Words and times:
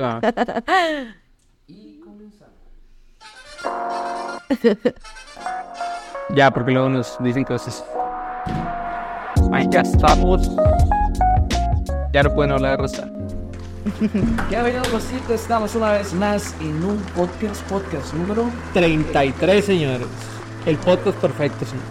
Ah. 0.00 0.20
Y 1.66 2.00
comenzamos. 2.00 2.54
Ya, 6.34 6.50
porque 6.50 6.72
luego 6.72 6.90
nos 6.90 7.16
dicen 7.20 7.42
cosas. 7.42 7.82
Ay, 9.50 9.66
ya 9.70 9.80
estamos. 9.80 10.50
Ya 12.12 12.22
no 12.22 12.34
pueden 12.34 12.52
hablar 12.52 12.72
de 12.72 12.76
Rosa. 12.76 13.10
Ya 14.50 14.62
venido 14.62 14.84
Rosita, 14.92 15.32
estamos 15.32 15.74
una 15.74 15.92
vez 15.92 16.12
más 16.12 16.54
en 16.60 16.84
un 16.84 16.98
podcast, 17.16 17.62
podcast 17.62 18.12
número 18.12 18.50
33, 18.74 19.64
señores. 19.64 20.06
El 20.66 20.76
podcast 20.76 21.16
perfecto, 21.16 21.64
señor. 21.64 21.86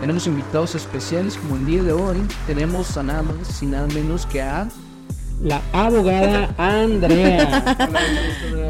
Tenemos 0.00 0.26
invitados 0.26 0.74
especiales 0.74 1.36
como 1.36 1.56
el 1.56 1.64
día 1.64 1.82
de 1.84 1.92
hoy. 1.92 2.26
Tenemos 2.48 2.96
a 2.96 3.04
nada 3.04 3.22
más 3.22 3.62
y 3.62 3.66
nada 3.66 3.86
menos 3.86 4.26
que 4.26 4.42
a... 4.42 4.68
La 5.42 5.62
abogada 5.72 6.52
Andrea. 6.58 7.64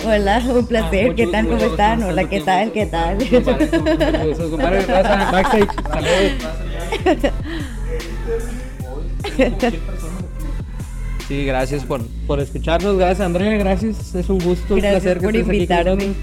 Hola, 0.04 0.42
un 0.48 0.66
placer. 0.66 1.14
¿Qué 1.14 1.26
tal? 1.26 1.46
¿Cómo 1.46 1.64
están? 1.64 2.02
Hola, 2.02 2.28
¿qué 2.28 2.40
tal? 2.40 2.72
¿Qué 2.72 2.86
tal? 2.86 3.18
Backstage. 5.32 5.68
Sí, 11.26 11.45
gracias 11.45 11.84
por, 11.84 12.02
por 12.26 12.40
escucharnos. 12.40 12.98
Gracias, 12.98 13.20
Andrea. 13.20 13.56
Gracias. 13.56 14.14
Es 14.14 14.28
un 14.28 14.38
gusto, 14.38 14.74
un 14.74 14.80
Gracias 14.80 15.02
placer 15.02 15.18
que 15.18 15.24
por 15.24 15.37
estés 15.37 15.48
aquí 15.48 15.48
con 15.48 15.54
invitarme. 15.54 16.14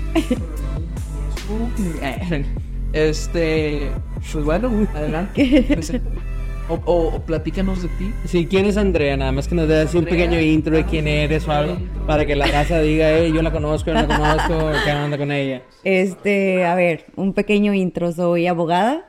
Este... 2.93 3.91
Pues 4.31 4.45
bueno, 4.45 4.87
adelante. 4.93 6.01
O, 6.67 6.73
o, 6.85 7.15
o 7.15 7.19
platícanos 7.21 7.83
de 7.83 7.89
ti. 7.89 8.11
Sí, 8.25 8.47
¿quién 8.47 8.65
es 8.65 8.75
Andrea? 8.75 9.15
Nada 9.15 9.31
más 9.31 9.47
que 9.47 9.53
nos 9.53 9.67
dé 9.67 9.81
así 9.81 9.97
un 9.97 10.05
pequeño 10.05 10.39
intro 10.39 10.75
de 10.75 10.83
quién 10.85 11.07
eres 11.07 11.47
o 11.47 11.51
algo. 11.51 11.77
Para 12.07 12.25
que 12.25 12.35
la 12.35 12.47
raza 12.47 12.79
diga, 12.81 13.11
hey, 13.11 13.31
yo 13.33 13.41
la 13.43 13.51
conozco, 13.51 13.91
yo 13.91 13.93
la 13.93 14.07
conozco, 14.07 14.71
¿qué 14.85 14.91
onda 14.91 15.17
con 15.17 15.31
ella? 15.31 15.61
Este, 15.83 16.65
a 16.65 16.73
ver, 16.73 17.05
un 17.15 17.33
pequeño 17.33 17.73
intro. 17.73 18.11
Soy 18.11 18.47
abogada. 18.47 19.05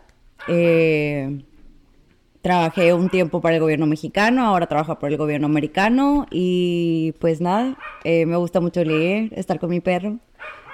Eh, 0.49 1.41
trabajé 2.43 2.93
un 2.93 3.09
tiempo 3.09 3.41
para 3.41 3.57
el 3.57 3.61
gobierno 3.61 3.87
mexicano, 3.87 4.47
ahora 4.47 4.67
trabajo 4.67 4.99
por 4.99 5.11
el 5.11 5.17
gobierno 5.17 5.47
americano. 5.47 6.27
Y 6.31 7.15
pues 7.21 7.41
nada, 7.41 7.79
eh, 8.05 8.27
me 8.27 8.37
gusta 8.37 8.61
mucho 8.61 8.85
leer, 8.85 9.33
estar 9.35 9.59
con 9.59 9.71
mi 9.71 9.81
perro. 9.81 10.19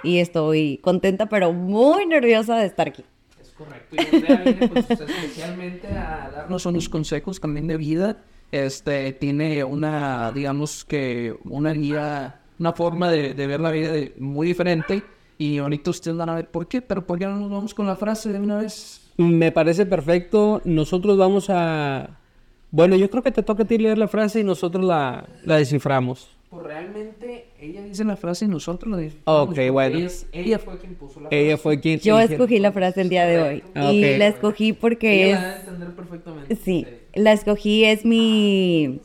Y 0.02 0.18
estoy 0.18 0.78
contenta, 0.82 1.26
pero 1.26 1.52
muy 1.52 2.06
nerviosa 2.06 2.56
de 2.56 2.66
estar 2.66 2.88
aquí. 2.88 3.04
Correcto. 3.56 3.96
Y 3.96 4.16
Andrea 4.16 4.42
viene 4.44 4.68
pues, 4.68 4.90
especialmente 4.90 5.88
a 5.88 6.30
darnos 6.34 6.66
unos 6.66 6.88
consejos 6.88 7.40
también 7.40 7.66
de 7.66 7.76
vida. 7.76 8.18
Este 8.50 9.12
tiene 9.12 9.64
una, 9.64 10.30
digamos 10.32 10.84
que 10.84 11.34
una 11.44 11.72
guía, 11.72 12.40
una 12.58 12.72
forma 12.72 13.10
de, 13.10 13.34
ver 13.34 13.60
la 13.60 13.70
vida 13.70 13.92
muy 14.18 14.46
diferente. 14.46 15.02
Y 15.38 15.58
ahorita 15.58 15.90
ustedes 15.90 16.16
van 16.16 16.28
a 16.28 16.34
ver 16.34 16.50
por 16.50 16.68
qué, 16.68 16.82
pero 16.82 17.06
¿por 17.06 17.18
qué 17.18 17.26
no 17.26 17.36
nos 17.36 17.50
vamos 17.50 17.74
con 17.74 17.86
la 17.86 17.96
frase 17.96 18.32
de 18.32 18.38
una 18.38 18.58
vez? 18.58 19.10
Me 19.16 19.52
parece 19.52 19.86
perfecto. 19.86 20.60
Nosotros 20.64 21.16
vamos 21.16 21.46
a... 21.48 22.18
Bueno, 22.70 22.96
yo 22.96 23.10
creo 23.10 23.22
que 23.22 23.32
te 23.32 23.42
toca 23.42 23.64
a 23.64 23.66
ti 23.66 23.78
leer 23.78 23.98
la 23.98 24.08
frase 24.08 24.40
y 24.40 24.44
nosotros 24.44 24.84
la, 24.84 25.28
la 25.44 25.56
desciframos. 25.56 26.36
Pues 26.52 26.66
realmente 26.66 27.46
ella 27.58 27.82
dice 27.82 28.04
la 28.04 28.14
frase 28.14 28.44
y 28.44 28.48
nosotros 28.48 28.90
la 28.90 28.98
decimos. 28.98 29.22
Ok, 29.24 29.58
bueno. 29.72 30.06
Ella, 30.32 30.58
fue 30.58 30.76
quien 30.78 30.94
puso 30.96 31.18
la 31.20 31.28
Ella 31.30 31.52
frase. 31.56 31.62
fue 31.62 31.80
quien... 31.80 31.98
Yo 32.00 32.20
escogí 32.20 32.58
la 32.58 32.72
frase 32.72 33.00
el 33.00 33.08
día 33.08 33.24
de 33.24 33.40
hoy. 33.42 33.64
Y 33.90 34.18
la 34.18 34.26
escogí 34.26 34.74
porque 34.74 35.30
Ella 35.30 35.34
es... 35.34 35.40
la 35.40 35.48
va 35.48 35.54
a 35.54 35.60
entender 35.60 35.90
perfectamente. 35.96 36.56
Sí, 36.56 36.86
la 37.14 37.32
escogí, 37.32 37.86
es 37.86 38.04
mi, 38.04 39.00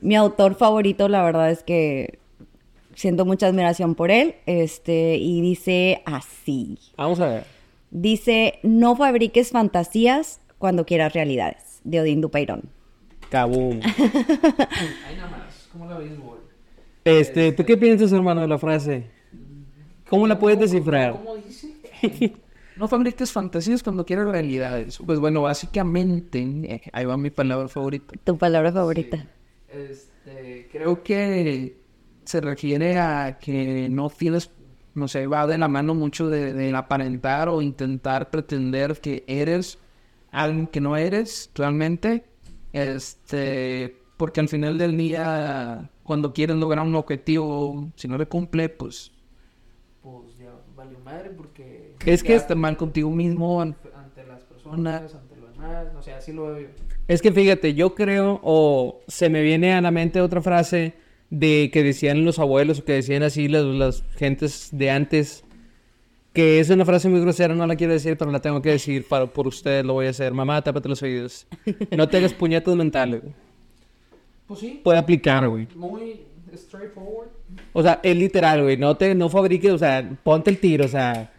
mi 0.00 0.16
autor 0.16 0.54
favorito, 0.54 1.10
la 1.10 1.22
verdad 1.24 1.50
es 1.50 1.62
que 1.62 2.20
siento 2.94 3.26
mucha 3.26 3.48
admiración 3.48 3.94
por 3.94 4.10
él, 4.10 4.36
este, 4.46 5.16
y 5.16 5.42
dice 5.42 6.00
así, 6.06 6.78
Vamos 6.96 7.20
a 7.20 7.28
ver. 7.28 7.44
dice, 7.90 8.60
no 8.62 8.96
fabriques 8.96 9.50
fantasías 9.50 10.40
cuando 10.56 10.86
quieras 10.86 11.12
realidades, 11.12 11.82
de 11.84 12.00
Odín 12.00 12.22
Dupeirón. 12.22 12.62
Kaboom. 13.28 13.80
Ahí 13.84 15.16
nada 15.18 15.28
más, 15.30 15.68
como 15.70 15.84
la 15.84 15.98
béisbol. 15.98 16.35
Este, 17.06 17.52
¿tú 17.52 17.64
qué 17.64 17.76
piensas, 17.76 18.10
hermano, 18.10 18.40
de 18.40 18.48
la 18.48 18.58
frase? 18.58 19.06
¿Cómo 20.08 20.26
la 20.26 20.36
puedes 20.36 20.58
descifrar? 20.58 21.12
¿Cómo 21.12 21.36
dice? 21.36 21.72
no 22.76 22.88
fabriques 22.88 23.30
fantasías 23.30 23.80
cuando 23.80 24.04
quieras 24.04 24.26
realidades. 24.26 24.98
Pues 24.98 25.20
bueno, 25.20 25.42
básicamente, 25.42 26.40
eh, 26.40 26.82
ahí 26.92 27.04
va 27.04 27.16
mi 27.16 27.30
palabra 27.30 27.68
favorita. 27.68 28.16
Tu 28.24 28.36
palabra 28.36 28.72
favorita. 28.72 29.24
Este, 29.68 30.68
creo 30.72 31.04
que 31.04 31.76
se 32.24 32.40
refiere 32.40 32.98
a 32.98 33.38
que 33.38 33.88
no 33.88 34.10
tienes, 34.10 34.50
no 34.94 35.06
sé, 35.06 35.28
va 35.28 35.46
de 35.46 35.58
la 35.58 35.68
mano 35.68 35.94
mucho 35.94 36.28
de, 36.28 36.54
de 36.54 36.74
aparentar 36.74 37.48
o 37.48 37.62
intentar 37.62 38.30
pretender 38.30 39.00
que 39.00 39.22
eres 39.28 39.78
alguien 40.32 40.66
que 40.66 40.80
no 40.80 40.96
eres 40.96 41.52
realmente. 41.54 42.24
Este, 42.72 43.96
porque 44.16 44.40
al 44.40 44.48
final 44.48 44.76
del 44.76 44.96
día, 44.96 45.88
cuando 46.06 46.32
quieres 46.32 46.56
lograr 46.56 46.86
un 46.86 46.94
objetivo, 46.94 47.88
si 47.96 48.08
no 48.08 48.16
le 48.16 48.26
cumple, 48.26 48.68
pues, 48.68 49.12
pues 50.02 50.38
ya 50.38 50.52
vale 50.76 50.96
madre 51.04 51.30
porque 51.30 51.94
Es 52.06 52.22
que- 52.22 52.28
quedaste 52.28 52.54
mal 52.54 52.76
contigo 52.76 53.10
mismo 53.10 53.60
an- 53.60 53.76
ante 53.94 54.24
las 54.26 54.42
personas, 54.44 55.14
ante 55.14 55.36
los 55.36 55.52
demás, 55.52 55.92
no 55.92 56.02
sé, 56.02 56.12
así 56.12 56.32
lo 56.32 56.46
veo 56.46 56.60
yo. 56.60 56.68
Es 57.08 57.20
que 57.22 57.32
fíjate, 57.32 57.74
yo 57.74 57.94
creo, 57.94 58.40
o 58.42 59.00
se 59.08 59.28
me 59.28 59.42
viene 59.42 59.72
a 59.74 59.80
la 59.80 59.90
mente 59.90 60.20
otra 60.20 60.40
frase 60.42 60.94
de 61.30 61.70
que 61.72 61.82
decían 61.82 62.24
los 62.24 62.38
abuelos 62.38 62.78
o 62.80 62.84
que 62.84 62.92
decían 62.92 63.22
así 63.24 63.48
las, 63.48 63.64
las 63.64 64.02
gentes 64.16 64.68
de 64.72 64.90
antes, 64.90 65.44
que 66.32 66.60
es 66.60 66.68
una 66.70 66.84
frase 66.84 67.08
muy 67.08 67.20
grosera, 67.20 67.54
no 67.54 67.66
la 67.66 67.76
quiero 67.76 67.92
decir, 67.94 68.16
pero 68.16 68.30
la 68.30 68.40
tengo 68.40 68.60
que 68.62 68.70
decir 68.70 69.06
para, 69.08 69.26
por 69.26 69.46
ustedes, 69.46 69.84
lo 69.84 69.94
voy 69.94 70.06
a 70.06 70.10
hacer. 70.10 70.32
Mamá, 70.34 70.62
tápate 70.62 70.88
los 70.88 71.02
oídos. 71.02 71.46
No 71.96 72.08
te 72.08 72.18
hagas 72.18 72.34
puñetas 72.34 72.76
mentales. 72.76 73.22
Pues 74.46 74.60
sí, 74.60 74.80
Puede 74.82 74.98
aplicar, 74.98 75.48
güey. 75.48 75.66
muy 75.74 76.20
straightforward. 76.56 77.28
O 77.72 77.82
sea, 77.82 78.00
es 78.02 78.16
literal, 78.16 78.62
güey. 78.62 78.76
No 78.76 78.96
te, 78.96 79.14
no 79.14 79.28
fabriques, 79.28 79.72
o 79.72 79.78
sea, 79.78 80.08
ponte 80.22 80.50
el 80.50 80.58
tiro, 80.58 80.84
o 80.84 80.88
sea. 80.88 81.32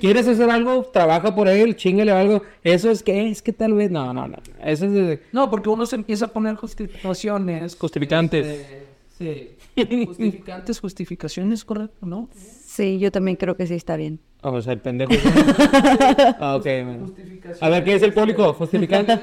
¿Quieres 0.00 0.26
hacer 0.26 0.50
algo? 0.50 0.82
Trabaja 0.84 1.34
por 1.34 1.48
él, 1.48 1.76
chingale 1.76 2.10
algo. 2.10 2.42
Eso 2.64 2.90
es 2.90 3.02
que, 3.02 3.30
es 3.30 3.40
que 3.40 3.52
tal 3.52 3.74
vez, 3.74 3.90
no, 3.90 4.12
no, 4.12 4.26
no. 4.26 4.36
Eso 4.64 4.86
es 4.86 4.92
de... 4.92 5.22
No, 5.32 5.48
porque 5.48 5.68
uno 5.68 5.86
se 5.86 5.94
empieza 5.94 6.24
a 6.26 6.28
poner 6.28 6.56
justificaciones. 6.56 7.76
Justificantes. 7.76 8.46
este, 8.46 9.56
sí. 9.76 10.04
Justificantes, 10.06 10.80
justificaciones, 10.80 11.64
correcto, 11.64 12.04
¿no? 12.04 12.28
Sí, 12.34 12.98
yo 12.98 13.12
también 13.12 13.36
creo 13.36 13.56
que 13.56 13.66
sí 13.66 13.74
está 13.74 13.96
bien. 13.96 14.18
O 14.42 14.60
sea, 14.60 14.72
el 14.72 14.80
pendejo. 14.80 15.12
ah, 16.40 16.56
ok, 16.56 16.66
man. 16.84 17.14
A 17.60 17.68
ver, 17.68 17.84
¿qué 17.84 17.94
es 17.94 18.02
el 18.02 18.12
público? 18.12 18.52
¿Justificante? 18.54 19.18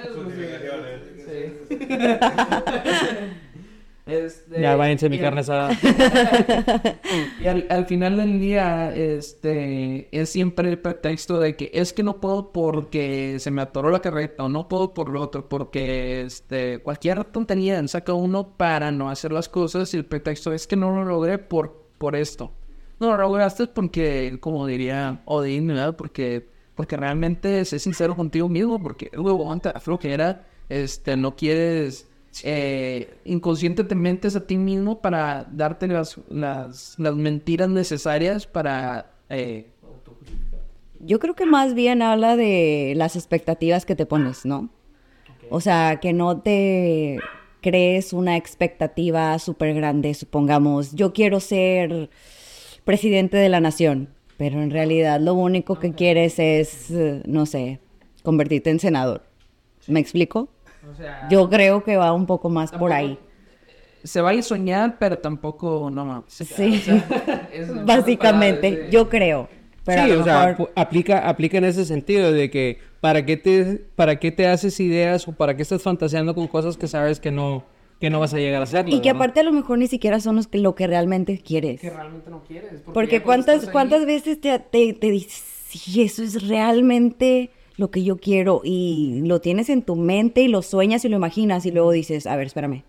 Este, 4.05 4.59
Ya, 4.59 4.75
váyanse 4.75 5.09
mi 5.09 5.17
carne 5.17 5.41
asada. 5.41 5.69
Y 7.41 7.47
al, 7.47 7.65
al 7.69 7.85
final 7.85 8.17
del 8.17 8.39
día, 8.39 8.93
este, 8.93 10.09
es 10.11 10.29
siempre 10.29 10.69
el 10.69 10.79
pretexto 10.79 11.39
de 11.39 11.55
que 11.55 11.71
es 11.73 11.93
que 11.93 12.03
no 12.03 12.19
puedo 12.19 12.51
porque 12.51 13.37
se 13.39 13.51
me 13.51 13.61
atoró 13.61 13.89
la 13.89 14.01
carreta 14.01 14.43
o 14.43 14.49
no 14.49 14.67
puedo 14.67 14.93
por 14.93 15.09
lo 15.09 15.21
otro, 15.21 15.47
porque 15.47 16.21
este, 16.21 16.79
cualquier 16.79 17.23
tontería 17.25 17.85
saca 17.87 18.13
uno 18.13 18.57
para 18.57 18.91
no 18.91 19.09
hacer 19.09 19.31
las 19.31 19.47
cosas 19.47 19.93
y 19.93 19.97
el 19.97 20.05
pretexto 20.05 20.51
es 20.51 20.67
que 20.67 20.75
no 20.75 20.93
lo 20.93 21.05
logré 21.05 21.37
por, 21.37 21.85
por 21.97 22.15
esto. 22.15 22.51
No 22.99 23.07
lo 23.11 23.17
lograste 23.17 23.67
porque, 23.67 24.37
como 24.39 24.67
diría 24.67 25.21
Odín, 25.25 25.67
¿verdad? 25.67 25.95
Porque, 25.95 26.47
porque 26.75 26.97
realmente 26.97 27.63
sé 27.65 27.79
sincero 27.79 28.15
contigo 28.15 28.49
mismo, 28.49 28.81
porque 28.81 29.09
huevón 29.15 29.61
te 29.61 29.71
da 29.71 29.79
flojera, 29.79 30.45
este, 30.69 31.17
no 31.17 31.35
quieres 31.35 32.07
eh, 32.43 33.13
inconscientemente 33.25 34.27
es 34.27 34.35
a 34.35 34.47
ti 34.47 34.57
mismo 34.57 34.99
para 35.01 35.45
darte 35.51 35.87
las, 35.87 36.17
las, 36.29 36.95
las 36.97 37.15
mentiras 37.15 37.69
necesarias 37.69 38.47
para... 38.47 39.11
Eh, 39.29 39.67
Yo 40.99 41.19
creo 41.19 41.35
que 41.35 41.45
más 41.45 41.73
bien 41.75 42.01
habla 42.01 42.35
de 42.35 42.93
las 42.95 43.15
expectativas 43.15 43.85
que 43.85 43.95
te 43.95 44.05
pones, 44.05 44.45
¿no? 44.45 44.69
O 45.49 45.61
sea, 45.61 45.99
que 46.01 46.13
no 46.13 46.41
te 46.41 47.19
crees 47.61 48.13
una 48.13 48.35
expectativa 48.35 49.37
súper 49.37 49.73
grande, 49.75 50.13
supongamos, 50.13 50.93
yo 50.93 51.13
quiero 51.13 51.39
ser 51.39 52.09
presidente 52.83 53.37
de 53.37 53.49
la 53.49 53.61
nación, 53.61 54.09
pero 54.37 54.61
en 54.61 54.71
realidad 54.71 55.19
lo 55.21 55.33
único 55.33 55.79
que 55.79 55.93
quieres 55.93 56.39
es, 56.39 56.89
eh, 56.91 57.21
no 57.25 57.45
sé, 57.45 57.79
convertirte 58.23 58.69
en 58.69 58.79
senador. 58.79 59.23
¿Me 59.87 59.99
explico? 59.99 60.49
o 60.91 60.95
sea, 60.95 61.27
Yo 61.29 61.49
creo 61.49 61.83
que 61.83 61.95
va 61.97 62.11
un 62.13 62.25
poco 62.25 62.49
más 62.49 62.71
por 62.71 62.91
ahí. 62.91 63.17
se 64.03 64.19
va 64.21 64.31
a 64.31 64.41
soñar, 64.41 64.97
pero 64.99 65.17
tampoco, 65.17 65.89
no 65.91 66.05
mames. 66.05 66.25
Sí, 66.33 66.81
Es- 67.53 67.85
básicamente, 67.85 68.87
yo 68.89 69.09
creo. 69.09 69.47
Pero 69.85 70.01
a 70.01 70.05
sí, 70.05 70.11
lo 70.13 70.19
o 70.21 70.23
sea, 70.23 70.45
mejor- 70.47 70.71
aplica, 70.75 71.27
aplica 71.27 71.57
en 71.57 71.65
ese 71.65 71.83
sentido 71.85 72.31
de 72.31 72.49
que 72.49 72.79
¿para 73.01 73.25
qué, 73.25 73.35
te, 73.37 73.81
¿para 73.95 74.17
qué 74.17 74.31
te 74.31 74.47
haces 74.47 74.79
ideas 74.79 75.27
o 75.27 75.33
para 75.33 75.55
qué 75.57 75.61
estás 75.61 75.81
fantaseando 75.81 76.33
con 76.35 76.47
cosas 76.47 76.77
que 76.77 76.87
sabes 76.87 77.19
que 77.19 77.31
no, 77.31 77.65
que 77.99 78.09
no 78.09 78.19
vas 78.21 78.33
a 78.33 78.37
llegar 78.37 78.61
a 78.61 78.63
hacerlo. 78.63 78.89
Y 78.95 79.01
que 79.01 79.09
¿verdad? 79.09 79.15
aparte 79.17 79.39
a 79.41 79.43
lo 79.43 79.51
mejor 79.51 79.77
ni 79.77 79.87
siquiera 79.87 80.21
son 80.21 80.37
los 80.37 80.47
que, 80.47 80.57
lo 80.59 80.73
que 80.75 80.87
realmente 80.87 81.37
quieres. 81.37 81.81
Que 81.81 81.89
realmente 81.89 82.29
no 82.29 82.43
quieres. 82.43 82.81
Porque 82.93 83.21
cuando 83.21 83.45
cuántas, 83.47 83.69
cuántas 83.69 84.05
veces 84.05 84.39
te, 84.39 84.57
te, 84.59 84.93
te 84.93 85.11
dices, 85.11 85.43
sí, 85.67 86.01
eso 86.01 86.23
es 86.23 86.47
realmente 86.47 87.51
lo 87.75 87.89
que 87.91 88.03
yo 88.03 88.17
quiero 88.17 88.61
y 88.63 89.21
lo 89.25 89.41
tienes 89.41 89.69
en 89.69 89.81
tu 89.81 89.95
mente 89.95 90.41
y 90.41 90.47
lo 90.47 90.61
sueñas 90.61 91.03
y 91.05 91.09
lo 91.09 91.17
imaginas 91.17 91.65
y 91.65 91.71
luego 91.71 91.91
dices, 91.91 92.27
a 92.27 92.35
ver, 92.35 92.47
espérame, 92.47 92.83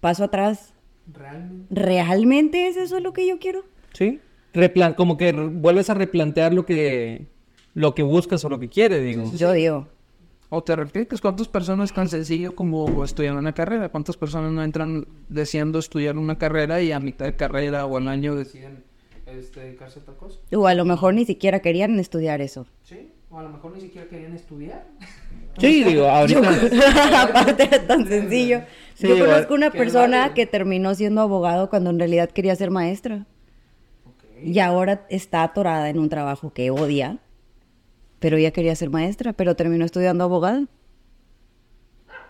paso 0.00 0.24
atrás, 0.24 0.74
Realmente. 1.12 1.74
¿realmente 1.74 2.68
es 2.68 2.76
eso 2.76 3.00
lo 3.00 3.12
que 3.12 3.26
yo 3.26 3.38
quiero? 3.38 3.64
Sí. 3.94 4.20
Replan 4.52 4.94
como 4.94 5.16
que 5.16 5.32
vuelves 5.32 5.90
a 5.90 5.94
replantear 5.94 6.52
lo 6.52 6.66
que, 6.66 7.26
lo 7.74 7.94
que 7.94 8.02
buscas 8.02 8.44
o 8.44 8.48
lo 8.48 8.58
que 8.58 8.68
quieres, 8.68 9.02
digo. 9.04 9.30
Yo 9.34 9.52
digo, 9.52 9.88
O 10.50 10.62
te 10.62 10.74
refieres, 10.76 11.20
¿cuántas 11.20 11.48
personas 11.48 11.92
tan 11.92 12.08
sencillo 12.08 12.54
como 12.54 13.04
estudiar 13.04 13.36
una 13.36 13.54
carrera? 13.54 13.88
¿Cuántas 13.88 14.16
personas 14.16 14.52
no 14.52 14.62
entran 14.62 15.06
deseando 15.28 15.78
estudiar 15.78 16.18
una 16.18 16.36
carrera 16.38 16.82
y 16.82 16.92
a 16.92 17.00
mitad 17.00 17.26
de 17.26 17.36
carrera 17.36 17.86
o 17.86 17.96
al 17.96 18.08
año 18.08 18.34
deciden 18.34 18.82
este, 19.26 19.60
dedicarse 19.60 20.00
a 20.00 20.02
otra 20.02 20.14
cosa? 20.14 20.40
o 20.52 20.66
a 20.66 20.74
lo 20.74 20.84
mejor 20.84 21.14
ni 21.14 21.24
siquiera 21.24 21.60
querían 21.60 21.98
estudiar 22.00 22.40
eso. 22.40 22.66
Sí, 22.82 23.12
o 23.30 23.38
a 23.38 23.42
lo 23.44 23.48
mejor 23.50 23.72
ni 23.74 23.80
siquiera 23.80 24.08
querían 24.08 24.34
estudiar. 24.34 24.84
Sí, 25.58 25.84
digo, 25.84 26.06
ahorita. 26.08 26.40
Aparte 27.22 27.62
era 27.64 27.86
tan 27.86 28.06
sencillo. 28.06 28.62
Sí, 28.94 29.08
yo 29.08 29.16
igual. 29.16 29.30
conozco 29.30 29.54
una 29.54 29.70
persona 29.70 30.34
que 30.34 30.46
terminó 30.46 30.94
siendo 30.94 31.20
abogado 31.20 31.70
cuando 31.70 31.90
en 31.90 31.98
realidad 31.98 32.28
quería 32.30 32.54
ser 32.56 32.70
maestra. 32.70 33.26
Y 34.42 34.58
ahora 34.58 35.06
está 35.10 35.42
atorada 35.42 35.90
en 35.90 35.98
un 35.98 36.08
trabajo 36.08 36.52
que 36.52 36.70
odia, 36.70 37.18
pero 38.20 38.36
ella 38.38 38.50
quería 38.52 38.74
ser 38.74 38.88
maestra, 38.90 39.32
pero 39.34 39.54
terminó 39.54 39.84
estudiando 39.84 40.24
abogado. 40.24 40.66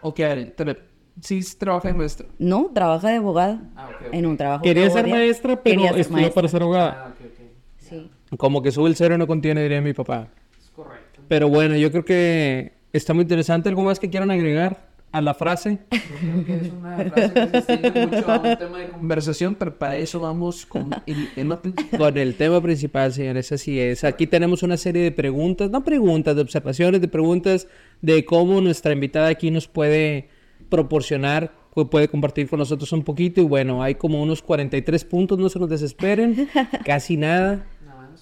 Ok, 0.03 0.19
tra- 0.19 0.79
sí 1.21 1.41
trabaja 1.59 1.91
en 1.91 2.01
esto. 2.03 2.25
No, 2.39 2.71
trabaja 2.75 3.09
de 3.11 3.17
abogada 3.17 3.61
Ah, 3.77 3.89
ok, 3.91 4.07
ok. 4.09 4.15
en 4.15 4.27
un 4.27 4.37
trabajo 4.37 4.63
Quería 4.63 4.85
que 4.85 4.91
ser 4.91 5.05
odia. 5.05 5.15
maestra, 5.15 5.63
pero 5.63 5.77
Quería 5.77 5.91
ser 5.93 6.01
estudió 6.01 6.17
maestra. 6.23 6.35
para 6.35 6.49
ser 6.49 6.63
abogada. 6.63 7.05
Ah, 7.07 7.09
ok, 7.13 7.27
ok. 7.27 7.41
Sí. 7.79 8.11
Como 8.37 8.63
que 8.63 8.73
sube 8.73 8.89
el 8.89 8.97
cero 8.97 9.15
y 9.15 9.19
no 9.19 9.27
contiene, 9.27 9.63
diría 9.63 9.81
mi 9.81 9.93
papá. 9.93 10.29
Correcto. 10.75 11.21
Pero 11.29 11.49
bueno, 11.49 11.77
yo 11.77 11.91
creo 11.91 12.05
que 12.05 12.73
está 12.93 13.15
muy 13.15 13.23
interesante. 13.23 13.69
¿Algo 13.69 13.83
más 13.83 13.99
que 14.01 14.09
quieran 14.11 14.31
agregar 14.31 14.89
a 15.13 15.21
la 15.21 15.35
frase? 15.35 15.79
Creo 15.91 16.45
que 16.45 16.55
es 16.67 16.73
una 16.73 16.97
frase 16.97 17.33
que 17.51 17.63
se 17.63 18.07
mucho 18.07 18.31
a 18.31 18.39
un 18.39 18.57
tema 18.57 18.79
de 18.79 18.89
conversación, 18.89 19.55
pero 19.57 19.77
para 19.79 19.97
eso 19.97 20.21
vamos 20.21 20.65
con 20.67 20.91
el 21.07 21.29
tema 21.35 21.61
principal. 21.61 21.99
Con 21.99 22.17
el 22.19 22.35
tema 22.37 22.61
principal, 22.63 23.13
señores, 23.13 23.51
así 23.53 23.79
es. 23.79 24.05
Aquí 24.05 24.27
tenemos 24.27 24.63
una 24.63 24.77
serie 24.77 25.03
de 25.03 25.11
preguntas, 25.13 25.71
no 25.71 25.83
preguntas, 25.85 26.35
de 26.37 26.43
observaciones, 26.43 27.01
de 27.01 27.09
preguntas 27.09 27.67
de 28.03 28.25
cómo 28.25 28.61
nuestra 28.61 28.93
invitada 28.93 29.29
aquí 29.29 29.51
nos 29.51 29.67
puede 29.69 30.29
proporcionar, 30.69 31.53
pu- 31.75 31.89
puede 31.89 32.09
compartir 32.09 32.49
con 32.49 32.59
nosotros 32.61 32.93
un 32.93 33.03
poquito. 33.03 33.41
Y 33.41 33.45
bueno, 33.45 33.83
hay 33.83 33.97
como 33.97 34.23
unos 34.23 34.43
43 34.43 35.05
puntos, 35.05 35.39
no 35.39 35.49
se 35.49 35.59
nos 35.59 35.69
desesperen, 35.69 36.49
casi 36.85 37.17
nada. 37.17 37.67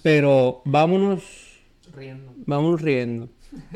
Pero 0.01 0.61
vámonos, 0.65 1.23
riendo. 1.99 2.33
vámonos 2.45 2.81
riendo. 2.81 3.29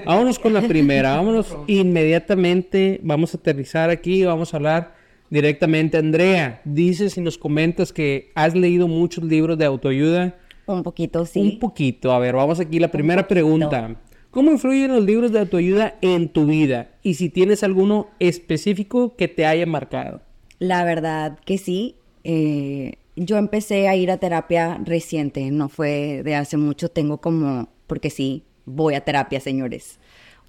Vámonos 0.05 0.39
con 0.39 0.53
la 0.53 0.61
primera, 0.61 1.15
vámonos 1.15 1.55
inmediatamente, 1.67 2.99
vamos 3.03 3.33
a 3.33 3.37
aterrizar 3.37 3.89
aquí, 3.89 4.23
vamos 4.23 4.53
a 4.53 4.57
hablar 4.57 4.95
directamente. 5.29 5.97
Andrea, 5.97 6.61
dices 6.63 7.17
y 7.17 7.21
nos 7.21 7.37
comentas 7.37 7.91
que 7.91 8.31
has 8.35 8.55
leído 8.55 8.87
muchos 8.87 9.23
libros 9.23 9.57
de 9.57 9.65
autoayuda. 9.65 10.35
Un 10.65 10.83
poquito, 10.83 11.21
Un 11.21 11.27
sí. 11.27 11.57
poquito. 11.59 12.11
A 12.13 12.19
ver, 12.19 12.35
vamos 12.35 12.59
aquí. 12.59 12.79
La 12.79 12.89
primera 12.91 13.27
pregunta. 13.27 13.95
¿Cómo 14.31 14.51
influyen 14.51 14.91
los 14.93 15.03
libros 15.03 15.31
de 15.31 15.39
autoayuda 15.39 15.95
en 16.01 16.29
tu 16.29 16.45
vida? 16.47 16.89
Y 17.03 17.15
si 17.15 17.29
tienes 17.29 17.63
alguno 17.63 18.07
específico 18.19 19.15
que 19.15 19.27
te 19.27 19.45
haya 19.45 19.65
marcado. 19.65 20.21
La 20.59 20.83
verdad 20.85 21.37
que 21.45 21.57
sí. 21.57 21.95
Eh, 22.23 22.93
yo 23.15 23.37
empecé 23.37 23.87
a 23.87 23.95
ir 23.95 24.09
a 24.09 24.17
terapia 24.17 24.79
reciente, 24.83 25.51
no 25.51 25.69
fue 25.69 26.21
de 26.23 26.33
hace 26.35 26.57
mucho, 26.57 26.89
tengo 26.89 27.17
como, 27.19 27.67
porque 27.94 28.10
sí, 28.10 28.42
voy 28.66 28.95
a 28.95 29.01
terapia, 29.01 29.40
señores. 29.40 30.00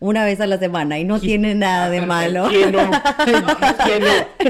Una 0.01 0.25
vez 0.25 0.41
a 0.41 0.47
la 0.47 0.57
semana 0.59 0.99
y 0.99 1.05
no 1.05 1.21
tiene 1.21 1.55
nada 1.55 1.91
de 1.91 2.01
malo. 2.01 2.47
¿Quién 2.49 2.73
no? 2.73 2.79
¿Quién 3.85 4.03
no? 4.03 4.49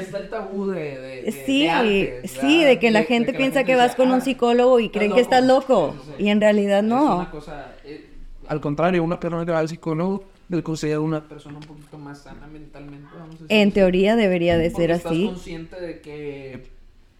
Está 0.00 0.18
el 0.18 0.28
tabú 0.30 0.66
de, 0.68 0.80
de, 1.00 1.22
de- 1.22 1.32
Sí, 1.44 1.64
de 1.64 1.70
antes, 1.70 2.30
sí, 2.30 2.62
de 2.62 2.78
que 2.78 2.92
la 2.92 3.02
gente 3.02 3.32
piensa 3.34 3.64
que 3.64 3.74
vas 3.74 3.96
con 3.96 4.12
un 4.12 4.20
psicólogo 4.20 4.78
y 4.78 4.88
creen 4.90 5.12
que 5.14 5.20
estás 5.20 5.44
loco. 5.44 5.96
Y 6.16 6.28
en 6.28 6.40
realidad 6.40 6.78
Es 6.78 6.84
una 6.84 6.94
no. 7.24 7.30
cosa, 7.32 7.72
eh, 7.84 8.06
al 8.46 8.60
contrario, 8.60 9.02
una 9.02 9.18
persona 9.18 9.44
que 9.44 9.50
va 9.50 9.58
al 9.58 9.68
psicólogo 9.68 10.22
le 10.48 10.62
considera 10.62 11.00
una 11.00 11.26
persona 11.26 11.58
un 11.58 11.64
poquito 11.64 11.98
más 11.98 12.20
sana 12.22 12.46
mentalmente. 12.46 13.08
Vamos 13.18 13.34
a 13.34 13.42
decir. 13.42 13.46
En 13.50 13.72
teoría 13.72 14.14
debería 14.14 14.56
de 14.56 14.70
ser 14.70 14.92
estás 14.92 15.10
así. 15.10 15.26
consciente 15.26 15.80
de 15.80 16.00
que 16.00 16.62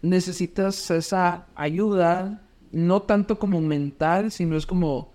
necesitas 0.01 0.89
esa 0.91 1.45
ayuda, 1.55 2.41
no 2.71 3.01
tanto 3.01 3.39
como 3.39 3.61
mental, 3.61 4.31
sino 4.31 4.55
es 4.57 4.65
como 4.65 5.11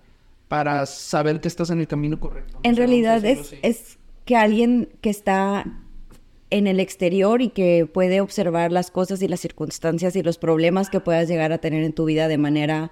para 0.47 0.85
saber 0.85 1.41
que 1.41 1.47
estás 1.47 1.69
en 1.69 1.79
el 1.79 1.87
camino 1.87 2.19
correcto. 2.19 2.59
En 2.63 2.73
O 2.73 2.75
sea, 2.75 2.85
realidad 2.85 3.25
es, 3.25 3.55
es 3.61 3.97
que 4.25 4.35
alguien 4.35 4.89
que 5.01 5.09
está 5.09 5.65
en 6.49 6.67
el 6.67 6.79
exterior 6.79 7.41
y 7.41 7.49
que 7.49 7.89
puede 7.91 8.21
observar 8.21 8.71
las 8.71 8.91
cosas 8.91 9.21
y 9.21 9.27
las 9.27 9.39
circunstancias 9.39 10.15
y 10.15 10.23
los 10.23 10.37
problemas 10.37 10.89
que 10.89 10.99
puedas 10.99 11.27
llegar 11.27 11.51
a 11.51 11.57
tener 11.57 11.83
en 11.83 11.93
tu 11.93 12.05
vida 12.05 12.27
de 12.27 12.37
manera 12.37 12.91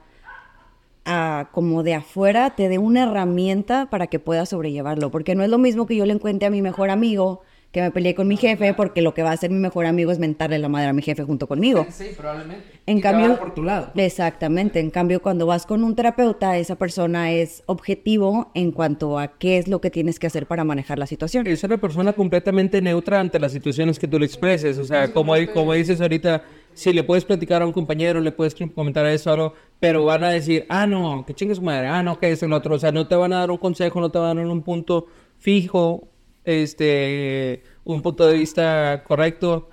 ah, 1.06 1.50
como 1.52 1.84
de 1.84 1.94
afuera, 1.94 2.56
te 2.56 2.70
dé 2.70 2.78
una 2.78 3.04
herramienta 3.04 3.90
para 3.90 4.08
que 4.08 4.20
puedas 4.20 4.50
sobrellevarlo. 4.50 5.12
Porque 5.12 5.36
no 5.36 5.44
es 5.44 5.50
lo 5.50 5.60
mismo 5.60 5.86
que 5.86 5.96
yo 5.96 6.06
le 6.06 6.14
encuentre 6.14 6.48
a 6.48 6.52
mi 6.52 6.62
mejor 6.62 6.90
amigo 6.90 7.42
que 7.74 7.82
me 7.82 7.90
peleé 7.90 8.14
con 8.14 8.28
mi 8.28 8.38
jefe, 8.38 8.76
porque 8.76 9.02
lo 9.02 9.16
que 9.16 9.24
va 9.24 9.32
a 9.32 9.34
hacer 9.34 9.50
mi 9.50 9.58
mejor 9.58 9.88
amigo 9.88 10.12
es 10.12 10.20
mentarle 10.20 10.60
la 10.60 10.70
madre 10.70 10.90
a 10.90 10.94
mi 10.94 11.02
jefe 11.02 11.24
junto 11.24 11.48
conmigo. 11.48 11.88
Sí, 11.94 12.10
probablemente. 12.16 12.64
En 12.86 12.98
Y 12.98 13.02
te 13.02 13.08
va 13.08 13.18
a 13.18 13.22
cambio, 13.22 13.40
por 13.40 13.54
tu 13.54 13.64
lado. 13.64 13.92
exactamente. 13.96 14.80
En 14.80 14.92
cambio, 14.92 15.22
cuando 15.22 15.46
vas 15.46 15.66
con 15.66 15.84
un 15.84 15.96
terapeuta, 15.96 16.58
esa 16.58 16.76
persona 16.76 17.32
es 17.32 17.64
objetivo 17.66 18.52
en 18.54 18.72
cuanto 18.72 19.18
a 19.18 19.38
qué 19.40 19.58
es 19.58 19.68
lo 19.68 19.82
que 19.82 19.90
tienes 19.90 20.20
que 20.20 20.28
hacer 20.28 20.46
para 20.46 20.64
manejar 20.64 21.00
la 21.00 21.08
situación. 21.08 21.48
Es 21.48 21.64
una 21.64 21.78
persona 21.78 22.14
completamente 22.14 22.82
neutra 22.82 23.20
ante 23.20 23.40
las 23.40 23.52
situaciones 23.52 23.98
que 23.98 24.08
tú 24.08 24.20
le 24.20 24.26
expreses. 24.26 24.78
O 24.78 24.84
sea, 24.84 25.12
como, 25.12 25.34
como 25.54 25.74
dices 25.74 26.00
ahorita, 26.00 26.44
si 26.74 26.94
le 26.94 27.04
puedes 27.04 27.26
platicar 27.26 27.64
a 27.64 27.66
un 27.66 27.74
compañero, 27.74 28.20
le 28.20 28.32
puedes 28.32 28.54
comentar 28.76 29.06
eso, 29.08 29.32
algo, 29.32 29.54
pero 29.80 30.06
van 30.06 30.24
a 30.24 30.30
decir, 30.30 30.66
ah, 30.70 30.86
no, 30.86 31.26
que 31.26 31.34
chingue 31.34 31.56
su 31.56 31.62
madre, 31.62 31.88
ah, 31.88 32.04
no, 32.04 32.20
que 32.20 32.32
es 32.32 32.44
el 32.44 32.54
otro. 32.54 32.76
O 32.76 32.80
sea, 32.80 32.92
no 32.92 33.08
te 33.08 33.16
van 33.16 33.34
a 33.34 33.40
dar 33.40 33.50
un 33.50 33.58
consejo, 33.58 34.00
no 34.00 34.12
te 34.12 34.20
van 34.20 34.38
a 34.38 34.42
dar 34.42 34.52
un 34.52 34.62
punto 34.62 35.08
fijo, 35.38 36.08
este, 36.46 37.64
un 37.84 38.02
punto 38.02 38.28
de 38.28 38.38
vista 38.38 39.04
correcto. 39.06 39.70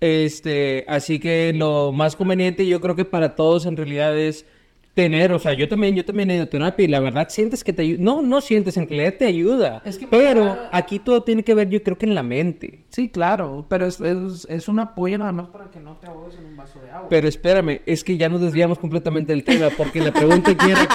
Este, 0.00 0.84
así 0.88 1.18
que 1.18 1.52
lo 1.54 1.92
más 1.92 2.16
conveniente 2.16 2.66
yo 2.66 2.80
creo 2.80 2.96
que 2.96 3.04
para 3.04 3.34
todos 3.34 3.66
en 3.66 3.76
realidad 3.76 4.18
es 4.18 4.46
tener, 5.02 5.32
o 5.32 5.38
sea, 5.38 5.52
yo 5.54 5.68
también, 5.68 5.94
yo 5.94 6.04
también 6.04 6.30
he 6.30 6.34
ido 6.34 6.44
a 6.44 6.46
terapia 6.46 6.84
y 6.84 6.88
la 6.88 7.00
verdad 7.00 7.28
sientes 7.28 7.64
que 7.64 7.72
te 7.72 7.82
ayuda, 7.82 7.98
no, 8.02 8.22
no 8.22 8.40
sientes, 8.40 8.76
en 8.76 8.88
realidad 8.88 9.14
te 9.18 9.26
ayuda, 9.26 9.82
Es 9.84 9.98
que- 9.98 10.06
pero 10.06 10.56
aquí 10.72 10.98
todo 10.98 11.22
tiene 11.22 11.42
que 11.42 11.54
ver 11.54 11.68
yo 11.68 11.82
creo 11.82 11.96
que 11.98 12.06
en 12.06 12.14
la 12.14 12.22
mente. 12.22 12.80
Sí, 12.90 13.08
claro, 13.08 13.66
pero 13.68 13.86
es, 13.86 14.00
es, 14.00 14.46
es 14.50 14.68
un 14.68 14.80
apoyo 14.80 15.16
nada 15.18 15.32
más 15.32 15.48
para 15.48 15.70
que 15.70 15.78
no 15.80 15.96
te 15.96 16.06
ahogues 16.08 16.36
en 16.38 16.44
un 16.46 16.56
vaso 16.56 16.80
de 16.80 16.90
agua. 16.90 17.08
Pero 17.08 17.28
espérame, 17.28 17.80
es 17.86 18.02
que 18.04 18.16
ya 18.16 18.28
nos 18.28 18.40
desviamos 18.40 18.78
completamente 18.78 19.32
del 19.32 19.44
tema, 19.44 19.68
porque 19.76 20.00
la 20.00 20.12
pregunta 20.12 20.50
era, 20.50 20.88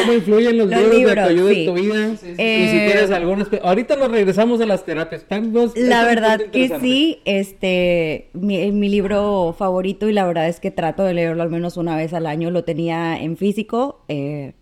¿cómo 0.00 0.12
influyen 0.12 0.58
los, 0.58 0.68
Los 0.70 0.80
libros, 0.94 1.14
de 1.14 1.20
autoayuda 1.20 1.52
sí. 1.52 1.60
en 1.60 1.66
tu 1.66 1.74
vida? 1.74 2.08
Sí, 2.10 2.16
sí, 2.16 2.26
sí. 2.26 2.32
Y 2.32 2.68
si 2.68 2.76
Eh, 2.76 2.90
tienes 2.92 3.10
algunos... 3.10 3.48
Ahorita 3.62 3.96
nos 3.96 4.10
regresamos 4.10 4.60
a 4.60 4.66
las 4.66 4.84
terapias. 4.84 5.24
Dos- 5.52 5.72
La 5.76 6.04
verdad 6.04 6.40
que 6.52 6.68
sí, 6.80 7.20
este, 7.24 8.28
mi, 8.34 8.70
mi 8.72 8.88
libro 8.88 9.54
favorito 9.58 10.08
y 10.08 10.12
la 10.12 10.26
verdad 10.26 10.48
es 10.48 10.60
que 10.60 10.70
trato 10.70 11.02
de 11.04 11.14
leerlo 11.14 11.42
al 11.42 11.50
menos 11.50 11.76
una 11.76 11.96
vez 11.96 12.12
al 12.12 12.26
año, 12.26 12.50
lo 12.50 12.64
tenía 12.64 13.18
en 13.20 13.36
físico, 13.48 14.04
eh, 14.08 14.52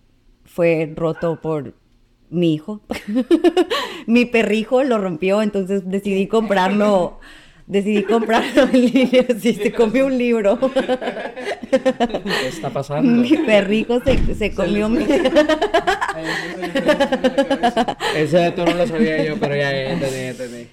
fue 0.45 0.93
roto 0.95 1.41
por 1.41 1.75
mi 2.31 2.55
hijo, 2.55 2.83
mi 4.07 4.27
perrijo 4.27 4.85
lo 4.85 4.99
rompió, 4.99 5.43
entonces 5.43 5.83
decidí 5.91 6.29
comprarlo, 6.29 7.19
decidí 7.67 8.03
comprarlo 8.05 8.63
en 8.73 8.81
línea, 8.81 9.27
sí, 9.41 9.55
se 9.55 9.73
comió 9.73 10.07
un 10.07 10.17
libro, 10.17 10.59
¿Qué 11.71 12.49
está 12.49 12.71
pasando? 12.71 13.11
mi 13.11 13.37
perrijo 13.37 14.01
se, 14.01 14.35
se 14.35 14.55
comió 14.55 14.89
mi... 14.89 15.05
Ese 18.17 18.39
dato 18.39 18.65
no 18.65 18.75
lo 18.75 18.87
sabía 18.87 19.25
yo, 19.25 19.37
pero 19.39 19.57
ya, 19.57 19.71
ya 19.71 19.93
entendí, 19.93 20.19
entendí. 20.19 20.69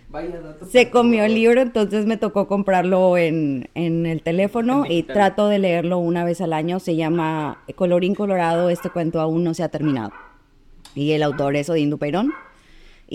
Se 0.69 0.89
comió 0.89 1.25
el 1.25 1.33
libro, 1.35 1.61
entonces 1.61 2.05
me 2.05 2.17
tocó 2.17 2.47
comprarlo 2.47 3.17
en, 3.17 3.69
en 3.75 4.05
el 4.05 4.21
teléfono 4.21 4.85
y 4.87 5.03
trato 5.03 5.47
de 5.49 5.59
leerlo 5.59 5.97
una 5.97 6.23
vez 6.23 6.41
al 6.41 6.53
año. 6.53 6.79
Se 6.79 6.95
llama 6.95 7.63
Colorín 7.75 8.15
Colorado, 8.15 8.69
este 8.69 8.89
cuento 8.89 9.19
aún 9.19 9.43
no 9.43 9.53
se 9.53 9.63
ha 9.63 9.69
terminado. 9.69 10.11
Y 10.95 11.11
el 11.11 11.23
autor 11.23 11.55
es 11.55 11.69
Odín 11.69 11.89
Dupeirón. 11.89 12.33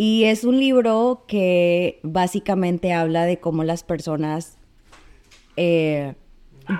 Y 0.00 0.26
es 0.26 0.44
un 0.44 0.60
libro 0.60 1.24
que 1.26 1.98
básicamente 2.04 2.92
habla 2.92 3.24
de 3.26 3.40
cómo 3.40 3.64
las 3.64 3.82
personas 3.82 4.56
eh, 5.56 6.14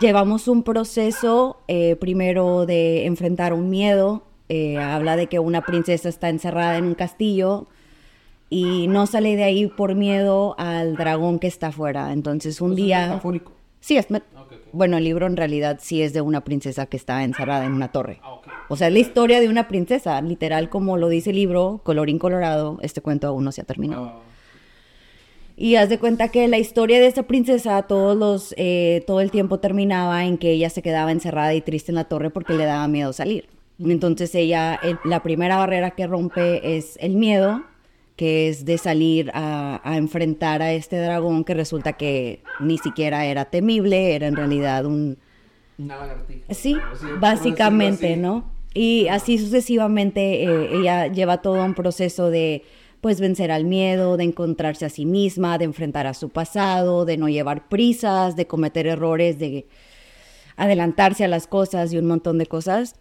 llevamos 0.01 0.47
un 0.47 0.63
proceso 0.63 1.59
eh, 1.67 1.97
primero 1.97 2.65
de 2.65 3.07
enfrentar 3.07 3.55
un 3.55 3.71
miedo. 3.71 4.23
eh, 4.49 4.79
habla 4.79 5.17
de 5.17 5.27
que 5.27 5.41
una 5.41 5.63
princesa 5.63 6.09
está 6.09 6.29
encerrada 6.29 6.79
en 6.79 6.85
un 6.85 6.95
castillo 6.95 7.67
y 8.51 8.87
no 8.87 9.09
sale 9.09 9.35
de 9.35 9.43
ahí 9.43 9.67
por 9.67 9.97
miedo 9.97 10.55
al 10.57 10.97
dragón 10.97 11.41
que 11.41 11.49
está 11.49 11.67
afuera. 11.67 12.13
Entonces 12.13 12.61
un 12.61 12.77
día... 12.77 13.09
Metafórico. 13.09 13.51
Sí, 13.81 13.97
es... 13.97 14.11
met- 14.11 14.23
Bueno, 14.73 14.97
el 14.99 15.05
libro 15.05 15.27
en 15.27 15.37
realidad 15.37 15.79
sí 15.81 16.03
es 16.03 16.13
de 16.13 16.21
una 16.21 16.43
princesa 16.45 16.87
que 16.87 16.97
está 16.97 17.25
encerrada 17.25 17.65
en 17.65 17.73
una 17.73 17.91
torre. 17.91 18.21
O 18.69 18.77
sea, 18.77 18.89
es 18.89 18.93
la 18.93 18.99
historia 18.99 19.41
de 19.41 19.49
una 19.49 19.67
princesa, 19.69 20.21
literal 20.21 20.69
como 20.69 20.97
lo 20.99 21.09
dice 21.09 21.31
el 21.31 21.37
libro, 21.37 21.81
colorín 21.85 22.19
colorado, 22.19 22.79
este 22.83 23.01
cuento 23.01 23.27
aún 23.29 23.45
no 23.45 23.53
se 23.53 23.63
ha 23.63 23.65
terminado. 23.65 24.21
Y 25.57 25.75
haz 25.75 25.89
de 25.89 25.99
cuenta 25.99 26.29
que 26.29 26.47
la 26.47 26.59
historia 26.59 27.01
de 27.01 27.07
esta 27.07 27.25
princesa 27.25 27.83
todos 27.83 28.17
los, 28.17 28.55
eh, 28.59 29.03
todo 29.07 29.21
el 29.21 29.31
tiempo 29.33 29.59
terminaba 29.59 30.25
en 30.25 30.39
que 30.39 30.53
ella 30.53 30.71
se 30.71 30.83
quedaba 30.83 31.11
encerrada 31.11 31.53
y 31.55 31.61
triste 31.63 31.91
en 31.91 31.97
la 31.97 32.05
torre 32.05 32.31
porque 32.31 32.53
le 32.53 32.65
daba 32.65 32.87
miedo 32.87 33.13
salir. 33.13 33.49
Entonces 33.85 34.35
ella, 34.35 34.79
el- 34.83 34.99
la 35.05 35.23
primera 35.23 35.57
barrera 35.57 35.93
que 35.93 36.07
rompe 36.07 36.77
es 36.77 36.97
el 37.01 37.15
miedo, 37.17 37.63
que 38.19 38.49
es 38.49 38.65
de 38.65 38.79
salir 38.79 39.31
a, 39.33 39.81
a 39.89 39.97
enfrentar 39.97 40.61
a 40.61 40.73
este 40.73 41.01
dragón 41.01 41.45
que 41.45 41.55
resulta 41.55 41.93
que 41.93 42.43
ni 42.59 42.77
siquiera 42.77 43.25
era 43.25 43.45
temible, 43.45 44.17
era 44.17 44.27
en 44.27 44.35
realidad 44.35 44.87
un, 44.87 45.19
Una 45.79 45.99
lagartija. 45.99 46.53
Sí, 46.53 46.77
básicamente. 47.21 48.17
¿no? 48.17 48.51
Y 48.75 49.07
así 49.07 49.39
sucesivamente 49.39 50.43
eh, 50.43 50.69
ella 50.73 51.07
lleva 51.07 51.43
todo 51.43 51.65
un 51.65 51.75
proceso 51.75 52.29
de 52.29 52.65
pues 53.01 53.21
vencer 53.21 53.53
al 53.53 53.65
miedo, 53.65 54.17
de 54.17 54.25
encontrarse 54.25 54.85
a 54.85 54.89
sí 54.89 55.07
misma, 55.07 55.57
de 55.57 55.67
enfrentar 55.67 56.09
a 56.09 56.15
su 56.15 56.29
pasado, 56.29 57.05
de 57.05 57.19
no 57.19 57.29
llevar 57.29 57.69
prisas, 57.69 58.35
de 58.35 58.49
cometer 58.49 58.89
errores, 58.89 59.39
de 59.39 59.69
adelantarse 60.57 61.23
a 61.23 61.29
las 61.29 61.47
cosas 61.47 61.93
y 61.93 61.99
un 61.99 62.09
montón 62.09 62.37
de 62.39 62.47
cosas 62.47 62.97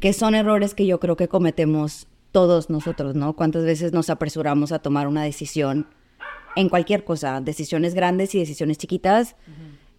que 0.00 0.12
son 0.12 0.34
errores 0.34 0.74
que 0.74 0.86
yo 0.86 0.98
creo 0.98 1.16
que 1.16 1.28
cometemos 1.28 2.08
todos 2.32 2.70
nosotros, 2.70 3.14
¿no? 3.14 3.34
¿Cuántas 3.34 3.64
veces 3.64 3.92
nos 3.92 4.10
apresuramos 4.10 4.72
a 4.72 4.78
tomar 4.78 5.08
una 5.08 5.22
decisión 5.22 5.86
en 6.56 6.68
cualquier 6.68 7.04
cosa, 7.04 7.40
decisiones 7.40 7.94
grandes 7.94 8.34
y 8.34 8.38
decisiones 8.38 8.78
chiquitas? 8.78 9.36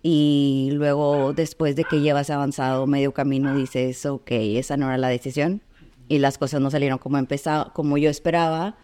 Y 0.03 0.69
luego, 0.73 1.33
después 1.33 1.75
de 1.75 1.83
que 1.83 2.01
llevas 2.01 2.29
avanzado 2.29 2.87
medio 2.87 3.13
camino, 3.13 3.55
dices, 3.55 4.05
ok, 4.05 4.31
esa 4.31 4.77
no 4.77 4.87
era 4.87 4.97
la 4.97 5.09
decisión. 5.09 5.61
Y 6.07 6.19
las 6.19 6.37
cosas 6.37 6.59
no 6.59 6.71
salieron 6.71 6.97
como, 6.97 7.17
empezaba, 7.17 7.71
como 7.73 7.97
yo 7.97 8.09
esperaba. 8.09 8.77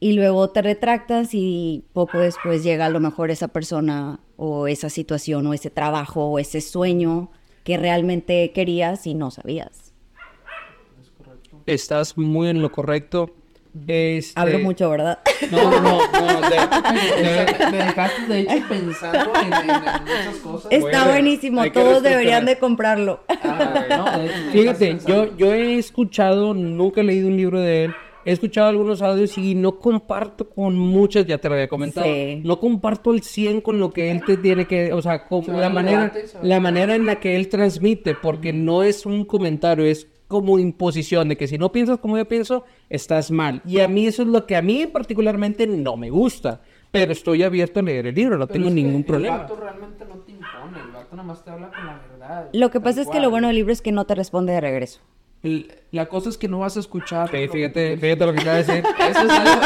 Y 0.00 0.12
luego 0.12 0.50
te 0.50 0.62
retractas 0.62 1.30
y 1.32 1.84
poco 1.92 2.18
después 2.18 2.62
llega 2.62 2.86
a 2.86 2.90
lo 2.90 3.00
mejor 3.00 3.30
esa 3.30 3.48
persona 3.48 4.20
o 4.36 4.68
esa 4.68 4.90
situación 4.90 5.46
o 5.46 5.54
ese 5.54 5.70
trabajo 5.70 6.26
o 6.26 6.38
ese 6.38 6.60
sueño 6.60 7.30
que 7.64 7.76
realmente 7.78 8.52
querías 8.52 9.06
y 9.06 9.14
no 9.14 9.30
sabías. 9.30 9.83
Estás 11.66 12.16
muy 12.18 12.48
en 12.48 12.62
lo 12.62 12.70
correcto. 12.72 13.30
Este... 13.88 14.38
Hablo 14.40 14.60
mucho, 14.60 14.88
¿verdad? 14.88 15.18
No, 15.50 15.68
no, 15.68 15.80
no. 15.80 15.98
no, 16.12 16.40
de- 16.48 16.56
de- 16.56 17.70
Me 17.72 17.76
dejaste, 17.78 18.32
de 18.32 18.40
hecho, 18.42 18.64
pensando 18.68 19.32
en, 19.34 19.52
en- 19.52 19.70
en 19.70 19.76
muchas 20.02 20.36
cosas. 20.44 20.70
Está 20.72 20.80
Bueno, 20.88 21.04
buenísimo, 21.08 21.72
todos 21.72 22.02
deberían 22.02 22.44
de 22.44 22.56
comprarlo. 22.58 23.24
Ah, 23.28 23.84
no, 23.90 24.18
de 24.18 24.26
hecho, 24.26 24.34
me 24.46 24.52
Fíjate, 24.52 24.98
yo, 25.08 25.36
yo 25.36 25.52
he 25.52 25.76
escuchado, 25.78 26.54
nunca 26.54 27.00
he 27.00 27.04
leído 27.04 27.26
un 27.26 27.36
libro 27.36 27.60
de 27.60 27.86
él, 27.86 27.94
he 28.24 28.30
escuchado 28.30 28.68
algunos 28.68 29.02
audios 29.02 29.36
y 29.38 29.56
no 29.56 29.80
comparto 29.80 30.48
con 30.48 30.76
muchas, 30.78 31.26
ya 31.26 31.38
te 31.38 31.48
lo 31.48 31.54
había 31.54 31.66
comentado, 31.68 32.06
Sí. 32.06 32.42
no 32.44 32.60
comparto 32.60 33.12
el 33.12 33.22
100 33.22 33.60
con 33.60 33.80
lo 33.80 33.92
que 33.92 34.12
él 34.12 34.22
te 34.24 34.36
tiene 34.36 34.66
que, 34.66 34.92
o 34.92 35.02
sea, 35.02 35.24
con 35.26 35.44
la 35.48 35.68
manera, 35.68 36.12
la 36.42 36.60
manera 36.60 36.94
en 36.94 37.06
la 37.06 37.16
que 37.18 37.34
él 37.34 37.48
transmite, 37.48 38.14
porque 38.14 38.52
no 38.52 38.84
es 38.84 39.04
un 39.04 39.24
comentario, 39.24 39.84
es 39.84 40.06
como 40.28 40.58
imposición 40.58 41.28
de 41.28 41.36
que 41.36 41.46
si 41.46 41.58
no 41.58 41.70
piensas 41.72 41.98
como 41.98 42.16
yo 42.16 42.24
pienso, 42.26 42.64
estás 42.88 43.30
mal. 43.30 43.60
Y 43.66 43.80
a 43.80 43.88
mí 43.88 44.06
eso 44.06 44.22
es 44.22 44.28
lo 44.28 44.46
que 44.46 44.56
a 44.56 44.62
mí 44.62 44.86
particularmente 44.86 45.66
no 45.66 45.96
me 45.96 46.10
gusta, 46.10 46.60
pero 46.90 47.12
estoy 47.12 47.42
abierto 47.42 47.80
a 47.80 47.82
leer 47.82 48.06
el 48.06 48.14
libro, 48.14 48.38
no 48.38 48.46
Pero 48.46 48.54
tengo 48.54 48.68
es 48.68 48.74
que 48.74 48.80
ningún 48.82 49.00
El 49.00 49.04
problema. 49.04 49.36
vato 49.38 49.56
realmente 49.56 50.04
no 50.04 50.14
te 50.16 50.32
impone, 50.32 50.80
el 50.84 50.92
vato 50.92 51.16
nada 51.16 51.28
más 51.28 51.44
te 51.44 51.50
habla 51.50 51.70
con 51.70 51.86
la 51.86 52.00
verdad. 52.10 52.48
Lo 52.52 52.70
que 52.70 52.80
pasa 52.80 53.00
es 53.00 53.06
que 53.06 53.12
cual. 53.12 53.22
lo 53.22 53.30
bueno 53.30 53.48
del 53.48 53.56
libro 53.56 53.72
es 53.72 53.82
que 53.82 53.92
no 53.92 54.04
te 54.06 54.14
responde 54.14 54.52
de 54.52 54.60
regreso. 54.60 55.00
El- 55.42 55.70
la 55.90 56.06
cosa 56.06 56.30
es 56.30 56.38
que 56.38 56.48
no 56.48 56.60
vas 56.60 56.78
a 56.78 56.80
escuchar. 56.80 57.30
Sí, 57.30 57.46
fíjate, 57.48 57.98
fíjate 57.98 58.24
lo 58.26 58.32
que 58.32 58.40
acaba 58.40 58.56
de 58.56 58.64
decir. 58.64 58.84
Eso 58.98 59.20
es 59.20 59.30
algo 59.30 59.60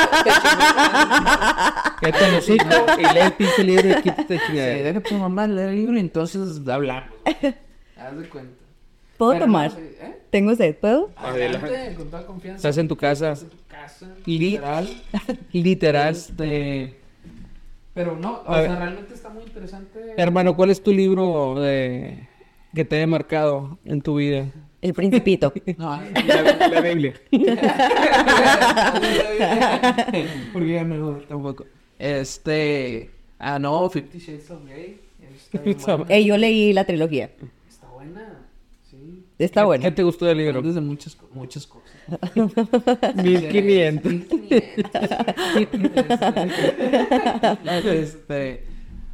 que 2.01 2.07
Que 2.07 2.13
te 2.13 2.33
lo 2.33 2.41
cito 2.41 2.87
y 2.99 3.03
lee 3.15 3.21
el 3.21 3.33
pinche 3.35 3.63
libro 3.65 3.89
y 3.91 4.03
quítate 4.03 4.39
Sí, 4.39 4.45
chingadera. 4.49 4.83
deja 4.83 4.99
a 4.99 5.03
tu 5.03 5.15
mamá 5.15 5.47
leer 5.47 5.69
el 5.69 5.77
libro 5.77 5.97
y 5.97 6.01
entonces 6.01 6.67
hablamos. 6.69 7.11
Haz 7.97 8.19
de 8.19 8.29
cuenta. 8.29 8.58
¿Puedo 9.19 9.33
Pero 9.33 9.45
tomar? 9.47 9.71
no 9.71 9.77
sé, 9.77 9.83
¿eh? 10.01 10.19
¿Tengo 10.31 10.55
sed? 10.55 10.77
¿Puedo? 10.77 11.11
Adelante, 11.17 11.95
con 11.97 12.11
toda 12.11 12.27
confianza. 12.27 12.57
Estás 12.57 12.79
en 12.79 12.89
tu 12.89 12.97
casa. 12.97 13.33
Estás 13.33 13.51
en 13.51 13.59
tu 13.59 13.65
casa. 13.69 14.07
Li- 14.27 14.39
Literal. 14.39 14.89
Literal. 15.53 16.15
Este. 16.15 16.95
Pero 17.95 18.17
no, 18.17 18.43
o 18.47 18.51
A 18.53 18.61
sea, 18.63 18.71
ver. 18.71 18.79
realmente 18.79 19.15
está 19.15 19.29
muy 19.29 19.43
interesante. 19.43 19.99
Hermano, 20.17 20.55
¿cuál 20.55 20.71
es 20.71 20.81
tu 20.83 20.93
libro 20.93 21.57
de... 21.61 22.29
que 22.75 22.85
te 22.85 22.97
haya 22.97 23.07
marcado 23.09 23.79
en 23.85 24.01
tu 24.03 24.17
vida? 24.17 24.47
El 24.81 24.95
principito. 24.95 25.53
No, 25.79 26.01
La, 26.27 26.69
la 26.69 26.81
Biblia. 26.81 27.15
porque 30.53 30.73
ya 30.73 30.85
no 30.85 31.17
tampoco. 31.29 31.65
Este. 31.99 33.11
Ah, 33.39 33.59
no, 33.59 33.89
Fifty 33.91 34.19
Shades 34.19 34.51
of 34.51 34.65
Grey. 34.67 35.01
Está, 35.53 35.59
bien 35.63 35.79
buena. 35.79 36.05
Eh, 36.15 36.25
yo 36.25 36.37
leí 36.37 36.73
la 36.73 36.85
trilogía. 36.85 37.31
Está. 39.39 39.45
Está 39.45 39.61
¿Qué 39.61 39.67
bueno. 39.67 39.95
te 39.95 40.03
gustó 40.03 40.27
del 40.27 40.39
libro? 40.39 40.59
Hablas 40.59 40.75
de 40.75 40.81
muchas, 40.81 41.17
muchas 41.33 41.67
cosas. 41.67 41.89
1500. 43.23 44.13
este, 47.85 48.65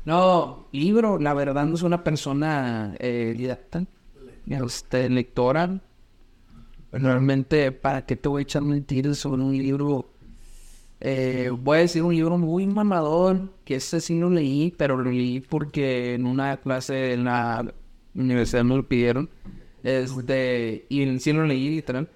no, 0.06 0.68
libro, 0.72 1.18
la 1.18 1.34
verdad 1.34 1.66
no 1.66 1.74
es 1.74 1.82
una 1.82 2.02
persona 2.02 2.94
eh, 2.98 3.34
didacta, 3.36 3.84
este, 4.46 5.10
lectora. 5.10 5.80
Realmente, 6.90 7.72
¿para 7.72 8.06
qué 8.06 8.16
te 8.16 8.28
voy 8.28 8.40
a 8.40 8.44
echar 8.44 8.62
mentiras 8.62 9.18
sobre 9.18 9.42
un 9.42 9.56
libro? 9.56 10.10
Eh, 11.00 11.50
voy 11.52 11.78
a 11.78 11.80
decir 11.80 12.02
un 12.02 12.14
libro 12.14 12.38
muy 12.38 12.66
mamador, 12.66 13.50
que 13.64 13.74
ese 13.74 14.00
sí 14.00 14.14
no 14.14 14.30
leí, 14.30 14.72
pero 14.78 14.96
lo 14.96 15.10
leí 15.10 15.40
porque 15.40 16.14
en 16.14 16.24
una 16.24 16.56
clase 16.56 17.12
en 17.12 17.24
la 17.24 17.74
universidad 18.14 18.64
me 18.64 18.76
lo 18.76 18.88
pidieron. 18.88 19.28
Este, 19.84 20.86
y 20.88 21.18
sí 21.20 21.32
lo 21.32 21.44
leí, 21.46 21.68
literal. 21.70 22.08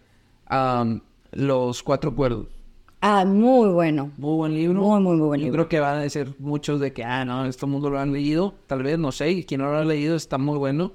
Am, 0.47 1.01
Los 1.33 1.83
Cuatro 1.85 2.15
Cuerdos. 2.17 2.47
Ah, 3.01 3.25
muy 3.25 3.69
bueno. 3.69 4.11
Muy 4.17 4.35
buen 4.37 4.55
libro. 4.55 4.81
Muy, 4.83 5.01
muy, 5.01 5.17
muy 5.17 5.27
buen 5.29 5.41
Yo 5.41 5.45
libro. 5.47 5.59
creo 5.59 5.69
que 5.69 5.79
van 5.81 5.99
a 5.99 6.01
decir 6.01 6.35
muchos 6.41 6.81
de 6.81 6.93
que, 6.93 7.05
ah, 7.05 7.25
no, 7.25 7.45
esto 7.45 7.67
mundo 7.69 7.91
lo 7.91 8.01
han 8.01 8.13
leído. 8.13 8.55
Tal 8.67 8.83
vez, 8.83 8.99
no 8.99 9.13
sé, 9.13 9.31
y 9.31 9.45
quien 9.45 9.61
no 9.61 9.71
lo 9.71 9.77
ha 9.79 9.85
leído 9.85 10.17
está 10.17 10.37
muy 10.39 10.59
bueno. 10.59 10.93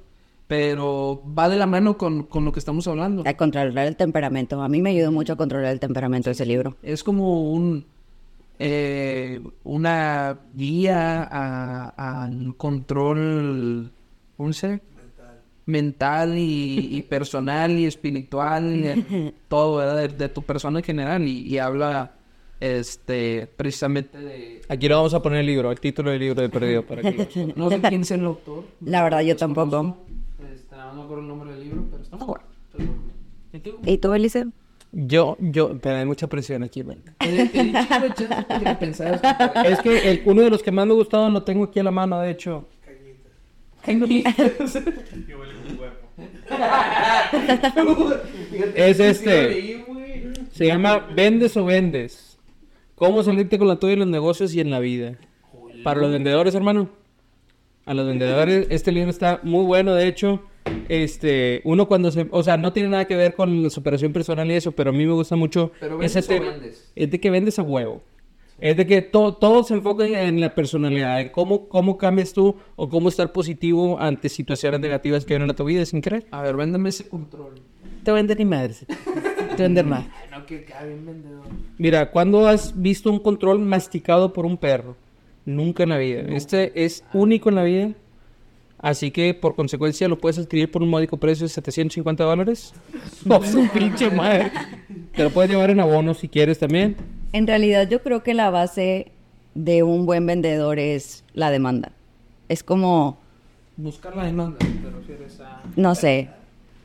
Pero 0.48 1.24
va 1.38 1.48
de 1.48 1.56
la 1.56 1.66
mano 1.66 1.98
con, 1.98 2.24
con 2.24 2.44
lo 2.44 2.52
que 2.52 2.60
estamos 2.60 2.86
hablando. 2.88 3.24
A 3.26 3.34
controlar 3.36 3.88
el 3.88 3.96
temperamento. 3.96 4.62
A 4.62 4.68
mí 4.68 4.82
me 4.82 4.90
ayudó 4.90 5.12
mucho 5.12 5.34
a 5.34 5.36
controlar 5.38 5.72
el 5.72 5.80
temperamento 5.80 6.30
ese 6.30 6.46
libro. 6.46 6.76
Es 6.84 7.04
como 7.04 7.50
un 7.54 7.86
eh, 8.60 9.42
una 9.64 10.38
guía 10.54 11.24
a- 11.24 12.24
al 12.26 12.56
control, 12.58 13.92
¿cómo 14.38 14.54
se? 14.54 14.82
Mental 15.66 16.38
y, 16.38 16.98
y 16.98 17.02
personal 17.04 17.72
y 17.72 17.86
espiritual 17.86 18.76
y 18.76 18.82
de 18.82 19.34
todo 19.48 19.78
¿verdad? 19.78 19.96
De, 19.98 20.08
de 20.10 20.30
tu 20.30 20.42
persona 20.42 20.80
en 20.80 20.86
general 20.86 21.28
y, 21.28 21.42
y 21.48 21.58
habla 21.58 22.12
este 22.60 23.48
precisamente 23.58 24.18
de 24.18 24.62
Aquí 24.70 24.88
lo 24.88 24.96
vamos 24.98 25.14
a 25.14 25.22
poner 25.22 25.40
el 25.40 25.46
libro, 25.46 25.72
el 25.72 25.80
título 25.80 26.12
del 26.12 26.20
libro 26.20 26.42
de 26.42 26.50
perdido 26.50 26.84
para 26.86 27.02
que... 27.02 27.54
no 27.56 27.70
sé 27.70 27.80
quién 27.82 28.02
es 28.02 28.12
el 28.12 28.26
autor 28.26 28.64
La 28.82 29.04
verdad, 29.04 29.22
yo 29.22 29.36
tampoco. 29.36 29.98
este, 30.54 30.76
no 30.76 30.94
me 30.94 31.02
acuerdo 31.04 31.22
el 31.22 31.28
nombre 31.28 31.52
del 31.52 31.64
libro 31.64 31.84
pero 31.92 32.04
está 32.04 32.18
muy 32.18 32.26
bueno 32.28 32.44
¿Y 33.54 33.60
tú? 33.60 33.72
¿Y 33.86 33.98
tú, 34.00 34.14
Eliseo? 34.14 34.48
Yo, 34.96 35.38
yo, 35.40 35.78
pero 35.80 35.98
hay 35.98 36.06
mucha 36.06 36.28
presión 36.28 36.62
aquí, 36.64 36.84
que- 37.20 37.74
Es 39.66 39.80
que 39.82 40.12
el, 40.12 40.22
uno 40.26 40.42
de 40.42 40.50
los 40.50 40.62
que 40.64 40.72
más 40.72 40.86
me 40.86 40.94
ha 40.94 40.96
gustado 40.96 41.30
lo 41.30 41.44
tengo 41.44 41.64
aquí 41.66 41.80
a 41.80 41.84
la 41.84 41.92
mano, 41.92 42.20
de 42.20 42.32
hecho. 42.32 42.68
Es 48.76 49.00
este. 49.00 49.84
Se 50.52 50.68
llama 50.68 51.08
Vendes 51.16 51.58
o 51.58 51.66
Vendes. 51.66 52.38
¿Cómo 52.96 53.24
salirte 53.24 53.58
con 53.58 53.68
la 53.68 53.78
tuya 53.78 53.94
en 53.94 54.00
los 54.00 54.08
negocios 54.08 54.54
y 54.54 54.60
en 54.60 54.70
la 54.70 54.80
vida? 54.80 55.16
Para 55.84 56.00
los 56.00 56.12
vendedores, 56.12 56.56
hermano. 56.56 56.90
A 57.86 57.94
los 57.94 58.08
vendedores, 58.08 58.68
este 58.70 58.92
libro 58.92 59.10
está 59.10 59.40
muy 59.44 59.66
bueno, 59.66 59.94
de 59.94 60.08
hecho. 60.08 60.42
Este, 60.88 61.62
uno 61.66 61.88
cuando 61.88 62.12
se, 62.12 62.28
o 62.32 62.44
sea, 62.44 62.56
no 62.56 62.72
tiene 62.72 62.90
nada 62.90 63.06
que 63.06 63.16
ver 63.16 63.34
con 63.34 63.64
la 63.64 63.70
superación 63.70 64.14
personal 64.14 64.50
y 64.50 64.54
eso, 64.54 64.72
pero 64.72 64.92
a 64.92 64.94
mí 64.94 65.06
me 65.06 65.12
gusta 65.12 65.36
mucho 65.36 65.72
Pero 65.80 66.02
ese 66.02 66.22
tema. 66.22 66.52
vendes. 66.52 66.92
Es 66.96 67.12
de 67.12 67.20
que 67.20 67.30
vendes 67.30 67.60
a 67.60 67.64
huevo. 67.64 68.02
Es 68.60 68.78
de 68.78 68.86
que 68.86 69.02
todo, 69.02 69.34
todo 69.34 69.64
se 69.64 69.74
enfoca 69.74 70.06
en 70.06 70.40
la 70.40 70.54
personalidad, 70.56 71.22
en 71.22 71.30
cómo, 71.30 71.68
cómo 71.68 71.98
cambias 71.98 72.34
tú 72.34 72.56
o 72.76 72.88
cómo 72.88 73.10
estar 73.10 73.32
positivo 73.32 74.00
ante 74.00 74.30
situaciones 74.30 74.80
negativas 74.80 75.26
que 75.26 75.34
vienen 75.34 75.50
a 75.50 75.54
tu 75.54 75.66
vida 75.66 75.86
sin 75.86 76.02
querer. 76.02 76.26
a 76.32 76.42
ver 76.42 76.56
véndeme 76.56 76.90
ese 76.90 77.08
control 77.10 77.56
Te 78.04 78.12
venden 78.12 78.38
ni 78.38 78.46
madres. 78.46 78.86
Te 79.58 79.64
venden 79.64 79.90
más. 79.90 80.06
no 80.32 80.40
No, 80.40 80.46
que 80.46 80.66
bien 80.86 81.06
vendedor. 81.06 81.44
Mira, 81.78 82.12
¿cuándo 82.12 82.48
has 82.48 82.80
visto 82.80 83.12
un 83.12 83.20
control 83.20 83.60
masticado 83.60 84.34
por 84.34 84.46
un 84.46 84.58
perro? 84.58 84.96
Nunca 85.46 85.84
en 85.84 85.90
la 85.90 85.98
vida. 85.98 86.22
Este 86.30 86.86
es 86.86 87.04
único 87.14 87.50
en 87.50 87.56
la 87.56 87.64
vida. 87.64 87.92
Así 88.78 89.12
que, 89.12 89.34
por 89.34 89.56
consecuencia, 89.56 90.08
lo 90.10 90.18
puedes 90.18 90.38
adquirir 90.38 90.70
por 90.70 90.84
un 90.84 90.90
módico 90.90 91.16
precio 91.16 91.46
de 91.46 91.50
750 91.50 92.24
dólares. 92.24 92.74
No, 93.24 93.42
su 93.46 93.68
pinche 93.70 94.10
madre. 94.10 94.52
Te 95.16 95.24
lo 95.24 95.30
puedes 95.30 95.50
llevar 95.50 95.70
en 95.70 95.80
abono 95.80 96.14
si 96.14 96.28
quieres 96.28 96.60
también. 96.60 96.96
En 97.34 97.48
realidad 97.48 97.88
yo 97.90 98.02
creo 98.02 98.24
que 98.24 98.34
la 98.34 98.50
base 98.50 99.12
de 99.56 99.84
un 99.84 100.06
buen 100.06 100.26
vendedor 100.26 100.80
es 100.80 101.24
la 101.34 101.52
demanda. 101.52 101.92
Es 102.50 102.64
como, 102.64 103.18
Buscar 103.76 104.16
la 104.16 104.26
demanda, 104.26 104.58
te 104.60 104.90
refieres 104.90 105.40
a... 105.40 105.62
no 105.76 105.96
sé, 105.96 106.30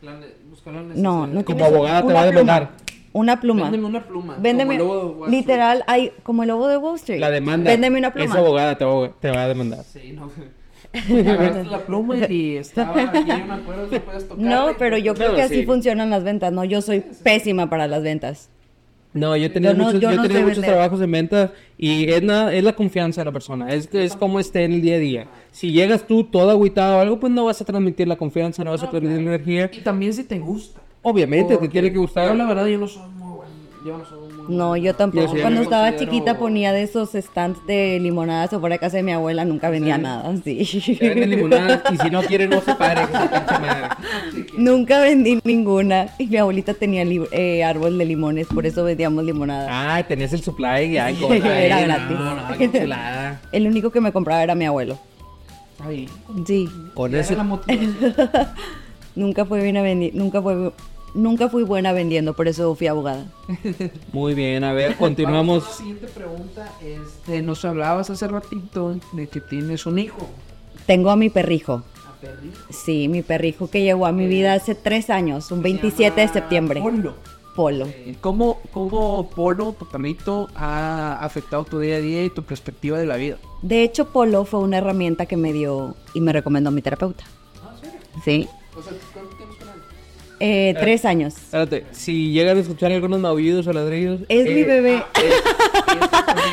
La 0.00 0.14
ne- 0.18 0.26
buscar 0.50 0.72
la 0.74 0.80
No, 0.80 1.26
necesidad. 1.26 1.26
no 1.34 1.44
Como 1.44 1.64
abogada 1.64 2.00
te 2.00 2.06
una 2.06 2.14
va 2.14 2.20
a 2.22 2.26
demandar. 2.26 2.70
una 3.12 3.40
pluma. 3.40 3.62
Véndeme 3.64 3.84
una 3.86 4.02
pluma. 4.04 4.36
Véndeme, 4.40 4.78
como 4.78 4.88
el 4.88 4.88
lobo 4.88 4.96
de 4.96 5.04
Wall 5.18 5.28
Street. 5.28 5.40
literal, 5.40 5.84
hay 5.86 6.12
como 6.22 6.42
el 6.44 6.48
lobo 6.48 6.66
de 6.68 6.76
Wall 6.78 6.96
Street. 6.96 7.20
La 7.20 7.30
demanda. 7.30 7.70
Véndeme 7.70 7.98
una 7.98 8.12
pluma. 8.12 8.30
Esa 8.30 8.38
abogada 8.38 8.78
te 8.78 8.84
va, 8.86 9.10
te 9.20 9.30
va 9.30 9.42
a 9.44 9.48
demandar. 9.48 9.84
Sí, 9.84 10.12
no. 10.12 10.30
Agarraste 11.20 11.64
la 11.64 11.80
pluma 11.84 12.16
y 12.30 12.56
estaba 12.56 13.02
aquí 13.02 13.30
en 13.30 13.50
acuerdo 13.50 13.88
puedes 14.00 14.26
tocar. 14.26 14.38
No, 14.42 14.68
pero 14.78 14.96
yo 14.96 15.12
creo 15.14 15.34
que 15.34 15.42
así 15.42 15.56
sí. 15.56 15.66
funcionan 15.66 16.08
las 16.08 16.24
ventas, 16.24 16.50
¿no? 16.52 16.64
Yo 16.64 16.80
soy 16.80 17.00
pésima 17.22 17.68
para 17.68 17.86
las 17.86 18.02
ventas. 18.02 18.48
No, 19.14 19.36
yo 19.36 19.46
he 19.46 19.48
tenido 19.48 19.72
Yo 19.72 19.78
no- 19.78 19.84
muchos, 19.84 20.00
yo 20.00 20.10
he 20.10 20.16
no 20.16 20.22
tenido 20.22 20.42
muchos 20.42 20.62
trabajos 20.64 21.00
en 21.00 21.10
venta 21.10 21.52
y 21.78 22.10
es, 22.10 22.22
na- 22.22 22.52
es 22.52 22.62
la 22.62 22.74
confianza 22.74 23.22
de 23.22 23.24
la 23.24 23.32
persona, 23.32 23.72
es, 23.72 23.88
es 23.94 24.14
como 24.14 24.38
esté 24.38 24.64
en 24.64 24.74
el 24.74 24.82
día 24.82 24.96
a 24.96 24.98
día. 24.98 25.26
Si 25.50 25.72
llegas 25.72 26.06
tú 26.06 26.24
todo 26.24 26.50
agüitado 26.50 26.98
o 26.98 27.00
algo, 27.00 27.18
pues 27.18 27.32
no 27.32 27.46
vas 27.46 27.60
a 27.60 27.64
transmitir 27.64 28.06
la 28.06 28.16
confianza, 28.16 28.62
no 28.64 28.70
vas 28.72 28.82
a 28.82 28.90
transmitir 28.90 29.16
la 29.22 29.30
energía. 29.34 29.70
Y 29.72 29.80
también 29.80 30.12
si 30.12 30.24
te 30.24 30.38
gusta. 30.38 30.80
Obviamente, 31.02 31.54
te 31.54 31.54
Porque 31.54 31.68
tiene 31.70 31.90
que 31.90 31.98
gustar. 31.98 32.28
Yo 32.28 32.34
la 32.34 32.46
verdad 32.46 32.66
yo 32.66 32.78
no 32.78 32.86
soy 32.86 33.08
muy 33.16 33.36
bueno. 33.36 33.52
Yo 33.86 33.96
no 33.98 34.04
soy 34.04 34.18
muy 34.20 34.27
No, 34.48 34.76
yo 34.76 34.94
tampoco. 34.94 35.26
Yo 35.26 35.32
sí, 35.34 35.40
Cuando 35.42 35.60
estaba 35.60 35.90
considero- 35.90 36.10
chiquita 36.12 36.38
ponía 36.38 36.72
de 36.72 36.82
esos 36.82 37.10
stands 37.12 37.64
de 37.66 37.98
limonadas 38.00 38.52
o 38.54 38.60
por 38.60 38.70
la 38.70 38.78
casa 38.78 38.96
de 38.96 39.02
mi 39.02 39.12
abuela, 39.12 39.44
nunca 39.44 39.68
vendía 39.68 39.98
nada, 39.98 40.34
sí. 40.42 40.98
Venden 41.00 41.30
limonadas 41.30 41.82
y 41.92 41.98
si 41.98 42.10
no 42.10 42.22
quieren 42.22 42.48
no 42.50 42.60
se 42.62 42.74
pare, 42.74 43.02
que 43.06 43.12
se 43.18 43.28
pinche 43.28 43.58
madre. 43.60 43.88
Nunca 44.56 45.00
vendí 45.00 45.38
ninguna. 45.44 46.08
Y 46.18 46.26
mi 46.26 46.36
abuelita 46.38 46.72
tenía 46.74 47.04
eh, 47.32 47.62
árbol 47.62 47.98
de 47.98 48.04
limones, 48.06 48.46
por 48.46 48.64
eso 48.64 48.84
vendíamos 48.84 49.22
limonadas. 49.24 49.68
Ah, 49.70 50.02
tenías 50.08 50.32
el 50.32 50.42
supply 50.42 50.92
ya 50.92 51.10
en 51.10 51.16
era 51.32 51.80
eh, 51.82 51.84
gratis. 51.84 52.16
No, 52.18 52.34
no, 52.34 52.56
qué 52.58 52.72
chulada. 52.72 53.40
El 53.52 53.66
único 53.66 53.90
que 53.90 54.00
me 54.00 54.12
compraba 54.12 54.42
era 54.42 54.54
mi 54.54 54.64
abuelo. 54.64 54.98
Ahí. 55.86 56.08
Sí. 56.46 56.68
Con 56.94 57.10
Esa 57.12 57.20
ese 57.20 57.32
es 57.34 57.38
la 57.38 57.44
motivación. 57.44 57.96
Nunca 59.14 59.44
fui 59.44 59.58
buena 59.60 59.82
vendi- 59.82 60.12
nunca 60.14 60.40
fue 60.40 60.72
nunca 61.14 61.48
fui 61.48 61.62
buena 61.62 61.92
vendiendo, 61.92 62.34
por 62.34 62.48
eso 62.48 62.74
fui 62.74 62.86
abogada. 62.86 63.26
Muy 64.12 64.34
bien, 64.34 64.64
a 64.64 64.72
ver, 64.72 64.90
Vamos 64.90 64.98
continuamos. 64.98 65.64
a 65.64 65.68
la 65.68 65.74
siguiente 65.74 66.06
pregunta. 66.08 66.72
Este, 66.82 67.42
nos 67.42 67.64
hablabas 67.64 68.10
hace 68.10 68.28
ratito 68.28 68.96
de 69.12 69.28
que 69.28 69.40
tienes 69.40 69.86
un 69.86 69.98
hijo. 69.98 70.28
Tengo 70.86 71.10
a 71.10 71.16
mi 71.16 71.30
perrijo. 71.30 71.82
A 72.08 72.20
perrito. 72.20 72.58
Sí, 72.70 73.08
mi 73.08 73.22
perrijo 73.22 73.68
que 73.70 73.82
llegó 73.82 74.06
a 74.06 74.12
mi 74.12 74.26
vida 74.26 74.54
hace 74.54 74.74
tres 74.74 75.10
años, 75.10 75.50
un 75.50 75.62
27 75.62 76.20
de 76.20 76.28
septiembre. 76.28 76.80
Polo. 76.80 77.14
Polo. 77.54 77.86
Eh, 77.86 78.14
¿Cómo, 78.20 78.60
¿Cómo 78.72 79.28
Polo, 79.30 79.72
tu 79.72 79.88
perrito, 79.88 80.48
ha 80.54 81.18
afectado 81.20 81.64
tu 81.64 81.80
día 81.80 81.96
a 81.96 82.00
día 82.00 82.24
y 82.24 82.30
tu 82.30 82.44
perspectiva 82.44 82.98
de 82.98 83.06
la 83.06 83.16
vida? 83.16 83.36
De 83.62 83.82
hecho, 83.82 84.10
Polo 84.12 84.44
fue 84.44 84.60
una 84.60 84.78
herramienta 84.78 85.26
que 85.26 85.36
me 85.36 85.52
dio 85.52 85.96
y 86.14 86.20
me 86.20 86.32
recomendó 86.32 86.70
mi 86.70 86.82
terapeuta. 86.82 87.24
Sí. 88.24 88.48
O 88.76 88.82
sea, 88.82 88.92
¿cuánto 89.12 89.36
tienes? 89.36 89.57
Eh, 90.40 90.74
tres 90.78 91.04
años. 91.04 91.36
Espérate, 91.36 91.84
si 91.92 92.30
llegan 92.32 92.56
a 92.56 92.60
escuchar 92.60 92.92
algunos 92.92 93.20
maullidos 93.20 93.66
o 93.66 93.72
ladrillos. 93.72 94.20
Es 94.28 94.44
mi 94.44 94.60
eh, 94.60 94.64
bebé. 94.64 95.02
ah, 95.14 96.36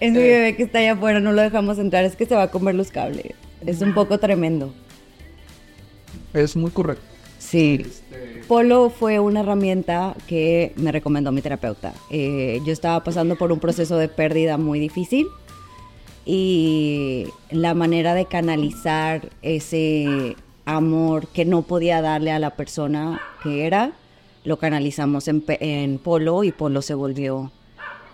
Es 0.00 0.12
mi 0.12 0.18
bebé 0.18 0.56
que 0.56 0.64
está 0.64 0.80
allá 0.80 0.92
afuera, 0.92 1.20
no 1.20 1.32
lo 1.32 1.42
dejamos 1.42 1.78
entrar, 1.78 2.04
es 2.04 2.16
que 2.16 2.26
se 2.26 2.34
va 2.34 2.42
a 2.42 2.50
comer 2.50 2.74
los 2.74 2.90
cables. 2.90 3.34
Es 3.64 3.80
un 3.82 3.94
poco 3.94 4.18
tremendo. 4.18 4.74
Es 6.34 6.56
muy 6.56 6.72
correcto. 6.72 7.04
Sí. 7.38 7.86
Polo 8.48 8.90
fue 8.90 9.20
una 9.20 9.40
herramienta 9.40 10.16
que 10.26 10.72
me 10.76 10.90
recomendó 10.90 11.30
mi 11.32 11.42
terapeuta. 11.42 11.92
Eh, 12.10 12.60
yo 12.66 12.72
estaba 12.72 13.04
pasando 13.04 13.36
por 13.36 13.52
un 13.52 13.60
proceso 13.60 13.96
de 13.96 14.08
pérdida 14.08 14.58
muy 14.58 14.80
difícil 14.80 15.26
y 16.24 17.26
la 17.50 17.74
manera 17.74 18.14
de 18.14 18.26
canalizar 18.26 19.28
ese 19.42 20.36
amor 20.64 21.26
que 21.28 21.44
no 21.44 21.62
podía 21.62 22.00
darle 22.02 22.30
a 22.32 22.38
la 22.38 22.50
persona 22.50 23.20
que 23.42 23.66
era, 23.66 23.92
lo 24.44 24.58
canalizamos 24.58 25.28
en, 25.28 25.44
en 25.48 25.98
Polo 25.98 26.44
y 26.44 26.52
Polo 26.52 26.82
se 26.82 26.94
volvió 26.94 27.50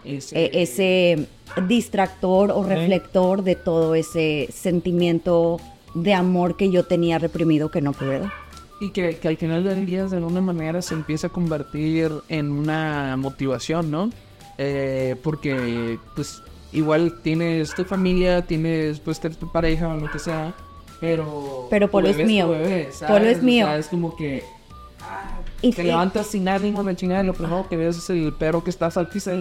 Ese- 0.04 0.44
eh, 0.44 0.50
ese 0.54 1.26
distractor 1.66 2.50
o 2.50 2.62
reflector 2.62 3.42
de 3.42 3.54
todo 3.54 3.94
ese 3.94 4.48
sentimiento 4.52 5.58
de 5.94 6.14
amor 6.14 6.56
que 6.56 6.70
yo 6.70 6.84
tenía 6.84 7.18
reprimido 7.18 7.70
que 7.70 7.80
no 7.80 7.92
pude 7.92 8.20
dar. 8.20 8.32
Y 8.80 8.90
que, 8.90 9.16
que 9.16 9.26
al 9.28 9.36
final 9.36 9.64
del 9.64 9.86
día, 9.86 10.04
de 10.06 10.16
alguna 10.18 10.40
manera, 10.40 10.80
se 10.82 10.94
empieza 10.94 11.26
a 11.26 11.30
convertir 11.30 12.12
en 12.28 12.52
una 12.52 13.16
motivación, 13.16 13.90
¿no? 13.90 14.10
Eh, 14.56 15.16
porque, 15.22 15.98
pues, 16.14 16.42
igual 16.72 17.20
tienes 17.22 17.74
tu 17.74 17.84
familia, 17.84 18.42
tienes, 18.42 19.00
pues, 19.00 19.18
tu 19.20 19.50
pareja 19.50 19.88
o 19.88 19.96
lo 19.96 20.08
que 20.10 20.18
sea, 20.20 20.54
pero... 21.00 21.66
Pero 21.70 21.90
Polo 21.90 22.08
es 22.08 22.16
mío. 22.16 22.46
¿sabes? 22.46 23.02
Polo 23.06 23.26
es 23.26 23.38
O 23.38 23.42
mío. 23.42 23.66
sea, 23.66 23.78
es 23.78 23.88
como 23.88 24.16
que 24.16 24.42
Y, 25.62 25.72
te 25.72 25.84
levantas 25.84 26.28
sin 26.28 26.44
nada, 26.44 26.60
con 26.72 26.86
la 26.86 26.94
chingada, 26.94 27.22
y 27.22 27.26
lo 27.26 27.34
primero 27.34 27.68
que 27.68 27.76
ves 27.76 27.96
es 27.96 28.10
el 28.10 28.32
perro 28.32 28.62
que 28.62 28.70
está 28.70 28.90
salpiza. 28.90 29.32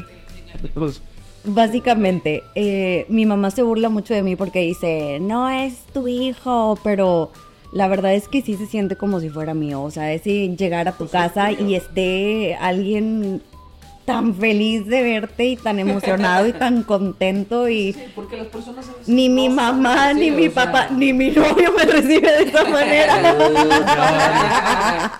Pues, 0.73 1.01
básicamente, 1.43 2.43
eh, 2.55 3.05
mi 3.09 3.25
mamá 3.25 3.51
se 3.51 3.63
burla 3.63 3.89
mucho 3.89 4.13
de 4.13 4.23
mí 4.23 4.35
porque 4.35 4.61
dice, 4.61 5.19
no 5.21 5.49
es 5.49 5.85
tu 5.93 6.07
hijo, 6.07 6.77
pero 6.83 7.31
la 7.71 7.87
verdad 7.87 8.13
es 8.13 8.27
que 8.27 8.41
sí 8.41 8.55
se 8.55 8.65
siente 8.65 8.95
como 8.95 9.19
si 9.19 9.29
fuera 9.29 9.53
mío. 9.53 9.81
O 9.83 9.91
sea, 9.91 10.13
es 10.13 10.23
si 10.23 10.55
llegar 10.55 10.87
a 10.87 10.93
tu 10.93 11.07
casa 11.07 11.51
y 11.51 11.75
esté 11.75 12.55
alguien 12.55 13.41
tan 14.07 14.33
feliz 14.33 14.87
de 14.87 15.03
verte 15.03 15.43
y 15.47 15.57
tan 15.57 15.79
emocionado 15.79 16.47
y 16.47 16.53
tan 16.53 16.83
contento 16.83 17.67
y... 17.67 17.93
porque 18.15 18.37
las 18.37 18.47
personas... 18.47 18.85
Ni 19.05 19.27
mi 19.27 19.49
no 19.49 19.55
mamá, 19.55 20.13
ni 20.13 20.29
o 20.31 20.33
mi 20.33 20.43
sea, 20.49 20.53
papá, 20.65 20.87
ni 20.91 21.11
mi 21.11 21.29
novio 21.31 21.73
me 21.77 21.83
recibe 21.83 22.31
de 22.31 22.43
esa 22.43 22.63
manera. 22.63 23.15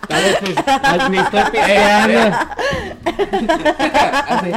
Pues, 0.07 0.55
ah, 0.67 1.09
ni 1.11 1.17
estoy 1.17 1.43
pidiendo. 1.51 2.37
así, 4.29 4.51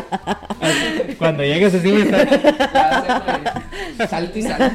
Cuando 1.19 1.43
llegues 1.43 1.75
así, 1.75 1.89
me 1.91 2.03
está- 2.03 2.25
ya, 3.99 4.07
Salta 4.09 4.39
y 4.39 4.43
salta. 4.43 4.71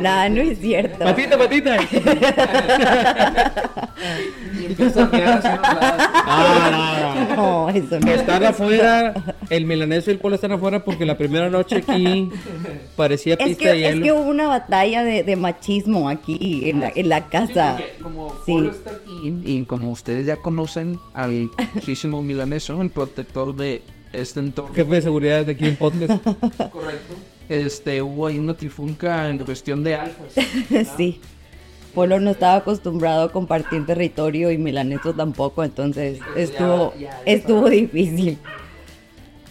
Nah, 0.00 0.28
no 0.28 0.40
es 0.42 0.60
cierto. 0.60 1.04
Patita, 1.04 1.36
patita. 1.36 1.76
Y 4.60 4.66
empieza 4.66 5.02
a 5.02 5.06
mirar 5.06 5.38
hacia 5.38 5.56
lados. 5.56 6.08
No, 6.26 6.70
no, 6.70 7.14
no. 7.14 7.36
No, 7.36 7.68
eso 7.70 7.98
no. 8.00 8.06
Están 8.50 8.62
afuera, 8.64 9.36
el 9.50 9.66
milanés 9.66 10.06
y 10.08 10.10
el 10.12 10.18
polo 10.18 10.34
están 10.36 10.52
afuera 10.52 10.84
porque 10.84 11.04
la 11.06 11.16
primera 11.18 11.50
noche 11.50 11.76
aquí 11.76 12.30
parecía 12.96 13.34
Es 13.34 13.48
pista 13.48 13.68
de 13.70 13.74
que, 13.76 13.86
es 13.88 13.94
hielo. 13.94 14.04
que 14.04 14.12
hubo 14.12 14.30
una 14.30 14.46
batalla 14.48 15.02
de, 15.04 15.22
de 15.22 15.36
machismo 15.36 16.08
aquí 16.08 16.68
en 16.68 16.80
la, 16.80 16.92
en 16.94 17.08
la 17.08 17.28
casa. 17.28 17.76
Porque 17.78 18.02
como 18.02 18.30
Sí. 18.44 18.52
Polo 18.52 18.70
está 18.70 18.90
aquí 18.90 19.34
y 19.44 19.64
como 19.64 19.90
ustedes 19.90 20.26
ya 20.26 20.36
conocen 20.36 20.98
al 21.14 21.50
muchísimo 21.74 22.22
milaneso, 22.22 22.80
el 22.82 22.90
protector 22.90 23.54
de 23.54 23.82
este 24.12 24.40
entorno, 24.40 24.74
Jefe 24.74 24.94
de 24.94 25.02
seguridad 25.02 25.44
de 25.44 25.52
aquí 25.52 25.66
en 25.66 25.76
podcast. 25.76 26.22
correcto, 26.22 27.14
este, 27.48 28.00
hubo 28.00 28.26
ahí 28.26 28.38
una 28.38 28.54
trifulca 28.54 29.28
en 29.28 29.38
cuestión 29.38 29.82
de 29.82 29.94
alfas. 29.96 30.32
sí. 30.96 31.20
Polo 31.94 32.18
no 32.20 32.30
estaba 32.30 32.56
acostumbrado 32.56 33.24
a 33.24 33.32
compartir 33.32 33.86
territorio 33.86 34.50
y 34.50 34.58
Milaneso 34.58 35.12
tampoco, 35.14 35.62
entonces 35.64 36.18
estuvo, 36.36 36.92
estuvo 37.24 37.68
difícil. 37.70 38.38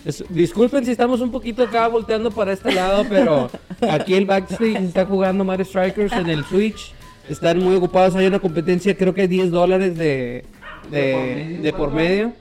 Es- 0.06 0.24
disculpen 0.30 0.84
si 0.84 0.92
estamos 0.92 1.22
un 1.22 1.32
poquito 1.32 1.64
acá 1.64 1.88
volteando 1.88 2.30
para 2.32 2.52
este 2.54 2.74
lado, 2.74 3.06
pero 3.10 3.50
aquí 3.90 4.14
el 4.16 4.26
backstage 4.26 4.76
está 4.84 5.06
jugando 5.06 5.44
Mario 5.46 5.66
Strikers 5.66 6.12
en 6.14 6.30
el 6.30 6.44
Switch. 6.44 6.94
Están 7.30 7.60
muy 7.60 7.76
ocupados, 7.76 8.14
hay 8.16 8.28
una 8.28 8.40
competencia, 8.40 8.98
creo 8.98 9.14
que 9.14 9.22
hay 9.22 9.28
10 9.28 9.50
dólares 9.50 9.98
de, 9.98 10.44
de, 10.92 11.60
de 11.62 11.72
por 11.74 11.94
medio. 11.94 12.34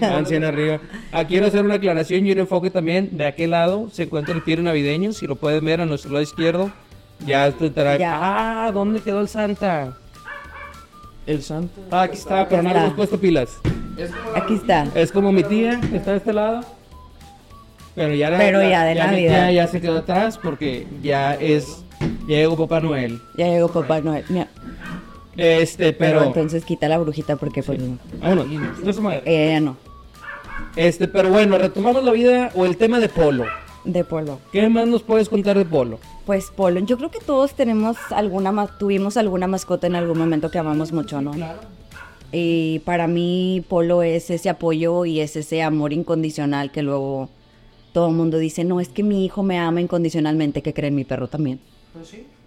Van 0.00 0.26
100 0.26 0.44
arriba. 0.44 0.80
Ah, 1.12 1.24
quiero 1.24 1.46
hacer 1.46 1.64
una 1.64 1.74
aclaración 1.74 2.26
y 2.26 2.32
un 2.32 2.38
enfoque 2.38 2.70
también. 2.70 3.16
De 3.16 3.26
aquel 3.26 3.50
lado 3.50 3.88
se 3.90 4.04
encuentra 4.04 4.34
el 4.34 4.42
tiro 4.42 4.62
navideño. 4.62 5.12
Si 5.12 5.26
lo 5.26 5.36
pueden 5.36 5.64
ver 5.64 5.80
a 5.80 5.86
nuestro 5.86 6.10
lado 6.12 6.22
izquierdo, 6.22 6.70
ya 7.26 7.46
esto 7.46 7.64
estará. 7.66 7.96
Ya. 7.96 8.18
Ah, 8.66 8.70
¿dónde 8.72 9.00
quedó 9.00 9.20
el 9.20 9.28
Santa? 9.28 9.96
El 11.26 11.42
santo. 11.42 11.80
Ah, 11.90 12.02
aquí 12.02 12.16
está, 12.18 12.48
pero 12.48 12.62
no 12.62 12.70
le 12.72 12.78
hemos 12.78 12.94
puesto 12.94 13.18
pilas. 13.18 13.58
Aquí 14.34 14.54
está. 14.54 14.86
Es 14.94 15.10
como 15.10 15.32
mi 15.32 15.42
tía, 15.42 15.80
que 15.80 15.96
está 15.96 16.10
de 16.10 16.16
este 16.18 16.32
lado. 16.32 16.60
Pero 17.94 18.12
ya, 18.14 18.28
la- 18.28 18.38
Pero 18.38 18.60
ya 18.68 18.84
de 18.84 18.94
Navidad. 18.96 19.50
ya 19.50 19.66
se 19.68 19.80
quedó 19.80 19.98
atrás 19.98 20.36
porque 20.36 20.86
ya 21.02 21.34
es. 21.34 21.84
Ya 22.26 22.36
llegó 22.36 22.56
Papá 22.56 22.80
Noel. 22.80 23.20
Ya 23.38 23.46
llegó 23.48 23.68
Papá 23.68 24.00
Noel. 24.00 24.24
Este, 25.36 25.92
Pero, 25.92 26.18
pero. 26.18 26.24
entonces 26.28 26.64
quita 26.64 26.88
la 26.88 26.98
brujita 26.98 27.36
porque 27.36 27.62
pues 27.62 27.80
no. 27.80 27.98
Vámonos, 28.20 28.46
no 28.82 28.92
se 28.92 29.00
mueve. 29.00 29.22
Eh, 29.24 29.60
no, 29.60 29.76
Este, 30.76 31.08
pero 31.08 31.28
bueno, 31.30 31.58
retomamos 31.58 32.04
la 32.04 32.12
vida 32.12 32.50
o 32.54 32.64
el 32.64 32.76
tema 32.76 33.00
de 33.00 33.08
Polo. 33.08 33.44
de 33.84 34.04
polo. 34.04 34.38
¿Qué 34.52 34.68
más 34.68 34.86
nos 34.86 35.02
puedes 35.02 35.28
contar 35.28 35.58
de 35.58 35.64
Polo? 35.64 35.98
Pues 36.24 36.50
polo, 36.50 36.80
yo 36.80 36.96
creo 36.96 37.10
que 37.10 37.18
todos 37.20 37.52
tenemos 37.54 37.96
alguna, 38.10 38.66
tuvimos 38.78 39.16
alguna 39.18 39.46
mascota 39.46 39.86
en 39.86 39.94
algún 39.96 40.16
momento 40.18 40.50
que 40.50 40.58
amamos 40.58 40.92
mucho, 40.92 41.20
¿no? 41.20 41.32
Y 42.32 42.78
para 42.80 43.06
mí 43.06 43.62
polo 43.68 44.02
es 44.02 44.30
ese 44.30 44.48
apoyo 44.48 45.04
y 45.04 45.20
es 45.20 45.36
ese 45.36 45.62
amor 45.62 45.92
incondicional 45.92 46.72
que 46.72 46.82
luego 46.82 47.28
todo 47.92 48.08
el 48.08 48.14
mundo 48.14 48.38
dice, 48.38 48.64
no, 48.64 48.80
es 48.80 48.88
que 48.88 49.02
mi 49.04 49.24
hijo 49.24 49.42
me 49.42 49.58
ama 49.58 49.80
incondicionalmente, 49.80 50.62
que 50.62 50.72
cree 50.74 50.90
mi 50.90 51.04
perro 51.04 51.28
también. 51.28 51.60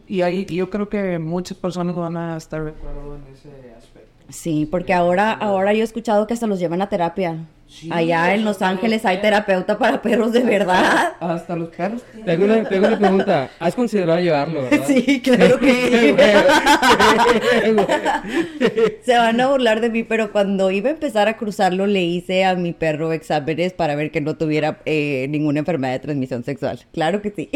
Y 0.08 0.22
ahí 0.22 0.46
yo 0.46 0.70
creo 0.70 0.90
que 0.90 1.20
muchas 1.20 1.58
personas 1.58 1.96
van 1.96 2.16
a 2.18 2.38
estar 2.38 2.64
de 2.64 2.72
acuerdo 2.72 3.16
en 3.16 3.34
ese 3.34 3.50
aspecto. 3.78 4.10
Sí, 4.30 4.68
porque 4.70 4.94
ahora, 4.94 5.34
ahora 5.34 5.74
yo 5.74 5.82
he 5.82 5.84
escuchado 5.84 6.28
que 6.28 6.34
hasta 6.34 6.48
los 6.48 6.60
llevan 6.60 6.82
a 6.82 6.90
terapia. 6.90 7.46
Allá 7.92 8.34
en 8.34 8.46
Los 8.46 8.62
Ángeles 8.62 9.06
hay 9.06 9.20
terapeuta 9.22 9.78
para 9.78 10.02
perros 10.02 10.32
de 10.32 10.40
verdad. 10.40 11.14
Hasta 11.20 11.56
los 11.56 11.70
perros. 11.70 12.02
Tengo 12.26 12.46
una, 12.46 12.64
tengo 12.68 12.88
una 12.88 12.98
pregunta. 12.98 13.50
¿Has 13.60 13.76
considerado 13.76 14.20
llevarlo, 14.20 14.64
verdad? 14.64 14.84
Sí, 14.88 15.22
claro 15.22 15.60
que 15.60 16.16
Se 19.04 19.18
van 19.18 19.40
a 19.42 19.48
burlar 19.48 19.82
de 19.82 19.90
mí, 19.90 20.04
pero 20.04 20.32
cuando 20.32 20.72
iba 20.72 20.90
a 20.90 20.94
empezar 20.94 21.28
a 21.28 21.38
cruzarlo 21.38 21.88
le 21.88 22.04
hice 22.04 22.46
a 22.46 22.56
mi 22.56 22.74
perro 22.74 23.12
exámenes 23.12 23.74
para 23.74 23.96
ver 23.96 24.12
que 24.12 24.22
no 24.22 24.36
tuviera 24.38 24.80
eh, 24.86 25.28
ninguna 25.30 25.60
enfermedad 25.60 25.94
de 25.94 26.00
transmisión 26.00 26.44
sexual. 26.44 26.80
Claro 26.94 27.22
que 27.22 27.32
sí. 27.32 27.50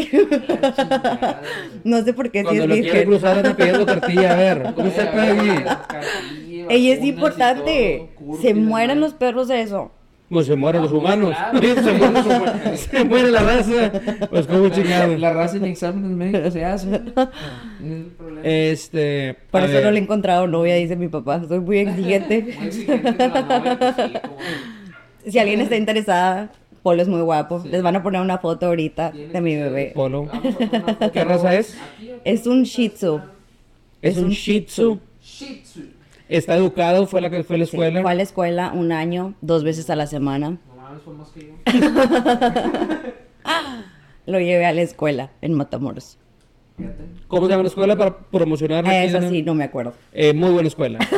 no 1.84 2.02
sé 2.04 2.12
por 2.12 2.30
qué 2.30 2.40
si 2.40 2.44
Cuando 2.44 2.62
es 2.64 2.68
lo 2.68 2.74
quiere 2.74 2.90
virgen. 2.90 3.08
cruzar 3.08 3.38
anda 3.38 3.56
pidiendo 3.56 3.86
tortilla, 3.86 4.32
a 4.32 4.36
ver. 4.36 4.74
¿Cómo 4.74 4.88
está 4.88 5.02
el 5.02 5.08
pedo 5.08 5.40
aquí? 5.40 5.50
Ey, 6.68 6.90
es 6.90 7.02
importante. 7.02 8.10
Se 8.40 8.54
mueren 8.54 9.00
los 9.00 9.14
perros 9.14 9.48
de 9.48 9.62
eso. 9.62 9.90
Pues 10.32 10.46
se 10.46 10.56
mueren 10.56 10.82
los 10.82 10.92
humanos. 10.92 11.36
se, 11.60 11.92
mueren 11.92 12.14
los 12.14 12.26
humanos. 12.26 12.80
se 12.90 13.04
muere 13.04 13.30
la 13.30 13.40
raza. 13.40 13.92
Pues 14.30 14.46
como 14.46 14.68
chingado. 14.70 15.16
La 15.18 15.32
raza 15.32 15.58
en 15.58 15.66
exámenes 15.66 16.10
médicos 16.10 16.52
se 16.54 16.64
hace. 16.64 16.86
No 16.88 18.40
es. 18.42 18.84
Este. 18.84 19.36
Por 19.50 19.60
a 19.60 19.64
eso 19.66 19.74
ver, 19.74 19.84
no 19.84 19.90
le 19.90 19.98
he 19.98 20.02
encontrado 20.02 20.46
novia, 20.46 20.76
dice 20.76 20.96
mi 20.96 21.08
papá. 21.08 21.42
Soy 21.46 21.60
muy 21.60 21.78
exigente. 21.78 22.42
Muy 22.42 22.66
exigente 22.66 23.16
con 23.16 23.28
la 23.28 23.46
novia, 23.46 23.78
pues 23.78 23.94
sí, 23.96 25.30
si 25.30 25.38
alguien 25.38 25.60
está 25.60 25.76
interesada, 25.76 26.50
Polo 26.82 27.02
es 27.02 27.08
muy 27.08 27.20
guapo. 27.20 27.62
Les 27.64 27.82
van 27.82 27.96
a 27.96 28.02
poner 28.02 28.20
una 28.20 28.38
foto 28.38 28.66
ahorita 28.66 29.12
de 29.12 29.40
mi 29.40 29.54
bebé. 29.54 29.92
Polo. 29.94 30.28
¿Qué 31.12 31.24
raza 31.24 31.54
es? 31.54 31.76
Es 32.24 32.46
un 32.46 32.64
Shih 32.64 32.88
Tzu. 32.88 33.20
Es 34.00 34.16
un 34.16 34.30
Shih 34.30 34.62
Tzu. 34.62 34.98
Shih 35.22 35.62
Tzu. 35.62 36.01
Está 36.28 36.54
educado, 36.56 37.06
fue 37.06 37.20
la 37.20 37.30
que 37.30 37.42
fue 37.44 37.56
a 37.56 37.58
la 37.60 37.66
Sí, 37.66 37.70
escuela. 37.76 38.02
fue 38.02 38.10
a 38.10 38.14
la 38.14 38.22
escuela 38.22 38.72
un 38.74 38.92
año, 38.92 39.34
dos 39.40 39.64
veces 39.64 39.90
a 39.90 39.96
la 39.96 40.06
semana. 40.06 40.50
No 40.68 40.76
mames, 40.76 41.02
fue 41.02 41.14
más 41.14 41.28
que 41.30 41.48
yo. 41.48 41.52
Lo 44.26 44.38
llevé 44.38 44.64
a 44.66 44.72
la 44.72 44.82
escuela 44.82 45.30
en 45.40 45.54
Matamoros. 45.54 46.18
¿Cómo 47.28 47.46
se 47.46 47.50
llama 47.50 47.64
la 47.64 47.68
escuela 47.68 47.96
para 47.96 48.16
promocionar? 48.18 48.84
Eso 48.86 49.18
en- 49.18 49.30
sí, 49.30 49.42
no 49.42 49.54
me 49.54 49.64
acuerdo. 49.64 49.94
Eh, 50.12 50.32
muy 50.32 50.50
buena 50.50 50.68
escuela. 50.68 50.98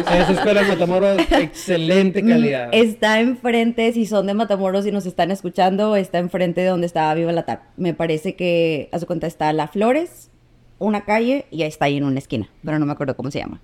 Esa 0.00 0.32
escuela 0.32 0.60
en 0.62 0.68
Matamoros, 0.68 1.18
excelente 1.30 2.22
calidad. 2.22 2.68
Mm, 2.68 2.74
Está 2.74 3.20
enfrente, 3.20 3.92
si 3.92 4.06
son 4.06 4.26
de 4.26 4.34
Matamoros 4.34 4.86
y 4.86 4.92
nos 4.92 5.06
están 5.06 5.30
escuchando, 5.30 5.96
está 5.96 6.18
enfrente 6.18 6.60
de 6.60 6.68
donde 6.68 6.86
estaba 6.86 7.12
Viva 7.14 7.32
la 7.32 7.44
TAP. 7.44 7.62
Me 7.76 7.94
parece 7.94 8.36
que, 8.36 8.88
a 8.92 8.98
su 8.98 9.06
cuenta, 9.06 9.26
está 9.26 9.52
La 9.52 9.66
Flores, 9.68 10.30
una 10.78 11.04
calle 11.04 11.46
y 11.50 11.62
ahí 11.62 11.68
está 11.68 11.86
ahí 11.86 11.96
en 11.96 12.04
una 12.04 12.18
esquina, 12.18 12.48
pero 12.64 12.78
no 12.78 12.86
me 12.86 12.92
acuerdo 12.92 13.16
cómo 13.16 13.30
se 13.30 13.38
llama. 13.40 13.60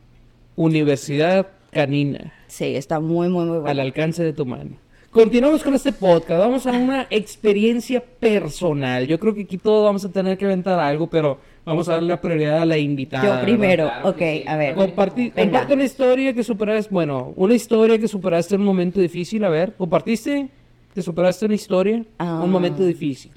Universidad 0.56 1.46
Canina, 1.70 2.32
Sí, 2.48 2.76
está 2.76 3.00
muy, 3.00 3.28
muy, 3.30 3.44
muy 3.46 3.56
al 3.56 3.62
bueno. 3.62 3.82
alcance 3.82 4.22
de 4.22 4.32
tu 4.34 4.44
mano. 4.44 4.72
Continuamos 5.10 5.62
con 5.62 5.74
este 5.74 5.92
podcast. 5.92 6.38
Vamos 6.40 6.66
a 6.66 6.72
una 6.72 7.06
experiencia 7.10 8.02
personal. 8.02 9.06
Yo 9.06 9.18
creo 9.18 9.34
que 9.34 9.42
aquí 9.42 9.56
todos 9.58 9.84
vamos 9.84 10.04
a 10.04 10.10
tener 10.10 10.36
que 10.38 10.44
inventar 10.44 10.78
algo, 10.78 11.06
pero 11.06 11.38
vamos 11.64 11.88
a 11.88 11.92
darle 11.92 12.08
la 12.08 12.20
prioridad 12.20 12.58
a 12.62 12.66
la 12.66 12.76
invitada. 12.78 13.22
Yo 13.24 13.30
¿verdad? 13.30 13.42
primero, 13.44 13.84
Claro 13.88 14.08
ok, 14.10 14.22
a 14.46 14.56
ver. 14.56 14.74
Comparti- 14.76 15.32
Venga. 15.34 15.42
comparte 15.50 15.74
una 15.74 15.84
historia 15.84 16.32
que 16.34 16.42
superaste, 16.42 16.92
bueno, 16.92 17.32
una 17.36 17.54
historia 17.54 17.98
que 17.98 18.08
superaste 18.08 18.54
en 18.54 18.60
un 18.62 18.66
momento 18.66 19.00
difícil, 19.00 19.44
a 19.44 19.48
ver, 19.50 19.74
¿compartiste 19.74 20.48
que 20.94 21.02
superaste 21.02 21.46
una 21.46 21.54
historia, 21.54 22.04
Ah. 22.18 22.40
un 22.44 22.50
momento 22.50 22.82
difícil? 22.84 23.32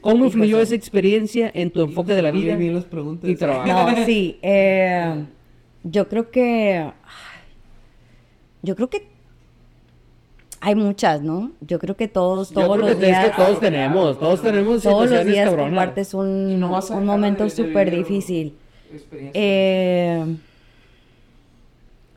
¿Cómo 0.00 0.24
influyó 0.24 0.60
esa 0.60 0.74
experiencia 0.74 1.50
en 1.54 1.70
tu 1.70 1.82
enfoque 1.82 2.14
de 2.14 2.22
la 2.22 2.30
vida 2.30 2.56
Bien 2.56 2.74
las 2.74 2.84
preguntas. 2.84 3.28
y 3.28 3.36
trabajo? 3.36 3.66
No, 3.90 4.04
sí. 4.06 4.38
eh, 4.40 5.24
yo 5.84 6.08
creo 6.08 6.30
que. 6.30 6.90
Yo 8.62 8.76
creo 8.76 8.88
que. 8.90 9.08
Hay 10.62 10.74
muchas, 10.74 11.22
¿no? 11.22 11.52
Yo 11.62 11.78
creo 11.78 11.96
que 11.96 12.06
todos, 12.06 12.50
Yo 12.50 12.60
todos 12.60 12.76
creo 12.76 12.88
los 12.90 12.96
que 12.98 13.10
es 13.10 13.16
que 13.16 13.22
días. 13.24 13.36
todos 13.36 13.60
tenemos, 13.60 14.18
todos 14.18 14.42
tenemos 14.42 14.82
Todos 14.82 15.10
los 15.10 15.24
días 15.24 15.46
cabronas. 15.46 15.70
compartes 15.70 16.12
un, 16.12 16.60
no 16.60 16.78
un 16.90 17.06
momento 17.06 17.48
súper 17.48 17.90
difícil. 17.90 18.54
Experiencia. 18.92 19.40
Eh, 19.42 20.36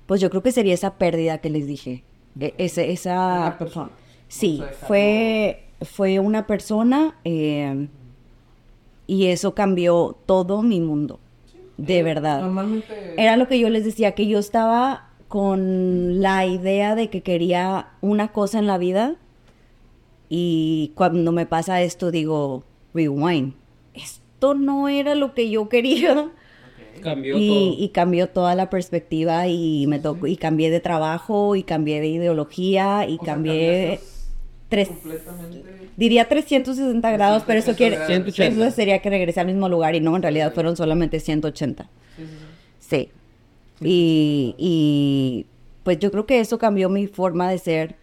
pues 0.05 0.19
yo 0.19 0.29
creo 0.29 0.43
que 0.43 0.51
sería 0.51 0.73
esa 0.73 0.95
pérdida 0.95 1.37
que 1.37 1.49
les 1.49 1.67
dije. 1.67 2.03
E- 2.37 2.53
ese, 2.57 2.91
esa. 2.91 3.37
Una 3.39 3.57
persona. 3.57 3.89
Sí, 4.27 4.61
fue, 4.87 5.63
fue 5.81 6.19
una 6.19 6.45
persona 6.45 7.15
eh, 7.23 7.87
y 9.07 9.27
eso 9.27 9.53
cambió 9.55 10.17
todo 10.25 10.63
mi 10.63 10.81
mundo, 10.81 11.19
de 11.77 12.03
verdad. 12.03 12.41
Normalmente. 12.41 13.13
Era 13.17 13.37
lo 13.37 13.47
que 13.47 13.59
yo 13.59 13.69
les 13.69 13.85
decía, 13.85 14.13
que 14.13 14.27
yo 14.27 14.39
estaba 14.39 15.09
con 15.27 16.21
la 16.21 16.45
idea 16.45 16.95
de 16.95 17.09
que 17.09 17.21
quería 17.21 17.87
una 18.01 18.31
cosa 18.31 18.59
en 18.59 18.67
la 18.67 18.77
vida 18.77 19.15
y 20.29 20.91
cuando 20.95 21.31
me 21.31 21.45
pasa 21.45 21.81
esto 21.81 22.11
digo, 22.11 22.63
rewind, 22.93 23.53
esto 23.93 24.53
no 24.53 24.89
era 24.89 25.15
lo 25.15 25.33
que 25.33 25.49
yo 25.49 25.69
quería. 25.69 26.29
Cambió 27.01 27.37
Y, 27.37 27.47
todo. 27.49 27.83
y 27.83 27.89
cambió 27.89 28.29
toda 28.29 28.55
la 28.55 28.69
perspectiva 28.69 29.47
y 29.47 29.87
me 29.87 29.99
tocó 29.99 30.27
y 30.27 30.37
cambié 30.37 30.69
de 30.69 30.79
trabajo 30.79 31.55
y 31.55 31.63
cambié 31.63 31.99
de 31.99 32.07
ideología 32.07 33.07
y 33.09 33.15
O 33.15 33.25
cambié 33.25 33.99
tres 34.75 34.87
completamente. 34.89 35.63
diría 35.97 36.27
360 36.27 37.11
grados 37.11 37.43
pero 37.45 37.59
eso 37.59 37.75
quiere 37.75 37.97
180. 38.05 38.65
eso 38.65 38.75
sería 38.75 38.99
que 38.99 39.09
regresé 39.09 39.39
al 39.39 39.47
mismo 39.47 39.69
lugar 39.69 39.95
y 39.95 39.99
no 40.01 40.15
en 40.15 40.21
realidad 40.21 40.53
fueron 40.53 40.75
solamente 40.75 41.19
180 41.19 41.83
Sí, 41.83 41.89
sí, 42.17 42.27
sí. 42.79 42.87
sí 42.89 43.09
y, 43.85 44.55
y 44.57 45.45
pues 45.83 45.99
yo 45.99 46.11
creo 46.11 46.25
que 46.25 46.39
eso 46.39 46.57
cambió 46.57 46.89
mi 46.89 47.07
forma 47.07 47.49
de 47.49 47.57
ser 47.57 47.95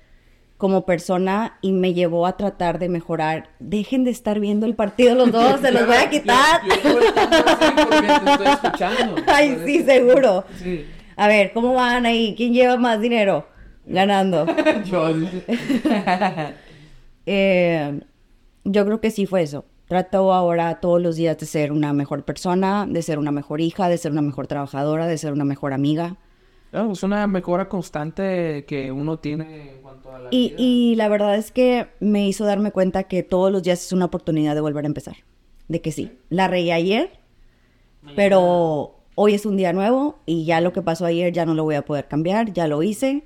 como 0.58 0.84
persona 0.84 1.56
y 1.62 1.72
me 1.72 1.94
llevó 1.94 2.26
a 2.26 2.36
tratar 2.36 2.78
de 2.78 2.88
mejorar 2.90 3.48
dejen 3.60 4.04
de 4.04 4.10
estar 4.10 4.38
viendo 4.40 4.66
el 4.66 4.74
partido 4.74 5.14
los 5.14 5.32
dos 5.32 5.60
se 5.60 5.72
los 5.72 5.86
voy 5.86 5.96
a 5.96 6.10
quitar 6.10 6.60
Yo, 6.66 6.92
yo 6.92 7.00
estoy 7.00 8.46
te 8.46 8.50
escuchando. 8.52 9.16
ay 9.26 9.58
sí 9.64 9.82
seguro 9.84 10.44
Sí. 10.62 10.84
A 11.16 11.28
ver, 11.28 11.52
¿cómo 11.52 11.74
van 11.74 12.06
ahí? 12.06 12.34
¿Quién 12.34 12.54
lleva 12.54 12.78
más 12.78 12.98
dinero? 12.98 13.46
Ganando. 13.86 14.46
Eh, 17.26 18.00
yo 18.64 18.84
creo 18.84 19.00
que 19.00 19.10
sí 19.10 19.26
fue 19.26 19.42
eso. 19.42 19.64
Trato 19.86 20.32
ahora 20.32 20.80
todos 20.80 21.00
los 21.02 21.16
días 21.16 21.36
de 21.38 21.46
ser 21.46 21.70
una 21.72 21.92
mejor 21.92 22.24
persona, 22.24 22.86
de 22.88 23.02
ser 23.02 23.18
una 23.18 23.30
mejor 23.30 23.60
hija, 23.60 23.88
de 23.88 23.98
ser 23.98 24.12
una 24.12 24.22
mejor 24.22 24.46
trabajadora, 24.46 25.06
de 25.06 25.18
ser 25.18 25.32
una 25.32 25.44
mejor 25.44 25.72
amiga. 25.72 26.16
No, 26.72 26.92
es 26.92 27.02
una 27.02 27.26
mejora 27.26 27.68
constante 27.68 28.64
que 28.66 28.92
uno 28.92 29.18
tiene 29.18 29.72
en 29.72 29.82
cuanto 29.82 30.12
a 30.14 30.18
la 30.20 30.28
Y, 30.30 30.48
vida. 30.50 30.56
y 30.58 30.94
la 30.96 31.08
verdad 31.08 31.36
es 31.36 31.50
que 31.50 31.88
me 32.00 32.26
hizo 32.28 32.44
darme 32.44 32.70
cuenta 32.70 33.04
que 33.04 33.22
todos 33.24 33.50
los 33.50 33.62
días 33.64 33.84
es 33.84 33.92
una 33.92 34.04
oportunidad 34.06 34.54
de 34.54 34.60
volver 34.60 34.84
a 34.84 34.88
empezar. 34.88 35.16
De 35.68 35.80
que 35.80 35.90
sí, 35.92 36.12
la 36.30 36.46
reí 36.48 36.70
ayer, 36.70 37.10
pero 38.16 39.00
hoy 39.16 39.34
es 39.34 39.46
un 39.46 39.56
día 39.56 39.72
nuevo 39.72 40.18
y 40.26 40.44
ya 40.44 40.60
lo 40.60 40.72
que 40.72 40.82
pasó 40.82 41.04
ayer 41.06 41.32
ya 41.32 41.44
no 41.46 41.54
lo 41.54 41.64
voy 41.64 41.74
a 41.74 41.84
poder 41.84 42.06
cambiar, 42.08 42.52
ya 42.52 42.66
lo 42.68 42.82
hice. 42.82 43.24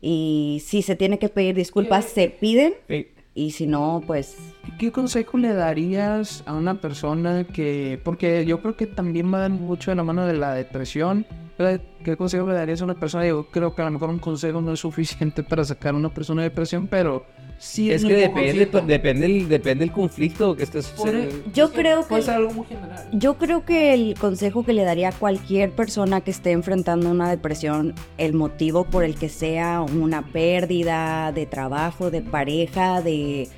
Y 0.00 0.62
si 0.64 0.82
se 0.82 0.96
tiene 0.96 1.18
que 1.18 1.28
pedir 1.28 1.54
disculpas, 1.54 2.04
se 2.06 2.28
piden. 2.28 2.74
Y 3.34 3.52
si 3.52 3.66
no, 3.66 4.02
pues 4.06 4.36
¿Qué 4.78 4.92
consejo 4.92 5.38
le 5.38 5.52
darías 5.54 6.42
a 6.46 6.54
una 6.54 6.74
persona 6.80 7.44
que, 7.44 8.00
porque 8.04 8.44
yo 8.46 8.60
creo 8.60 8.76
que 8.76 8.86
también 8.86 9.32
va 9.32 9.48
mucho 9.48 9.90
de 9.90 9.96
la 9.96 10.04
mano 10.04 10.26
de 10.26 10.34
la 10.34 10.54
depresión. 10.54 11.26
¿qué 12.04 12.16
consejo 12.16 12.46
le 12.46 12.54
darías 12.54 12.80
a 12.82 12.84
una 12.84 12.94
persona? 12.94 13.26
Yo 13.26 13.46
creo 13.50 13.74
que 13.74 13.82
a 13.82 13.86
lo 13.86 13.90
mejor 13.90 14.10
un 14.10 14.20
consejo 14.20 14.60
no 14.60 14.72
es 14.74 14.78
suficiente 14.78 15.42
para 15.42 15.64
sacar 15.64 15.92
a 15.92 15.96
una 15.98 16.08
persona 16.08 16.42
de 16.42 16.50
depresión, 16.50 16.86
pero 16.86 17.26
sí 17.58 17.90
Es 17.90 18.04
un 18.04 18.10
que 18.10 18.14
depende, 18.14 18.50
empujoncito. 18.62 18.80
depende, 18.86 19.26
el, 19.26 19.48
depende 19.48 19.82
el 19.84 19.90
conflicto 19.90 20.54
que 20.54 20.62
estés 20.62 20.86
Puede- 20.90 21.30
Yo 21.52 21.64
es 21.64 21.70
creo 21.72 22.06
que- 22.06 22.22
ser 22.22 22.34
algo 22.36 22.52
muy 22.52 22.64
general. 22.66 23.08
Yo 23.12 23.34
creo 23.38 23.64
que 23.64 23.92
el 23.92 24.14
consejo 24.16 24.64
que 24.64 24.72
le 24.72 24.84
daría 24.84 25.08
a 25.08 25.12
cualquier 25.12 25.72
persona 25.72 26.20
que 26.20 26.30
esté 26.30 26.52
enfrentando 26.52 27.10
una 27.10 27.28
depresión, 27.28 27.92
el 28.18 28.34
motivo 28.34 28.84
por 28.84 29.02
el 29.02 29.16
que 29.16 29.28
sea 29.28 29.80
una 29.80 30.22
pérdida 30.22 31.32
de 31.32 31.46
trabajo, 31.46 32.12
de 32.12 32.22
pareja, 32.22 33.02
de 33.02 33.48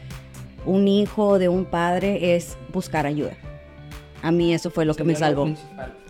un 0.67 0.89
hijo, 0.89 1.39
de 1.39 1.49
un 1.49 1.65
padre, 1.65 2.35
es 2.37 2.57
buscar 2.73 3.07
ayuda. 3.07 3.33
A 4.23 4.31
mí 4.33 4.53
eso 4.53 4.71
fue 4.71 4.85
lo 4.85 4.95
que 4.95 5.05
me 5.05 5.15
salvó. 5.17 5.49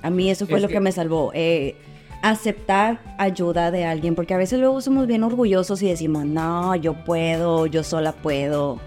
A 0.03 0.11
mí 0.11 0.31
eso 0.31 0.47
fue 0.47 0.57
Es 0.57 0.63
lo 0.63 0.69
que- 0.69 0.75
que 0.75 0.81
me 0.81 0.93
salvó. 0.93 1.31
Eh, 1.35 1.77
aceptar 2.23 3.01
ayuda 3.19 3.71
de 3.71 3.85
alguien, 3.85 4.15
porque 4.15 4.35
a 4.35 4.37
veces 4.37 4.59
luego 4.61 4.81
somos 4.81 5.07
bien 5.07 5.23
orgullosos 5.23 5.81
y 5.83 5.89
decimos, 5.89 6.25
no, 6.27 6.75
yo 6.77 6.95
puedo, 7.05 7.67
yo 7.67 7.83
sola 7.83 8.13
puedo. 8.13 8.79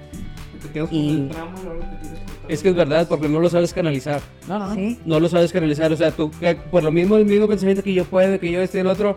Y 0.91 1.29
Es 2.47 2.61
que 2.61 2.69
es 2.69 2.75
verdad, 2.75 3.07
porque 3.07 3.27
no 3.29 3.39
lo 3.39 3.49
sabes 3.49 3.73
canalizar. 3.73 4.21
No, 4.47 4.59
no, 4.59 4.67
no. 4.69 4.75
¿sí? 4.75 4.99
No 5.05 5.19
lo 5.19 5.29
sabes 5.29 5.51
canalizar. 5.51 5.91
O 5.91 5.95
sea, 5.97 6.11
tú, 6.11 6.29
que 6.39 6.55
por 6.55 6.83
lo 6.83 6.91
mismo, 6.91 7.15
el 7.17 7.25
mismo 7.25 7.47
pensamiento 7.47 7.81
que 7.83 7.93
yo 7.93 8.05
puedo, 8.05 8.39
que 8.39 8.51
yo 8.51 8.61
este 8.61 8.77
y 8.79 8.81
el 8.81 8.87
otro, 8.87 9.15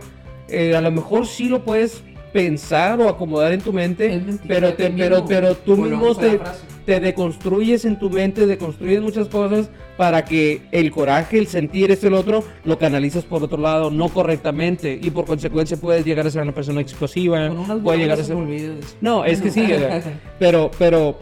eh, 0.48 0.74
a 0.76 0.80
lo 0.80 0.90
mejor 0.92 1.26
sí 1.26 1.48
lo 1.48 1.64
puedes 1.64 2.02
pensar 2.36 3.00
o 3.00 3.08
acomodar 3.08 3.52
en 3.52 3.62
tu 3.62 3.72
mente, 3.72 4.14
Es 4.14 4.22
pero, 4.46 4.74
te, 4.74 4.90
pero, 4.90 5.24
pero 5.24 5.54
tú 5.54 5.74
mismo 5.74 6.14
te, 6.14 6.38
te 6.84 7.00
deconstruyes 7.00 7.86
en 7.86 7.98
tu 7.98 8.10
mente, 8.10 8.46
deconstruyes 8.46 9.00
muchas 9.00 9.28
cosas 9.28 9.70
para 9.96 10.22
que 10.22 10.60
el 10.70 10.90
coraje, 10.90 11.38
el 11.38 11.46
sentir 11.46 11.90
este 11.90 12.06
y 12.06 12.08
el 12.08 12.14
otro, 12.14 12.44
lo 12.66 12.78
canalizas 12.78 13.24
por 13.24 13.42
otro 13.42 13.56
lado, 13.56 13.90
no 13.90 14.10
correctamente, 14.10 15.00
y 15.02 15.08
por 15.08 15.24
consecuencia 15.24 15.78
puedes 15.78 16.04
llegar 16.04 16.26
a 16.26 16.30
ser 16.30 16.42
una 16.42 16.52
persona 16.52 16.82
explosiva, 16.82 17.50
puede 17.82 18.00
llegar 18.00 18.20
a 18.20 18.22
se 18.22 18.34
ser... 18.34 18.74
No, 19.00 19.24
es 19.24 19.40
que 19.40 19.50
sí, 19.50 19.66
pero, 20.38 20.70
pero 20.78 21.18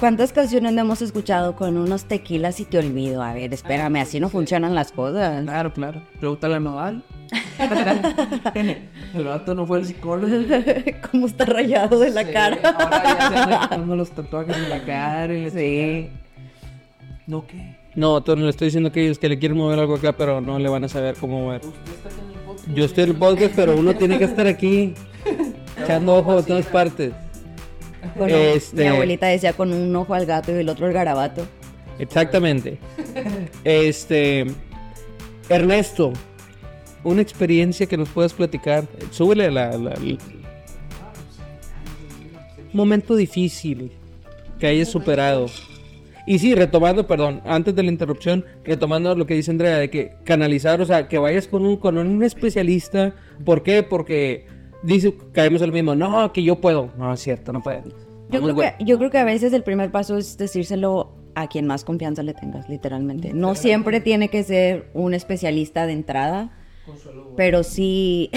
¿Cuántas 0.00 0.32
canciones 0.32 0.72
no 0.72 0.80
hemos 0.80 1.02
escuchado 1.02 1.54
con 1.54 1.76
unos 1.78 2.04
tequilas 2.04 2.58
y 2.60 2.64
te 2.64 2.78
olvido? 2.78 3.22
A 3.22 3.32
ver, 3.32 3.54
espérame, 3.54 3.96
así 3.96 4.18
no 4.20 4.28
funcionan 4.28 4.74
las 4.74 4.92
cosas. 4.92 5.44
Claro, 5.44 5.72
claro. 5.72 6.02
Pregúntale 6.18 6.56
a 6.56 6.60
Nodal. 6.60 7.02
el 9.14 9.24
vato 9.24 9.54
no 9.54 9.66
fue 9.66 9.78
el 9.78 9.86
psicólogo. 9.86 10.32
¿Cómo 11.10 11.26
está 11.26 11.44
rayado 11.44 11.98
de 12.00 12.10
la 12.10 12.24
Sí, 12.24 12.32
cara? 12.32 12.58
Ahora 12.70 13.02
ya 13.04 13.68
se 13.68 13.86
los 13.96 14.10
tatuajes 14.10 14.56
en 14.56 14.70
la 14.70 14.84
cara. 14.84 15.32
y 15.32 15.44
la 15.44 15.50
Sí. 15.50 16.08
No, 17.26 17.46
¿qué? 17.46 17.76
No, 17.94 18.22
le 18.26 18.48
estoy 18.50 18.66
diciendo 18.66 18.90
que 18.90 19.04
ellos 19.04 19.18
que 19.18 19.28
le 19.28 19.38
quieren 19.38 19.56
mover 19.56 19.78
algo 19.78 19.94
acá, 19.94 20.12
pero 20.12 20.40
no 20.40 20.58
le 20.58 20.68
van 20.68 20.84
a 20.84 20.88
saber 20.88 21.14
cómo 21.18 21.40
mover. 21.42 21.62
Usted 21.64 21.92
está 21.92 22.08
aquí 22.08 22.18
en 22.20 22.30
el 22.30 22.44
podcast. 22.44 22.68
Yo 22.74 22.84
estoy 22.84 23.04
en 23.04 23.10
el 23.10 23.16
podcast, 23.16 23.52
pero 23.54 23.76
uno 23.76 23.94
tiene 23.94 24.18
que 24.18 24.24
estar 24.24 24.46
aquí, 24.46 24.94
echando 25.80 26.16
ojo 26.16 26.36
de 26.36 26.42
todas 26.42 26.66
partes. 26.66 27.12
Bueno, 28.16 28.36
Este- 28.36 28.82
Mi 28.82 28.88
abuelita 28.88 29.26
decía 29.26 29.52
con 29.52 29.72
un 29.72 29.94
ojo 29.96 30.14
al 30.14 30.26
gato 30.26 30.52
y 30.52 30.56
el 30.60 30.68
otro 30.68 30.86
al 30.86 30.92
garabato. 30.92 31.46
Exactamente. 31.98 32.78
Este, 33.64 34.46
Ernesto, 35.48 36.12
una 37.04 37.22
experiencia 37.22 37.86
que 37.86 37.96
nos 37.96 38.08
puedas 38.08 38.32
platicar. 38.32 38.84
Súbele 39.10 39.50
la, 39.50 39.70
la- 39.78 39.90
la- 39.94 40.18
momento 42.72 43.14
difícil 43.16 43.92
que 44.58 44.66
hayas 44.66 44.88
superado. 44.88 45.46
Y 46.26 46.38
sí, 46.38 46.54
retomando, 46.54 47.06
perdón, 47.06 47.42
antes 47.44 47.74
de 47.74 47.82
la 47.82 47.90
interrupción, 47.90 48.44
retomando 48.64 49.14
lo 49.14 49.26
que 49.26 49.34
dice 49.34 49.50
Andrea, 49.50 49.76
de 49.76 49.90
que 49.90 50.14
canalizar, 50.24 50.80
o 50.80 50.86
sea, 50.86 51.06
que 51.06 51.18
vayas 51.18 51.46
con 51.46 51.66
un, 51.66 51.76
con 51.76 51.98
un 51.98 52.22
especialista. 52.22 53.14
¿Por 53.44 53.62
qué? 53.62 53.82
Porque 53.82 54.46
dice, 54.84 55.14
caemos 55.32 55.62
en 55.62 55.68
lo 55.68 55.74
mismo, 55.74 55.94
no, 55.94 56.32
que 56.32 56.42
yo 56.42 56.60
puedo. 56.60 56.90
No, 56.96 57.12
es 57.12 57.20
cierto, 57.20 57.52
no 57.52 57.62
puedes. 57.62 57.84
Yo 58.30 58.40
Muy 58.40 58.54
creo, 58.54 58.76
que, 58.78 58.84
yo 58.84 58.98
creo 58.98 59.10
que 59.10 59.18
a 59.18 59.24
veces 59.24 59.52
el 59.52 59.62
primer 59.62 59.90
paso 59.90 60.16
es 60.16 60.36
decírselo 60.36 61.12
a 61.34 61.48
quien 61.48 61.66
más 61.66 61.84
confianza 61.84 62.22
le 62.22 62.34
tengas, 62.34 62.68
literalmente. 62.68 63.32
No 63.34 63.54
siempre 63.54 64.00
tiene 64.00 64.28
que 64.28 64.42
ser 64.42 64.90
un 64.94 65.14
especialista 65.14 65.86
de 65.86 65.92
entrada, 65.92 66.52
pero 67.36 67.62
sí, 67.62 68.30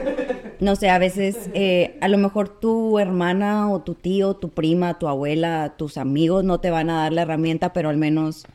no 0.60 0.76
sé, 0.76 0.90
a 0.90 0.98
veces 0.98 1.50
eh, 1.54 1.96
a 2.00 2.08
lo 2.08 2.18
mejor 2.18 2.48
tu 2.48 2.98
hermana 2.98 3.70
o 3.70 3.82
tu 3.82 3.94
tío, 3.94 4.34
tu 4.34 4.50
prima, 4.50 4.98
tu 4.98 5.08
abuela, 5.08 5.74
tus 5.76 5.96
amigos 5.96 6.44
no 6.44 6.60
te 6.60 6.70
van 6.70 6.90
a 6.90 7.02
dar 7.02 7.12
la 7.12 7.22
herramienta, 7.22 7.72
pero 7.72 7.88
al 7.88 7.96
menos 7.96 8.46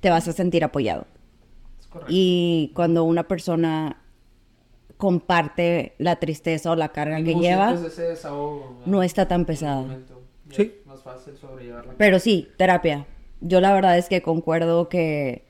te 0.00 0.10
vas 0.10 0.28
a 0.28 0.32
sentir 0.32 0.64
apoyado. 0.64 1.06
Y 2.08 2.70
cuando 2.74 3.04
una 3.04 3.28
persona 3.28 4.01
comparte 5.06 5.94
la 5.98 6.14
tristeza 6.20 6.70
o 6.70 6.76
la 6.76 6.90
carga 6.92 7.16
que 7.24 7.34
lleva, 7.34 7.70
sientes 7.72 7.92
ese 7.94 8.02
desahogo, 8.10 8.82
no 8.86 9.02
está 9.02 9.26
tan 9.26 9.44
pesado. 9.44 9.88
Sí. 10.50 10.62
es 10.80 10.86
Más 10.86 11.02
fácil 11.02 11.36
sobrellevarla. 11.36 11.94
Pero 11.98 12.20
sí, 12.20 12.48
terapia. 12.56 13.04
Yo 13.40 13.60
la 13.60 13.74
verdad 13.74 13.98
es 13.98 14.08
que 14.08 14.22
concuerdo 14.22 14.88
que 14.88 15.44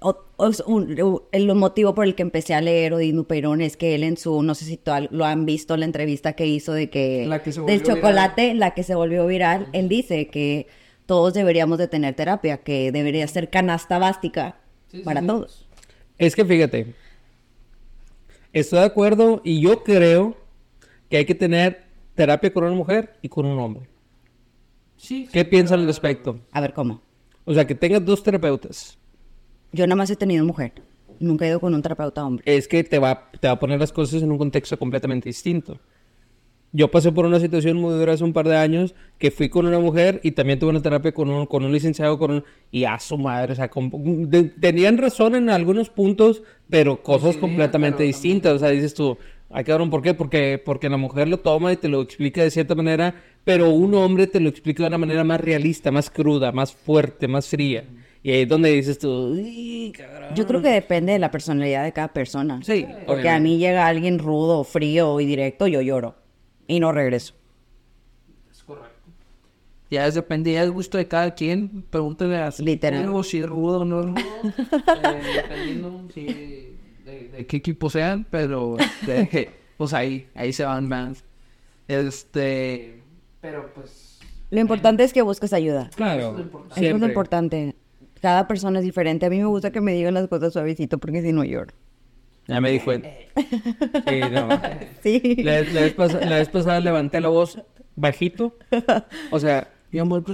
o- 0.00 0.18
o 0.36 0.48
es 0.48 0.60
un- 0.66 1.22
el 1.30 1.54
motivo 1.54 1.94
por 1.94 2.04
el 2.04 2.16
que 2.16 2.22
empecé 2.22 2.54
a 2.54 2.60
leer 2.60 2.94
Odín 2.94 3.14
Dupeirón 3.16 3.60
es 3.60 3.76
que 3.76 3.94
él 3.94 4.02
en 4.02 4.16
su, 4.16 4.42
no 4.42 4.54
sé 4.56 4.64
si 4.64 4.76
total- 4.76 5.08
lo 5.12 5.24
han 5.24 5.46
visto, 5.46 5.76
la 5.76 5.84
entrevista 5.84 6.32
que 6.32 6.46
hizo 6.46 6.72
de 6.72 6.90
que, 6.90 7.26
La 7.28 7.42
que 7.44 7.52
se 7.52 7.60
del 7.62 7.82
chocolate, 7.84 8.54
la 8.54 8.72
que 8.72 8.82
se 8.82 8.94
volvió 8.96 9.24
viral, 9.26 9.68
él 9.72 9.88
dice 9.88 10.26
que 10.28 10.66
todos 11.06 11.32
deberíamos 11.32 11.78
de 11.78 11.86
tener 11.86 12.14
terapia, 12.14 12.58
que 12.58 12.90
debería 12.90 13.26
ser 13.28 13.50
canasta 13.50 13.98
básica 14.00 14.56
Sí, 14.88 14.98
sí, 14.98 15.02
para 15.04 15.20
sí. 15.20 15.26
todos. 15.28 15.66
Es 16.18 16.34
que 16.34 16.44
fíjate, 16.44 16.94
estoy 18.60 18.80
de 18.80 18.86
acuerdo 18.86 19.42
y 19.44 19.60
yo 19.60 19.82
creo 19.82 20.36
que 21.10 21.18
hay 21.18 21.24
que 21.26 21.34
tener 21.34 21.84
terapia 22.14 22.52
con 22.52 22.64
una 22.64 22.74
mujer 22.74 23.18
y 23.22 23.28
con 23.28 23.44
un 23.46 23.58
hombre. 23.58 23.88
Sí. 24.96 25.28
¿Qué 25.30 25.44
piensan 25.44 25.80
al 25.80 25.86
respecto? 25.86 26.40
A 26.52 26.60
ver, 26.60 26.72
¿cómo? 26.72 27.02
O 27.44 27.52
sea, 27.52 27.66
que 27.66 27.74
tengas 27.74 28.04
dos 28.04 28.22
terapeutas. 28.22 28.98
Yo 29.72 29.86
nada 29.86 29.96
más 29.96 30.10
he 30.10 30.16
tenido 30.16 30.44
mujer. 30.44 30.72
Nunca 31.20 31.44
he 31.44 31.48
ido 31.48 31.60
con 31.60 31.74
un 31.74 31.82
terapeuta 31.82 32.24
hombre. 32.24 32.42
Es 32.46 32.66
que 32.66 32.82
te 32.82 32.98
va, 32.98 33.30
te 33.38 33.46
va 33.46 33.54
a 33.54 33.58
poner 33.58 33.78
las 33.78 33.92
cosas 33.92 34.22
en 34.22 34.32
un 34.32 34.38
contexto 34.38 34.78
completamente 34.78 35.28
distinto. 35.28 35.78
Yo 36.76 36.90
pasé 36.90 37.10
por 37.10 37.24
una 37.24 37.40
situación 37.40 37.78
muy 37.78 37.94
dura 37.94 38.12
hace 38.12 38.22
un 38.24 38.32
par 38.34 38.46
de 38.46 38.56
años 38.56 38.94
que 39.18 39.30
fui 39.30 39.48
con 39.48 39.64
una 39.66 39.78
mujer 39.78 40.20
y 40.22 40.32
también 40.32 40.58
tuve 40.58 40.70
una 40.70 40.82
terapia 40.82 41.12
con 41.12 41.30
un, 41.30 41.46
con 41.46 41.64
un 41.64 41.72
licenciado 41.72 42.18
con 42.18 42.30
un, 42.32 42.44
y 42.70 42.84
a 42.84 42.98
su 42.98 43.16
madre, 43.16 43.52
o 43.52 43.56
sea, 43.56 43.70
de- 43.72 44.44
tenían 44.44 44.98
razón 44.98 45.34
en 45.36 45.48
algunos 45.48 45.88
puntos, 45.88 46.42
pero 46.68 47.02
cosas 47.02 47.36
completamente 47.38 47.98
pero 47.98 48.06
distintas. 48.08 48.52
O 48.54 48.58
sea, 48.58 48.68
dices 48.70 48.92
tú, 48.92 49.16
ay 49.48 49.64
cabrón, 49.64 49.88
¿por 49.88 50.02
qué? 50.02 50.12
Porque, 50.12 50.60
porque 50.62 50.90
la 50.90 50.98
mujer 50.98 51.28
lo 51.28 51.38
toma 51.38 51.72
y 51.72 51.76
te 51.76 51.88
lo 51.88 52.02
explica 52.02 52.42
de 52.42 52.50
cierta 52.50 52.74
manera, 52.74 53.14
pero 53.44 53.70
un 53.70 53.94
hombre 53.94 54.26
te 54.26 54.38
lo 54.40 54.48
explica 54.50 54.82
de 54.82 54.88
una 54.88 54.98
manera 54.98 55.24
más 55.24 55.40
realista, 55.40 55.90
más 55.90 56.10
cruda, 56.10 56.52
más 56.52 56.72
fuerte, 56.74 57.26
más 57.26 57.48
fría. 57.48 57.84
Y 58.22 58.32
ahí 58.32 58.42
es 58.42 58.48
donde 58.48 58.70
dices 58.72 58.98
tú. 58.98 59.34
Yo 60.34 60.46
creo 60.46 60.60
que 60.60 60.68
depende 60.70 61.12
de 61.12 61.20
la 61.20 61.30
personalidad 61.30 61.84
de 61.84 61.92
cada 61.92 62.08
persona. 62.08 62.60
Sí, 62.64 62.84
Porque 63.06 63.28
a 63.28 63.38
mí 63.40 63.56
llega 63.58 63.86
alguien 63.86 64.18
rudo, 64.18 64.62
frío 64.64 65.20
y 65.20 65.26
directo, 65.26 65.68
yo 65.68 65.80
lloro. 65.80 66.25
Y 66.66 66.80
no 66.80 66.92
regreso. 66.92 67.34
Es 68.50 68.62
correcto. 68.62 68.90
Ya 69.90 70.06
es 70.06 70.14
depende, 70.14 70.52
ya 70.52 70.64
es 70.64 70.70
gusto 70.70 70.98
de 70.98 71.06
cada 71.06 71.34
quien. 71.34 71.84
Pregúntale 71.90 72.36
a 72.38 72.52
Literal. 72.58 73.24
si 73.24 73.38
es 73.38 73.46
rudo 73.46 73.80
o 73.80 73.84
no 73.84 74.00
es 74.00 74.06
rudo. 74.06 74.16
eh, 75.04 75.22
dependiendo 75.36 76.02
si 76.12 76.24
de, 77.04 77.30
de 77.36 77.46
qué 77.46 77.56
equipo 77.58 77.88
sean, 77.88 78.26
pero 78.28 78.76
este, 78.78 79.52
pues 79.76 79.92
ahí, 79.92 80.28
ahí 80.34 80.52
se 80.52 80.64
van, 80.64 80.88
van. 80.88 81.16
Este, 81.88 83.02
pero 83.40 83.72
pues 83.74 84.18
Lo 84.50 84.60
importante 84.60 85.04
es 85.04 85.12
que 85.12 85.22
busques 85.22 85.52
ayuda. 85.52 85.90
Claro, 85.94 86.20
Eso 86.20 86.30
es 86.30 86.36
lo 86.36 86.42
importante. 86.42 86.80
Eso 86.86 86.94
es 86.94 87.00
lo 87.00 87.06
importante. 87.06 87.76
Cada 88.20 88.48
persona 88.48 88.78
es 88.80 88.84
diferente. 88.84 89.26
A 89.26 89.30
mí 89.30 89.38
me 89.38 89.44
gusta 89.44 89.70
que 89.70 89.80
me 89.80 89.92
digan 89.92 90.14
las 90.14 90.26
cosas 90.26 90.52
suavecito 90.52 90.98
porque 90.98 91.22
si 91.22 91.32
no 91.32 91.44
lloro. 91.44 91.72
Ya 92.48 92.60
me 92.60 92.70
di 92.70 92.80
cuenta. 92.80 93.08
Sí, 93.36 94.20
no. 94.32 94.48
Sí. 95.02 95.36
La, 95.42 95.60
vez- 95.60 95.72
la 95.74 95.80
vez 95.82 95.96
pas- 95.96 96.20
la 96.28 96.36
vez 96.38 96.48
pasada 96.48 96.80
levanté 96.80 97.20
la 97.20 97.28
voz 97.28 97.60
bajito. 97.96 98.56
O 99.30 99.38
sea, 99.40 99.68
mi 99.90 99.98
amor, 99.98 100.24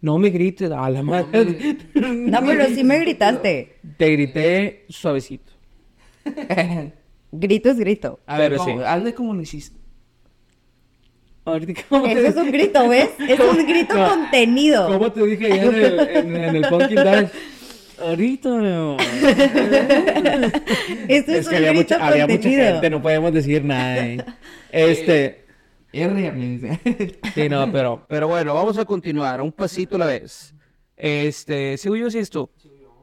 no 0.00 0.18
me 0.18 0.30
grites, 0.30 0.70
a 0.70 0.88
la 0.88 1.02
madre. 1.02 1.76
No, 1.94 2.40
pero 2.46 2.66
sí 2.68 2.84
me 2.84 2.98
gritaste. 3.00 3.76
Te 3.96 4.10
grité 4.12 4.86
suavecito. 4.88 5.52
Grito 7.32 7.70
es 7.70 7.78
grito. 7.78 8.18
a 8.26 8.38
ver, 8.38 8.58
sí. 8.58 8.70
hazle 8.84 9.14
como 9.14 9.34
lo 9.34 9.40
hiciste. 9.40 9.78
Ahorita, 11.44 11.80
¿cómo 11.88 12.06
Eso 12.06 12.26
es 12.26 12.36
un 12.36 12.50
grito, 12.50 12.88
¿ves? 12.88 13.08
Es 13.28 13.38
un 13.40 13.66
grito 13.66 13.94
No. 13.94 14.08
contenido. 14.08 14.88
cómo 14.88 15.12
te 15.12 15.24
dije 15.24 15.46
ayer 15.52 15.74
en 15.74 15.74
el, 15.74 16.00
en, 16.00 16.36
en 16.36 16.56
el 16.56 16.68
Pumpkin 16.68 16.96
Dash? 16.96 17.28
Ahorita, 18.00 18.48
mi 18.50 18.68
amor. 18.72 18.96
Eso 21.08 21.32
es, 21.32 21.38
Es 21.40 21.48
que 21.48 21.56
un 21.56 21.56
había 21.56 21.72
mucha, 21.72 21.96
había 22.06 22.26
mucha 22.26 22.34
contenido. 22.40 22.64
gente, 22.72 22.90
no 22.90 23.02
podemos 23.02 23.32
decir 23.32 23.64
nada. 23.64 24.06
eh. 24.06 24.24
Este. 24.72 25.44
R, 25.92 26.32
me 26.32 26.58
dice. 26.58 27.18
Sí, 27.34 27.48
no, 27.48 27.70
pero, 27.72 28.04
pero 28.08 28.28
bueno, 28.28 28.54
vamos 28.54 28.78
a 28.78 28.84
continuar, 28.84 29.40
un 29.40 29.52
pasito 29.52 29.96
a 29.96 29.98
la 30.00 30.06
vez. 30.06 30.54
Este, 30.96 31.76
¿sigo 31.78 31.96
yo 31.96 32.06
o 32.06 32.10
sigues 32.10 32.30
tú? 32.30 32.48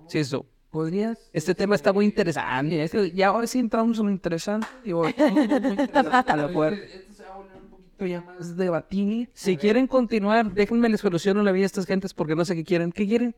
Sí, 0.08 0.22
tú. 0.30 0.46
¿Podrías? 0.70 1.18
Este 1.34 1.56
tema 1.56 1.76
está 1.76 1.92
muy 1.94 2.06
interesante. 2.06 2.84
Es 2.84 2.92
que 2.92 3.12
ya 3.12 3.28
ahora 3.30 3.48
sí 3.48 3.58
entramos 3.60 3.98
en 4.00 4.06
lo 4.06 4.12
interesante. 4.12 4.68
Digo, 4.84 5.06
a 6.28 6.36
lo 6.36 6.48
mejor 6.50 6.74
Esto 6.74 7.14
se 7.14 7.24
va 7.24 7.30
a 7.34 7.38
volver 7.38 7.56
un 7.62 7.70
poquito 7.70 8.06
ya 8.06 8.22
más 8.22 8.56
debatible. 8.56 9.30
Si 9.34 9.58
quieren 9.58 9.88
continuar, 9.88 10.52
déjenme 10.54 10.88
les 10.90 11.02
soluciono 11.02 11.42
la 11.44 11.52
vida 11.52 11.64
a 11.64 11.68
estas 11.68 11.86
gentes 11.86 12.14
porque 12.14 12.36
no 12.36 12.46
sé 12.46 12.56
qué 12.56 12.64
quieren. 12.64 12.92
¿Qué 12.92 13.08
quieren? 13.08 13.36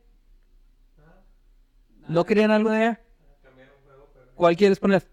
¿No 2.09 2.25
querían 2.25 2.51
algo 2.51 2.69
de 2.71 2.77
allá? 2.77 3.01
¿Cuál 4.35 4.55
quieres 4.55 4.79
poner? 4.79 5.07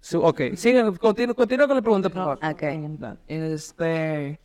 Su- 0.00 0.22
ok, 0.22 0.40
sigan, 0.54 0.94
continúa, 0.96 1.34
continúa 1.34 1.66
con 1.66 1.76
la 1.76 1.82
pregunta, 1.82 2.08
por 2.08 2.18
favor. 2.18 2.38
Ok. 2.44 2.62
Este. 3.28 4.40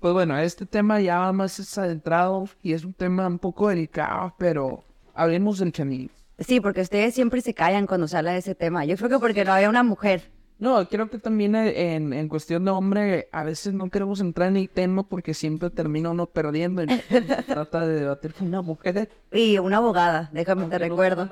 Pues 0.00 0.14
bueno, 0.14 0.38
este 0.38 0.64
tema 0.64 1.00
ya 1.00 1.18
va 1.18 1.32
más 1.32 1.52
centrado 1.52 2.48
y 2.62 2.72
es 2.72 2.84
un 2.84 2.94
tema 2.94 3.26
un 3.26 3.38
poco 3.38 3.68
delicado, 3.68 4.34
pero 4.38 4.84
hablemos 5.12 5.58
del 5.58 5.72
feminismo. 5.72 6.16
Sí, 6.38 6.60
porque 6.60 6.82
ustedes 6.82 7.14
siempre 7.14 7.40
se 7.40 7.52
callan 7.52 7.86
cuando 7.86 8.06
se 8.06 8.16
habla 8.16 8.32
de 8.32 8.38
ese 8.38 8.54
tema. 8.54 8.84
Yo 8.84 8.96
creo 8.96 9.08
que 9.10 9.18
porque 9.18 9.44
no 9.44 9.52
había 9.52 9.68
una 9.68 9.82
mujer. 9.82 10.30
No, 10.60 10.88
creo 10.88 11.08
que 11.08 11.18
también 11.18 11.54
eh, 11.54 11.94
en, 11.94 12.12
en 12.12 12.28
cuestión 12.28 12.64
de 12.64 12.72
hombre, 12.72 13.28
a 13.30 13.44
veces 13.44 13.72
no 13.74 13.88
queremos 13.90 14.20
entrar 14.20 14.48
en 14.48 14.56
el 14.56 14.68
tema 14.68 15.04
porque 15.04 15.32
siempre 15.32 15.70
termina 15.70 16.10
uno 16.10 16.26
perdiendo 16.26 16.82
y 16.82 16.88
se 17.08 17.20
trata 17.22 17.86
de 17.86 18.00
debatir 18.00 18.34
con 18.34 18.48
una 18.48 18.60
mujer. 18.60 19.08
Y 19.32 19.58
una 19.58 19.76
abogada, 19.76 20.30
déjame 20.32 20.66
te 20.66 20.78
recuerdo. 20.78 21.30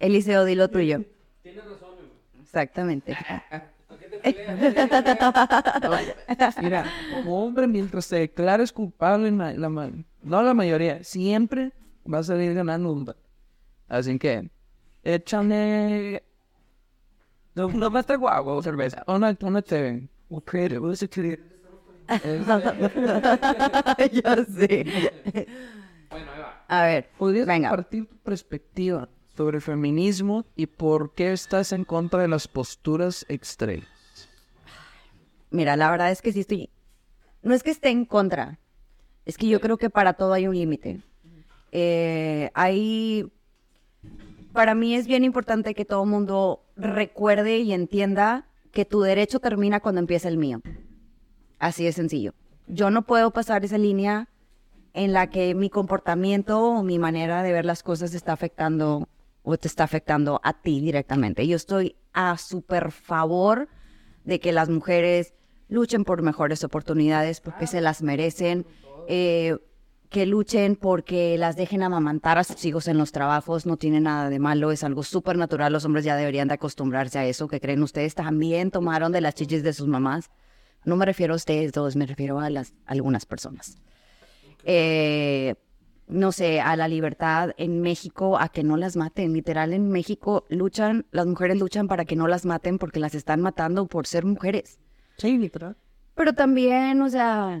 Eliseo, 0.00 0.44
di 0.44 0.54
lo 0.56 0.68
tuyo. 0.68 1.04
Tienes 1.42 1.64
razón, 1.64 1.90
Exactamente. 2.42 3.16
Mira, 6.60 6.84
como 7.14 7.44
hombre, 7.44 7.66
mientras 7.66 8.08
te 8.08 8.16
declares 8.16 8.72
culpable, 8.72 9.30
la, 9.30 9.52
la 9.52 9.68
ma- 9.68 9.90
no 10.22 10.42
la 10.42 10.52
mayoría, 10.54 11.02
siempre 11.04 11.72
vas 12.04 12.30
a 12.30 12.34
salir 12.34 12.54
ganando 12.54 12.92
un 12.92 13.14
Así 13.88 14.18
que, 14.18 14.48
échale. 15.02 16.22
No, 17.54 17.68
no 17.68 18.02
traigo 18.04 18.28
agua 18.28 18.54
o 18.54 18.62
cerveza. 18.62 19.02
Una, 19.06 19.36
una 19.42 19.62
chévere. 19.62 20.08
Ok, 20.28 20.54
vamos 20.72 21.02
a 21.02 21.08
creer. 21.08 21.50
Yo 24.12 24.44
sé. 24.44 24.86
A 26.68 26.84
ver, 26.84 27.08
¿Podrías 27.18 27.46
venga. 27.46 27.70
compartir 27.70 28.06
tu 28.06 28.16
perspectiva 28.18 29.08
sobre 29.36 29.56
el 29.56 29.62
feminismo 29.62 30.44
y 30.56 30.66
por 30.66 31.14
qué 31.14 31.32
estás 31.32 31.72
en 31.72 31.84
contra 31.84 32.20
de 32.20 32.28
las 32.28 32.48
posturas 32.48 33.24
extremas? 33.28 33.88
Mira, 35.50 35.76
la 35.76 35.90
verdad 35.90 36.10
es 36.10 36.22
que 36.22 36.32
sí 36.32 36.40
estoy. 36.40 36.70
No 37.42 37.54
es 37.54 37.62
que 37.62 37.70
esté 37.70 37.90
en 37.90 38.04
contra. 38.04 38.58
Es 39.24 39.36
que 39.36 39.48
yo 39.48 39.60
creo 39.60 39.78
que 39.78 39.90
para 39.90 40.14
todo 40.14 40.32
hay 40.32 40.46
un 40.46 40.54
límite. 40.54 41.00
Eh, 41.72 42.50
hay. 42.54 43.30
Para 44.52 44.74
mí 44.74 44.94
es 44.94 45.06
bien 45.06 45.24
importante 45.24 45.74
que 45.74 45.84
todo 45.84 46.02
el 46.02 46.10
mundo 46.10 46.64
recuerde 46.76 47.58
y 47.58 47.72
entienda 47.72 48.48
que 48.72 48.84
tu 48.84 49.00
derecho 49.00 49.38
termina 49.38 49.80
cuando 49.80 50.00
empieza 50.00 50.28
el 50.28 50.36
mío. 50.36 50.60
Así 51.58 51.84
de 51.84 51.92
sencillo. 51.92 52.34
Yo 52.66 52.90
no 52.90 53.02
puedo 53.02 53.32
pasar 53.32 53.64
esa 53.64 53.78
línea 53.78 54.28
en 54.92 55.12
la 55.12 55.28
que 55.28 55.54
mi 55.54 55.70
comportamiento 55.70 56.62
o 56.62 56.82
mi 56.82 56.98
manera 56.98 57.42
de 57.42 57.52
ver 57.52 57.64
las 57.64 57.82
cosas 57.82 58.14
está 58.14 58.32
afectando 58.32 59.08
o 59.42 59.56
te 59.56 59.68
está 59.68 59.84
afectando 59.84 60.40
a 60.42 60.60
ti 60.60 60.80
directamente. 60.80 61.46
Yo 61.46 61.56
estoy 61.56 61.96
a 62.12 62.36
súper 62.36 62.90
favor 62.90 63.68
de 64.24 64.40
que 64.40 64.52
las 64.52 64.68
mujeres 64.68 65.34
luchen 65.68 66.04
por 66.04 66.22
mejores 66.22 66.64
oportunidades 66.64 67.40
porque 67.40 67.66
se 67.66 67.80
las 67.80 68.02
merecen, 68.02 68.66
eh, 69.08 69.56
que 70.10 70.26
luchen 70.26 70.74
porque 70.74 71.38
las 71.38 71.56
dejen 71.56 71.84
amamantar 71.84 72.36
a 72.36 72.44
sus 72.44 72.64
hijos 72.64 72.88
en 72.88 72.98
los 72.98 73.12
trabajos, 73.12 73.64
no 73.64 73.76
tiene 73.76 74.00
nada 74.00 74.28
de 74.28 74.40
malo, 74.40 74.72
es 74.72 74.82
algo 74.82 75.04
súper 75.04 75.38
natural, 75.38 75.72
los 75.72 75.84
hombres 75.84 76.04
ya 76.04 76.16
deberían 76.16 76.48
de 76.48 76.54
acostumbrarse 76.54 77.20
a 77.20 77.26
eso, 77.26 77.46
que 77.46 77.60
creen 77.60 77.82
ustedes 77.82 78.16
también 78.16 78.72
tomaron 78.72 79.12
de 79.12 79.20
las 79.20 79.36
chichis 79.36 79.62
de 79.62 79.72
sus 79.72 79.86
mamás. 79.86 80.30
No 80.84 80.96
me 80.96 81.06
refiero 81.06 81.34
a 81.34 81.36
ustedes 81.36 81.72
dos, 81.72 81.94
me 81.94 82.06
refiero 82.06 82.40
a 82.40 82.50
las 82.50 82.72
a 82.86 82.92
algunas 82.92 83.24
personas. 83.24 83.78
Eh, 84.64 85.54
no 86.08 86.32
sé, 86.32 86.60
a 86.60 86.74
la 86.74 86.88
libertad 86.88 87.50
en 87.56 87.80
México, 87.80 88.36
a 88.38 88.48
que 88.48 88.64
no 88.64 88.76
las 88.76 88.96
maten. 88.96 89.32
Literal, 89.32 89.72
en 89.72 89.90
México 89.90 90.44
luchan, 90.48 91.06
las 91.12 91.26
mujeres 91.26 91.56
luchan 91.58 91.86
para 91.86 92.04
que 92.04 92.16
no 92.16 92.26
las 92.26 92.44
maten 92.44 92.78
porque 92.78 92.98
las 92.98 93.14
están 93.14 93.40
matando 93.40 93.86
por 93.86 94.08
ser 94.08 94.24
mujeres. 94.24 94.80
Sí, 95.18 95.38
literal. 95.38 95.76
Pero 96.16 96.32
también, 96.32 97.00
o 97.00 97.08
sea, 97.08 97.60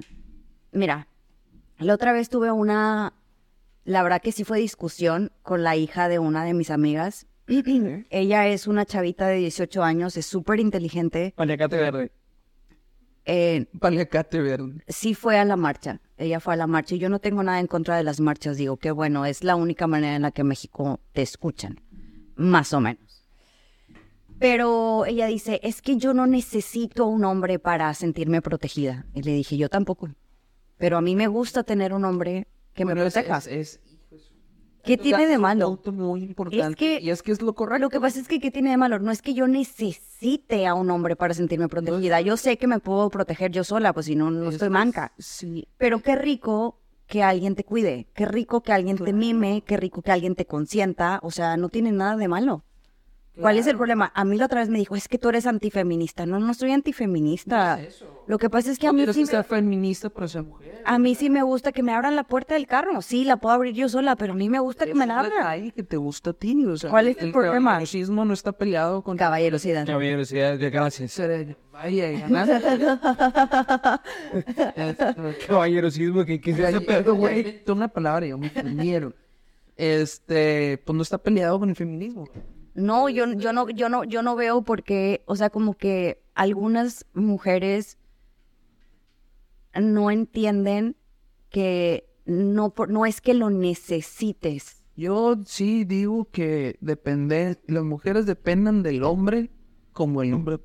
mira, 0.72 1.06
la 1.80 1.94
otra 1.94 2.12
vez 2.12 2.28
tuve 2.28 2.50
una, 2.52 3.14
la 3.84 4.02
verdad 4.02 4.20
que 4.22 4.32
sí 4.32 4.44
fue 4.44 4.58
discusión 4.58 5.32
con 5.42 5.62
la 5.62 5.76
hija 5.76 6.08
de 6.08 6.18
una 6.18 6.44
de 6.44 6.54
mis 6.54 6.70
amigas. 6.70 7.26
Ella 8.10 8.46
es 8.46 8.66
una 8.66 8.84
chavita 8.86 9.26
de 9.26 9.36
18 9.36 9.82
años, 9.82 10.16
es 10.16 10.26
súper 10.26 10.60
inteligente. 10.60 11.32
Paliacate 11.36 11.76
verde. 11.76 12.12
Eh, 13.24 13.66
Paliacate 13.78 14.40
verde. 14.40 14.82
sí 14.88 15.14
fue 15.14 15.38
a 15.38 15.44
la 15.44 15.56
marcha. 15.56 16.00
Ella 16.16 16.40
fue 16.40 16.54
a 16.54 16.56
la 16.56 16.66
marcha 16.66 16.94
y 16.94 16.98
yo 16.98 17.08
no 17.08 17.18
tengo 17.18 17.42
nada 17.42 17.60
en 17.60 17.66
contra 17.66 17.96
de 17.96 18.04
las 18.04 18.20
marchas. 18.20 18.56
Digo 18.56 18.76
que 18.76 18.90
bueno, 18.90 19.24
es 19.24 19.42
la 19.42 19.56
única 19.56 19.86
manera 19.86 20.16
en 20.16 20.22
la 20.22 20.30
que 20.30 20.44
México 20.44 21.00
te 21.12 21.22
escuchan, 21.22 21.80
más 22.36 22.72
o 22.72 22.80
menos. 22.80 23.24
Pero 24.38 25.04
ella 25.04 25.26
dice, 25.26 25.60
es 25.62 25.82
que 25.82 25.98
yo 25.98 26.14
no 26.14 26.26
necesito 26.26 27.06
un 27.06 27.24
hombre 27.24 27.58
para 27.58 27.92
sentirme 27.92 28.40
protegida. 28.40 29.04
Y 29.12 29.22
le 29.22 29.32
dije, 29.32 29.58
yo 29.58 29.68
tampoco. 29.68 30.08
Pero 30.80 30.96
a 30.98 31.00
mí 31.00 31.14
me 31.14 31.28
gusta 31.28 31.62
tener 31.62 31.92
un 31.92 32.04
hombre 32.04 32.48
que 32.74 32.84
me 32.84 32.94
Pero 32.94 33.06
es, 33.06 33.12
proteja. 33.14 33.36
es, 33.38 33.46
es- 33.46 33.80
¿Qué 34.82 34.96
tiene 34.96 35.26
de 35.26 35.36
malo? 35.36 35.78
muy 35.92 36.22
importante. 36.24 36.74
que- 36.74 37.00
y 37.02 37.10
es 37.10 37.22
que 37.22 37.32
es 37.32 37.42
lo 37.42 37.54
correcto. 37.54 37.82
Lo 37.82 37.90
que 37.90 38.00
pasa 38.00 38.18
es 38.18 38.26
que, 38.26 38.40
¿qué 38.40 38.50
tiene 38.50 38.70
de 38.70 38.78
malo? 38.78 38.98
No 38.98 39.10
es 39.10 39.20
que 39.20 39.34
yo 39.34 39.46
necesite 39.46 40.66
a 40.66 40.72
un 40.74 40.90
hombre 40.90 41.16
para 41.16 41.34
sentirme 41.34 41.68
protegida. 41.68 42.22
Yo 42.22 42.38
sé 42.38 42.56
que 42.56 42.66
me 42.66 42.78
puedo 42.80 43.10
proteger 43.10 43.50
yo 43.50 43.62
sola, 43.62 43.92
pues 43.92 44.06
si 44.06 44.16
no, 44.16 44.30
no 44.30 44.48
estoy 44.48 44.70
manca. 44.70 45.12
Sí. 45.18 45.68
Pero 45.76 46.00
qué 46.00 46.16
rico 46.16 46.80
que 47.06 47.22
alguien 47.22 47.56
te 47.56 47.64
cuide, 47.64 48.06
qué 48.14 48.24
rico 48.24 48.62
que 48.62 48.72
alguien 48.72 48.96
te 48.96 49.12
mime, 49.12 49.62
qué 49.66 49.76
rico 49.76 50.00
que 50.00 50.12
alguien 50.12 50.34
te 50.34 50.46
consienta, 50.46 51.20
o 51.22 51.30
sea, 51.30 51.56
no 51.58 51.68
tiene 51.68 51.92
nada 51.92 52.16
de 52.16 52.28
malo. 52.28 52.64
¿Cuál 53.40 53.58
es 53.58 53.66
el 53.66 53.76
problema? 53.76 54.12
A 54.14 54.24
mí 54.24 54.36
la 54.36 54.46
otra 54.46 54.60
vez 54.60 54.68
me 54.68 54.78
dijo, 54.78 54.96
es 54.96 55.08
que 55.08 55.18
tú 55.18 55.28
eres 55.28 55.46
antifeminista. 55.46 56.26
No, 56.26 56.38
no 56.38 56.54
soy 56.54 56.72
antifeminista. 56.72 57.80
Lo 58.26 58.38
que 58.38 58.48
pasa 58.50 58.70
es 58.70 58.78
que 58.78 58.86
a 58.86 58.92
mí, 58.92 59.04
sí 59.12 59.24
me, 59.24 59.42
feminista 59.42 60.08
para 60.08 60.28
ser 60.28 60.44
mujer. 60.44 60.82
a 60.84 60.98
mí 60.98 61.14
sí 61.14 61.30
me 61.30 61.42
gusta 61.42 61.72
que 61.72 61.82
me 61.82 61.92
abran 61.92 62.14
la 62.16 62.24
puerta 62.24 62.54
del 62.54 62.66
carro. 62.66 63.02
Sí, 63.02 63.24
la 63.24 63.38
puedo 63.38 63.54
abrir 63.54 63.74
yo 63.74 63.88
sola, 63.88 64.14
pero 64.16 64.34
a 64.34 64.36
mí 64.36 64.48
me 64.48 64.60
gusta 64.60 64.86
que 64.86 64.94
me 64.94 65.06
la 65.06 65.20
abran. 65.20 65.44
Ay, 65.44 65.72
que 65.72 65.82
te 65.82 65.96
gusta 65.96 66.30
a 66.30 66.32
ti. 66.32 66.64
O 66.64 66.76
sea, 66.76 66.90
¿Cuál 66.90 67.08
es 67.08 67.16
el 67.18 67.32
problema? 67.32 67.74
El 67.74 67.80
racismo 67.80 68.24
no 68.24 68.32
está 68.32 68.52
peleado 68.52 69.02
con... 69.02 69.16
Caballerosidad. 69.16 69.86
Caballerosidad, 69.86 70.58
gracias. 70.58 71.20
Vaya, 71.72 72.10
ganaste. 72.10 72.86
Caballerosismo, 75.46 76.24
que, 76.24 76.40
Ay, 76.64 76.84
pero, 76.86 77.14
güey, 77.14 77.64
tú 77.64 77.72
una 77.72 77.88
palabra, 77.88 78.26
yo 78.26 78.38
me. 78.38 78.50
Este, 79.76 80.80
pues 80.84 80.94
no 80.94 81.02
está 81.02 81.16
peleado 81.16 81.58
con 81.58 81.70
el 81.70 81.74
feminismo. 81.76 82.28
No, 82.74 83.08
yo, 83.08 83.32
yo 83.32 83.52
no, 83.52 83.68
yo 83.68 83.88
no, 83.88 84.04
yo 84.04 84.22
no 84.22 84.36
veo 84.36 84.62
porque, 84.62 85.22
o 85.26 85.36
sea, 85.36 85.50
como 85.50 85.74
que 85.74 86.22
algunas 86.34 87.04
mujeres 87.14 87.98
no 89.74 90.10
entienden 90.10 90.96
que 91.50 92.08
no, 92.24 92.70
por- 92.70 92.90
no 92.90 93.06
es 93.06 93.20
que 93.20 93.34
lo 93.34 93.50
necesites. 93.50 94.82
Yo 94.96 95.36
sí 95.46 95.84
digo 95.84 96.28
que 96.30 96.76
depende, 96.80 97.58
las 97.66 97.84
mujeres 97.84 98.26
dependan 98.26 98.82
del 98.82 99.02
hombre 99.02 99.50
como 99.92 100.22
el 100.22 100.34
hombre. 100.34 100.58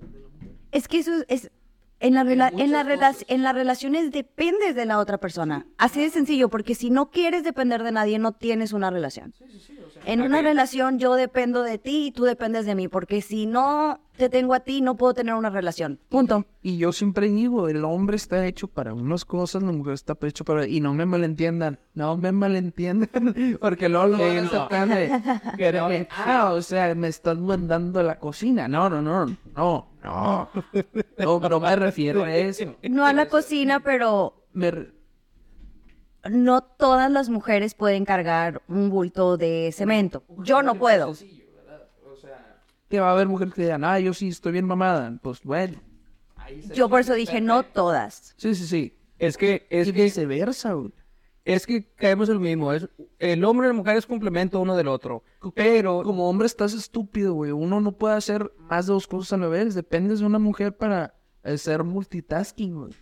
Es 0.71 0.87
que 0.87 0.99
eso 0.99 1.13
es, 1.13 1.25
es- 1.45 1.51
en, 1.99 2.13
la 2.13 2.23
rela- 2.23 2.51
en, 2.57 2.71
la 2.71 2.83
rela- 2.83 3.25
en 3.27 3.43
las 3.43 3.53
relaciones 3.55 4.11
dependes 4.11 4.75
de 4.75 4.85
la 4.85 4.99
otra 4.99 5.17
persona. 5.17 5.65
Así 5.77 6.01
de 6.01 6.09
sencillo, 6.09 6.49
porque 6.49 6.75
si 6.75 6.89
no 6.89 7.09
quieres 7.09 7.43
depender 7.43 7.83
de 7.83 7.91
nadie, 7.91 8.19
no 8.19 8.31
tienes 8.33 8.73
una 8.73 8.89
relación. 8.91 9.33
en 10.05 10.21
una 10.21 10.41
relación 10.41 10.99
yo 10.99 11.15
dependo 11.15 11.63
de 11.63 11.77
ti 11.77 12.07
y 12.07 12.11
tú 12.11 12.23
dependes 12.25 12.65
de 12.65 12.75
mí, 12.75 12.87
porque 12.87 13.21
si 13.21 13.45
no 13.47 14.01
te 14.17 14.29
tengo 14.29 14.53
a 14.53 14.59
ti, 14.61 14.81
no 14.81 14.95
puedo 14.95 15.13
tener 15.13 15.33
una 15.35 15.49
relación. 15.49 15.99
Punto. 16.09 16.45
Y 16.61 16.77
yo 16.77 16.91
siempre 16.91 17.27
digo, 17.29 17.67
el 17.69 17.83
hombre 17.85 18.15
está 18.15 18.45
hecho 18.45 18.67
para 18.67 18.93
unas 18.93 19.25
cosas, 19.25 19.61
la 19.63 19.71
mujer 19.71 19.93
está 19.93 20.17
hecho 20.21 20.43
para... 20.45 20.67
Y 20.67 20.79
no 20.81 20.93
me 20.93 21.05
malentiendan, 21.05 21.79
no 21.93 22.17
me 22.17 22.31
malentiendan, 22.31 23.57
porque 23.61 23.89
luego 23.89 24.07
lo 24.07 24.17
van 24.17 24.91
a 24.91 24.95
de... 24.95 25.21
que, 25.57 26.07
ah, 26.11 26.51
o 26.53 26.61
sea, 26.61 26.93
me 26.95 27.07
estás 27.07 27.37
mandando 27.37 27.99
a 27.99 28.03
la 28.03 28.19
cocina. 28.19 28.67
No, 28.67 28.89
no, 28.89 29.01
no, 29.01 29.25
no, 29.25 29.35
no. 29.55 30.49
No, 31.17 31.39
no 31.39 31.59
me 31.59 31.75
refiero 31.75 32.23
a 32.23 32.35
eso. 32.35 32.75
No 32.83 33.05
a 33.05 33.13
la 33.13 33.27
cocina, 33.27 33.79
pero 33.81 34.45
Me 34.53 34.71
re- 34.71 34.91
no 36.29 36.61
todas 36.61 37.11
las 37.11 37.29
mujeres 37.29 37.75
pueden 37.75 38.05
cargar 38.05 38.61
un 38.67 38.89
bulto 38.89 39.37
de 39.37 39.71
cemento. 39.73 40.23
Yo 40.39 40.63
no 40.63 40.75
puedo. 40.75 41.13
Que 42.95 43.01
va 43.01 43.09
a 43.09 43.11
haber 43.11 43.27
mujeres 43.27 43.53
que 43.53 43.63
digan, 43.63 43.83
ah, 43.83 43.99
yo 43.99 44.13
sí 44.13 44.29
estoy 44.29 44.53
bien 44.53 44.65
mamada. 44.65 45.19
Pues 45.21 45.43
bueno. 45.43 45.81
Yo 46.73 46.87
por 46.89 47.01
eso 47.01 47.13
dije 47.13 47.41
no 47.41 47.63
todas. 47.63 48.33
Sí, 48.37 48.55
sí, 48.55 48.65
sí. 48.65 48.97
Es 49.19 49.37
que, 49.37 49.65
es 49.69 49.87
Y 49.87 49.93
que, 49.93 50.03
viceversa, 50.03 50.73
güey. 50.73 50.91
es 51.43 51.65
que 51.65 51.85
caemos 51.95 52.29
en 52.29 52.35
lo 52.35 52.41
mismo. 52.41 52.71
Es, 52.71 52.87
el 53.19 53.43
hombre 53.43 53.67
y 53.67 53.69
la 53.69 53.73
mujer 53.73 53.97
es 53.97 54.05
complemento 54.05 54.59
uno 54.59 54.75
del 54.77 54.87
otro. 54.87 55.23
Pero, 55.53 56.03
Como 56.03 56.29
hombre 56.29 56.47
estás 56.47 56.73
estúpido, 56.73 57.33
güey. 57.33 57.51
Uno 57.51 57.81
no 57.81 57.91
puede 57.91 58.15
hacer 58.15 58.51
más 58.57 58.87
de 58.87 58.93
dos 58.93 59.07
cosas 59.07 59.33
a 59.33 59.37
la 59.37 59.47
vez. 59.47 59.75
Dependes 59.75 60.19
de 60.19 60.25
una 60.25 60.39
mujer 60.39 60.77
para 60.77 61.15
eh, 61.43 61.57
ser 61.57 61.83
multitasking, 61.83 62.75
güey. 62.75 62.93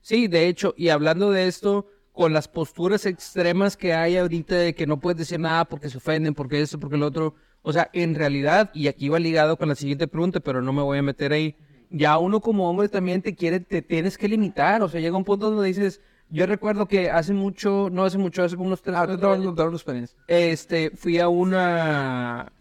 sí, 0.00 0.26
de 0.26 0.48
hecho, 0.48 0.74
y 0.76 0.88
hablando 0.88 1.30
de 1.30 1.46
esto, 1.46 1.86
con 2.12 2.32
las 2.32 2.48
posturas 2.48 3.06
extremas 3.06 3.76
que 3.76 3.92
hay 3.92 4.16
ahorita 4.16 4.56
de 4.56 4.74
que 4.74 4.86
no 4.86 4.98
puedes 4.98 5.18
decir 5.18 5.38
nada 5.38 5.66
porque 5.66 5.90
se 5.90 5.98
ofenden, 5.98 6.34
porque 6.34 6.60
eso, 6.62 6.80
porque 6.80 6.96
lo 6.96 7.06
otro. 7.06 7.34
O 7.68 7.72
sea, 7.72 7.90
en 7.92 8.14
realidad, 8.14 8.70
y 8.74 8.86
aquí 8.86 9.08
va 9.08 9.18
ligado 9.18 9.56
con 9.56 9.68
la 9.68 9.74
siguiente 9.74 10.06
pregunta, 10.06 10.38
pero 10.38 10.62
no 10.62 10.72
me 10.72 10.82
voy 10.82 10.98
a 10.98 11.02
meter 11.02 11.32
ahí. 11.32 11.56
Ya 11.90 12.16
uno 12.18 12.40
como 12.40 12.70
hombre 12.70 12.88
también 12.88 13.22
te 13.22 13.34
quiere, 13.34 13.58
te 13.58 13.82
tienes 13.82 14.16
que 14.16 14.28
limitar. 14.28 14.82
O 14.82 14.88
sea, 14.88 15.00
llega 15.00 15.16
un 15.16 15.24
punto 15.24 15.50
donde 15.50 15.66
dices, 15.66 16.00
yo 16.30 16.46
recuerdo 16.46 16.86
que 16.86 17.10
hace 17.10 17.32
mucho, 17.32 17.88
no 17.90 18.04
hace 18.04 18.18
mucho, 18.18 18.44
hace 18.44 18.54
como 18.54 18.68
unos 18.68 18.82
tres 18.82 18.94
Ah, 18.96 19.06
te 19.08 19.16
voy 19.16 19.40
a 19.40 19.44
contar 19.44 19.66
una 19.66 19.76
experiencia. 19.76 20.16
este, 20.28 20.90
fui 20.90 21.18
a 21.18 21.26
una, 21.28 22.52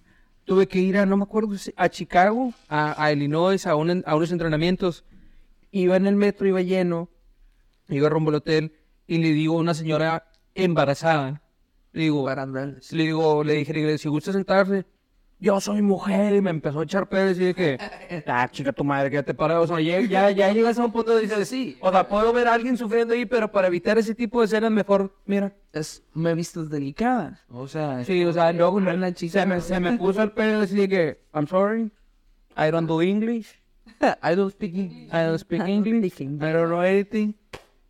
tuve 0.43 0.67
que 0.67 0.79
ir 0.79 0.97
a, 0.97 1.05
no 1.05 1.17
me 1.17 1.23
acuerdo, 1.23 1.55
a 1.75 1.87
Chicago, 1.89 2.51
a, 2.67 3.03
a 3.03 3.11
Illinois, 3.13 3.63
a, 3.67 3.75
un- 3.75 4.03
a 4.07 4.15
unos 4.15 4.31
entrenamientos. 4.31 5.03
Iba 5.71 5.97
en 5.97 6.07
el 6.07 6.15
metro, 6.15 6.47
iba 6.47 6.61
lleno, 6.63 7.09
iba 7.89 8.09
rumbo 8.09 8.29
al 8.31 8.37
hotel, 8.37 8.73
y 9.05 9.19
le 9.19 9.33
digo 9.33 9.55
a 9.57 9.59
una 9.59 9.75
señora 9.75 10.25
embarazada, 10.55 11.43
le 11.91 12.01
digo, 12.03 12.27
le 12.91 13.03
digo, 13.03 13.43
le 13.43 13.53
dije, 13.53 13.97
si 13.99 14.09
gusta 14.09 14.31
sentarse, 14.33 14.85
yo 15.45 15.61
soy 15.61 15.83
mujer, 15.83 16.33
y 16.33 16.41
me 16.41 16.49
empezó 16.49 16.79
a 16.79 16.83
echar 16.83 17.07
pedos 17.07 17.37
y 17.37 17.45
de 17.45 17.53
que, 17.53 17.77
ah, 18.25 18.49
chica 18.51 18.73
tu 18.73 18.83
madre, 18.83 19.11
que 19.11 19.21
te 19.21 19.35
para, 19.35 19.61
o 19.61 19.67
sea, 19.67 19.79
ya, 19.79 20.01
ya, 20.01 20.31
ya 20.31 20.51
llegas 20.51 20.79
a 20.79 20.85
un 20.85 20.91
punto 20.91 21.15
de 21.15 21.21
dices, 21.21 21.47
sí, 21.47 21.77
o 21.81 21.91
sea, 21.91 22.07
puedo 22.07 22.33
ver 22.33 22.47
a 22.47 22.53
alguien 22.55 22.75
sufriendo 22.77 23.13
ahí, 23.13 23.27
pero 23.27 23.51
para 23.51 23.67
evitar 23.67 23.95
ese 23.99 24.15
tipo 24.15 24.39
de 24.39 24.47
escenas, 24.47 24.71
mejor, 24.71 25.15
mira, 25.27 25.53
Es, 25.71 26.03
me 26.15 26.33
vistas 26.33 26.71
delicada. 26.71 27.41
O 27.49 27.67
sea, 27.67 28.03
Sí, 28.03 28.25
o 28.25 28.33
sea, 28.33 28.51
luego 28.53 28.81
no 28.81 28.91
la 28.93 29.13
chica. 29.13 29.41
se 29.41 29.45
me, 29.45 29.61
se 29.61 29.79
me 29.79 29.97
puso 29.99 30.23
el 30.23 30.31
pelo 30.31 30.61
así 30.61 30.75
de 30.75 30.89
que, 30.89 31.19
I'm 31.31 31.45
sorry, 31.47 31.91
I 32.57 32.71
don't 32.71 32.87
do 32.87 33.03
English, 33.03 33.61
I 34.01 34.35
don't 34.35 34.51
speak 34.51 34.73
English. 34.73 35.09
I 35.13 35.25
don't 35.27 35.39
speak 35.39 35.61
English, 35.61 36.19
I 36.21 36.25
don't 36.53 36.69
know 36.69 36.81
anything. 36.81 37.35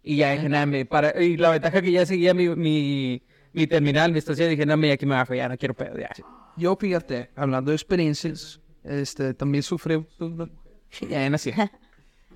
Y 0.04 0.18
ya 0.18 0.34
dije, 0.34 0.50
nada, 0.50 0.68
para, 0.90 1.24
y 1.24 1.38
la 1.38 1.52
ventaja 1.52 1.82
que 1.82 1.92
ya 1.92 2.06
seguía 2.06 2.34
mi, 2.34 2.50
mi, 2.50 3.24
mi 3.54 3.66
terminal, 3.66 4.12
mi 4.12 4.20
estación, 4.20 4.50
dije, 4.50 4.66
nada, 4.66 4.94
aquí 4.94 5.06
me 5.06 5.16
va 5.16 5.22
a 5.22 5.26
fallar, 5.26 5.50
no 5.50 5.58
quiero 5.58 5.74
pedo, 5.74 5.98
ya. 5.98 6.10
Yo, 6.58 6.76
fíjate, 6.76 7.32
hablando 7.36 7.72
de 7.72 7.76
experiencias, 7.76 8.62
este, 8.84 9.34
también 9.34 9.64
sufrí. 9.64 10.06
Ya 11.10 11.30
nací. 11.30 11.52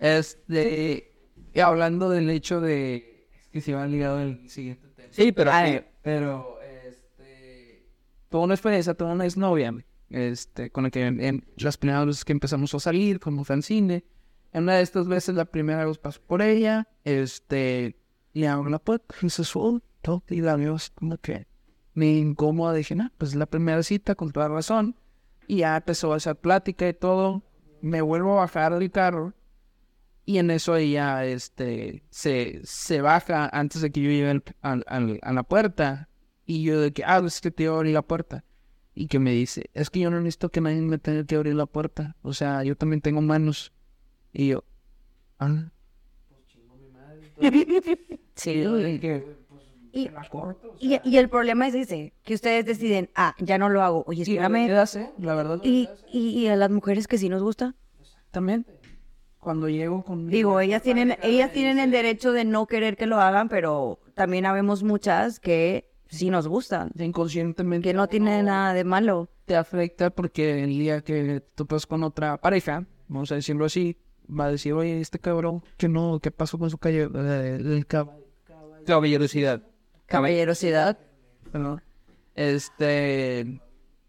Este, 0.02 1.14
y 1.54 1.60
hablando 1.60 2.10
del 2.10 2.30
hecho 2.30 2.60
de. 2.60 3.28
Es 3.40 3.48
que 3.48 3.62
se 3.62 3.74
va 3.74 3.88
ligado 3.88 4.18
al 4.18 4.50
siguiente 4.50 4.88
tema. 4.90 5.08
Sí, 5.12 5.32
pero 5.32 5.52
Ah, 5.54 5.66
sí, 5.66 5.80
pero, 6.02 6.60
este. 6.62 7.88
Tuve 8.30 8.44
una 8.44 8.56
experiencia, 8.56 8.94
tuve 8.94 9.14
una 9.14 9.26
exnovia, 9.26 9.74
este, 10.10 10.72
con 10.72 10.84
la 10.84 10.90
que 10.90 11.06
en, 11.06 11.22
en 11.22 11.46
las 11.58 11.78
primeras 11.78 12.06
veces 12.06 12.26
que 12.26 12.34
empezamos 12.34 12.74
a 12.74 12.80
salir, 12.80 13.20
fuimos 13.20 13.50
al 13.50 13.64
cine. 13.64 14.04
En 14.52 14.64
una 14.64 14.76
de 14.76 14.82
estas 14.82 15.08
veces, 15.08 15.36
la 15.36 15.46
primera 15.46 15.86
vez 15.86 15.98
pasó 15.98 16.20
por 16.22 16.42
ella, 16.42 16.88
este, 17.06 17.96
y 18.34 18.46
abro 18.46 18.70
la 18.70 18.80
puerta, 18.80 19.16
y 19.22 19.30
se 19.30 19.44
y 20.30 20.42
la 20.42 20.56
veo 20.56 20.78
como 20.96 21.18
que 21.18 21.46
me 22.00 22.18
incómoda, 22.18 22.74
dije, 22.74 22.96
no, 22.96 23.12
pues 23.18 23.32
es 23.32 23.36
la 23.36 23.46
primera 23.46 23.84
cita, 23.84 24.16
con 24.16 24.32
toda 24.32 24.48
razón. 24.48 24.96
Y 25.48 25.58
ya 25.58 25.78
empezó 25.78 26.14
a 26.14 26.18
hacer 26.18 26.36
plática 26.36 26.88
y 26.88 26.94
todo. 26.94 27.44
Me 27.82 28.02
vuelvo 28.02 28.34
a 28.38 28.42
bajar 28.42 28.78
del 28.78 28.90
carro. 28.92 29.34
Y 30.26 30.38
en 30.38 30.52
eso 30.52 30.76
ella 30.76 31.26
este, 31.26 32.04
se, 32.12 32.62
se 32.64 33.02
baja 33.02 33.50
antes 33.52 33.82
de 33.82 33.92
que 33.92 34.02
yo 34.02 34.10
llegue 34.12 34.30
al- 34.30 34.44
al- 34.62 34.84
al- 34.88 35.20
a 35.24 35.34
la 35.34 35.44
puerta. 35.44 36.08
Y 36.46 36.64
yo 36.64 36.80
de 36.80 36.92
que, 36.94 37.04
ah, 37.04 37.22
es 37.26 37.42
que 37.42 37.52
te 37.52 37.64
iba 37.64 37.74
a 37.74 37.78
abrir 37.78 37.94
la 37.94 38.02
puerta. 38.04 38.44
Y 38.96 39.08
que 39.08 39.18
me 39.20 39.32
dice, 39.32 39.70
es 39.74 39.90
que 39.90 40.00
yo 40.02 40.10
no 40.12 40.18
necesito 40.20 40.50
que 40.50 40.62
nadie 40.62 40.82
me 40.82 40.98
tenga 41.00 41.24
que 41.26 41.36
abrir 41.36 41.56
la 41.56 41.66
puerta. 41.66 42.16
O 42.22 42.34
sea, 42.34 42.64
yo 42.64 42.76
también 42.76 43.02
tengo 43.02 43.22
manos. 43.22 43.72
Y 44.34 44.50
yo, 44.50 44.64
ah. 45.40 45.72
Sí. 48.36 48.52
Y 48.52 48.64
yo 48.64 48.74
de 48.76 49.00
que, 49.00 49.26
Y, 50.06 50.10
la 50.10 50.28
corto. 50.30 50.76
y, 50.80 51.00
y 51.04 51.18
el 51.18 51.30
problema 51.30 51.68
es 51.68 51.76
ese, 51.76 52.14
que 52.24 52.34
ustedes 52.34 52.66
deciden, 52.66 53.10
ah, 53.16 53.36
ya 53.40 53.58
no 53.58 53.70
lo 53.70 53.82
hago. 53.82 54.04
Oye, 54.08 54.24
espérame. 54.24 54.68
verdad, 54.68 54.90
¿eh? 54.98 55.10
La 55.20 55.36
verdad, 55.36 55.60
Y, 55.64 55.88
y, 56.12 56.30
y 56.30 56.48
a 56.48 56.56
las 56.56 56.70
mujeres 56.70 57.08
que 57.08 57.18
sí 57.18 57.30
nos 57.30 57.42
gusta. 57.44 57.76
exactamente. 58.02 58.78
Cuando 59.40 59.70
llego 59.70 60.04
con... 60.04 60.28
Digo, 60.28 60.60
ellas 60.60 60.82
tienen, 60.82 61.16
ellas 61.24 61.52
tienen 61.54 61.80
el 61.80 61.92
derecho 61.92 62.34
de 62.34 62.44
no 62.44 62.66
querer 62.68 62.98
que 62.98 63.06
lo 63.06 63.20
hagan, 63.22 63.48
pero 63.48 64.00
también 64.14 64.46
habemos 64.46 64.84
muchas 64.84 65.40
que 65.40 65.90
sí 66.10 66.30
nos 66.30 66.48
gustan, 66.48 66.92
inconscientemente 67.00 67.88
que 67.88 67.94
no 67.94 68.08
tiene 68.08 68.44
nada 68.44 68.74
de 68.74 68.84
malo. 68.84 69.30
te 69.46 69.56
afecta 69.56 70.10
porque 70.10 70.64
el 70.64 70.72
día 70.78 71.02
que 71.02 71.42
tú 71.56 71.66
vas 71.70 71.86
con 71.86 72.04
otra 72.04 72.36
pareja, 72.42 72.86
vamos 73.08 73.32
a 73.32 73.36
decirlo 73.36 73.64
así, 73.64 73.96
va 74.30 74.46
a 74.46 74.52
decir, 74.52 74.74
oye, 74.74 75.00
este 75.00 75.20
cabrón, 75.20 75.64
que 75.78 75.88
no, 75.88 76.20
¿qué 76.22 76.32
pasó 76.32 76.58
con 76.60 76.70
su 76.70 76.78
calle? 76.78 77.04
Eh, 77.14 77.56
el 77.62 77.88
cab- 77.88 78.12
caballerosidad. 78.86 79.62
Caballerosidad. 80.10 80.98
perdón. 81.52 81.82
Este, 82.36 83.60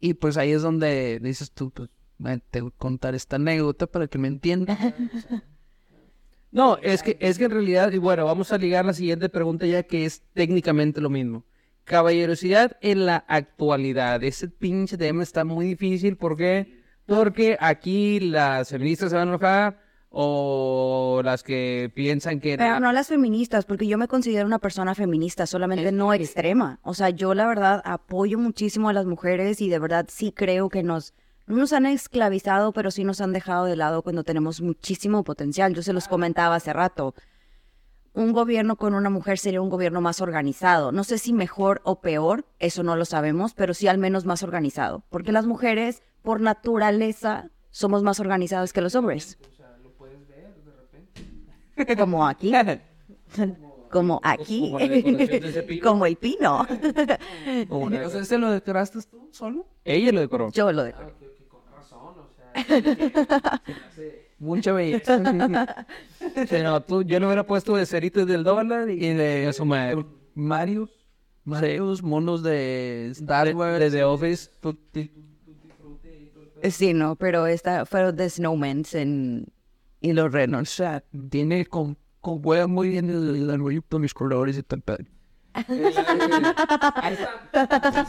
y 0.01 0.14
pues 0.14 0.36
ahí 0.36 0.53
es 0.53 0.62
donde 0.62 1.18
dices 1.20 1.51
tú, 1.53 1.70
pues, 1.70 1.88
"Ven, 2.18 2.42
te 2.51 2.61
voy 2.61 2.72
a 2.74 2.78
contar 2.78 3.14
esta 3.14 3.36
anécdota 3.36 3.86
para 3.86 4.07
que 4.07 4.18
me 4.18 4.28
entiendas. 4.28 4.78
No, 6.53 6.78
es 6.78 7.05
que, 7.05 7.16
es 7.20 7.38
que 7.38 7.44
en 7.44 7.53
realidad, 7.53 7.92
y 7.92 7.98
bueno, 7.98 8.24
vamos 8.24 8.51
a 8.51 8.59
ligar 8.59 8.84
la 8.84 8.92
siguiente 8.92 9.28
pregunta 9.28 9.66
ya 9.66 9.84
que 9.84 10.05
es 10.05 10.22
técnicamente 10.34 11.01
lo 11.01 11.09
mismo. 11.09 11.44
Caballerosidad 11.84 12.76
en 12.80 13.07
la 13.07 13.24
actualidad. 13.28 14.22
Ese 14.24 14.48
pinche 14.48 14.98
tema 14.98 15.22
está 15.22 15.44
muy 15.44 15.64
difícil. 15.66 16.16
¿Por 16.16 16.36
qué? 16.36 16.82
Porque 17.07 17.57
aquí 17.61 18.18
las 18.18 18.68
feministas 18.70 19.11
se 19.11 19.16
van 19.16 19.28
a 19.28 19.30
enojar 19.30 19.80
o 20.11 21.22
las 21.24 21.44
que 21.44 21.90
piensan 21.94 22.40
que... 22.40 22.58
Pero 22.58 22.80
no 22.80 22.92
las 22.92 23.08
feministas, 23.08 23.64
porque 23.64 23.86
yo 23.86 23.96
me 23.96 24.08
considero 24.08 24.44
una 24.44 24.58
persona 24.58 24.94
feminista, 24.94 25.46
solamente 25.46 25.92
no 25.92 26.12
extrema. 26.12 26.80
O 26.82 26.94
sea, 26.94 27.11
yo 27.11 27.32
la 27.34 27.46
verdad 27.46 27.80
apoyo 27.84 28.38
muchísimo 28.38 28.88
a 28.88 28.92
las 28.92 29.06
mujeres 29.06 29.61
y 29.61 29.68
de 29.68 29.78
verdad 29.78 30.06
sí 30.08 30.32
creo 30.32 30.68
que 30.68 30.82
nos, 30.82 31.14
no 31.46 31.56
nos 31.56 31.72
han 31.72 31.86
esclavizado, 31.86 32.72
pero 32.72 32.90
sí 32.90 33.04
nos 33.04 33.20
han 33.20 33.32
dejado 33.32 33.66
de 33.66 33.76
lado 33.76 34.02
cuando 34.02 34.24
tenemos 34.24 34.61
muchísimo 34.61 35.22
potencial. 35.22 35.74
Yo 35.74 35.82
se 35.82 35.92
los 35.92 36.08
comentaba 36.08 36.56
hace 36.56 36.72
rato. 36.72 37.14
Un 38.12 38.32
gobierno 38.32 38.74
con 38.74 38.94
una 38.94 39.11
mujer 39.11 39.38
sería 39.38 39.62
un 39.62 39.70
gobierno 39.70 40.00
más 40.00 40.20
organizado. 40.20 40.90
No 40.90 41.04
sé 41.04 41.18
si 41.18 41.32
mejor 41.32 41.80
o 41.84 42.00
peor, 42.00 42.44
eso 42.58 42.82
no 42.82 42.96
lo 42.96 43.04
sabemos, 43.04 43.54
pero 43.54 43.74
sí 43.74 43.86
al 43.86 43.98
menos 43.98 44.24
más 44.24 44.42
organizado. 44.42 45.04
Porque 45.08 45.30
las 45.30 45.46
mujeres, 45.46 46.02
por 46.22 46.40
naturaleza, 46.40 47.50
somos 47.70 48.02
más 48.02 48.18
organizados 48.18 48.72
que 48.72 48.80
los 48.80 48.96
hombres. 48.96 49.38
Como 51.98 52.26
aquí. 52.26 52.52
Como 53.90 54.20
aquí. 54.22 54.72
Como 55.82 56.04
de 56.04 56.10
el 56.10 56.16
pino. 56.16 56.66
Entonces, 57.44 58.28
¿se 58.28 58.38
lo 58.38 58.50
decoraste 58.50 59.00
tú 59.10 59.28
solo? 59.32 59.66
Ella 59.84 60.12
lo 60.12 60.20
decoró. 60.20 60.50
Yo 60.52 60.70
lo 60.70 60.84
dejo. 60.84 61.00
Mucha 64.38 64.72
belleza. 64.72 65.86
Pero 66.48 66.80
tú, 66.82 67.02
yo 67.02 67.20
no 67.20 67.26
hubiera 67.26 67.44
puesto 67.46 67.76
de 67.76 67.84
ceritos 67.84 68.26
del 68.26 68.44
dólar 68.44 68.88
y 68.88 69.12
de 69.12 69.52
su 69.52 69.64
madre. 69.64 70.04
Mario, 70.34 70.88
Marios, 71.44 72.02
monos 72.02 72.42
de 72.42 73.08
Star 73.10 73.54
Wars, 73.54 73.80
De 73.80 73.90
The 73.90 74.04
Office. 74.04 74.50
Sí, 76.70 76.92
no, 76.92 77.16
pero 77.16 77.46
esta 77.46 77.86
fueron 77.86 78.16
The 78.16 78.28
Snowmans 78.28 78.94
en... 78.94 79.46
y 80.01 80.12
los 80.12 80.26
o 80.26 80.28
Reynolds. 80.28 80.70
sea, 80.70 81.05
tiene 81.30 81.66
con, 81.66 81.96
con 82.20 82.42
juega 82.42 82.66
muy 82.66 82.88
bien 82.88 83.11
el, 83.11 83.36
el 83.36 83.51
arbolito, 83.51 83.98
mis 83.98 84.14
colores 84.14 84.57
y 84.59 84.62
tal. 84.62 84.82
tal. 84.82 85.09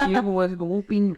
Sí, 0.05 0.13
como, 0.57 0.75
un 0.75 0.83
pin. 0.83 1.17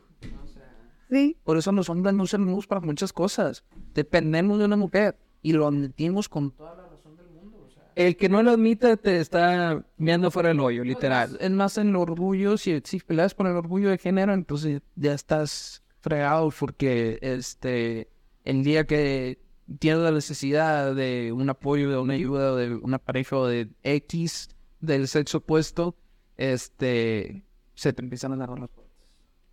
Sí. 1.10 1.38
Por 1.44 1.58
eso 1.58 1.72
los 1.72 1.90
hombres 1.90 2.14
no 2.16 2.26
servimos 2.26 2.66
para 2.68 2.82
muchas 2.82 3.14
cosas. 3.14 3.64
Dependemos 3.94 4.60
de 4.60 4.66
una 4.66 4.78
mujer 4.78 5.18
y 5.42 5.54
lo 5.54 5.68
admitimos 5.68 6.28
con 6.30 6.52
toda 6.52 6.76
la 6.76 6.88
razón 6.88 7.16
del 7.18 7.30
mundo. 7.30 7.66
O 7.68 7.70
sea, 7.70 7.84
El 7.96 8.16
que 8.18 8.30
no 8.30 8.42
lo 8.42 8.52
admita 8.52 8.98
te 8.98 9.20
está 9.20 9.86
meando 9.98 10.32
fuera 10.32 10.50
del 10.50 10.60
hoyo, 10.60 10.84
literal. 10.84 11.38
es 11.40 11.52
más 11.52 11.78
en 11.78 11.90
el 11.90 11.96
orgullo, 11.98 12.58
si, 12.58 12.82
si 12.84 13.00
peleas 13.00 13.36
por 13.36 13.48
el 13.48 13.56
orgullo 13.56 13.90
de 13.90 13.98
género, 13.98 14.34
entonces 14.34 14.82
ya 14.96 15.14
estás 15.14 15.84
fregado 16.00 16.50
porque 16.58 17.20
este 17.22 18.10
el 18.44 18.64
día 18.64 18.86
que 18.86 19.40
tienes 19.80 20.02
la 20.02 20.12
necesidad 20.12 20.96
de 20.96 21.32
un 21.32 21.50
apoyo, 21.50 21.90
de 21.90 21.98
una 21.98 22.14
ayuda, 22.14 22.56
de 22.56 22.76
una 22.76 23.00
pareja 23.00 23.38
o 23.38 23.48
de 23.48 23.70
X 23.84 24.50
del 24.80 25.08
sexo 25.08 25.40
opuesto, 25.40 25.96
este 26.38 27.46
se 27.76 27.94
te 27.94 28.02
empiezan 28.02 28.34
a 28.34 28.38
dar 28.38 28.50
las 28.50 28.70
puertas. 28.70 28.94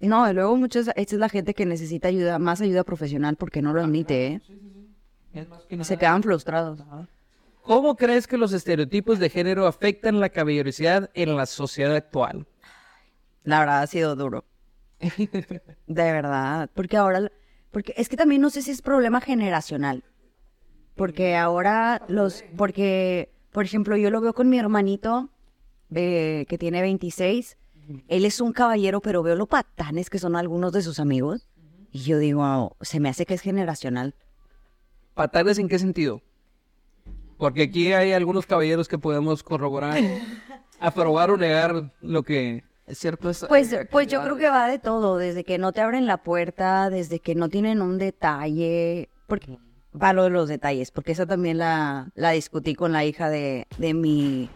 No, 0.01 0.29
y 0.31 0.33
luego 0.33 0.57
muchas, 0.57 0.89
esta 0.89 1.14
es 1.14 1.21
la 1.21 1.29
gente 1.29 1.55
que 1.55 1.66
necesita 1.66 2.09
ayuda, 2.09 2.39
más 2.39 2.61
ayuda 2.61 2.85
profesional 2.85 3.37
porque 3.37 3.62
no 3.62 3.73
lo 3.73 3.81
admite, 3.81 4.27
¿eh? 4.27 4.41
Es 5.33 5.49
más 5.49 5.64
que 5.64 5.85
Se 5.85 5.97
quedan 5.97 6.23
frustrados. 6.23 6.83
¿Cómo 7.62 7.97
crees 7.97 8.27
que 8.27 8.37
los 8.37 8.53
estereotipos 8.53 9.18
de 9.18 9.29
género 9.29 9.66
afectan 9.66 10.18
la 10.18 10.31
caballerosidad 10.31 11.11
en 11.14 11.37
la 11.37 11.47
sociedad 11.47 11.95
actual? 11.95 12.47
La 13.45 13.61
verdad 13.61 13.83
ha 13.83 13.87
sido 13.87 14.16
duro. 14.16 14.45
De 15.01 16.12
verdad. 16.12 16.71
Porque 16.75 16.97
ahora, 16.97 17.31
porque 17.71 17.95
es 17.97 18.09
que 18.09 18.16
también 18.16 18.41
no 18.41 18.51
sé 18.51 18.62
si 18.62 18.71
es 18.71 18.83
problema 18.83 19.21
generacional. 19.21 20.03
Porque 21.01 21.34
ahora 21.34 22.03
los, 22.09 22.44
porque, 22.59 23.30
por 23.53 23.64
ejemplo, 23.64 23.96
yo 23.96 24.11
lo 24.11 24.20
veo 24.20 24.34
con 24.34 24.51
mi 24.51 24.59
hermanito, 24.59 25.30
eh, 25.94 26.44
que 26.46 26.59
tiene 26.59 26.82
26. 26.82 27.57
Él 28.09 28.26
es 28.26 28.38
un 28.38 28.53
caballero, 28.53 29.01
pero 29.01 29.22
veo 29.22 29.34
lo 29.34 29.46
patanes 29.46 30.11
que 30.11 30.18
son 30.18 30.36
algunos 30.36 30.74
de 30.74 30.82
sus 30.82 31.01
amigos. 31.01 31.48
Y 31.90 32.01
yo 32.01 32.18
digo, 32.18 32.76
se 32.82 33.01
me 33.01 33.09
hace 33.09 33.24
que 33.24 33.32
es 33.32 33.40
generacional. 33.40 34.14
¿Fatales 35.14 35.57
en 35.59 35.68
qué 35.70 35.78
sentido? 35.78 36.20
Porque 37.38 37.62
aquí 37.62 37.94
hay 37.94 38.12
algunos 38.12 38.44
caballeros 38.44 38.86
que 38.86 38.98
podemos 38.98 39.42
corroborar, 39.42 39.98
aprobar 40.80 41.30
o 41.30 41.38
negar 41.38 41.94
lo 42.03 42.22
que... 42.24 42.62
Es 42.86 42.98
cierto, 42.98 43.30
es- 43.30 43.46
Pues, 43.48 43.74
pues 43.90 44.07
yo 44.07 44.22
creo 44.22 44.36
que 44.36 44.51
va 44.51 44.68
de 44.68 44.78
todo, 44.78 45.16
desde 45.16 45.44
que 45.44 45.57
no 45.57 45.72
te 45.72 45.80
abren 45.80 46.05
la 46.05 46.18
puerta, 46.18 46.90
desde 46.90 47.20
que 47.20 47.34
no 47.34 47.48
tienen 47.48 47.80
un 47.80 47.96
detalle, 47.96 49.09
porque 49.26 49.57
va 49.95 50.12
lo 50.12 50.24
de 50.24 50.30
los 50.30 50.49
detalles, 50.49 50.91
porque 50.91 51.12
esa 51.12 51.26
también 51.26 51.59
la, 51.59 52.11
la 52.14 52.30
discutí 52.30 52.74
con 52.74 52.93
la 52.93 53.05
hija 53.05 53.28
de, 53.28 53.66
de 53.78 53.95
mi 53.95 54.49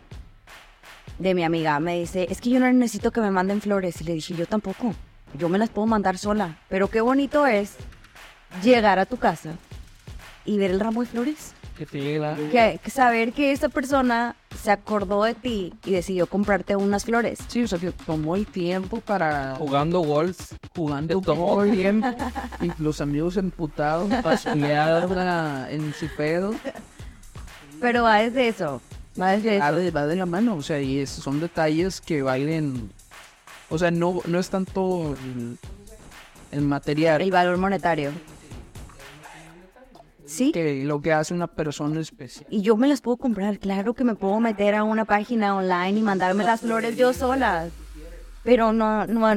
de 1.18 1.34
mi 1.34 1.44
amiga. 1.44 1.78
Me 1.80 2.00
dice, 2.00 2.26
es 2.30 2.40
que 2.40 2.50
yo 2.50 2.60
no 2.60 2.72
necesito 2.72 3.10
que 3.10 3.20
me 3.20 3.30
manden 3.30 3.60
flores. 3.60 4.00
Y 4.00 4.04
le 4.04 4.14
dije, 4.14 4.34
yo 4.34 4.46
tampoco. 4.46 4.94
Yo 5.38 5.48
me 5.48 5.58
las 5.58 5.70
puedo 5.70 5.86
mandar 5.86 6.18
sola. 6.18 6.58
Pero 6.68 6.88
qué 6.88 7.00
bonito 7.00 7.46
es 7.46 7.76
llegar 8.62 8.98
a 8.98 9.06
tu 9.06 9.16
casa 9.16 9.52
y 10.44 10.58
ver 10.58 10.70
el 10.70 10.80
ramo 10.80 11.00
de 11.02 11.06
flores. 11.06 11.54
Que 11.76 11.86
te 11.86 11.98
llegue 12.00 12.18
la- 12.20 12.36
Que, 12.36 12.78
que 12.82 12.90
saber 12.90 13.32
que 13.32 13.52
esa 13.52 13.68
persona 13.68 14.36
se 14.62 14.70
acordó 14.70 15.24
de 15.24 15.34
ti 15.34 15.74
y 15.84 15.90
decidió 15.92 16.26
comprarte 16.26 16.76
unas 16.76 17.04
flores. 17.04 17.38
Sí, 17.48 17.62
o 17.64 17.68
sea, 17.68 17.78
que 17.78 17.90
tomó 17.90 18.36
el 18.36 18.46
tiempo 18.46 19.00
para 19.00 19.56
Jugando 19.56 20.00
golf, 20.00 20.52
jugando 20.74 21.20
todo 21.20 21.64
el 21.64 21.72
tiempo. 21.72 22.08
y 22.60 22.70
los 22.82 23.00
amigos 23.00 23.36
emputados, 23.36 24.08
pasoleados 24.22 25.10
en 25.70 25.92
su 25.94 26.06
pedo. 26.16 26.54
Pero 27.80 28.04
va 28.04 28.18
desde 28.18 28.48
eso. 28.48 28.80
Va 29.20 29.32
desde 29.32 29.58
Va 29.58 29.68
eso. 29.70 29.76
de, 29.78 29.90
va 29.90 30.06
de 30.06 30.16
la 30.16 30.26
mano, 30.26 30.54
o 30.56 30.62
sea, 30.62 30.80
y 30.80 30.98
esos 30.98 31.22
son 31.24 31.40
detalles 31.40 32.00
que 32.00 32.22
bailen. 32.22 32.90
O 33.70 33.78
sea, 33.78 33.90
no, 33.90 34.20
no 34.26 34.38
es 34.38 34.48
tanto 34.50 35.16
el, 35.24 35.58
el 36.52 36.60
material 36.62 37.20
El 37.20 37.30
valor 37.30 37.56
monetario. 37.58 38.12
Sí. 40.26 40.52
que 40.52 40.84
lo 40.84 41.00
que 41.00 41.12
hace 41.12 41.34
una 41.34 41.46
persona 41.46 42.00
especial. 42.00 42.46
Y 42.50 42.62
yo 42.62 42.76
me 42.76 42.88
las 42.88 43.00
puedo 43.00 43.16
comprar. 43.16 43.58
Claro 43.58 43.94
que 43.94 44.04
me 44.04 44.14
puedo 44.14 44.40
meter 44.40 44.74
a 44.74 44.84
una 44.84 45.04
página 45.04 45.56
online 45.56 45.98
y 45.98 46.02
mandarme 46.02 46.44
las 46.44 46.60
flores 46.60 46.96
yo 46.96 47.12
sola. 47.12 47.68
Pero 48.42 48.72
no, 48.72 49.06
no, 49.06 49.34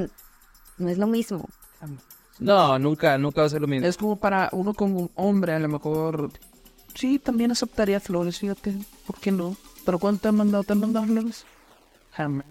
no 0.77 0.89
es 0.89 0.97
lo 0.97 1.07
mismo. 1.07 1.45
No, 2.39 2.77
nunca, 2.77 3.17
nunca 3.17 3.41
va 3.41 3.47
a 3.47 3.49
ser 3.49 3.61
lo 3.61 3.67
mismo. 3.67 3.87
Es 3.87 3.97
como 3.97 4.15
para 4.15 4.49
uno 4.51 4.73
como 4.73 5.09
hombre, 5.15 5.53
a 5.53 5.59
lo 5.59 5.67
mejor. 5.67 6.31
Sí, 6.93 7.19
también 7.19 7.51
aceptaría 7.51 7.99
flores, 7.99 8.39
fíjate. 8.39 8.75
¿Por 9.05 9.19
qué 9.19 9.31
no? 9.31 9.55
¿Pero 9.85 9.99
cuánto 9.99 10.23
te 10.23 10.27
han 10.29 10.35
mandado? 10.35 10.63
¿Te 10.63 10.73
han 10.73 10.79
mandado 10.79 11.05
flores? 11.05 11.45
Jamás. 12.11 12.45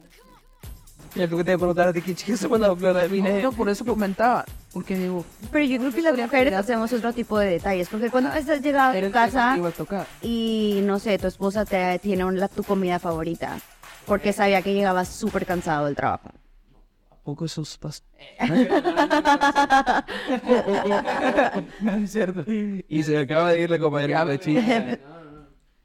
Ya 1.14 1.26
creo 1.26 1.38
que 1.38 1.44
te 1.44 1.50
voy 1.50 1.54
a 1.54 1.58
preguntar 1.58 1.88
a 1.88 1.92
ti, 1.92 2.02
¿qué 2.02 2.14
chicas 2.14 2.40
se 2.40 2.48
mandado 2.48 2.76
flores? 2.76 3.10
No, 3.42 3.52
por 3.52 3.68
eso 3.68 3.84
comentaba. 3.84 4.44
Porque 4.76 4.94
digo, 4.94 5.24
Pero 5.50 5.64
yo 5.64 5.78
creo 5.78 5.90
que 5.90 6.02
las 6.02 6.18
mujeres 6.18 6.52
hacemos 6.52 6.92
otro 6.92 7.14
tipo 7.14 7.38
de 7.38 7.48
detalles. 7.48 7.88
Porque 7.88 8.10
cuando 8.10 8.30
estás 8.34 8.60
llegando 8.60 8.98
a 8.98 9.00
tu 9.00 9.10
casa 9.10 9.52
te 9.54 9.58
iba 9.58 9.70
a 9.70 9.72
tocar. 9.72 10.06
y, 10.20 10.82
no 10.84 10.98
sé, 10.98 11.16
tu 11.16 11.28
esposa 11.28 11.64
te 11.64 11.98
tiene 11.98 12.26
una, 12.26 12.46
tu 12.48 12.62
comida 12.62 12.98
favorita. 12.98 13.58
Porque 14.04 14.34
sabía 14.34 14.60
que 14.60 14.74
llegabas 14.74 15.08
súper 15.08 15.46
cansado 15.46 15.86
del 15.86 15.96
trabajo. 15.96 16.28
¿A 17.10 17.16
poco 17.24 17.46
eso 17.46 17.62
pasa? 17.80 18.02
es 22.02 22.12
cierto. 22.12 22.44
Y 22.46 23.02
se 23.02 23.16
acaba 23.16 23.52
de 23.52 23.62
ir 23.62 23.70
la 23.70 23.78
compañera 23.78 24.26
de 24.26 24.38
chiste. 24.38 25.00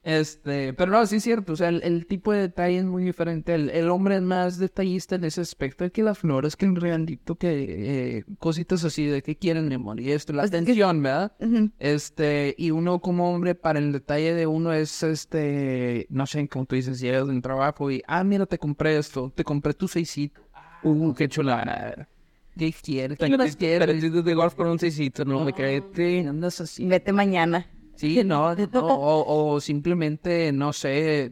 Este, 0.03 0.73
pero 0.73 0.91
no, 0.91 1.05
sí 1.05 1.17
es 1.17 1.23
cierto, 1.23 1.53
o 1.53 1.55
sea, 1.55 1.69
el, 1.69 1.83
el 1.83 2.07
tipo 2.07 2.33
de 2.33 2.39
detalle 2.39 2.79
es 2.79 2.85
muy 2.85 3.03
diferente. 3.03 3.53
El, 3.53 3.69
el 3.69 3.89
hombre 3.91 4.15
es 4.15 4.21
más 4.23 4.57
detallista 4.57 5.15
en 5.15 5.25
ese 5.25 5.41
aspecto, 5.41 5.89
que 5.91 6.01
las 6.01 6.17
flores, 6.17 6.55
que 6.55 6.65
el 6.65 6.75
regalito, 6.75 7.35
que 7.35 8.17
eh, 8.17 8.23
cositas 8.39 8.83
así 8.83 9.05
de 9.05 9.21
que 9.21 9.35
quieren 9.35 9.71
amor 9.71 9.99
y 9.99 10.11
esto, 10.11 10.33
la 10.33 10.43
atención, 10.43 11.03
¿verdad? 11.03 11.33
Este, 11.77 12.55
y 12.57 12.71
uno 12.71 12.99
como 12.99 13.31
hombre, 13.31 13.53
para 13.53 13.77
el 13.77 13.91
detalle 13.91 14.33
de 14.33 14.47
uno 14.47 14.73
es, 14.73 15.03
este, 15.03 16.07
no 16.09 16.25
sé, 16.25 16.47
como 16.47 16.65
tú 16.65 16.75
dices, 16.75 16.99
llegas 16.99 17.27
del 17.27 17.41
trabajo 17.43 17.91
y, 17.91 18.01
ah, 18.07 18.23
mira, 18.23 18.47
te 18.47 18.57
compré 18.57 18.97
esto, 18.97 19.31
te 19.35 19.43
compré 19.43 19.75
tu 19.75 19.87
seisito. 19.87 20.41
Uh, 20.83 21.13
qué 21.13 21.29
chulada. 21.29 22.09
¿Qué 22.57 22.73
quieres? 22.73 23.19
¿Qué 23.19 23.55
quieres? 23.57 24.25
De 24.25 24.33
golf 24.33 24.55
con 24.55 24.67
un 24.67 24.79
seisito, 24.79 25.23
no 25.25 25.45
me. 25.45 25.53
Sí, 25.95 26.25
andas 26.27 26.59
así. 26.59 26.87
Vete 26.87 27.13
mañana. 27.13 27.67
Sí, 28.01 28.23
no, 28.23 28.55
no, 28.73 28.87
o, 28.87 29.53
o 29.53 29.61
simplemente, 29.61 30.51
no 30.51 30.73
sé, 30.73 31.31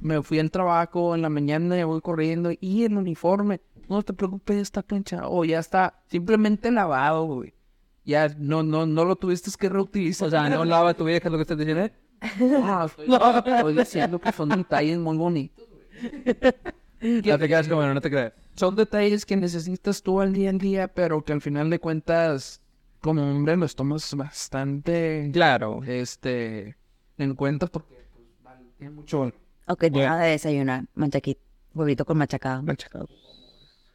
me 0.00 0.22
fui 0.22 0.38
al 0.38 0.50
trabajo 0.50 1.14
en 1.14 1.20
la 1.20 1.28
mañana 1.28 1.78
y 1.78 1.82
voy 1.82 2.00
corriendo 2.00 2.50
y 2.58 2.84
el 2.84 2.96
uniforme, 2.96 3.60
no 3.86 4.02
te 4.02 4.14
preocupes, 4.14 4.56
está 4.56 4.80
planchado, 4.80 5.30
o 5.30 5.44
ya 5.44 5.58
está 5.58 6.00
simplemente 6.06 6.70
lavado, 6.70 7.24
güey. 7.26 7.52
Ya 8.06 8.34
no, 8.38 8.62
no, 8.62 8.86
no 8.86 9.04
lo 9.04 9.14
tuviste 9.14 9.50
que 9.58 9.68
reutilizar. 9.68 10.28
O 10.28 10.30
sea, 10.30 10.48
no 10.48 10.64
lava 10.64 10.94
tu 10.94 11.04
vieja, 11.04 11.28
lo 11.28 11.36
que 11.36 11.42
estás 11.42 11.58
diciendo. 11.58 11.84
¿eh? 11.84 11.92
No, 12.40 12.86
estoy, 12.86 13.06
estoy 13.12 13.74
diciendo 13.74 14.18
que 14.18 14.32
son 14.32 14.48
detalles 14.48 14.98
muy 14.98 15.18
bonitos. 15.18 15.66
No 17.02 17.38
te 17.38 17.48
quedas 17.48 17.66
como, 17.66 17.82
no 17.82 18.00
te 18.00 18.10
creas. 18.10 18.32
Son 18.56 18.76
detalles 18.76 19.24
que 19.24 19.34
necesitas 19.34 20.02
tú 20.02 20.20
al 20.20 20.34
día 20.34 20.50
en 20.50 20.58
día, 20.58 20.88
pero 20.88 21.24
que 21.24 21.32
al 21.32 21.40
final 21.40 21.70
de 21.70 21.78
cuentas, 21.78 22.59
como 23.00 23.22
hombre, 23.22 23.56
los 23.56 23.74
tomas 23.74 24.14
bastante, 24.14 25.30
Claro. 25.32 25.82
este, 25.84 26.76
en 27.18 27.34
cuenta 27.34 27.66
porque 27.66 27.94
pues, 28.14 28.26
vale, 28.42 28.66
tiene 28.78 28.94
mucho. 28.94 29.32
Ok, 29.66 29.84
nada 29.90 30.22
de 30.24 30.30
desayunar. 30.32 30.84
Manchaquito. 30.94 31.40
Huevito 31.74 32.04
con 32.04 32.18
machacado. 32.18 32.64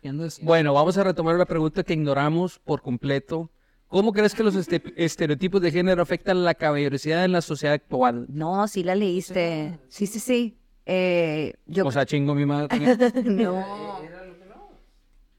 Andas- 0.03 0.39
Bueno, 0.41 0.74
vamos 0.74 0.97
a 0.97 1.03
retomar 1.03 1.36
la 1.36 1.45
pregunta 1.45 1.84
que 1.84 1.93
ignoramos 1.93 2.60
por 2.60 2.82
completo. 2.82 3.49
¿Cómo 3.88 4.14
crees 4.14 4.34
que 4.34 4.43
los 4.43 4.56
este- 4.56 4.82
estereotipos 5.03 5.62
de 5.62 5.72
género 5.72 6.01
afectan 6.01 6.43
la 6.43 6.53
caballerosidad 6.53 7.26
en 7.26 7.32
la 7.34 7.41
sociedad 7.41 7.74
actual? 7.76 8.26
No, 8.30 8.68
sí 8.68 8.84
la 8.84 8.95
leíste. 8.95 9.78
Sí, 9.89 10.08
sí, 10.08 10.20
sí. 10.20 10.58
Eh, 10.86 11.53
yo 11.66 11.86
O 11.88 11.91
sea, 11.91 12.06
chingo 12.06 12.34
mi 12.36 12.45
madre. 12.45 12.78
no. 13.26 13.99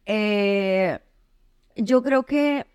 Eh, 0.04 0.98
yo 1.76 2.02
creo 2.02 2.22
que 2.24 2.66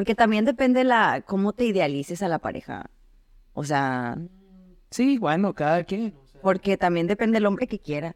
porque 0.00 0.14
también 0.14 0.46
depende 0.46 0.82
la 0.82 1.20
cómo 1.26 1.52
te 1.52 1.66
idealices 1.66 2.22
a 2.22 2.28
la 2.28 2.38
pareja. 2.38 2.88
O 3.52 3.64
sea, 3.64 4.16
Sí, 4.90 5.18
bueno, 5.18 5.52
cada 5.54 5.84
quien. 5.84 6.14
porque 6.40 6.78
también 6.78 7.06
depende 7.06 7.36
del 7.36 7.44
hombre 7.44 7.66
que 7.66 7.78
quieras. 7.80 8.14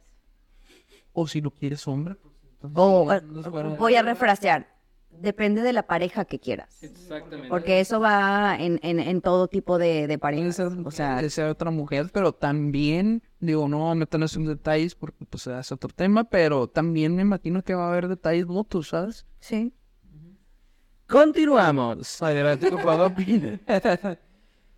O 1.13 1.27
si 1.27 1.43
lo 1.43 1.51
quieres 1.51 1.87
hombre, 1.87 2.15
pues 2.15 2.33
entonces... 2.43 2.73
O 2.75 3.13
eh, 3.13 3.21
no 3.23 3.77
voy 3.77 3.97
a 3.97 4.03
refrasear. 4.03 4.67
Depende 5.11 5.61
de 5.61 5.75
la 5.75 5.87
pareja 5.87 6.25
que 6.25 6.39
quieras. 6.41 6.83
Exactamente. 6.83 7.49
Porque 7.51 7.81
eso 7.81 8.01
va 8.01 8.57
en, 8.59 8.81
en, 8.83 8.99
en 8.99 9.21
todo 9.21 9.47
tipo 9.47 9.77
de, 9.77 10.07
de 10.07 10.19
parejas. 10.19 10.57
ser, 10.57 10.69
O 10.83 10.91
sea, 10.91 11.17
puede 11.17 11.29
ser 11.29 11.51
otra 11.51 11.71
mujer, 11.71 12.09
pero 12.15 12.33
también, 12.33 13.23
digo, 13.41 13.69
no 13.69 13.81
voy 13.81 13.93
a 13.93 13.95
meternos 13.95 14.35
en 14.37 14.47
detalles 14.47 14.95
porque 14.95 15.27
pues 15.27 15.47
es 15.47 15.71
otro 15.71 15.91
tema, 15.95 16.25
pero 16.25 16.67
también 16.67 17.15
me 17.15 17.21
imagino 17.21 17.63
que 17.63 17.75
va 17.75 17.85
a 17.85 17.91
haber 17.91 18.09
detalles 18.09 18.47
mutuos, 18.47 18.89
¿sabes? 18.89 19.27
sí. 19.39 19.75
Continuamos. 21.07 22.23
Adelante, 22.23 22.71
por 22.71 22.83
favor. 22.83 23.13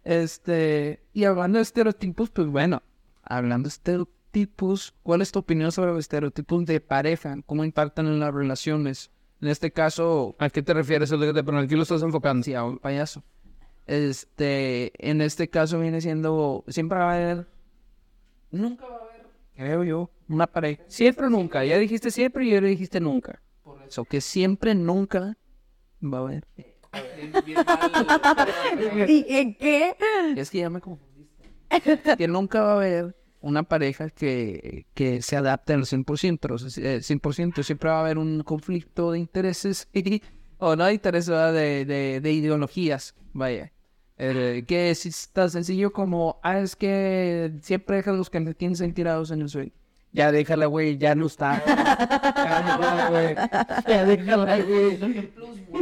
Este, 0.07 1.03
y 1.13 1.25
hablando 1.25 1.59
de 1.59 1.63
estereotipos, 1.63 2.31
pues 2.31 2.47
bueno, 2.47 2.81
hablando 3.25 3.67
de 3.67 3.71
estereotipos, 3.71 4.95
¿cuál 5.03 5.21
es 5.21 5.33
tu 5.33 5.41
opinión 5.41 5.73
sobre 5.73 5.91
los 5.91 5.99
estereotipos 5.99 6.65
de 6.65 6.81
pareja? 6.81 7.35
¿Cómo 7.45 7.65
impactan 7.65 8.07
en 8.07 8.21
las 8.21 8.33
relaciones? 8.33 9.11
En 9.41 9.49
este 9.49 9.73
caso, 9.73 10.37
¿A 10.39 10.49
qué 10.49 10.63
te 10.63 10.75
refieres? 10.75 11.11
Pero 11.11 11.59
aquí 11.59 11.75
lo 11.75 11.83
estás 11.83 12.03
enfocando. 12.03 12.45
sí, 12.45 12.55
a 12.55 12.63
un 12.63 12.79
payaso. 12.79 13.25
Este, 13.89 14.93
en 14.99 15.23
este 15.23 15.49
caso 15.49 15.81
viene 15.81 16.01
siendo, 16.01 16.63
siempre 16.69 16.99
va 16.99 17.11
a 17.11 17.15
haber, 17.17 17.49
nunca 18.53 18.87
va 18.87 18.95
a 18.95 19.01
haber, 19.01 19.27
creo 19.57 19.83
yo, 19.83 20.11
una 20.29 20.47
pareja. 20.47 20.85
Siempre 20.87 21.29
nunca. 21.29 21.65
Ya 21.65 21.79
dijiste 21.79 22.13
siempre 22.13 22.45
y 22.45 22.55
ahora 22.55 22.69
dijiste 22.69 23.01
nunca. 23.01 23.43
Por 23.65 23.83
eso, 23.83 24.05
que 24.05 24.21
siempre, 24.21 24.73
nunca 24.77 25.37
va 26.03 26.19
a 26.19 26.21
haber. 26.23 26.47
¿Y 29.09 29.37
en 29.37 29.55
qué? 29.55 29.97
Es 30.37 30.51
que 30.51 30.59
ya 30.59 30.71
me 30.71 30.81
confundiste. 30.81 32.17
que 32.17 32.29
nunca 32.29 32.63
va 32.63 32.73
a 32.73 32.77
haber 32.77 33.17
una 33.41 33.63
pareja 33.63 34.11
que, 34.11 34.87
que 34.95 35.23
se 35.23 35.37
adapte 35.37 35.75
al 35.75 35.83
100%, 35.83 36.53
o 36.53 36.59
sea, 36.59 36.95
eh, 36.95 36.99
100%. 36.99 37.63
Siempre 37.63 37.91
va 37.91 37.99
a 37.99 38.01
haber 38.01 38.19
un 38.19 38.43
conflicto 38.43 39.13
de 39.13 39.19
intereses, 39.19 39.89
y, 39.93 40.23
o 40.59 40.77
no 40.77 40.85
de 40.85 40.95
intereses, 40.95 41.35
de, 41.53 41.85
de, 41.85 42.21
de 42.21 42.33
ideologías, 42.33 43.15
vaya. 43.33 43.73
Eh, 44.19 44.65
que 44.67 44.91
es 44.91 45.31
tan 45.33 45.51
sencillo 45.51 45.93
como, 45.93 46.41
ah, 46.43 46.61
es 46.61 46.75
que 46.75 47.53
siempre 47.61 47.97
dejas 47.97 48.17
los 48.17 48.31
calcetines 48.31 48.83
tirados 48.95 49.31
en 49.31 49.43
el 49.43 49.49
suelo. 49.49 49.73
Ya 50.17 50.33
déjala, 50.33 50.67
güey. 50.67 50.97
Ya 50.97 51.15
no 51.15 51.27
está. 51.27 51.63
Ya 51.67 52.63
déjala, 52.65 53.11
güey. 53.11 53.35
Ya 53.87 54.05
déjala, 54.07 54.59
güey. 54.63 54.99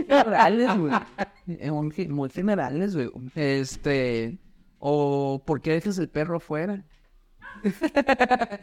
generales, 0.09 0.71
güey. 0.79 2.09
Muy- 2.09 2.31
generales, 2.31 2.97
güey. 2.97 3.11
Este, 3.35 4.39
o 4.79 5.41
¿por 5.47 5.61
qué 5.61 5.73
dejas 5.73 5.99
el 5.99 6.09
perro 6.09 6.37
afuera? 6.39 6.85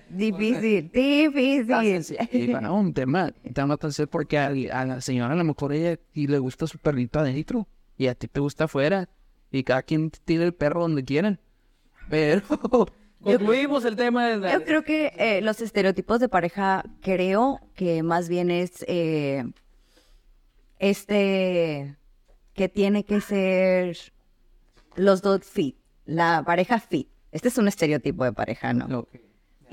Difícil, 0.09 0.91
difícil. 0.91 2.17
Y 2.31 2.51
bueno, 2.51 2.75
un 2.75 2.93
tema, 2.93 3.31
tema 3.53 3.73
entonces 3.75 4.07
porque 4.07 4.37
a, 4.37 4.47
a 4.47 4.85
la 4.85 5.01
señora 5.01 5.33
a 5.33 5.37
lo 5.37 5.43
mejor 5.43 5.73
ella 5.73 5.97
y 6.13 6.27
le 6.27 6.37
gusta 6.39 6.67
su 6.67 6.77
perrito 6.77 7.19
adentro 7.19 7.67
y 7.97 8.07
a 8.07 8.15
ti 8.15 8.27
te 8.27 8.39
gusta 8.39 8.65
afuera 8.65 9.09
y 9.51 9.63
cada 9.63 9.83
quien 9.83 10.11
tiene 10.25 10.43
el 10.45 10.53
perro 10.53 10.81
donde 10.81 11.03
quieran. 11.03 11.39
Pero 12.09 12.41
Concluimos 13.23 13.85
el 13.85 13.95
tema 13.95 14.27
de... 14.27 14.51
Yo 14.51 14.63
creo 14.63 14.83
que 14.83 15.13
eh, 15.17 15.41
los 15.41 15.61
estereotipos 15.61 16.19
de 16.19 16.29
pareja, 16.29 16.83
creo 17.01 17.59
que 17.75 18.03
más 18.03 18.29
bien 18.29 18.49
es 18.49 18.83
eh, 18.87 19.43
este 20.79 21.97
que 22.53 22.67
tiene 22.67 23.05
que 23.05 23.21
ser 23.21 23.97
los 24.95 25.21
dos 25.21 25.45
fit, 25.45 25.77
la 26.05 26.43
pareja 26.45 26.79
fit. 26.79 27.07
Este 27.31 27.47
es 27.47 27.57
un 27.57 27.67
estereotipo 27.67 28.23
de 28.23 28.33
pareja, 28.33 28.73
¿no? 28.73 28.87
no, 28.87 29.07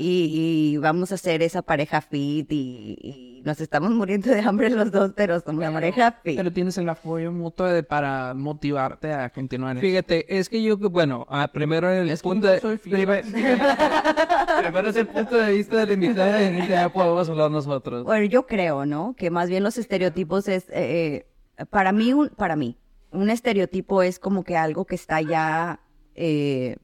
Y, 0.01 0.75
y 0.75 0.77
vamos 0.77 1.11
a 1.11 1.17
hacer 1.17 1.43
esa 1.43 1.61
pareja 1.61 2.01
fit 2.01 2.47
y, 2.53 2.97
y 3.03 3.43
nos 3.45 3.61
estamos 3.61 3.91
muriendo 3.91 4.31
de 4.31 4.39
hambre 4.41 4.71
los 4.71 4.93
dos, 4.93 5.11
pero 5.17 5.41
somos 5.41 5.61
la 5.61 5.73
pareja 5.73 6.13
fit. 6.23 6.37
pero 6.37 6.53
tienes 6.53 6.79
el 6.79 6.89
apoyo 6.89 7.33
mutuo 7.33 7.67
de- 7.67 7.83
para 7.83 8.33
motivarte 8.33 9.13
a 9.13 9.29
continuar. 9.31 9.77
Fíjate, 9.79 10.39
es 10.39 10.49
que 10.49 10.63
yo, 10.63 10.77
bueno, 10.79 11.27
ah, 11.29 11.51
primero 11.53 11.91
el 11.91 12.09
Es 12.11 12.23
punto 12.23 12.47
de... 12.47 12.61
soy 12.61 12.79
fiel. 12.79 12.95
Primero 13.07 13.27
primero 14.63 14.89
es 14.91 14.97
el 14.97 15.07
punto 15.09 15.37
de 15.37 15.53
vista 15.53 15.85
del 15.85 15.93
invitado 16.03 16.41
y 16.65 16.69
ya 16.69 16.89
podemos 16.89 17.29
hablar 17.29 17.51
nosotros. 17.51 18.05
Bueno, 18.05 18.25
yo 18.27 18.47
creo, 18.47 18.87
¿no? 18.87 19.15
Que 19.17 19.31
más 19.31 19.49
bien 19.49 19.63
los 19.65 19.79
estereotipos 19.79 20.47
es, 20.49 20.69
eh, 20.71 21.27
eh, 21.59 21.67
para 21.67 21.93
mí, 21.93 22.13
un, 22.13 22.29
para 22.29 22.57
mí, 22.57 22.77
un 23.11 23.31
estereotipo 23.31 24.03
es 24.03 24.19
como 24.19 24.45
que 24.45 24.57
algo 24.57 24.85
que 24.85 24.95
está 24.95 25.21
ya 25.23 25.81
eh, 26.15 26.77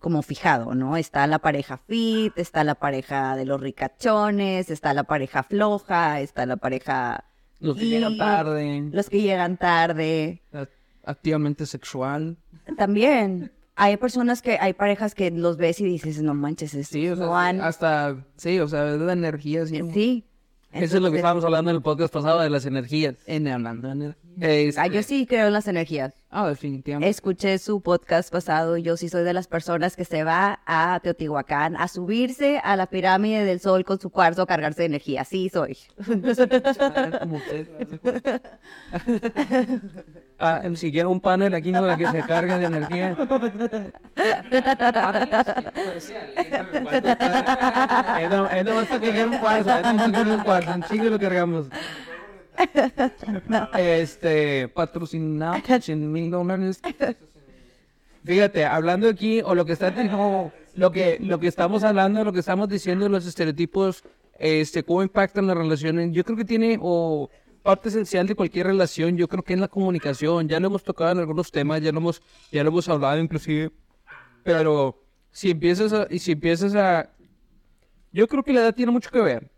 como 0.00 0.22
fijado, 0.22 0.74
¿no? 0.74 0.96
Está 0.96 1.26
la 1.26 1.38
pareja 1.38 1.76
fit, 1.76 2.32
está 2.36 2.64
la 2.64 2.74
pareja 2.74 3.36
de 3.36 3.44
los 3.44 3.60
ricachones, 3.60 4.70
está 4.70 4.94
la 4.94 5.04
pareja 5.04 5.42
floja, 5.44 6.20
está 6.20 6.46
la 6.46 6.56
pareja... 6.56 7.24
Los 7.60 7.76
que 7.76 7.84
y- 7.84 7.90
llegan 7.90 8.16
tarde, 8.16 8.88
Los 8.90 9.10
que 9.10 9.20
llegan 9.20 9.58
tarde. 9.58 10.40
activamente 11.04 11.66
sexual. 11.66 12.36
También 12.78 13.52
hay 13.76 13.96
personas 13.98 14.40
que, 14.42 14.58
hay 14.58 14.72
parejas 14.72 15.14
que 15.14 15.30
los 15.30 15.58
ves 15.58 15.80
y 15.80 15.84
dices, 15.84 16.22
no 16.22 16.34
manches, 16.34 16.74
es 16.74 16.88
Sí, 16.88 17.08
o 17.08 17.16
sea, 17.16 17.48
hasta, 17.66 18.16
sí, 18.36 18.58
o 18.60 18.68
sea, 18.68 18.94
es 18.94 19.00
de 19.00 19.12
energía. 19.12 19.66
Sí. 19.66 19.80
Sí. 19.92 20.24
Eso 20.72 20.96
es 20.96 21.02
lo 21.02 21.10
que 21.10 21.16
estábamos 21.16 21.44
hablando 21.44 21.70
en 21.70 21.76
el 21.76 21.82
podcast 21.82 22.14
pasado 22.14 22.40
de 22.40 22.48
las 22.48 22.64
energías. 22.64 23.16
En 23.26 23.48
hablando 23.48 23.88
de 23.88 23.92
energía. 23.94 24.22
Este, 24.40 24.80
ah, 24.80 24.86
yo 24.86 25.02
sí 25.02 25.26
creo 25.26 25.48
en 25.48 25.52
las 25.52 25.66
energías. 25.66 26.14
Ah, 26.32 26.48
definitivamente. 26.48 27.10
Escuché 27.10 27.58
su 27.58 27.80
podcast 27.80 28.32
pasado 28.32 28.76
y 28.76 28.82
yo 28.82 28.96
sí 28.96 29.08
soy 29.08 29.24
de 29.24 29.32
las 29.32 29.48
personas 29.48 29.96
que 29.96 30.04
se 30.04 30.22
va 30.22 30.60
a 30.64 31.00
Teotihuacán 31.02 31.76
a 31.76 31.88
subirse 31.88 32.60
a 32.62 32.76
la 32.76 32.86
pirámide 32.86 33.44
del 33.44 33.58
sol 33.58 33.84
con 33.84 33.98
su 33.98 34.10
cuarzo 34.10 34.42
a 34.42 34.46
cargarse 34.46 34.82
de 34.82 34.86
energía. 34.86 35.24
Sí, 35.24 35.48
soy. 35.48 35.76
Ah, 40.42 40.62
si 40.74 40.90
quiero 40.90 41.10
un 41.10 41.20
panel 41.20 41.52
aquí 41.52 41.70
para 41.70 41.98
que 41.98 42.06
se 42.06 42.22
cargue 42.22 42.56
de 42.56 42.64
energía. 42.64 43.10
Es 43.14 43.16
para 48.88 49.00
que 49.00 49.24
un 49.24 49.36
cuarzo, 49.36 49.70
es 49.70 49.82
para 49.82 50.12
que 50.12 50.30
un 50.30 50.42
cuarzo, 50.42 50.72
en 50.72 50.82
chingo 50.84 51.10
lo 51.10 51.18
cargamos. 51.18 51.66
Este, 53.78 54.68
Patrocinado, 54.68 55.60
100 55.80 56.12
mil 56.12 56.30
dólares. 56.30 56.80
Fíjate, 58.24 58.66
hablando 58.66 59.08
aquí, 59.08 59.40
o 59.42 59.54
lo 59.54 59.64
que 59.64 59.72
está 59.72 59.94
como, 59.94 60.52
lo 60.74 60.92
que, 60.92 61.18
lo 61.20 61.40
que 61.40 61.48
estamos 61.48 61.84
hablando, 61.84 62.22
lo 62.22 62.32
que 62.32 62.40
estamos 62.40 62.68
diciendo 62.68 63.08
los 63.08 63.26
estereotipos, 63.26 64.04
este, 64.38 64.82
cómo 64.82 65.02
impactan 65.02 65.46
las 65.46 65.56
relaciones, 65.56 66.12
yo 66.12 66.24
creo 66.24 66.36
que 66.36 66.44
tiene, 66.44 66.78
o 66.80 67.30
parte 67.62 67.88
esencial 67.88 68.26
de 68.26 68.34
cualquier 68.34 68.66
relación, 68.66 69.16
yo 69.16 69.28
creo 69.28 69.42
que 69.42 69.54
es 69.54 69.60
la 69.60 69.68
comunicación, 69.68 70.48
ya 70.48 70.60
lo 70.60 70.68
hemos 70.68 70.82
tocado 70.82 71.12
en 71.12 71.18
algunos 71.18 71.50
temas, 71.50 71.80
ya 71.80 71.92
lo 71.92 71.98
hemos, 71.98 72.22
ya 72.52 72.62
lo 72.62 72.70
hemos 72.70 72.88
hablado 72.88 73.18
inclusive, 73.18 73.70
pero 74.42 75.02
si 75.30 75.50
empiezas 75.50 75.92
a, 75.92 76.06
y 76.10 76.18
si 76.18 76.32
empiezas 76.32 76.74
a, 76.74 77.10
yo 78.12 78.26
creo 78.28 78.42
que 78.42 78.52
la 78.52 78.60
edad 78.60 78.74
tiene 78.74 78.92
mucho 78.92 79.10
que 79.10 79.20
ver, 79.20 79.50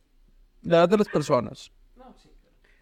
la 0.62 0.78
edad 0.78 0.88
de 0.88 0.98
las 0.98 1.08
personas. 1.08 1.72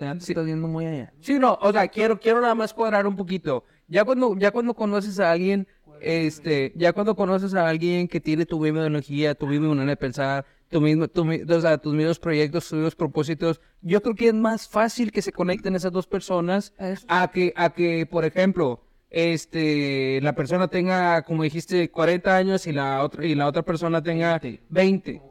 Te 0.01 0.33
estás 0.33 0.47
viendo 0.47 0.67
muy 0.67 0.87
allá. 0.87 1.13
Sí, 1.21 1.39
no, 1.39 1.59
o 1.61 1.73
sea, 1.73 1.87
quiero, 1.89 2.19
quiero 2.19 2.41
nada 2.41 2.55
más 2.55 2.73
cuadrar 2.73 3.07
un 3.07 3.17
poquito. 3.17 3.65
Ya 3.87 4.05
cuando, 4.05 4.37
ya 4.37 4.51
cuando 4.51 4.75
conoces 4.75 5.21
a 5.21 5.31
alguien, 5.31 5.69
este, 6.01 6.73
ya 6.75 6.93
cuando 6.93 7.15
conoces 7.15 7.55
a 7.55 7.69
alguien 7.69 8.09
que 8.09 8.21
tiene 8.21 8.47
tu 8.47 8.59
misma 8.59 8.81
ideología, 8.81 9.35
tu 9.35 9.47
misma 9.47 9.69
manera 9.69 9.91
de 9.91 9.97
pensar, 9.97 10.47
tu 10.71 10.81
mismo, 10.81 11.09
tu, 11.09 11.29
o 11.29 11.61
sea, 11.61 11.79
tus 11.79 11.95
mismos 11.95 12.19
proyectos, 12.19 12.69
tus 12.69 12.75
mismos 12.75 12.95
propósitos, 12.95 13.61
yo 13.83 14.01
creo 14.01 14.15
que 14.15 14.29
es 14.29 14.35
más 14.35 14.69
fácil 14.69 15.13
que 15.13 15.21
se 15.21 15.33
conecten 15.33 15.75
esas 15.75 15.93
dos 15.93 16.07
personas 16.07 16.73
a 17.09 17.31
que, 17.31 17.53
a 17.57 17.71
que, 17.71 18.07
por 18.07 18.25
ejemplo, 18.25 18.81
este, 19.11 20.21
la 20.23 20.35
persona 20.35 20.69
tenga, 20.69 21.23
como 21.23 21.43
dijiste, 21.43 21.91
40 21.91 22.37
años 22.37 22.67
y 22.67 22.73
la 22.73 23.03
otra, 23.03 23.27
y 23.27 23.35
la 23.35 23.49
otra 23.49 23.63
persona 23.63 24.03
tenga 24.03 24.41
20. 24.69 25.23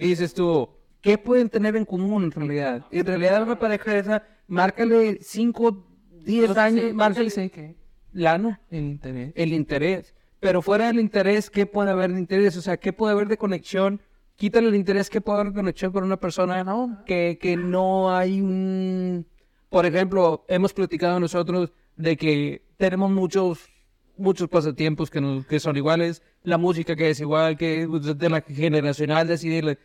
Y 0.00 0.06
dices 0.08 0.34
tú, 0.34 0.68
¿qué 1.00 1.18
pueden 1.18 1.48
tener 1.48 1.76
en 1.76 1.84
común 1.84 2.24
en 2.24 2.30
realidad? 2.30 2.84
En 2.90 3.06
realidad 3.06 3.42
una 3.42 3.58
pareja 3.58 3.96
esa, 3.96 4.22
márcale 4.46 5.18
5, 5.20 5.86
10 6.24 6.56
años, 6.56 6.94
márcale 6.94 7.50
que 7.50 7.76
lana, 8.12 8.60
el 8.70 8.84
interés. 8.84 9.32
el 9.36 9.52
interés. 9.52 10.14
Pero 10.40 10.62
fuera 10.62 10.86
del 10.86 11.00
interés, 11.00 11.50
¿qué 11.50 11.66
puede 11.66 11.90
haber 11.90 12.12
de 12.12 12.18
interés? 12.18 12.56
O 12.56 12.62
sea, 12.62 12.78
¿qué 12.78 12.92
puede 12.92 13.12
haber 13.12 13.28
de 13.28 13.36
conexión? 13.36 14.00
Quítale 14.36 14.68
el 14.68 14.74
interés, 14.74 15.10
¿qué 15.10 15.20
puede 15.20 15.40
haber 15.40 15.52
de 15.52 15.60
conexión 15.60 15.92
con 15.92 16.02
una 16.04 16.16
persona 16.18 16.64
que, 17.04 17.38
que 17.40 17.56
no 17.56 18.14
hay 18.14 18.40
un... 18.40 19.26
Por 19.68 19.84
ejemplo, 19.84 20.44
hemos 20.48 20.72
platicado 20.72 21.20
nosotros 21.20 21.72
de 21.96 22.16
que 22.16 22.62
tenemos 22.78 23.10
muchos 23.10 23.68
muchos 24.16 24.48
pasatiempos 24.48 25.10
que, 25.10 25.20
nos- 25.20 25.46
que 25.46 25.58
son 25.60 25.76
iguales, 25.76 26.22
la 26.42 26.58
música 26.58 26.94
que 26.94 27.08
es 27.10 27.20
igual, 27.20 27.56
que 27.56 27.86
de 27.86 28.28
la 28.28 28.42
generacional, 28.42 29.26
decir, 29.26 29.78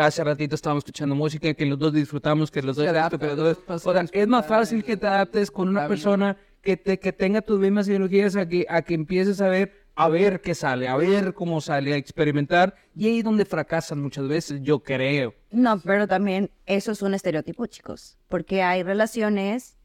hace 0.00 0.24
ratito 0.24 0.54
estábamos 0.54 0.82
escuchando 0.82 1.14
música 1.14 1.52
que 1.54 1.66
los 1.66 1.78
dos 1.78 1.92
disfrutamos, 1.92 2.50
que 2.50 2.62
los 2.62 2.76
dos... 2.76 2.86
adapta, 2.86 3.18
pero 3.18 3.34
los 3.36 3.58
dos- 3.66 3.86
o 3.86 3.92
sea, 3.92 4.04
es 4.12 4.28
más 4.28 4.46
fácil 4.46 4.84
que 4.84 4.96
te 4.96 5.06
adaptes 5.06 5.50
con 5.50 5.68
una 5.68 5.88
persona 5.88 6.36
que, 6.62 6.76
te, 6.76 6.98
que 6.98 7.12
tenga 7.12 7.40
tus 7.40 7.58
mismas 7.58 7.88
ideologías 7.88 8.36
a 8.36 8.46
que, 8.46 8.66
a 8.68 8.82
que 8.82 8.94
empieces 8.94 9.40
a 9.40 9.48
ver, 9.48 9.72
a 9.94 10.08
ver 10.08 10.40
qué 10.40 10.54
sale, 10.54 10.88
a 10.88 10.96
ver 10.96 11.32
cómo 11.34 11.60
sale, 11.60 11.94
a 11.94 11.96
experimentar, 11.96 12.74
y 12.94 13.06
ahí 13.06 13.18
es 13.18 13.24
donde 13.24 13.44
fracasan 13.44 14.00
muchas 14.02 14.28
veces, 14.28 14.60
yo 14.62 14.80
creo. 14.80 15.34
No, 15.50 15.80
pero 15.80 16.06
también 16.06 16.50
eso 16.66 16.92
es 16.92 17.00
un 17.02 17.14
estereotipo, 17.14 17.66
chicos. 17.66 18.18
Porque 18.28 18.62
hay 18.62 18.82
relaciones 18.82 19.76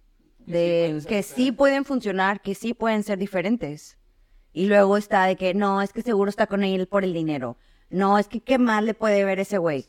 de 0.46 1.02
que 1.08 1.24
sí 1.24 1.52
pueden 1.52 1.86
funcionar, 1.86 2.42
que 2.42 2.56
sí 2.56 2.74
pueden 2.74 3.04
ser 3.04 3.18
diferentes. 3.18 3.98
Y 4.54 4.68
luego 4.68 4.96
está 4.96 5.26
de 5.26 5.36
que 5.36 5.54
no, 5.54 5.82
es 5.82 5.92
que 5.92 6.02
seguro 6.02 6.30
está 6.30 6.48
con 6.48 6.64
él 6.64 6.88
por 6.88 7.04
el 7.04 7.14
dinero. 7.14 7.58
No, 7.90 8.18
es 8.18 8.28
que 8.28 8.42
qué 8.42 8.58
mal 8.58 8.86
le 8.86 8.94
puede 8.94 9.24
ver 9.24 9.40
ese 9.40 9.58
güey. 9.58 9.86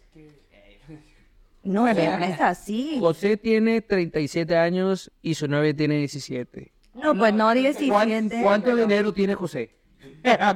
No, 1.63 1.89
es 1.89 2.41
así. 2.41 2.99
José 3.01 3.37
tiene 3.37 3.81
37 3.81 4.57
años 4.57 5.11
y 5.21 5.35
su 5.35 5.49
novia 5.49 5.75
tiene 5.75 5.99
17. 5.99 6.73
No, 6.95 7.15
pues 7.15 7.35
no, 7.35 7.47
¿Cuánto, 7.47 7.61
17. 7.61 8.43
cuánto 8.43 8.77
dinero 8.77 9.13
tiene 9.13 9.35
José? 9.35 9.77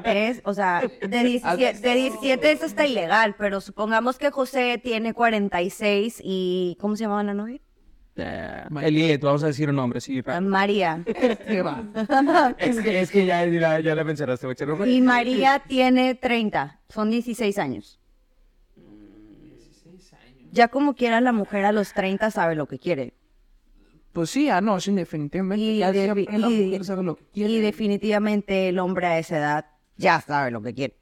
Es, 0.04 0.40
o 0.44 0.54
sea, 0.54 0.82
de 1.00 1.24
17, 1.24 1.80
de 1.80 1.94
17 1.94 2.52
eso 2.52 2.66
está 2.66 2.86
ilegal, 2.86 3.34
pero 3.36 3.60
supongamos 3.60 4.18
que 4.18 4.30
José 4.30 4.80
tiene 4.82 5.12
46 5.12 6.20
y... 6.24 6.76
¿Cómo 6.80 6.96
se 6.96 7.04
llamaba 7.04 7.22
la 7.22 7.34
novia? 7.34 7.60
Eliet, 8.16 9.20
vamos 9.22 9.42
a 9.44 9.46
decir 9.46 9.68
un 9.70 9.76
nombre, 9.76 10.00
sí. 10.00 10.22
María. 10.42 11.02
Es 12.58 12.78
que, 12.80 13.00
es 13.00 13.10
que 13.10 13.24
ya, 13.26 13.44
ya, 13.46 13.80
ya 13.80 13.94
la 13.94 14.04
mencionaste, 14.04 14.46
muchacho. 14.46 14.86
Y 14.86 15.00
María 15.00 15.62
tiene 15.66 16.14
30, 16.14 16.80
son 16.88 17.10
16 17.10 17.58
años. 17.58 17.98
Ya 20.52 20.68
como 20.68 20.94
quiera 20.94 21.20
la 21.20 21.32
mujer 21.32 21.64
a 21.64 21.72
los 21.72 21.92
30 21.94 22.30
sabe 22.30 22.56
lo 22.56 22.66
que 22.66 22.78
quiere. 22.78 23.14
Pues 24.12 24.30
sí, 24.30 24.48
ah, 24.50 24.60
no, 24.60 24.80
sí, 24.80 24.92
definitivamente. 24.92 25.64
Y, 25.64 25.78
Ya 25.78 25.92
de- 25.92 26.08
sabe 26.08 26.26
que 26.26 26.38
la 26.38 26.50
y- 26.50 26.64
mujer 26.64 26.84
sabe 26.84 27.02
lo 27.04 27.14
que 27.16 27.24
quiere. 27.32 27.52
y 27.52 27.60
definitivamente 27.60 28.68
el 28.68 28.80
hombre 28.80 29.06
a 29.06 29.18
esa 29.20 29.38
edad 29.38 29.66
ya 29.96 30.20
sabe 30.20 30.50
lo 30.50 30.60
que 30.60 30.74
quiere. 30.74 30.96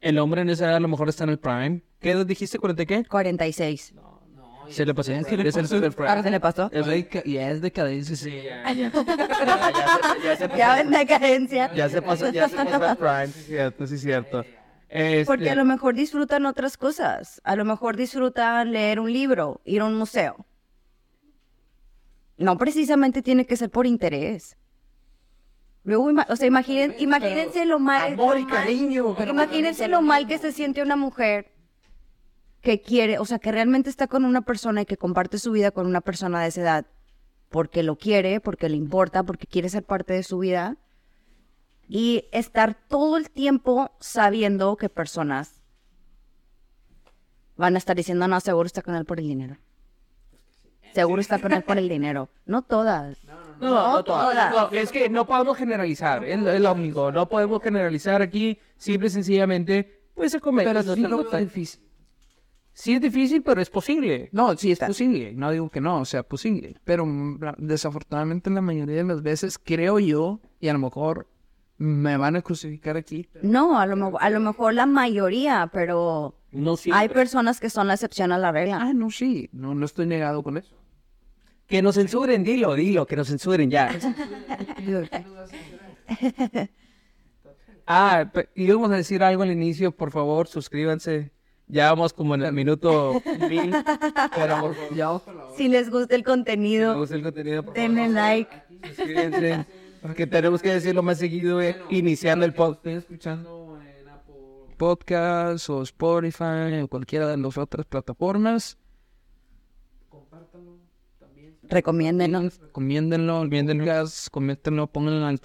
El 0.00 0.18
hombre 0.18 0.42
en 0.42 0.50
esa 0.50 0.64
edad 0.66 0.76
a 0.76 0.80
lo 0.80 0.88
mejor 0.88 1.08
está 1.08 1.22
en 1.22 1.30
el 1.30 1.38
prime. 1.38 1.82
¿Qué 2.00 2.10
edad 2.10 2.26
dijiste? 2.26 2.58
¿40 2.58 2.84
qué? 2.84 3.04
46. 3.04 3.94
Se 4.68 4.84
le 4.86 4.94
pasó. 4.94 5.12
Se 5.12 5.36
le 5.36 5.50
pasó. 5.52 5.76
¿Ahora 6.08 6.22
se 6.22 6.30
le 6.30 6.40
pasó? 6.40 6.70
Es 6.72 6.86
deca- 6.86 7.22
ya 7.26 7.50
es 7.50 7.60
decadencia, 7.60 8.16
sí. 8.16 8.42
ya, 8.42 10.36
se, 10.36 10.48
Ya 10.56 10.80
en 10.80 10.90
decadencia. 10.90 11.72
ya 11.74 11.88
se 11.88 12.00
pasó, 12.02 12.30
ya 12.30 12.48
se 12.48 12.56
pasó 12.56 12.90
el 12.90 12.96
prime. 12.96 13.26
Sí, 13.28 13.38
es 13.40 13.46
cierto, 13.46 13.86
sí, 13.86 13.94
es 13.96 14.00
cierto. 14.00 14.44
Este, 14.88 15.24
Porque 15.24 15.50
a 15.50 15.54
lo 15.54 15.64
mejor 15.64 15.94
disfrutan 15.94 16.44
otras 16.46 16.76
cosas. 16.76 17.40
A 17.44 17.56
lo 17.56 17.64
mejor 17.64 17.96
disfrutan 17.96 18.72
leer 18.72 19.00
un 19.00 19.12
libro, 19.12 19.60
ir 19.64 19.80
a 19.80 19.84
un 19.86 19.94
museo. 19.94 20.44
No 22.36 22.58
precisamente 22.58 23.22
tiene 23.22 23.46
que 23.46 23.56
ser 23.56 23.70
por 23.70 23.86
interés. 23.86 24.56
Luego, 25.84 26.10
o 26.28 26.36
sea, 26.36 26.46
imaginen, 26.46 26.94
imagínense 26.98 27.64
lo 27.64 27.78
mal. 27.78 28.12
Amor 28.12 28.38
y 28.38 28.46
cariño. 28.46 29.14
pero- 29.16 29.30
Imagínense 29.32 29.88
lo 29.88 30.02
mal 30.02 30.26
que 30.26 30.38
se 30.38 30.52
siente 30.52 30.82
una 30.82 30.96
mujer 30.96 31.51
que 32.62 32.80
quiere, 32.80 33.18
o 33.18 33.24
sea, 33.24 33.38
que 33.38 33.52
realmente 33.52 33.90
está 33.90 34.06
con 34.06 34.24
una 34.24 34.42
persona 34.42 34.82
y 34.82 34.86
que 34.86 34.96
comparte 34.96 35.38
su 35.38 35.52
vida 35.52 35.72
con 35.72 35.86
una 35.86 36.00
persona 36.00 36.40
de 36.40 36.48
esa 36.48 36.60
edad 36.62 36.86
porque 37.50 37.82
lo 37.82 37.96
quiere, 37.96 38.40
porque 38.40 38.68
le 38.68 38.76
importa, 38.76 39.24
porque 39.24 39.46
quiere 39.46 39.68
ser 39.68 39.84
parte 39.84 40.14
de 40.14 40.22
su 40.22 40.38
vida 40.38 40.76
y 41.86 42.24
estar 42.32 42.74
todo 42.74 43.18
el 43.18 43.30
tiempo 43.30 43.90
sabiendo 44.00 44.76
que 44.76 44.88
personas 44.88 45.60
van 47.56 47.74
a 47.74 47.78
estar 47.78 47.94
diciendo, 47.94 48.26
no, 48.26 48.40
seguro 48.40 48.66
está 48.66 48.80
con 48.80 48.94
él 48.94 49.04
por 49.04 49.20
el 49.20 49.28
dinero. 49.28 49.58
Seguro 50.94 51.20
está 51.20 51.38
con 51.38 51.52
él 51.52 51.62
por 51.62 51.78
el 51.78 51.88
dinero. 51.88 52.28
No 52.46 52.62
todas. 52.62 53.18
No, 53.60 53.70
no, 53.70 54.04
todas. 54.04 54.52
No, 54.52 54.70
es 54.70 54.90
que 54.92 55.08
no 55.08 55.26
podemos 55.26 55.56
generalizar, 55.56 56.24
es, 56.24 56.40
es 56.40 56.60
lo 56.60 56.72
único. 56.72 57.12
No 57.12 57.28
podemos 57.28 57.62
generalizar 57.62 58.22
aquí, 58.22 58.58
simple 58.76 59.08
y 59.08 59.10
sencillamente, 59.10 60.02
pues 60.14 60.32
se 60.32 60.40
come. 60.40 60.64
Pero 60.64 60.82
sí, 60.82 61.00
no 61.00 61.20
es 61.20 61.38
difícil. 61.38 61.91
Sí 62.74 62.94
es 62.94 63.00
difícil, 63.00 63.42
pero 63.42 63.60
es 63.60 63.68
posible. 63.68 64.30
No, 64.32 64.56
sí 64.56 64.72
es 64.72 64.78
posible. 64.78 65.34
No 65.34 65.50
digo 65.50 65.68
que 65.68 65.80
no, 65.80 66.00
o 66.00 66.04
sea, 66.04 66.22
posible. 66.22 66.76
Pero 66.84 67.04
mm, 67.04 67.38
desafortunadamente 67.58 68.48
la 68.50 68.62
mayoría 68.62 68.96
de 68.96 69.04
las 69.04 69.22
veces 69.22 69.58
creo 69.58 69.98
yo, 69.98 70.40
y 70.58 70.68
a 70.68 70.72
lo 70.72 70.78
mejor 70.78 71.28
me 71.76 72.16
van 72.16 72.36
a 72.36 72.42
crucificar 72.42 72.96
aquí. 72.96 73.28
No, 73.42 73.78
a 73.78 73.86
lo, 73.86 74.18
a 74.18 74.30
lo 74.30 74.40
mejor 74.40 74.74
la 74.74 74.86
mayoría, 74.86 75.68
pero 75.72 76.38
No 76.52 76.76
hay 76.92 77.08
personas 77.08 77.60
que 77.60 77.68
son 77.68 77.88
la 77.88 77.94
excepción 77.94 78.32
a 78.32 78.38
la 78.38 78.52
regla. 78.52 78.78
Ah, 78.80 78.92
no, 78.94 79.10
sí, 79.10 79.50
no, 79.52 79.74
no 79.74 79.84
estoy 79.84 80.06
negado 80.06 80.42
con 80.42 80.56
eso. 80.56 80.76
Que 81.66 81.82
nos 81.82 81.96
censuren, 81.96 82.44
dilo, 82.44 82.74
dilo, 82.74 83.06
que 83.06 83.16
nos 83.16 83.28
censuren 83.28 83.70
ya. 83.70 83.90
Ah, 87.84 88.30
íbamos 88.54 88.92
a 88.92 88.94
decir 88.94 89.24
algo 89.24 89.42
al 89.42 89.50
inicio, 89.50 89.90
por 89.90 90.12
favor, 90.12 90.46
suscríbanse. 90.46 91.32
Ya 91.68 91.88
vamos 91.90 92.12
como 92.12 92.34
en 92.34 92.42
el 92.42 92.52
minuto 92.52 93.22
mil, 93.48 93.74
pero 94.34 94.60
por 94.60 94.74
favor, 94.74 94.94
Ya, 94.94 95.08
Si 95.56 95.68
les 95.68 95.88
gusta 95.90 96.14
el 96.14 96.20
si 96.20 96.24
les 96.24 96.24
contenido, 96.24 96.98
gusta 96.98 97.14
el 97.14 97.22
contenido, 97.22 97.62
por 97.64 97.74
denle 97.74 98.00
favor, 98.02 98.14
like. 98.14 98.62
suscríbanse. 98.88 99.66
Porque 100.02 100.26
tenemos 100.26 100.60
que 100.60 100.70
decirlo 100.74 101.02
más 101.02 101.18
seguido 101.18 101.62
eh, 101.62 101.76
iniciando 101.88 102.44
el 102.44 102.52
podcast. 102.52 102.78
estoy 102.78 102.94
escuchando 102.94 103.78
en 103.80 104.08
Apple 104.08 104.74
Podcast 104.76 105.70
o 105.70 105.82
Spotify 105.82 106.80
o 106.82 106.88
cualquiera 106.88 107.28
de 107.28 107.36
las 107.36 107.56
otras 107.56 107.86
plataformas. 107.86 108.76
Recomiéndenos, 111.62 112.58
Recomiéndenlo, 112.58 113.44
recomiéndenlo, 113.44 114.04
coméntenlo, 114.30 114.86
pónganlo 114.88 115.28
en 115.30 115.40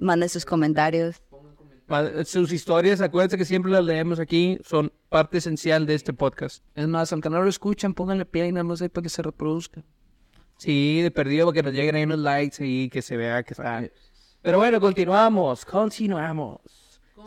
manden 0.00 0.28
sus 0.28 0.44
comentarios. 0.44 1.22
Sus 2.24 2.52
historias, 2.52 3.00
acuérdense 3.00 3.36
que 3.36 3.44
siempre 3.44 3.70
las 3.70 3.84
leemos 3.84 4.18
aquí, 4.18 4.58
son 4.64 4.92
parte 5.10 5.38
esencial 5.38 5.86
de 5.86 5.94
este 5.94 6.12
podcast. 6.12 6.64
Es 6.74 6.88
más, 6.88 7.12
aunque 7.12 7.28
no 7.28 7.42
lo 7.42 7.48
escuchan, 7.48 7.92
pónganle 7.92 8.24
play, 8.24 8.50
nada 8.52 8.64
más 8.64 8.80
ahí 8.80 8.88
para 8.88 9.02
que 9.02 9.08
se 9.10 9.22
reproduzca. 9.22 9.84
Sí, 10.56 11.02
de 11.02 11.10
perdido 11.10 11.46
para 11.46 11.54
que 11.54 11.62
nos 11.62 11.74
lleguen 11.74 11.96
ahí 11.96 12.04
unos 12.04 12.20
likes 12.20 12.64
y 12.66 12.88
que 12.88 13.02
se 13.02 13.16
vea 13.16 13.42
que 13.42 13.52
está. 13.52 13.84
Pero 14.40 14.58
bueno, 14.58 14.80
continuamos, 14.80 15.64
continuamos. 15.64 16.60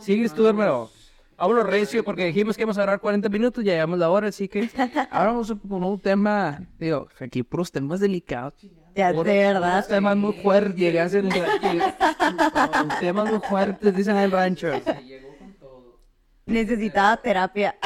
Sigues 0.00 0.32
tú, 0.32 0.46
hermano. 0.46 0.90
Vámonos 1.36 1.66
recio 1.66 2.02
porque 2.02 2.24
dijimos 2.24 2.56
que 2.56 2.62
íbamos 2.62 2.78
a 2.78 2.80
durar 2.80 3.00
40 3.00 3.28
minutos, 3.28 3.64
ya 3.64 3.72
llevamos 3.74 4.00
la 4.00 4.10
hora, 4.10 4.28
así 4.28 4.48
que... 4.48 4.68
Ahora 5.12 5.32
vamos 5.32 5.54
poner 5.68 5.88
un 5.88 6.00
tema, 6.00 6.66
digo, 6.80 7.06
aquí 7.20 7.44
puros 7.44 7.70
temas 7.70 8.00
delicados. 8.00 8.54
Ya, 8.98 9.12
de 9.12 9.22
verdad. 9.22 9.86
Temas 9.86 10.16
muy 10.16 10.32
fuertes, 10.32 10.74
llegas 10.74 11.14
en... 11.14 11.28
temas 13.00 13.30
muy 13.30 13.38
fuertes, 13.48 13.94
dicen 13.94 14.16
en 14.16 14.22
el 14.24 14.32
rancho. 14.32 14.72
Necesitaba 16.44 17.16
terapia. 17.16 17.76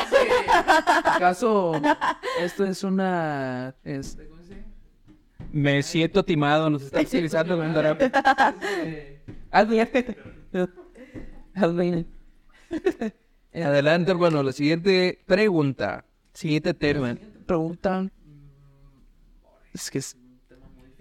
¿Acaso 1.04 1.72
esto 2.40 2.64
es 2.64 2.82
una... 2.82 3.74
este, 3.84 4.26
¿cómo 4.26 4.42
se 4.42 4.54
llama? 4.54 4.68
Me 5.52 5.82
siento 5.82 6.24
timado, 6.24 6.70
nos 6.70 6.84
están 6.84 7.04
utilizando 7.04 7.58
con 7.58 7.74
bien. 9.68 9.92
Haz 11.54 11.76
bien. 11.76 12.08
Adelante, 13.52 14.12
hermano, 14.12 14.42
la 14.42 14.52
siguiente 14.52 15.22
pregunta. 15.26 16.06
Siguiente 16.32 16.72
tema. 16.72 17.18
Preguntan. 17.44 18.10
Es 19.74 19.90
que 19.90 19.98
es... 19.98 20.16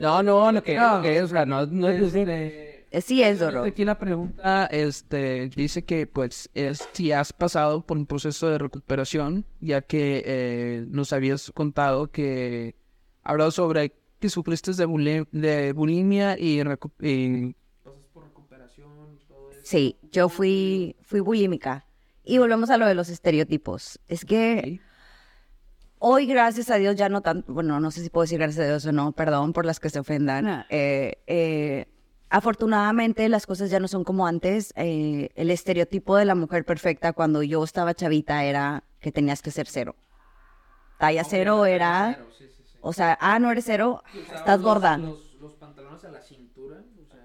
No, 0.02 0.24
no, 0.24 0.52
lo 0.52 0.64
que, 0.64 0.76
lo 0.78 1.02
que 1.02 1.18
es, 1.18 1.24
o 1.24 1.28
sea, 1.28 1.46
no, 1.46 1.66
no 1.66 1.88
es... 1.88 2.02
Este, 2.02 2.72
Eh, 2.92 3.02
Sí 3.02 3.24
es 3.24 3.40
duro. 3.40 3.64
Aquí 3.64 3.86
la 3.86 3.98
pregunta 3.98 4.66
este, 4.66 5.48
dice 5.56 5.86
que 5.86 6.08
pues 6.08 6.50
es 6.54 6.90
si 6.92 7.14
has 7.14 7.32
pasado 7.32 7.86
por 7.86 7.98
un 7.98 8.06
proceso 8.06 8.50
de 8.50 8.58
recuperación, 8.58 9.46
ya 9.62 9.82
que 9.82 10.24
eh, 10.26 10.86
nos 10.90 11.14
habías 11.14 11.52
contado 11.52 12.12
que 12.12 12.76
hablado 13.24 13.52
sobre 13.52 13.94
que 14.20 14.30
sufriste 14.30 14.74
de, 14.74 15.26
de 15.32 15.72
bulimia 15.72 16.38
y, 16.38 16.62
y 17.00 17.56
Sí, 19.64 19.96
yo 20.12 20.28
fui, 20.28 20.98
fui 21.02 21.22
bulímica. 21.22 21.86
Y 22.24 22.40
volvemos 22.40 22.70
a 22.70 22.78
lo 22.78 22.86
de 22.86 22.94
los 22.94 23.10
estereotipos. 23.10 24.00
Es 24.08 24.26
que 24.26 24.82
hoy, 26.02 26.26
gracias 26.26 26.70
a 26.70 26.76
Dios, 26.76 26.96
ya 26.96 27.08
no 27.10 27.22
tanto, 27.22 27.54
bueno, 27.54 27.80
no 27.80 27.92
sé 27.92 28.02
si 28.02 28.10
puedo 28.10 28.24
decir 28.24 28.40
gracias 28.40 28.66
a 28.66 28.68
Dios 28.68 28.86
o 28.86 28.92
no, 28.92 29.12
perdón 29.14 29.54
por 29.54 29.66
las 29.66 29.80
que 29.80 29.90
se 29.90 30.00
ofendan. 30.00 30.66
Eh, 30.70 31.22
eh, 31.28 31.88
afortunadamente 32.30 33.30
las 33.30 33.46
cosas 33.46 33.70
ya 33.70 33.80
no 33.80 33.88
son 33.88 34.04
como 34.04 34.28
antes. 34.28 34.74
Eh, 34.76 35.30
el 35.36 35.52
estereotipo 35.52 36.18
de 36.18 36.26
la 36.26 36.36
mujer 36.36 36.66
perfecta 36.66 37.14
cuando 37.14 37.44
yo 37.44 37.64
estaba 37.64 37.94
chavita 37.94 38.44
era 38.44 38.84
que 39.00 39.12
tenías 39.12 39.42
que 39.42 39.52
ser 39.52 39.68
cero. 39.68 39.96
Talla 41.00 41.24
cero 41.24 41.66
era... 41.66 42.20
O 42.84 42.94
sea, 42.94 43.16
ah, 43.22 43.38
no 43.38 43.52
eres 43.52 43.66
cero, 43.66 44.04
estás 44.34 44.60
gorda. 44.60 44.98
los 44.98 45.54
pantalones 45.60 46.04
a 46.04 46.10
la 46.10 46.22
cintura. 46.22 46.78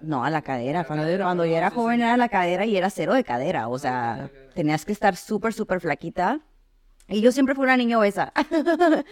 No, 0.02 0.22
a 0.22 0.28
la 0.28 0.42
cadera. 0.42 0.84
Cuando, 0.84 1.04
cuando 1.16 1.46
yo 1.46 1.56
era 1.56 1.70
joven 1.70 2.02
era 2.02 2.18
la 2.18 2.28
cadera 2.28 2.66
y 2.66 2.76
era 2.76 2.90
cero 2.90 3.14
de 3.14 3.24
cadera. 3.24 3.68
O 3.68 3.78
sea, 3.78 4.30
tenías 4.54 4.84
que 4.84 4.92
estar 4.92 5.16
súper, 5.16 5.54
súper 5.54 5.80
flaquita. 5.80 6.42
Y 7.08 7.20
yo 7.20 7.32
siempre 7.32 7.54
fui 7.54 7.64
una 7.64 7.76
niña 7.76 7.98
obesa. 7.98 8.32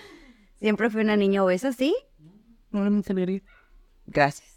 siempre 0.58 0.90
fui 0.90 1.02
una 1.02 1.16
niña 1.16 1.44
obesa, 1.44 1.72
¿sí? 1.72 1.94
Gracias. 4.06 4.50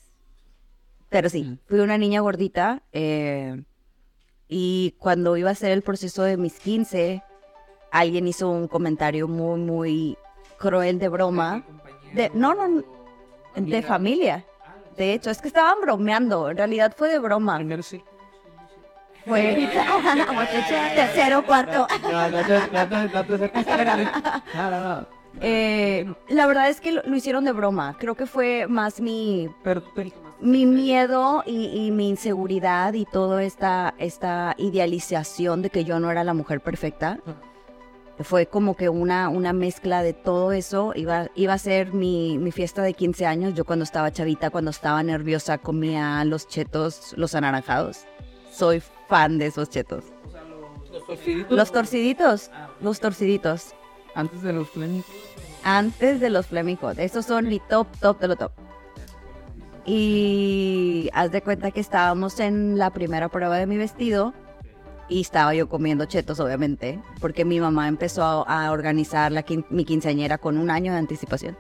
Pero 1.09 1.29
sí, 1.29 1.59
fui 1.67 1.79
una 1.79 1.97
niña 1.97 2.21
gordita. 2.21 2.83
eh, 2.91 3.63
y 4.49 4.95
cuando 4.99 5.35
iba 5.35 5.49
a 5.49 5.53
hacer 5.53 5.71
el 5.71 5.81
proceso 5.81 6.23
de 6.23 6.37
mis 6.37 6.59
15, 6.59 7.21
alguien 7.91 8.27
hizo 8.27 8.49
un 8.49 8.67
comentario 8.67 9.27
muy, 9.27 9.59
muy 9.59 10.17
cruel 10.57 10.99
de 10.99 11.09
broma. 11.09 11.65
De, 12.13 12.31
no, 12.33 12.53
no, 12.53 12.67
no, 12.67 12.83
de 13.55 13.81
familia. 13.81 14.45
De 14.95 15.13
hecho, 15.13 15.29
es 15.29 15.41
que 15.41 15.49
estaban 15.49 15.81
bromeando. 15.81 16.49
En 16.49 16.57
realidad 16.57 16.93
fue 16.95 17.09
de 17.09 17.19
broma. 17.19 17.59
Tercero, 20.95 21.45
cuarto. 21.45 21.87
No, 22.03 22.29
no 22.29 22.37
te, 22.45 22.59
no 22.71 22.87
no. 22.87 24.11
No, 24.55 24.71
no, 24.71 24.79
no. 24.99 25.07
Eh, 25.41 26.11
la 26.29 26.47
verdad 26.47 26.69
es 26.69 26.81
que 26.81 26.91
lo, 26.91 27.03
lo 27.03 27.15
hicieron 27.15 27.45
de 27.45 27.51
broma. 27.51 27.95
Creo 27.99 28.15
que 28.15 28.25
fue 28.25 28.65
más 28.67 28.99
mi, 28.99 29.49
Pero, 29.63 29.83
pero- 29.93 30.09
mi 30.39 30.65
miedo 30.65 31.43
y, 31.45 31.65
y 31.87 31.91
mi 31.91 32.09
inseguridad 32.09 32.93
y 32.93 33.05
toda 33.05 33.43
esta, 33.43 33.93
esta 33.97 34.55
idealización 34.57 35.61
de 35.61 35.69
que 35.69 35.83
yo 35.83 35.99
no 35.99 36.09
era 36.11 36.23
la 36.23 36.33
mujer 36.33 36.61
perfecta. 36.61 37.19
Fue 38.19 38.47
como 38.47 38.75
que 38.75 38.89
una, 38.89 39.29
una 39.29 39.53
mezcla 39.53 40.01
de 40.01 40.13
todo 40.13 40.51
eso. 40.51 40.91
Iba, 40.95 41.27
iba 41.35 41.53
a 41.53 41.57
ser 41.59 41.93
mi, 41.93 42.39
mi 42.39 42.51
fiesta 42.51 42.81
de 42.81 42.93
15 42.93 43.27
años. 43.27 43.53
Yo 43.53 43.63
cuando 43.63 43.83
estaba 43.83 44.11
chavita, 44.11 44.49
cuando 44.49 44.71
estaba 44.71 45.03
nerviosa, 45.03 45.59
comía 45.59 46.23
los 46.25 46.47
chetos, 46.47 47.13
los 47.15 47.35
anaranjados. 47.35 48.05
Soy 48.51 48.81
fan 49.07 49.37
de 49.37 49.47
esos 49.47 49.69
chetos. 49.69 50.03
Los 51.49 51.71
torciditos, 51.71 52.51
los 52.81 52.99
torciditos. 52.99 53.73
antes 54.15 54.41
de 54.41 54.53
los 54.53 54.67
plenos. 54.69 55.05
Antes 55.63 56.19
de 56.19 56.29
los 56.29 56.47
Fleming 56.47 56.75
Hot. 56.77 56.97
Esos 56.99 57.25
son 57.25 57.47
mi 57.47 57.59
top, 57.59 57.87
top 57.99 58.19
de 58.19 58.27
lo 58.29 58.35
top. 58.35 58.51
Y 59.85 61.09
haz 61.13 61.31
de 61.31 61.41
cuenta 61.41 61.71
que 61.71 61.79
estábamos 61.79 62.39
en 62.39 62.77
la 62.77 62.89
primera 62.91 63.29
prueba 63.29 63.57
de 63.57 63.65
mi 63.67 63.77
vestido 63.77 64.33
y 65.09 65.21
estaba 65.21 65.53
yo 65.53 65.69
comiendo 65.69 66.03
chetos, 66.05 66.39
obviamente, 66.41 66.99
porque 67.21 67.45
mi 67.45 67.59
mamá 67.61 67.87
empezó 67.87 68.23
a, 68.47 68.65
a 68.67 68.71
organizar 68.71 69.31
la 69.31 69.45
quin- 69.45 69.65
mi 69.69 69.85
quinceañera 69.85 70.37
con 70.37 70.57
un 70.57 70.69
año 70.69 70.91
de 70.91 70.97
anticipación. 70.99 71.57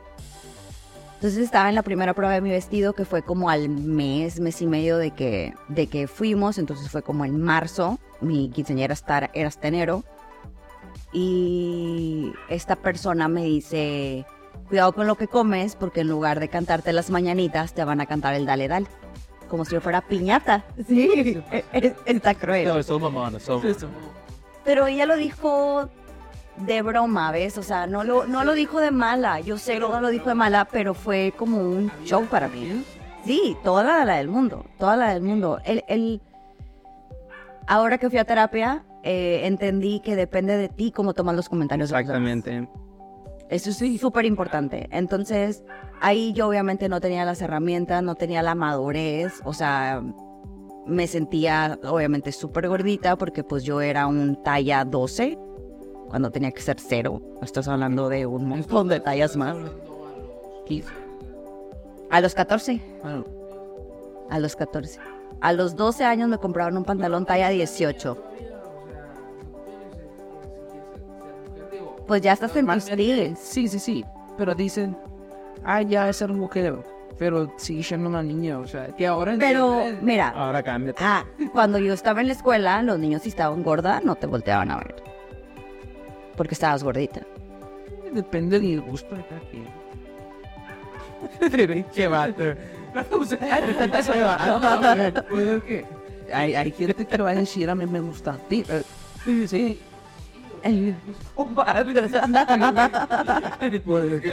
Entonces 1.17 1.39
estaba 1.39 1.67
en 1.69 1.75
la 1.75 1.81
primera 1.81 2.13
prueba 2.13 2.33
de 2.33 2.41
mi 2.41 2.51
vestido, 2.51 2.93
que 2.93 3.03
fue 3.03 3.23
como 3.23 3.49
al 3.49 3.69
mes, 3.69 4.39
mes 4.39 4.61
y 4.61 4.67
medio 4.67 4.97
de 4.97 5.11
que, 5.11 5.53
de 5.67 5.87
que 5.87 6.07
fuimos, 6.07 6.57
entonces 6.59 6.89
fue 6.91 7.01
como 7.01 7.25
en 7.25 7.41
marzo, 7.41 7.97
mi 8.21 8.49
quinceañera 8.49 8.93
hasta- 8.93 9.31
era 9.33 9.47
hasta 9.47 9.67
enero, 9.67 10.03
y 11.11 12.31
esta 12.49 12.75
persona 12.75 13.27
me 13.27 13.43
dice, 13.45 14.25
cuidado 14.69 14.93
con 14.93 15.07
lo 15.07 15.15
que 15.15 15.27
comes, 15.27 15.75
porque 15.75 16.01
en 16.01 16.07
lugar 16.09 16.39
de 16.39 16.49
cantarte 16.49 16.93
las 16.93 17.09
mañanitas, 17.09 17.73
te 17.73 17.83
van 17.83 17.99
a 18.01 18.05
cantar 18.05 18.33
el 18.35 18.45
dale 18.45 18.67
dale. 18.67 18.87
como 19.49 19.63
si 19.63 19.71
yo 19.75 19.81
fuera 19.81 20.01
piñata. 20.01 20.65
Sí, 20.87 21.41
es- 21.71 21.93
está 22.05 22.35
cruel. 22.35 22.65
son. 23.39 23.61
Pero 24.65 24.85
ella 24.87 25.05
lo 25.05 25.15
dijo 25.15 25.89
de 26.57 26.81
broma, 26.81 27.31
¿ves? 27.31 27.57
O 27.57 27.63
sea, 27.63 27.87
no 27.87 28.03
lo, 28.03 28.25
no 28.25 28.43
lo 28.43 28.53
dijo 28.53 28.79
de 28.79 28.91
mala. 28.91 29.39
Yo 29.39 29.57
sé 29.57 29.73
que 29.73 29.79
no 29.79 30.01
lo 30.01 30.09
dijo 30.09 30.29
de 30.29 30.35
mala, 30.35 30.65
pero 30.65 30.93
fue 30.93 31.33
como 31.37 31.57
un 31.61 31.91
show 32.03 32.25
para 32.25 32.47
mí. 32.47 32.83
Sí, 33.25 33.55
toda 33.63 34.05
la, 34.05 34.15
del 34.15 34.27
mundo, 34.29 34.65
toda 34.79 34.95
la 34.95 35.13
del 35.13 35.21
mundo. 35.21 35.59
El, 35.65 35.83
el- 35.87 36.21
Ahora 37.67 37.97
que 37.97 38.09
fui 38.09 38.17
a 38.17 38.23
terapia, 38.23 38.85
eh, 39.03 39.41
entendí 39.43 39.99
que 39.99 40.15
depende 40.15 40.55
de 40.55 40.69
ti 40.69 40.91
cómo 40.91 41.13
tomas 41.13 41.35
los 41.35 41.49
comentarios. 41.49 41.89
Exactamente. 41.91 42.67
Eso 43.49 43.69
es 43.69 43.99
súper 43.99 44.25
importante. 44.25 44.87
Entonces, 44.91 45.63
ahí 46.01 46.31
yo 46.33 46.47
obviamente 46.47 46.87
no 46.89 47.01
tenía 47.01 47.25
las 47.25 47.41
herramientas, 47.41 48.01
no 48.03 48.15
tenía 48.15 48.41
la 48.41 48.55
madurez, 48.55 49.41
o 49.43 49.53
sea, 49.53 50.01
me 50.85 51.07
sentía 51.07 51.77
obviamente 51.83 52.31
súper 52.31 52.69
gordita 52.69 53.17
porque 53.17 53.43
pues 53.43 53.63
yo 53.65 53.81
era 53.81 54.07
un 54.07 54.41
talla 54.43 54.85
12 54.85 55.37
cuando 56.09 56.31
tenía 56.31 56.51
que 56.51 56.61
ser 56.61 56.77
cero. 56.79 57.21
Estás 57.41 57.67
hablando 57.67 58.09
de 58.09 58.25
un 58.25 58.47
montón 58.47 58.87
de 58.87 58.99
tallas 58.99 59.35
más. 59.35 59.55
A 62.09 62.21
los 62.21 62.33
14, 62.33 62.81
Bueno, 63.01 63.25
a 64.29 64.39
los 64.39 64.55
14. 64.55 64.99
A 65.41 65.53
los 65.53 65.75
12 65.75 66.03
años 66.03 66.29
me 66.29 66.37
compraron 66.37 66.77
un 66.77 66.83
pantalón 66.83 67.25
talla 67.25 67.49
18. 67.49 68.17
Pues 72.07 72.21
ya 72.21 72.33
estás 72.33 72.55
en 72.55 72.65
tus 72.65 72.85
días. 72.95 73.37
Sí, 73.39 73.67
sí, 73.67 73.79
sí. 73.79 74.05
Pero 74.37 74.55
dicen, 74.55 74.97
ah, 75.63 75.81
ya 75.81 76.07
es 76.09 76.17
ser 76.17 76.31
mujer. 76.31 76.77
Pero 77.17 77.51
sigue 77.57 77.83
siendo 77.83 78.07
una 78.09 78.21
niña, 78.21 78.59
o 78.59 78.67
sea, 78.67 78.87
que 78.95 79.07
ahora... 79.07 79.35
Pero 79.39 79.83
mira, 80.01 80.29
Ahora 80.29 80.61
cambia. 80.61 80.93
Ah, 80.99 81.25
cuando 81.51 81.79
yo 81.79 81.93
estaba 81.93 82.21
en 82.21 82.27
la 82.27 82.33
escuela, 82.33 82.81
los 82.83 82.99
niños 82.99 83.23
si 83.23 83.29
estaban 83.29 83.63
gorda 83.63 83.99
no 84.03 84.15
te 84.15 84.27
volteaban 84.27 84.69
a 84.71 84.77
ver. 84.77 85.06
Porque 86.37 86.53
estabas 86.53 86.83
gordita. 86.83 87.21
Depende 88.13 88.59
del 88.59 88.79
gusto 88.81 89.13
de 89.15 89.23
cada 89.25 89.41
quien. 89.51 89.67
Qué 91.93 92.07
vato. 92.07 92.43
O 93.11 93.25
sea, 93.25 95.23
puede 95.29 95.61
que- 95.61 95.85
hay, 96.33 96.55
hay 96.55 96.71
gente 96.71 97.05
que 97.05 97.17
va 97.17 97.31
a 97.31 97.35
decir 97.35 97.69
a 97.69 97.75
mí 97.75 97.85
me 97.85 97.99
gusta 97.99 98.31
a 98.33 98.37
ti. 98.37 98.63
eh, 98.69 98.83
Sí. 99.47 99.79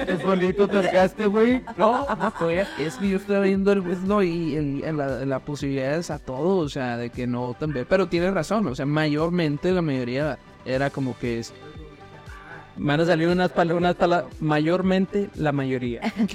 Es 0.08 0.22
bonito 0.24 0.66
tocaste, 0.68 1.26
güey. 1.26 1.62
No, 1.76 2.06
pues, 2.38 2.66
es 2.78 2.94
que 2.96 3.08
yo 3.10 3.16
estoy 3.18 3.42
viendo 3.48 3.72
el 3.72 3.82
gusto 3.82 4.22
y 4.22 4.56
el- 4.56 4.96
la, 4.96 5.06
la 5.24 5.38
posibilidades 5.40 6.10
a 6.10 6.18
todo, 6.18 6.58
o 6.58 6.68
sea, 6.68 6.96
de 6.96 7.10
que 7.10 7.26
no 7.26 7.54
también. 7.58 7.86
Pero 7.88 8.08
tienes 8.08 8.32
razón, 8.34 8.66
o 8.66 8.74
sea, 8.74 8.86
mayormente 8.86 9.70
la 9.72 9.82
mayoría 9.82 10.38
era 10.64 10.90
como 10.90 11.16
que 11.18 11.40
es. 11.40 11.52
Van 12.76 13.00
a 13.00 13.04
salir 13.04 13.28
unas 13.28 13.50
palabras, 13.52 13.94
pala- 13.94 14.24
mayormente 14.40 15.30
la 15.36 15.52
mayoría. 15.52 16.00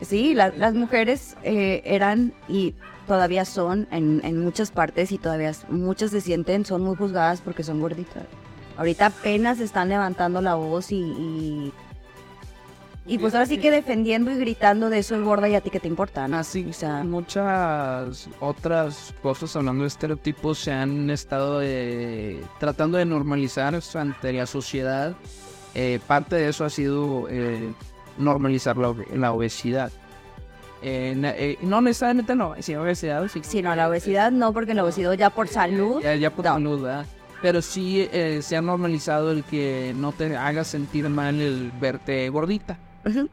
Sí, 0.00 0.34
la- 0.34 0.50
las 0.50 0.74
mujeres 0.74 1.36
eh, 1.44 1.80
eran 1.84 2.34
y 2.48 2.74
todavía 3.06 3.44
son 3.44 3.86
en, 3.90 4.20
en 4.24 4.38
muchas 4.40 4.70
partes 4.70 5.12
y 5.12 5.18
todavía 5.18 5.52
muchas 5.70 6.10
se 6.10 6.20
sienten, 6.20 6.64
son 6.66 6.82
muy 6.82 6.96
juzgadas 6.96 7.40
porque 7.40 7.62
son 7.62 7.80
gorditas. 7.80 8.24
Ahorita 8.76 9.06
apenas 9.06 9.60
están 9.60 9.88
levantando 9.88 10.40
la 10.42 10.56
voz 10.56 10.90
y, 10.90 11.72
y 13.06 13.18
pues 13.18 13.34
ahora 13.34 13.46
sí 13.46 13.58
que 13.58 13.70
defendiendo 13.70 14.30
y 14.30 14.36
gritando 14.36 14.88
de 14.90 14.98
eso 14.98 15.14
es 15.14 15.22
gorda 15.22 15.48
y 15.48 15.54
a 15.54 15.60
ti 15.60 15.70
qué 15.70 15.80
te 15.80 15.88
importa, 15.88 16.26
¿no? 16.26 16.38
así 16.38 16.66
O 16.68 16.72
sea, 16.72 17.04
muchas 17.04 18.28
otras 18.40 19.14
cosas 19.22 19.54
hablando 19.56 19.82
de 19.82 19.88
estereotipos 19.88 20.58
se 20.58 20.72
han 20.72 21.10
estado 21.10 21.60
eh, 21.62 22.42
tratando 22.58 22.98
de 22.98 23.04
normalizar 23.04 23.78
ante 23.94 24.32
la 24.32 24.46
sociedad. 24.46 25.14
Eh, 25.74 26.00
parte 26.06 26.36
de 26.36 26.48
eso 26.48 26.64
ha 26.64 26.70
sido 26.70 27.26
eh, 27.28 27.72
normalizar 28.16 28.76
la, 28.76 28.94
la 29.14 29.32
obesidad. 29.32 29.90
Eh, 30.86 31.14
eh, 31.38 31.58
no 31.62 31.80
necesariamente 31.80 32.34
no, 32.34 32.54
sí, 32.60 32.74
obesidad, 32.74 33.26
sí, 33.28 33.40
si 33.42 33.62
no, 33.62 33.74
la 33.74 33.88
obesidad 33.88 34.30
no, 34.30 34.52
porque 34.52 34.74
la 34.74 34.84
obesidad 34.84 35.14
ya 35.14 35.30
por 35.30 35.48
salud. 35.48 36.02
ya, 36.02 36.14
ya 36.14 36.30
por 36.30 36.44
no. 36.44 36.52
salud, 36.52 36.82
¿verdad? 36.82 37.06
Pero 37.40 37.62
sí 37.62 38.06
eh, 38.12 38.40
se 38.42 38.56
ha 38.56 38.62
normalizado 38.62 39.30
el 39.30 39.44
que 39.44 39.94
no 39.96 40.12
te 40.12 40.36
haga 40.36 40.62
sentir 40.64 41.08
mal 41.08 41.40
el 41.40 41.72
verte 41.80 42.28
gordita. 42.28 42.78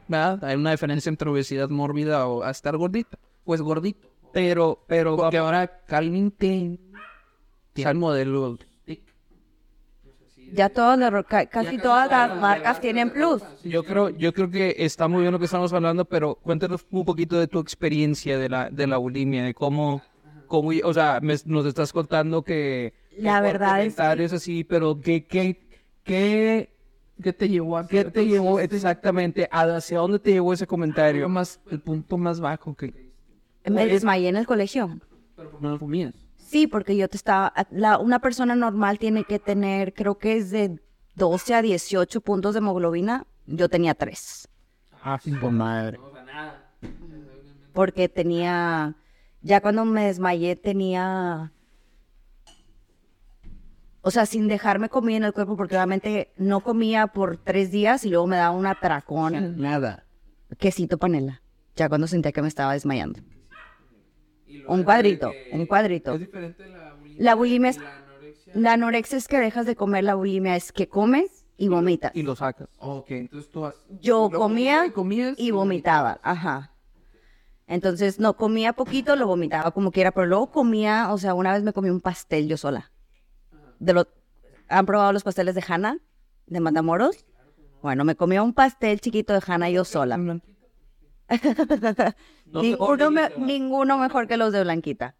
¿Verdad? 0.08 0.44
Hay 0.44 0.56
una 0.56 0.70
diferencia 0.70 1.08
entre 1.10 1.28
obesidad 1.30 1.68
mórbida 1.70 2.26
o 2.26 2.42
a 2.42 2.50
estar 2.50 2.76
gordita, 2.76 3.18
pues 3.44 3.60
gordito. 3.60 4.08
Pero, 4.32 4.78
pero, 4.86 5.16
Porque 5.16 5.36
ahora 5.38 5.66
Calvin 5.86 6.30
Klein 6.30 6.78
tiene 7.74 7.90
el 7.90 7.96
modelo. 7.98 8.58
Ya 10.54 10.68
todas 10.68 10.98
las, 10.98 11.10
casi 11.50 11.78
todas 11.78 12.10
las 12.10 12.38
marcas 12.38 12.78
tienen 12.78 13.10
plus. 13.10 13.42
yo 13.64 13.84
creo, 13.84 14.10
yo 14.10 14.34
creo 14.34 14.50
que 14.50 14.74
está 14.78 15.08
muy 15.08 15.22
bien 15.22 15.32
lo 15.32 15.38
que 15.38 15.46
estamos 15.46 15.72
hablando, 15.72 16.04
pero 16.04 16.34
cuéntanos 16.34 16.84
un 16.90 17.06
poquito 17.06 17.38
de 17.38 17.46
tu 17.46 17.58
experiencia 17.58 18.38
de 18.38 18.50
la, 18.50 18.68
de 18.68 18.86
la 18.86 18.98
bulimia, 18.98 19.44
de 19.44 19.54
cómo, 19.54 20.02
cómo, 20.46 20.70
o 20.84 20.92
sea, 20.92 21.20
me- 21.22 21.36
nos 21.46 21.64
estás 21.64 21.90
contando 21.90 22.42
que 22.42 22.92
La 23.16 23.40
verdad 23.40 23.82
es 23.82 23.94
comentarios 23.94 24.32
así, 24.34 24.62
pero 24.64 25.00
qué, 25.00 25.24
qué, 25.24 25.58
qué, 26.04 26.70
¿Qué 27.22 27.32
te 27.32 27.48
llevó 27.48 27.78
a 27.78 27.86
qué 27.86 28.04
te 28.04 28.26
llevó 28.26 28.58
exactamente, 28.60 29.48
hacia 29.50 29.98
dónde 29.98 30.18
te 30.18 30.32
llevó 30.32 30.52
ese 30.52 30.66
comentario? 30.66 31.28
más, 31.28 31.60
el 31.70 31.80
punto 31.80 32.18
más 32.18 32.40
bajo 32.40 32.74
que 32.74 33.12
Me 33.64 33.86
desmayé 33.86 34.28
en 34.28 34.36
el 34.36 34.46
colegio. 34.46 34.98
no 35.60 35.78
comías? 35.78 36.14
Sí, 36.36 36.66
porque 36.66 36.96
yo 36.96 37.08
te 37.08 37.16
estaba, 37.16 37.52
la, 37.70 37.98
una 37.98 38.18
persona 38.18 38.54
normal 38.54 38.98
tiene 38.98 39.24
que 39.24 39.38
tener, 39.38 39.94
creo 39.94 40.18
que 40.18 40.36
es 40.36 40.50
de 40.50 40.78
12 41.14 41.54
a 41.54 41.62
18 41.62 42.20
puntos 42.20 42.54
de 42.54 42.58
hemoglobina. 42.58 43.26
Yo 43.46 43.68
tenía 43.68 43.94
3, 43.94 44.48
Ah, 45.02 45.18
sí, 45.22 45.32
por 45.32 45.50
madre. 45.50 45.98
porque 47.72 48.08
tenía, 48.08 48.94
ya 49.40 49.60
cuando 49.60 49.84
me 49.84 50.06
desmayé 50.06 50.56
tenía, 50.56 51.52
o 54.02 54.10
sea, 54.10 54.26
sin 54.26 54.48
dejarme 54.48 54.88
comida 54.88 55.16
en 55.16 55.24
el 55.24 55.32
cuerpo, 55.32 55.56
porque 55.56 55.76
obviamente 55.76 56.32
no 56.36 56.60
comía 56.60 57.06
por 57.08 57.36
tres 57.38 57.70
días 57.70 58.04
y 58.04 58.10
luego 58.10 58.26
me 58.26 58.36
daba 58.36 58.54
un 58.56 58.66
atracón, 58.66 59.56
Nada. 59.58 60.04
quesito 60.58 60.98
panela, 60.98 61.40
ya 61.76 61.88
cuando 61.88 62.06
sentía 62.06 62.32
que 62.32 62.42
me 62.42 62.48
estaba 62.48 62.72
desmayando. 62.72 63.20
Un 64.68 64.82
cuadrito, 64.84 65.32
un 65.52 65.66
cuadrito. 65.66 66.18
La 67.16 67.34
bulimia 67.34 67.70
es, 67.70 67.78
la 68.54 68.74
anorexia 68.74 69.16
es 69.18 69.28
que 69.28 69.38
dejas 69.38 69.66
de 69.66 69.76
comer, 69.76 70.04
la 70.04 70.14
bulimia 70.14 70.56
es 70.56 70.72
que 70.72 70.88
comes 70.88 71.44
y 71.56 71.68
vomitas. 71.68 72.12
Y 72.14 72.22
lo 72.22 72.36
sacas. 72.36 72.68
Ok, 72.78 73.10
entonces 73.12 73.50
tú 73.50 73.64
has- 73.64 73.76
Yo 74.00 74.30
comía 74.30 74.92
comías 74.92 75.34
y 75.38 75.50
vomitaba, 75.52 76.20
ajá. 76.22 76.70
Entonces, 77.66 78.18
no, 78.18 78.36
comía 78.36 78.74
poquito, 78.74 79.16
lo 79.16 79.26
vomitaba 79.26 79.70
como 79.70 79.90
quiera, 79.92 80.10
pero 80.10 80.26
luego 80.26 80.50
comía, 80.50 81.10
o 81.12 81.16
sea, 81.18 81.32
una 81.32 81.52
vez 81.54 81.62
me 81.62 81.72
comí 81.72 81.88
un 81.88 82.00
pastel 82.02 82.46
yo 82.48 82.56
sola. 82.58 82.91
De 83.82 83.92
lo, 83.92 84.06
¿Han 84.68 84.86
probado 84.86 85.12
los 85.12 85.24
pasteles 85.24 85.56
de 85.56 85.64
Hanna? 85.66 85.98
¿De 86.46 86.60
Matamoros? 86.60 87.24
Bueno, 87.82 88.04
me 88.04 88.14
comía 88.14 88.40
un 88.42 88.52
pastel 88.54 89.00
chiquito 89.00 89.32
de 89.32 89.40
Hanna 89.44 89.68
yo 89.70 89.84
sola. 89.84 90.16
ninguno, 92.46 93.10
me- 93.10 93.30
ninguno 93.38 93.98
mejor 93.98 94.28
que 94.28 94.36
los 94.36 94.52
de 94.52 94.62
Blanquita, 94.62 95.16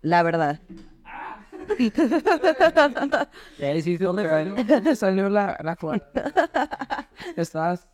la 0.00 0.22
verdad. 0.22 0.60
Salió 4.96 5.28
la, 5.28 5.58
la 5.62 5.76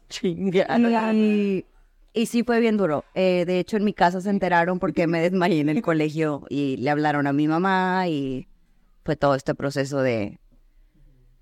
chinga. 0.09 0.67
Y, 1.15 1.67
y 2.13 2.27
sí 2.27 2.45
fue 2.45 2.61
bien 2.61 2.77
duro. 2.77 3.05
Eh, 3.15 3.45
de 3.45 3.59
hecho, 3.59 3.77
en 3.77 3.85
mi 3.85 3.93
casa 3.93 4.21
se 4.21 4.31
enteraron 4.31 4.79
porque 4.79 5.07
me 5.09 5.21
desmayé 5.21 5.61
en 5.61 5.69
el 5.69 5.83
colegio 5.83 6.45
y 6.49 6.77
le 6.77 6.91
hablaron 6.91 7.27
a 7.27 7.33
mi 7.33 7.49
mamá 7.49 8.07
y 8.09 8.47
fue 9.05 9.17
todo 9.17 9.35
este 9.35 9.55
proceso 9.55 10.01
de, 10.01 10.41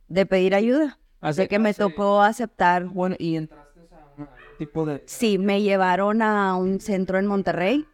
de 0.08 0.26
pedir 0.26 0.54
ayuda. 0.54 0.98
Así 1.20 1.48
que 1.48 1.58
me 1.58 1.74
tocó 1.74 2.22
aceptar. 2.22 2.84
bueno 2.84 3.16
y 3.18 3.36
entraste 3.36 3.80
a 3.90 4.20
un 4.22 4.28
tipo 4.58 4.86
de 4.86 5.02
Sí, 5.06 5.38
me 5.38 5.62
llevaron 5.62 6.22
a 6.22 6.54
un 6.56 6.80
centro 6.80 7.18
en 7.18 7.26
Monterrey 7.26 7.86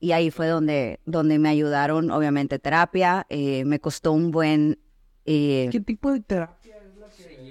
y 0.00 0.12
ahí 0.12 0.30
fue 0.30 0.46
donde, 0.46 1.00
donde 1.04 1.38
me 1.38 1.48
ayudaron, 1.48 2.10
obviamente, 2.10 2.58
terapia. 2.58 3.26
Eh, 3.30 3.64
me 3.64 3.80
costó 3.80 4.12
un 4.12 4.30
buen... 4.30 4.78
eh, 5.24 5.68
¿Qué 5.72 5.80
tipo 5.80 6.12
de 6.12 6.20
terapia? 6.20 6.76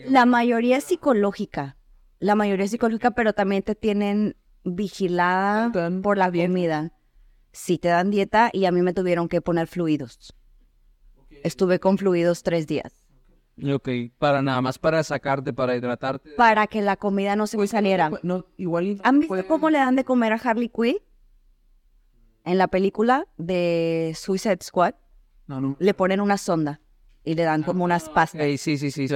La 0.05 0.25
mayoría 0.25 0.77
es 0.77 0.85
psicológica. 0.85 1.75
La 2.19 2.35
mayoría 2.35 2.65
es 2.65 2.71
psicológica, 2.71 3.11
pero 3.11 3.33
también 3.33 3.63
te 3.63 3.75
tienen 3.75 4.37
vigilada 4.63 5.71
por 6.01 6.17
la 6.17 6.31
comida. 6.31 6.93
Sí, 7.51 7.77
te 7.77 7.89
dan 7.89 8.11
dieta 8.11 8.49
y 8.53 8.65
a 8.65 8.71
mí 8.71 8.81
me 8.81 8.93
tuvieron 8.93 9.27
que 9.27 9.41
poner 9.41 9.67
fluidos. 9.67 10.33
Estuve 11.43 11.79
con 11.79 11.97
fluidos 11.97 12.43
tres 12.43 12.67
días 12.67 12.93
Ok, 13.73 13.89
para 14.19 14.41
nada 14.43 14.61
más 14.61 14.77
para 14.77 15.03
sacarte, 15.03 15.51
para 15.51 15.75
hidratarte. 15.75 16.29
para 16.37 16.67
que 16.67 16.81
la 16.83 16.95
comida 16.95 17.35
no 17.35 17.47
se 17.47 17.57
me 17.57 17.65
saliera. 17.67 18.11
No, 18.21 18.45
igual 18.57 18.85
y- 18.85 19.01
¿Han 19.03 19.19
visto 19.21 19.47
cómo 19.47 19.69
le 19.71 19.79
dan 19.79 19.95
de 19.95 20.03
comer 20.03 20.31
a 20.33 20.35
Harley 20.35 20.69
Quinn? 20.69 20.97
En 22.45 22.57
la 22.59 22.67
película 22.67 23.27
de 23.37 24.13
Suicide 24.15 24.59
Squad 24.61 24.93
No, 25.47 25.59
no. 25.59 25.75
le 25.79 25.93
ponen 25.95 26.21
una 26.21 26.37
sonda 26.37 26.79
y 27.23 27.33
le 27.33 27.43
dan 27.43 27.63
como 27.63 27.83
unas 27.83 28.09
pastas. 28.09 28.39
Ey, 28.39 28.57
sí, 28.57 28.77
sí, 28.77 28.91
sí. 28.91 29.07
sí. 29.07 29.15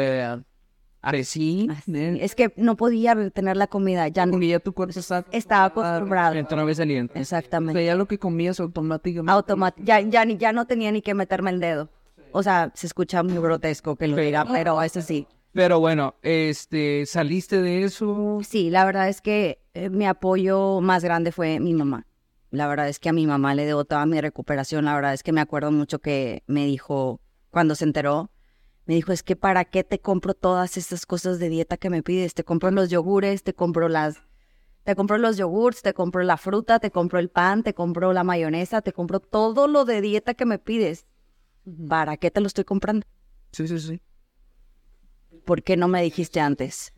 Ah, 1.03 1.13
sí, 1.24 1.67
nen. 1.88 2.17
Es 2.19 2.36
que 2.36 2.51
no 2.57 2.76
podía 2.78 3.13
retener 3.13 3.57
la 3.57 3.67
comida, 3.67 4.07
ya 4.09 4.26
no. 4.26 4.34
Porque 4.34 4.47
ya 4.49 4.59
tu 4.59 4.74
cuerpo 4.74 4.99
está... 4.99 5.26
Estaba 5.32 5.65
acostumbrado. 5.65 6.34
Saliente. 6.76 7.17
O 7.17 7.22
Exactamente. 7.22 7.80
sea, 7.80 7.86
ya 7.86 7.95
lo 7.95 8.07
que 8.07 8.19
comías 8.19 8.59
automáticamente. 8.59 9.32
Automat 9.32 9.76
ya, 9.82 9.99
ya, 10.01 10.26
ni- 10.26 10.38
ya 10.38 10.51
no 10.51 10.65
tenía 10.67 10.91
ni 10.91 11.01
que 11.01 11.13
meterme 11.13 11.51
el 11.51 11.59
dedo. 11.59 11.89
O 12.34 12.43
sea, 12.43 12.71
se 12.73 12.88
escucha 12.88 13.23
muy 13.23 13.38
grotesco 13.38 13.95
que 13.95 14.07
lo 14.07 14.17
diga, 14.17 14.45
pero 14.45 14.82
eso 14.82 15.01
sí. 15.01 15.27
Pero 15.53 15.79
bueno, 15.79 16.15
este, 16.21 17.05
saliste 17.05 17.61
de 17.61 17.84
eso. 17.84 18.39
Sí, 18.47 18.69
la 18.69 18.86
verdad 18.86 19.09
es 19.09 19.21
que 19.21 19.59
eh, 19.73 19.89
mi 19.89 20.05
apoyo 20.05 20.79
más 20.79 21.03
grande 21.03 21.32
fue 21.32 21.59
mi 21.59 21.73
mamá. 21.73 22.07
La 22.51 22.67
verdad 22.67 22.88
es 22.88 22.99
que 22.99 23.09
a 23.09 23.13
mi 23.13 23.27
mamá 23.27 23.53
le 23.53 23.65
debo 23.65 23.86
toda 23.86 24.05
mi 24.05 24.19
recuperación. 24.21 24.86
La 24.86 24.95
verdad 24.95 25.13
es 25.13 25.23
que 25.23 25.34
me 25.34 25.41
acuerdo 25.41 25.71
mucho 25.71 25.99
que 25.99 26.43
me 26.47 26.65
dijo, 26.65 27.19
cuando 27.49 27.75
se 27.75 27.84
enteró, 27.84 28.32
me 28.86 28.95
dijo, 28.95 29.11
es 29.11 29.23
que 29.23 29.36
para 29.36 29.65
qué 29.65 29.84
te 29.84 29.99
compro 29.99 30.34
todas 30.34 30.77
estas 30.77 31.05
cosas 31.05 31.39
de 31.39 31.49
dieta 31.49 31.77
que 31.77 31.89
me 31.89 32.01
pides. 32.01 32.34
Te 32.34 32.43
compro 32.43 32.71
los 32.71 32.89
yogures, 32.89 33.43
te 33.43 33.53
compro 33.53 33.89
las... 33.89 34.21
Te 34.84 34.95
compro 34.95 35.19
los 35.19 35.38
yogurts, 35.38 35.84
te 35.84 35.93
compro 35.93 36.23
la 36.23 36.38
fruta, 36.38 36.79
te 36.79 36.89
compro 36.89 37.19
el 37.19 37.29
pan, 37.29 37.61
te 37.61 37.75
compro 37.75 38.13
la 38.13 38.23
mayonesa, 38.23 38.82
te 38.82 38.93
compro 38.93 39.19
todo 39.19 39.67
lo 39.67 39.86
de 39.86 40.01
dieta 40.01 40.34
que 40.34 40.45
me 40.45 40.57
pides. 40.57 41.05
¿Para 41.88 42.18
qué 42.18 42.32
te 42.32 42.41
lo 42.41 42.47
estoy 42.47 42.64
comprando? 42.64 43.05
Sí, 43.51 43.68
sí, 43.68 43.80
sí. 43.80 44.01
¿Por 45.45 45.64
qué 45.64 45.78
no 45.78 45.88
me 45.88 46.01
dijiste 46.01 46.39
antes? 46.39 46.93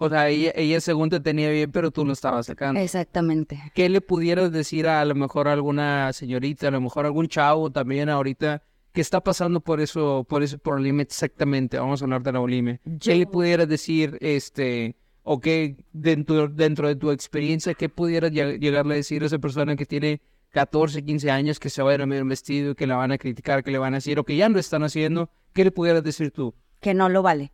O 0.00 0.08
sea, 0.08 0.28
ella, 0.28 0.52
ella 0.54 0.80
según 0.80 1.10
te 1.10 1.18
tenía 1.18 1.50
bien, 1.50 1.72
pero 1.72 1.90
tú 1.90 2.04
lo 2.04 2.12
estabas 2.12 2.46
sacando. 2.46 2.80
Exactamente. 2.80 3.60
¿Qué 3.74 3.88
le 3.88 4.00
pudieras 4.00 4.52
decir 4.52 4.86
a, 4.86 5.00
a 5.00 5.04
lo 5.04 5.14
mejor 5.16 5.48
a 5.48 5.52
alguna 5.52 6.12
señorita, 6.12 6.68
a 6.68 6.70
lo 6.70 6.80
mejor 6.80 7.04
a 7.04 7.08
algún 7.08 7.26
chavo 7.26 7.70
también 7.70 8.08
ahorita 8.08 8.62
que 8.92 9.00
está 9.00 9.20
pasando 9.20 9.60
por 9.60 9.80
eso, 9.80 10.24
por 10.28 10.42
ese 10.44 10.56
problema 10.56 11.02
exactamente? 11.02 11.78
Vamos 11.78 12.00
a 12.00 12.04
hablar 12.04 12.22
de 12.22 12.32
la 12.32 12.38
bulimia. 12.38 12.80
¿Qué 13.00 13.16
le 13.16 13.26
pudieras 13.26 13.68
decir, 13.68 14.16
este, 14.20 14.94
o 15.24 15.40
qué 15.40 15.76
dentro, 15.92 16.46
dentro 16.46 16.86
de 16.86 16.94
tu 16.94 17.10
experiencia, 17.10 17.74
qué 17.74 17.88
pudieras 17.88 18.30
lleg- 18.30 18.60
llegarle 18.60 18.94
a 18.94 18.96
decir 18.98 19.24
a 19.24 19.26
esa 19.26 19.38
persona 19.40 19.74
que 19.74 19.84
tiene 19.84 20.20
14, 20.50 21.04
15 21.04 21.30
años, 21.30 21.60
que 21.60 21.70
se 21.70 21.82
va 21.82 21.90
a 21.90 21.94
ir 21.94 22.02
a 22.02 22.06
medio 22.06 22.24
vestido, 22.24 22.74
que 22.74 22.86
la 22.86 22.96
van 22.96 23.12
a 23.12 23.18
criticar, 23.18 23.62
que 23.62 23.70
le 23.70 23.78
van 23.78 23.94
a 23.94 23.98
decir, 23.98 24.18
o 24.18 24.24
que 24.24 24.36
ya 24.36 24.48
no 24.48 24.58
están 24.58 24.82
haciendo? 24.82 25.30
¿Qué 25.52 25.64
le 25.64 25.70
pudieras 25.70 26.02
decir 26.02 26.30
tú? 26.30 26.54
que 26.80 26.94
no 26.94 27.08
lo 27.08 27.22
vale. 27.22 27.52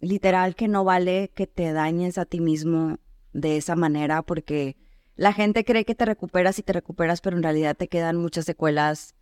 Literal 0.00 0.54
que 0.54 0.68
no 0.68 0.84
vale 0.84 1.30
que 1.34 1.46
te 1.46 1.72
dañes 1.72 2.18
a 2.18 2.24
ti 2.24 2.40
mismo 2.40 2.98
de 3.32 3.56
esa 3.56 3.76
manera 3.76 4.22
porque 4.22 4.76
la 5.16 5.32
gente 5.32 5.64
cree 5.64 5.84
que 5.84 5.94
te 5.94 6.04
recuperas 6.04 6.58
y 6.58 6.62
te 6.62 6.72
recuperas, 6.72 7.20
pero 7.20 7.36
en 7.36 7.42
realidad 7.42 7.76
te 7.76 7.88
quedan 7.88 8.16
muchas 8.16 8.44
secuelas 8.44 9.14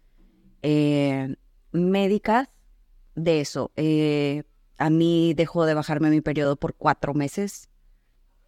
eh, 0.63 1.37
médicas 1.73 2.49
de 3.15 3.41
eso. 3.41 3.73
Eh, 3.77 4.45
a 4.77 4.91
mí 4.91 5.33
dejó 5.35 5.65
de 5.65 5.75
bajarme 5.75 6.11
mi 6.11 6.21
periodo 6.21 6.57
por 6.57 6.75
cuatro 6.75 7.15
meses 7.15 7.71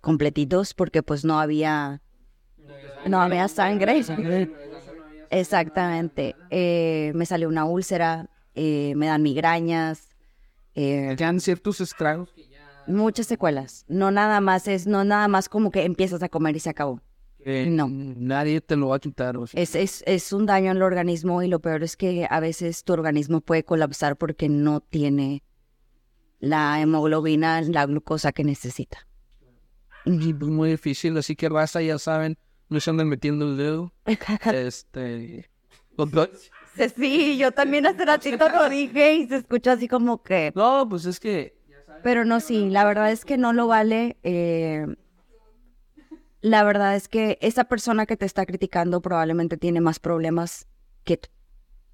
completitos 0.03 0.75
porque 0.75 1.03
pues 1.03 1.25
no 1.25 1.41
había 1.41 2.03
no 3.07 3.20
había 3.20 3.49
sangre. 3.49 4.03
Exactamente. 5.30 6.34
Eh, 6.51 7.12
me 7.14 7.26
salió 7.26 7.49
una 7.49 7.64
úlcera, 7.64 8.28
eh, 8.55 8.94
me 8.96 9.07
dan 9.07 9.22
migrañas, 9.22 10.09
eh, 10.74 11.14
Ya 11.18 11.28
en 11.28 11.40
ciertos 11.40 11.80
estragos. 11.80 12.32
muchas 12.86 13.26
secuelas. 13.26 13.84
No 13.88 14.11
nada 14.11 14.40
más 14.40 14.68
es, 14.68 14.86
no 14.86 15.05
nada 15.05 15.28
más 15.28 15.49
como 15.49 15.70
que 15.70 15.84
empiezas 15.84 16.22
a 16.22 16.28
comer 16.28 16.57
y 16.57 16.61
se 16.61 16.70
acabó. 16.70 17.01
No. 17.44 17.88
Nadie 17.88 18.61
te 18.61 18.76
lo 18.76 18.88
va 18.88 18.96
a 18.96 18.99
quitar. 18.99 19.36
o 19.38 19.46
sea. 19.46 19.61
Es, 19.62 19.74
es, 19.74 20.03
es 20.07 20.32
un 20.34 20.44
daño 20.44 20.70
al 20.70 20.82
organismo 20.82 21.42
y 21.42 21.49
lo 21.49 21.61
peor 21.61 21.82
es 21.82 21.96
que 21.96 22.26
a 22.28 22.40
veces 22.40 22.84
tu 22.84 22.92
organismo 22.92 23.40
puede 23.40 23.64
colapsar 23.64 24.16
porque 24.16 24.49
no 24.51 24.80
tiene 24.80 25.42
la 26.40 26.80
hemoglobina, 26.80 27.62
la 27.62 27.86
glucosa 27.86 28.32
que 28.32 28.44
necesita. 28.44 29.07
Y 30.05 30.32
pues 30.34 30.51
muy 30.51 30.70
difícil, 30.70 31.16
así 31.16 31.36
que 31.36 31.49
raza, 31.49 31.80
ya 31.80 31.99
saben, 31.99 32.36
no 32.69 32.81
se 32.81 32.91
anden 32.91 33.09
metiendo 33.09 33.47
el 33.47 33.57
dedo. 33.57 33.93
Este. 34.53 35.49
Sí, 36.97 37.37
yo 37.39 37.51
también 37.51 37.87
hace 37.87 38.05
ratito 38.05 38.49
lo 38.49 38.69
dije 38.69 39.14
y 39.14 39.27
se 39.29 39.37
escucha 39.37 39.73
así 39.73 39.89
como 39.89 40.23
que... 40.23 40.53
No, 40.55 40.89
pues 40.89 41.05
es 41.07 41.19
que. 41.19 41.57
Pero 42.05 42.25
no, 42.25 42.39
sí, 42.39 42.71
la 42.71 42.85
verdad 42.85 43.11
es 43.11 43.25
que 43.25 43.37
no 43.37 43.53
lo 43.53 43.66
vale. 43.66 44.16
eh, 44.23 44.87
la 46.41 46.62
verdad 46.62 46.95
es 46.95 47.09
que 47.09 47.37
esa 47.41 47.64
persona 47.64 48.07
que 48.07 48.16
te 48.16 48.25
está 48.27 48.47
criticando 48.47 49.01
probablemente 49.03 49.57
tiene 49.57 49.81
más 49.81 49.99
problemas 49.99 50.69
que 51.03 51.16
tú. 51.16 51.29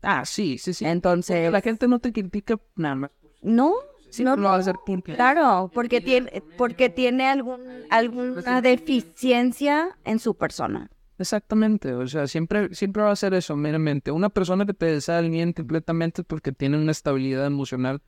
Ah, 0.02 0.26
sí, 0.26 0.58
sí, 0.58 0.74
sí. 0.74 0.84
Entonces, 0.84 1.50
La 1.50 1.62
gente 1.62 1.88
no 1.88 1.98
te 1.98 2.12
critica 2.12 2.60
nada 2.76 2.94
más. 2.94 3.10
no, 3.40 3.72
No, 4.20 4.36
lo 4.36 4.48
va 4.48 4.56
a 4.56 4.58
hacer 4.58 4.76
porque. 4.84 5.14
claro, 5.14 5.70
porque 5.72 6.00
tiene, 6.00 6.42
porque 6.56 6.88
tiene 6.88 7.26
algún, 7.26 7.60
alguna 7.90 8.60
deficiencia 8.60 9.96
en 10.04 10.18
su 10.18 10.36
persona. 10.36 10.90
Exactamente, 11.18 11.94
o 11.94 12.06
sea, 12.08 12.26
siempre, 12.26 12.74
siempre 12.74 13.02
va 13.02 13.12
a 13.12 13.16
ser 13.16 13.34
eso, 13.34 13.54
meramente. 13.56 14.10
Una 14.10 14.30
persona 14.30 14.66
que 14.66 14.74
te 14.74 14.98
bien 15.28 15.52
completamente 15.52 16.24
porque 16.24 16.50
tiene 16.50 16.76
una 16.76 16.90
estabilidad 16.90 17.46
emocional, 17.46 18.02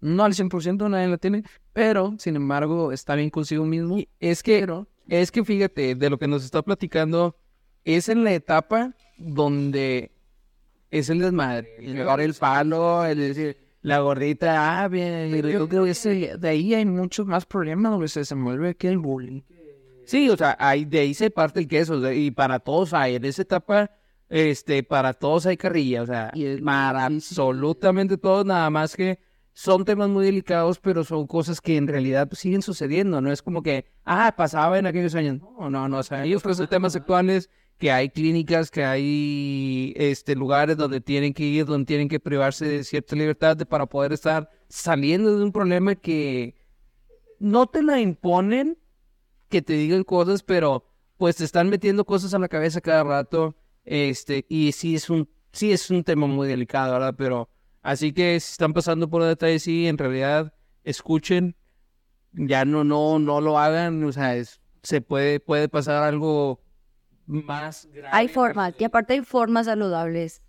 no 0.00 0.24
al 0.24 0.32
100% 0.32 0.88
nadie 0.88 1.08
la 1.08 1.18
tiene, 1.18 1.44
pero, 1.74 2.14
sin 2.18 2.36
embargo, 2.36 2.92
está 2.92 3.14
bien 3.14 3.28
consigo 3.28 3.66
mismo. 3.66 3.98
Es 4.18 4.42
que, 4.42 4.66
es 5.08 5.30
que 5.30 5.44
fíjate, 5.44 5.94
de 5.94 6.10
lo 6.10 6.18
que 6.18 6.28
nos 6.28 6.42
está 6.42 6.62
platicando, 6.62 7.36
es 7.84 8.08
en 8.08 8.24
la 8.24 8.32
etapa 8.32 8.94
donde 9.18 10.10
es 10.90 11.10
el 11.10 11.18
desmadre, 11.18 11.76
el 11.78 11.94
llevar 11.94 12.20
el 12.20 12.32
palo, 12.32 13.04
el 13.04 13.18
decir, 13.18 13.58
la 13.82 13.98
gordita, 14.00 14.82
ah, 14.82 14.88
bien, 14.88 15.30
yo 15.42 15.68
creo 15.68 15.84
que 15.84 15.90
ese- 15.90 16.36
de 16.38 16.48
ahí 16.48 16.74
hay 16.74 16.84
muchos 16.84 17.26
más 17.26 17.46
problemas 17.46 17.92
donde 17.92 18.08
se 18.08 18.20
desenvuelve 18.20 18.74
que 18.76 18.88
el 18.88 18.98
bullying. 18.98 19.42
Sí, 20.04 20.28
o 20.28 20.36
sea, 20.36 20.56
ahí, 20.58 20.84
de 20.84 21.00
ahí 21.00 21.14
se 21.14 21.30
parte 21.30 21.60
el 21.60 21.68
queso, 21.68 21.94
o 21.94 22.00
sea, 22.00 22.12
y 22.12 22.30
para 22.30 22.58
todos 22.58 22.92
hay, 22.92 23.14
en 23.16 23.24
esa 23.24 23.42
etapa, 23.42 23.90
este, 24.28 24.82
para 24.82 25.12
todos 25.14 25.46
hay 25.46 25.56
carrilla, 25.56 26.02
o 26.02 26.06
sea, 26.06 26.32
para 26.64 27.06
absolutamente 27.06 28.16
todos, 28.18 28.44
nada 28.44 28.68
más 28.70 28.96
que 28.96 29.18
son 29.52 29.84
temas 29.84 30.08
muy 30.08 30.24
delicados, 30.24 30.78
pero 30.78 31.04
son 31.04 31.26
cosas 31.26 31.60
que 31.60 31.76
en 31.76 31.86
realidad 31.88 32.28
pues, 32.28 32.40
siguen 32.40 32.62
sucediendo, 32.62 33.20
no 33.20 33.30
es 33.32 33.42
como 33.42 33.62
que, 33.62 33.86
ah, 34.04 34.34
pasaba 34.36 34.78
en 34.78 34.86
aquellos 34.86 35.14
años, 35.14 35.40
no, 35.40 35.70
no, 35.70 35.88
no, 35.88 35.98
o 35.98 36.02
sea, 36.02 36.20
hay 36.22 36.34
otros 36.34 36.66
temas 36.68 36.96
actuales, 36.96 37.50
que 37.80 37.90
hay 37.90 38.10
clínicas, 38.10 38.70
que 38.70 38.84
hay, 38.84 39.94
este, 39.96 40.36
lugares 40.36 40.76
donde 40.76 41.00
tienen 41.00 41.32
que 41.32 41.44
ir, 41.44 41.64
donde 41.64 41.86
tienen 41.86 42.08
que 42.08 42.20
privarse 42.20 42.66
de 42.66 42.84
cierta 42.84 43.16
libertad 43.16 43.56
para 43.66 43.86
poder 43.86 44.12
estar 44.12 44.50
saliendo 44.68 45.34
de 45.38 45.42
un 45.42 45.50
problema 45.50 45.94
que 45.94 46.54
no 47.38 47.66
te 47.66 47.82
la 47.82 47.98
imponen, 47.98 48.76
que 49.48 49.62
te 49.62 49.72
digan 49.74 50.04
cosas, 50.04 50.42
pero 50.42 50.84
pues 51.16 51.36
te 51.36 51.44
están 51.44 51.70
metiendo 51.70 52.04
cosas 52.04 52.34
a 52.34 52.38
la 52.38 52.48
cabeza 52.48 52.82
cada 52.82 53.02
rato, 53.02 53.56
este, 53.86 54.44
y 54.50 54.72
sí 54.72 54.94
es 54.96 55.08
un, 55.08 55.26
sí 55.52 55.72
es 55.72 55.90
un 55.90 56.04
tema 56.04 56.26
muy 56.26 56.48
delicado, 56.48 56.92
¿verdad? 56.92 57.14
Pero, 57.16 57.48
así 57.80 58.12
que 58.12 58.38
si 58.40 58.52
están 58.52 58.74
pasando 58.74 59.08
por 59.08 59.24
detalles, 59.24 59.62
sí, 59.62 59.86
en 59.86 59.96
realidad, 59.96 60.52
escuchen, 60.84 61.56
ya 62.32 62.66
no, 62.66 62.84
no, 62.84 63.18
no 63.18 63.40
lo 63.40 63.58
hagan, 63.58 64.04
o 64.04 64.12
sea, 64.12 64.36
es- 64.36 64.60
se 64.82 65.00
puede, 65.00 65.40
puede 65.40 65.68
pasar 65.70 66.02
algo 66.02 66.60
más 67.30 67.86
grave. 67.92 68.08
Hay 68.12 68.28
formas, 68.28 68.74
y 68.78 68.84
aparte 68.84 69.14
hay 69.14 69.20
formas 69.22 69.66
saludables. 69.66 70.42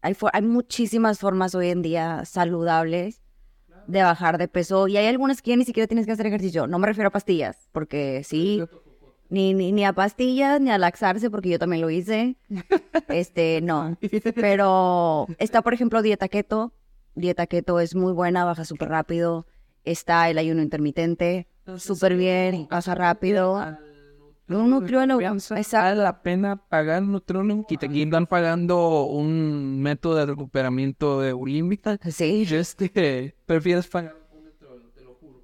Hay, 0.00 0.14
for- 0.14 0.30
hay 0.32 0.42
muchísimas 0.42 1.18
formas 1.18 1.54
hoy 1.54 1.68
en 1.70 1.82
día 1.82 2.24
saludables 2.24 3.20
de 3.86 4.02
bajar 4.02 4.38
de 4.38 4.48
peso. 4.48 4.86
Y 4.88 4.96
hay 4.96 5.06
algunas 5.06 5.42
que 5.42 5.50
ya 5.50 5.56
ni 5.56 5.64
siquiera 5.64 5.86
tienes 5.86 6.06
que 6.06 6.12
hacer 6.12 6.26
ejercicio. 6.26 6.66
No 6.66 6.78
me 6.78 6.86
refiero 6.86 7.08
a 7.08 7.10
pastillas, 7.12 7.68
porque 7.72 8.22
sí, 8.24 8.62
ni, 9.28 9.54
ni, 9.54 9.72
ni 9.72 9.84
a 9.84 9.92
pastillas, 9.92 10.60
ni 10.60 10.70
a 10.70 10.78
laxarse, 10.78 11.30
porque 11.30 11.48
yo 11.50 11.58
también 11.58 11.82
lo 11.82 11.90
hice. 11.90 12.36
Este, 13.08 13.60
no. 13.62 13.96
Pero 14.34 15.26
está, 15.38 15.62
por 15.62 15.72
ejemplo, 15.74 16.02
dieta 16.02 16.28
keto. 16.28 16.72
Dieta 17.14 17.46
keto 17.46 17.80
es 17.80 17.94
muy 17.94 18.12
buena, 18.12 18.44
baja 18.44 18.64
súper 18.64 18.88
rápido. 18.90 19.46
Está 19.84 20.28
el 20.30 20.38
ayuno 20.38 20.62
intermitente, 20.62 21.48
súper 21.78 22.16
bien, 22.16 22.68
baja 22.70 22.94
rápido. 22.94 23.56
Un 24.48 24.70
nutriólogo, 24.70 25.20
exacto. 25.20 25.76
Vale 25.76 25.96
la 25.96 26.22
pena 26.22 26.56
pagar 26.56 27.02
un 27.02 27.12
nutriólogo 27.12 27.66
y 27.68 27.76
te 27.76 27.86
están 28.02 28.26
pagando 28.26 29.04
un 29.04 29.80
método 29.82 30.16
de 30.16 30.26
recuperamiento 30.26 31.20
de 31.20 31.32
bulímica. 31.32 31.98
Sí. 32.10 32.46
Este, 32.50 33.36
prefieres 33.46 33.86
pagar 33.88 34.16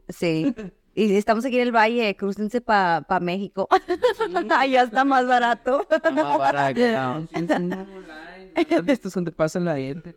Sí. 0.08 0.54
Y 0.96 1.12
estamos 1.16 1.44
aquí 1.44 1.56
en 1.56 1.62
el 1.62 1.74
Valle, 1.74 2.14
crúcense 2.14 2.60
para 2.60 3.00
pa 3.02 3.18
México. 3.18 3.66
Allá 4.56 4.84
está 4.84 5.04
más 5.04 5.26
barato. 5.26 5.84
más 5.90 6.38
barato. 6.38 6.80
Esto 8.86 9.08
es 9.08 9.14
donde 9.14 9.32
pasa 9.32 9.58
la 9.58 9.74
gente. 9.74 10.14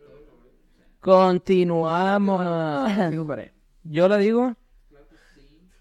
Continuamos. 1.00 2.40
Yo 3.82 4.06
la 4.06 4.18
digo. 4.18 4.54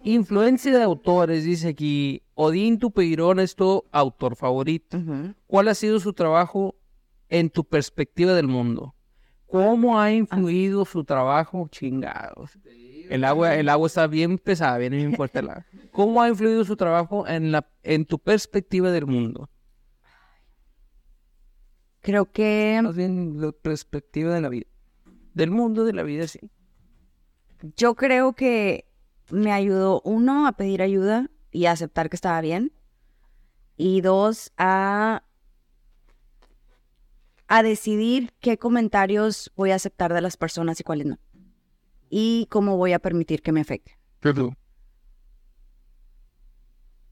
Influencia 0.03 0.75
de 0.75 0.81
autores, 0.81 1.43
dice 1.43 1.67
aquí. 1.67 2.23
Odín 2.39 2.77
Tupeirón 2.77 3.39
es 3.39 3.55
tu 3.55 3.83
autor 3.91 4.35
favorito. 4.35 4.99
¿Cuál 5.47 5.69
ha 5.69 5.73
sido 5.73 5.99
su 5.99 6.13
trabajo 6.13 6.75
en 7.29 7.49
tu 7.49 7.63
perspectiva 7.63 8.35
del 8.35 8.47
mundo? 8.47 8.93
¿Cómo 9.47 9.99
ha 9.99 10.11
influido 10.11 10.85
su 10.85 11.03
trabajo? 11.03 11.67
Chingados. 11.71 12.51
El 13.09 13.23
agua, 13.23 13.55
el 13.55 13.69
agua 13.69 13.87
está 13.87 14.05
bien 14.05 14.37
pesada, 14.37 14.77
viene 14.77 14.97
bien 14.97 15.15
fuerte 15.15 15.39
el 15.39 15.49
agua. 15.49 15.65
¿Cómo 15.91 16.21
ha 16.21 16.29
influido 16.29 16.63
su 16.63 16.75
trabajo 16.75 17.27
en, 17.27 17.51
la, 17.51 17.67
en 17.81 18.05
tu 18.05 18.19
perspectiva 18.19 18.91
del 18.91 19.07
mundo? 19.07 19.49
Creo 22.01 22.31
que 22.31 22.79
Más 22.83 22.95
bien 22.95 23.41
la 23.41 23.51
perspectiva 23.51 24.35
de 24.35 24.41
la 24.41 24.49
vida. 24.49 24.67
Del 25.33 25.49
mundo, 25.49 25.85
de 25.85 25.93
la 25.93 26.03
vida, 26.03 26.27
sí. 26.27 26.51
yo 27.75 27.95
creo 27.95 28.33
que 28.33 28.85
me 29.31 29.51
ayudó 29.51 30.01
uno 30.05 30.45
a 30.45 30.51
pedir 30.51 30.83
ayuda 30.83 31.31
y 31.57 31.65
a 31.65 31.71
aceptar 31.71 32.11
que 32.11 32.15
estaba 32.15 32.39
bien 32.39 32.71
y 33.77 34.01
dos 34.01 34.51
a 34.57 35.23
a 37.47 37.63
decidir 37.63 38.31
qué 38.41 38.59
comentarios 38.59 39.51
voy 39.55 39.71
a 39.71 39.75
aceptar 39.75 40.13
de 40.13 40.21
las 40.21 40.37
personas 40.37 40.79
y 40.79 40.83
cuáles 40.83 41.07
no 41.07 41.17
y 42.11 42.45
cómo 42.51 42.77
voy 42.77 42.93
a 42.93 42.99
permitir 42.99 43.41
que 43.41 43.51
me 43.51 43.61
afecte. 43.61 43.97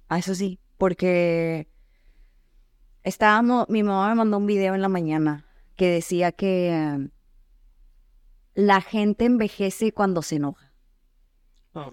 Ah, 0.07 0.19
eso 0.19 0.35
sí, 0.35 0.59
porque 0.77 1.67
estábamos, 3.01 3.67
mi 3.67 3.81
mamá 3.81 4.09
me 4.09 4.15
mandó 4.15 4.37
un 4.37 4.45
video 4.45 4.75
en 4.75 4.81
la 4.83 4.89
mañana 4.89 5.45
que 5.75 5.89
decía 5.89 6.31
que 6.31 6.69
eh, 6.69 7.09
la 8.53 8.81
gente 8.81 9.25
envejece 9.25 9.91
cuando 9.91 10.21
se 10.21 10.35
enoja. 10.35 10.71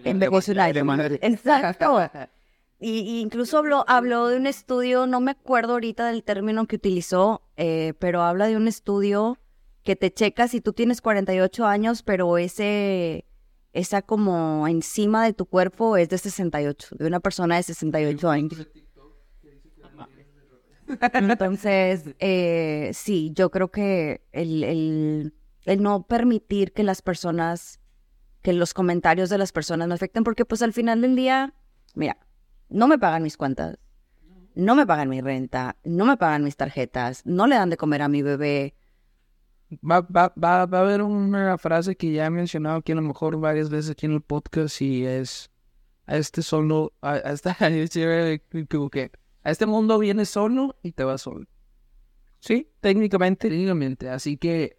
Envejece 0.04 0.54
la 0.54 0.68
Exacto. 1.22 1.98
Y, 2.82 2.98
y 3.02 3.20
incluso 3.20 3.58
habló, 3.58 3.84
habló 3.86 4.26
de 4.26 4.36
un 4.36 4.46
estudio, 4.48 5.06
no 5.06 5.20
me 5.20 5.30
acuerdo 5.30 5.74
ahorita 5.74 6.08
del 6.08 6.24
término 6.24 6.66
que 6.66 6.74
utilizó, 6.74 7.42
eh, 7.56 7.94
pero 8.00 8.22
habla 8.22 8.48
de 8.48 8.56
un 8.56 8.66
estudio 8.66 9.38
que 9.84 9.94
te 9.94 10.12
checa 10.12 10.48
si 10.48 10.60
tú 10.60 10.72
tienes 10.72 11.00
48 11.00 11.64
años, 11.64 12.02
pero 12.02 12.38
ese, 12.38 13.24
esa 13.72 14.02
como 14.02 14.66
encima 14.66 15.24
de 15.24 15.32
tu 15.32 15.46
cuerpo 15.46 15.96
es 15.96 16.08
de 16.08 16.18
68, 16.18 16.96
de 16.98 17.06
una 17.06 17.20
persona 17.20 17.54
de 17.54 17.62
68 17.62 18.28
años. 18.28 18.66
Entonces, 21.12 22.02
eh, 22.18 22.90
sí, 22.94 23.30
yo 23.32 23.52
creo 23.52 23.70
que 23.70 24.26
el, 24.32 24.64
el, 24.64 25.34
el 25.66 25.82
no 25.82 26.04
permitir 26.08 26.72
que 26.72 26.82
las 26.82 27.00
personas, 27.00 27.80
que 28.42 28.52
los 28.52 28.74
comentarios 28.74 29.30
de 29.30 29.38
las 29.38 29.52
personas 29.52 29.86
me 29.86 29.94
afecten, 29.94 30.24
porque 30.24 30.44
pues 30.44 30.62
al 30.62 30.72
final 30.72 31.00
del 31.00 31.14
día, 31.14 31.54
mira, 31.94 32.18
no 32.72 32.88
me 32.88 32.98
pagan 32.98 33.22
mis 33.22 33.36
cuentas, 33.36 33.78
no 34.54 34.74
me 34.74 34.86
pagan 34.86 35.08
mi 35.08 35.20
renta, 35.20 35.76
no 35.84 36.04
me 36.04 36.16
pagan 36.16 36.44
mis 36.44 36.56
tarjetas, 36.56 37.24
no 37.24 37.46
le 37.46 37.56
dan 37.56 37.70
de 37.70 37.76
comer 37.76 38.02
a 38.02 38.08
mi 38.08 38.22
bebé. 38.22 38.74
Va, 39.82 40.00
va, 40.02 40.32
va, 40.42 40.66
va 40.66 40.78
a 40.78 40.80
haber 40.82 41.02
una 41.02 41.56
frase 41.56 41.96
que 41.96 42.12
ya 42.12 42.26
he 42.26 42.30
mencionado 42.30 42.76
aquí 42.78 42.92
a 42.92 42.96
lo 42.96 43.02
mejor 43.02 43.38
varias 43.38 43.70
veces 43.70 43.92
aquí 43.92 44.06
en 44.06 44.12
el 44.12 44.20
podcast 44.20 44.82
y 44.82 45.06
es 45.06 45.50
a 46.06 46.16
este 46.16 46.42
solo, 46.42 46.92
a, 47.00 47.14
a 47.14 47.68
equivoqué. 47.68 49.10
a 49.42 49.50
este 49.50 49.66
mundo 49.66 49.98
vienes 49.98 50.28
solo 50.28 50.76
y 50.82 50.92
te 50.92 51.04
vas 51.04 51.22
solo. 51.22 51.46
Sí, 52.38 52.70
técnicamente, 52.80 53.48
técnicamente. 53.48 54.10
Así 54.10 54.36
que 54.36 54.76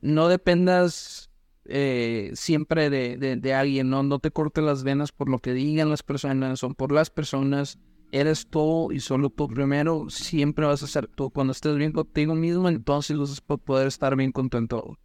no 0.00 0.28
dependas 0.28 1.30
eh, 1.66 2.30
siempre 2.34 2.90
de, 2.90 3.16
de, 3.16 3.36
de 3.36 3.54
alguien, 3.54 3.90
¿no? 3.90 4.02
No 4.02 4.18
te 4.18 4.30
cortes 4.30 4.64
las 4.64 4.84
venas 4.84 5.12
por 5.12 5.28
lo 5.28 5.38
que 5.38 5.52
digan 5.54 5.90
las 5.90 6.02
personas, 6.02 6.60
son 6.60 6.74
por 6.74 6.92
las 6.92 7.10
personas. 7.10 7.78
Eres 8.12 8.46
tú 8.48 8.92
y 8.92 9.00
solo 9.00 9.30
tú 9.30 9.48
primero, 9.48 10.08
siempre 10.08 10.66
vas 10.66 10.82
a 10.82 10.86
ser 10.86 11.08
tú. 11.08 11.30
Cuando 11.30 11.52
estés 11.52 11.76
bien 11.76 11.92
contigo 11.92 12.34
mismo, 12.34 12.68
entonces 12.68 13.16
vas 13.18 13.42
a 13.48 13.56
poder 13.56 13.88
estar 13.88 14.14
bien 14.16 14.32
con 14.32 14.48
tu 14.50 14.58
entorno. 14.58 14.98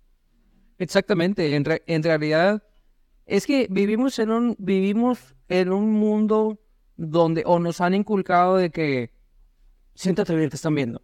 Exactamente, 0.77 1.55
en, 1.55 1.65
re- 1.65 1.83
en 1.87 2.03
realidad 2.03 2.63
es 3.25 3.47
que 3.47 3.67
vivimos 3.69 4.19
en 4.19 4.31
un 4.31 4.55
vivimos 4.59 5.35
en 5.49 5.71
un 5.71 5.91
mundo 5.93 6.59
donde 6.97 7.43
o 7.45 7.59
nos 7.59 7.81
han 7.81 7.95
inculcado 7.95 8.57
de 8.57 8.71
que 8.71 9.11
siéntate 9.95 10.35
bien, 10.35 10.49
te 10.49 10.57
están 10.57 10.75
viendo. 10.75 11.01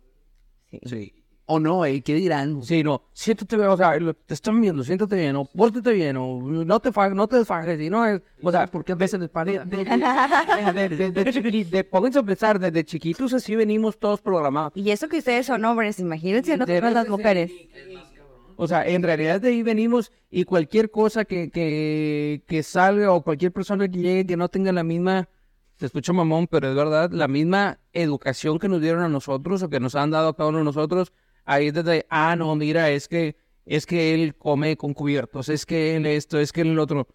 Sí. 0.85 1.14
O 1.47 1.59
no, 1.59 1.85
¿eh? 1.85 2.01
¿Qué 2.01 2.15
dirán? 2.15 2.63
Sí, 2.63 2.83
no, 2.83 3.03
siéntate 3.13 3.55
bien, 3.55 3.69
o 3.69 3.77
sea, 3.77 3.93
te 4.25 4.33
están 4.33 4.59
viendo, 4.59 4.83
siéntate 4.83 5.15
bien, 5.15 5.35
o 5.35 5.45
pórtate 5.45 5.93
bien, 5.93 6.17
o 6.17 6.39
no 6.41 6.79
te 6.79 6.89
no 7.13 7.27
te 7.27 7.35
desfajes, 7.37 7.79
y 7.79 7.87
no 7.89 8.03
es, 8.03 8.19
o 8.41 8.51
sea, 8.51 8.65
porque 8.65 8.93
a 8.93 8.95
veces 8.95 9.19
les 9.19 9.29
parece, 9.29 9.59
de, 9.65 9.83
de, 9.85 10.89
de, 10.89 11.11
de, 11.11 11.25
chiqui- 11.31 11.69
de- 11.69 11.83
pónganse 11.83 12.17
a 12.19 12.23
pensar, 12.23 12.59
desde 12.59 12.83
chiquitos 12.83 13.31
así 13.33 13.55
venimos 13.55 13.99
todos 13.99 14.21
programados. 14.21 14.73
Y 14.75 14.89
eso 14.89 15.07
que 15.07 15.19
ustedes 15.19 15.45
son 15.45 15.63
hombres, 15.65 15.99
imagínense 15.99 16.57
nosotras 16.57 16.93
las 16.93 17.07
mujeres. 17.09 17.51
O 18.57 18.67
sea, 18.67 18.87
en 18.87 19.03
realidad 19.03 19.41
de 19.41 19.49
ahí 19.49 19.61
venimos 19.63 20.11
y 20.31 20.45
cualquier 20.45 20.89
cosa 20.89 21.25
que, 21.25 21.51
que, 21.51 22.41
que 22.47 22.63
salga 22.63 23.11
o 23.11 23.21
cualquier 23.21 23.51
persona 23.51 23.87
que 23.87 23.97
llegue 23.97 24.25
que 24.25 24.37
no 24.37 24.47
tenga 24.49 24.71
la 24.71 24.83
misma, 24.83 25.27
te 25.77 25.85
escucho 25.85 26.13
mamón, 26.13 26.47
pero 26.47 26.69
es 26.69 26.75
verdad, 26.75 27.11
la 27.11 27.27
misma 27.27 27.79
educación 27.91 28.57
que 28.57 28.69
nos 28.69 28.81
dieron 28.81 29.03
a 29.03 29.09
nosotros 29.09 29.61
o 29.61 29.69
que 29.69 29.81
nos 29.81 29.93
han 29.95 30.09
dado 30.09 30.29
a 30.29 30.35
cada 30.35 30.49
uno 30.49 30.59
de 30.59 30.63
nosotros, 30.63 31.11
ahí 31.45 31.67
es 31.67 31.73
desde, 31.73 32.05
ah, 32.09 32.35
no, 32.35 32.55
mira, 32.55 32.89
es 32.89 33.07
que, 33.07 33.35
es 33.65 33.85
que 33.85 34.13
él 34.13 34.35
come 34.35 34.77
con 34.77 34.93
cubiertos, 34.93 35.49
es 35.49 35.65
que 35.65 35.95
él 35.95 36.05
esto, 36.05 36.39
es 36.39 36.51
que 36.51 36.61
él 36.61 36.69
el 36.69 36.79
otro. 36.79 37.07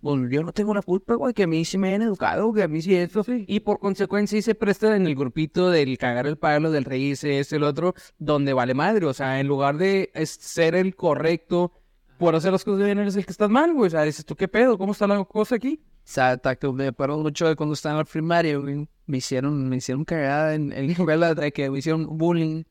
Pues 0.00 0.30
yo 0.30 0.44
no 0.44 0.52
tengo 0.52 0.72
la 0.74 0.82
culpa, 0.82 1.14
güey, 1.14 1.34
que 1.34 1.42
a 1.42 1.46
mí 1.48 1.64
sí 1.64 1.76
me 1.76 1.92
han 1.92 2.02
educado, 2.02 2.52
que 2.52 2.62
a 2.62 2.68
mí 2.68 2.80
sí 2.80 2.94
esto. 2.94 3.24
Y 3.26 3.60
por 3.60 3.80
consecuencia 3.80 4.38
sí 4.38 4.42
se 4.42 4.54
presta 4.54 4.94
en 4.94 5.06
el 5.06 5.16
grupito 5.16 5.70
del 5.70 5.98
cagar 5.98 6.28
el 6.28 6.38
palo, 6.38 6.70
del 6.70 6.84
reírse, 6.84 7.40
este, 7.40 7.56
el 7.56 7.64
otro, 7.64 7.94
donde 8.16 8.52
vale 8.52 8.74
madre. 8.74 9.06
O 9.06 9.14
sea, 9.14 9.40
en 9.40 9.48
lugar 9.48 9.76
de 9.76 10.12
ser 10.24 10.76
el 10.76 10.94
correcto 10.94 11.72
por 12.16 12.36
hacer 12.36 12.52
las 12.52 12.64
cosas 12.64 12.84
bien, 12.84 12.98
eres 12.98 13.16
el 13.16 13.24
que 13.24 13.32
estás 13.32 13.50
mal, 13.50 13.72
güey. 13.72 13.88
O 13.88 13.90
sea, 13.90 14.02
dices 14.02 14.24
tú, 14.24 14.36
¿qué 14.36 14.46
pedo? 14.46 14.78
¿Cómo 14.78 14.92
está 14.92 15.08
la 15.08 15.24
cosa 15.24 15.56
aquí? 15.56 15.80
Exacto, 16.02 16.72
me 16.72 16.86
acuerdo 16.86 17.18
mucho 17.18 17.46
de 17.48 17.54
cuando 17.54 17.74
estaba 17.74 17.94
en 17.94 17.98
la 17.98 18.04
primaria, 18.04 18.56
güey, 18.56 18.88
me 19.04 19.18
hicieron, 19.18 19.68
me 19.68 19.76
hicieron 19.76 20.06
cagada 20.06 20.54
en, 20.54 20.72
en 20.72 20.86
la 20.86 20.92
escuela 20.92 21.34
de 21.34 21.52
que 21.52 21.68
me 21.68 21.78
hicieron 21.80 22.16
bullying, 22.16 22.62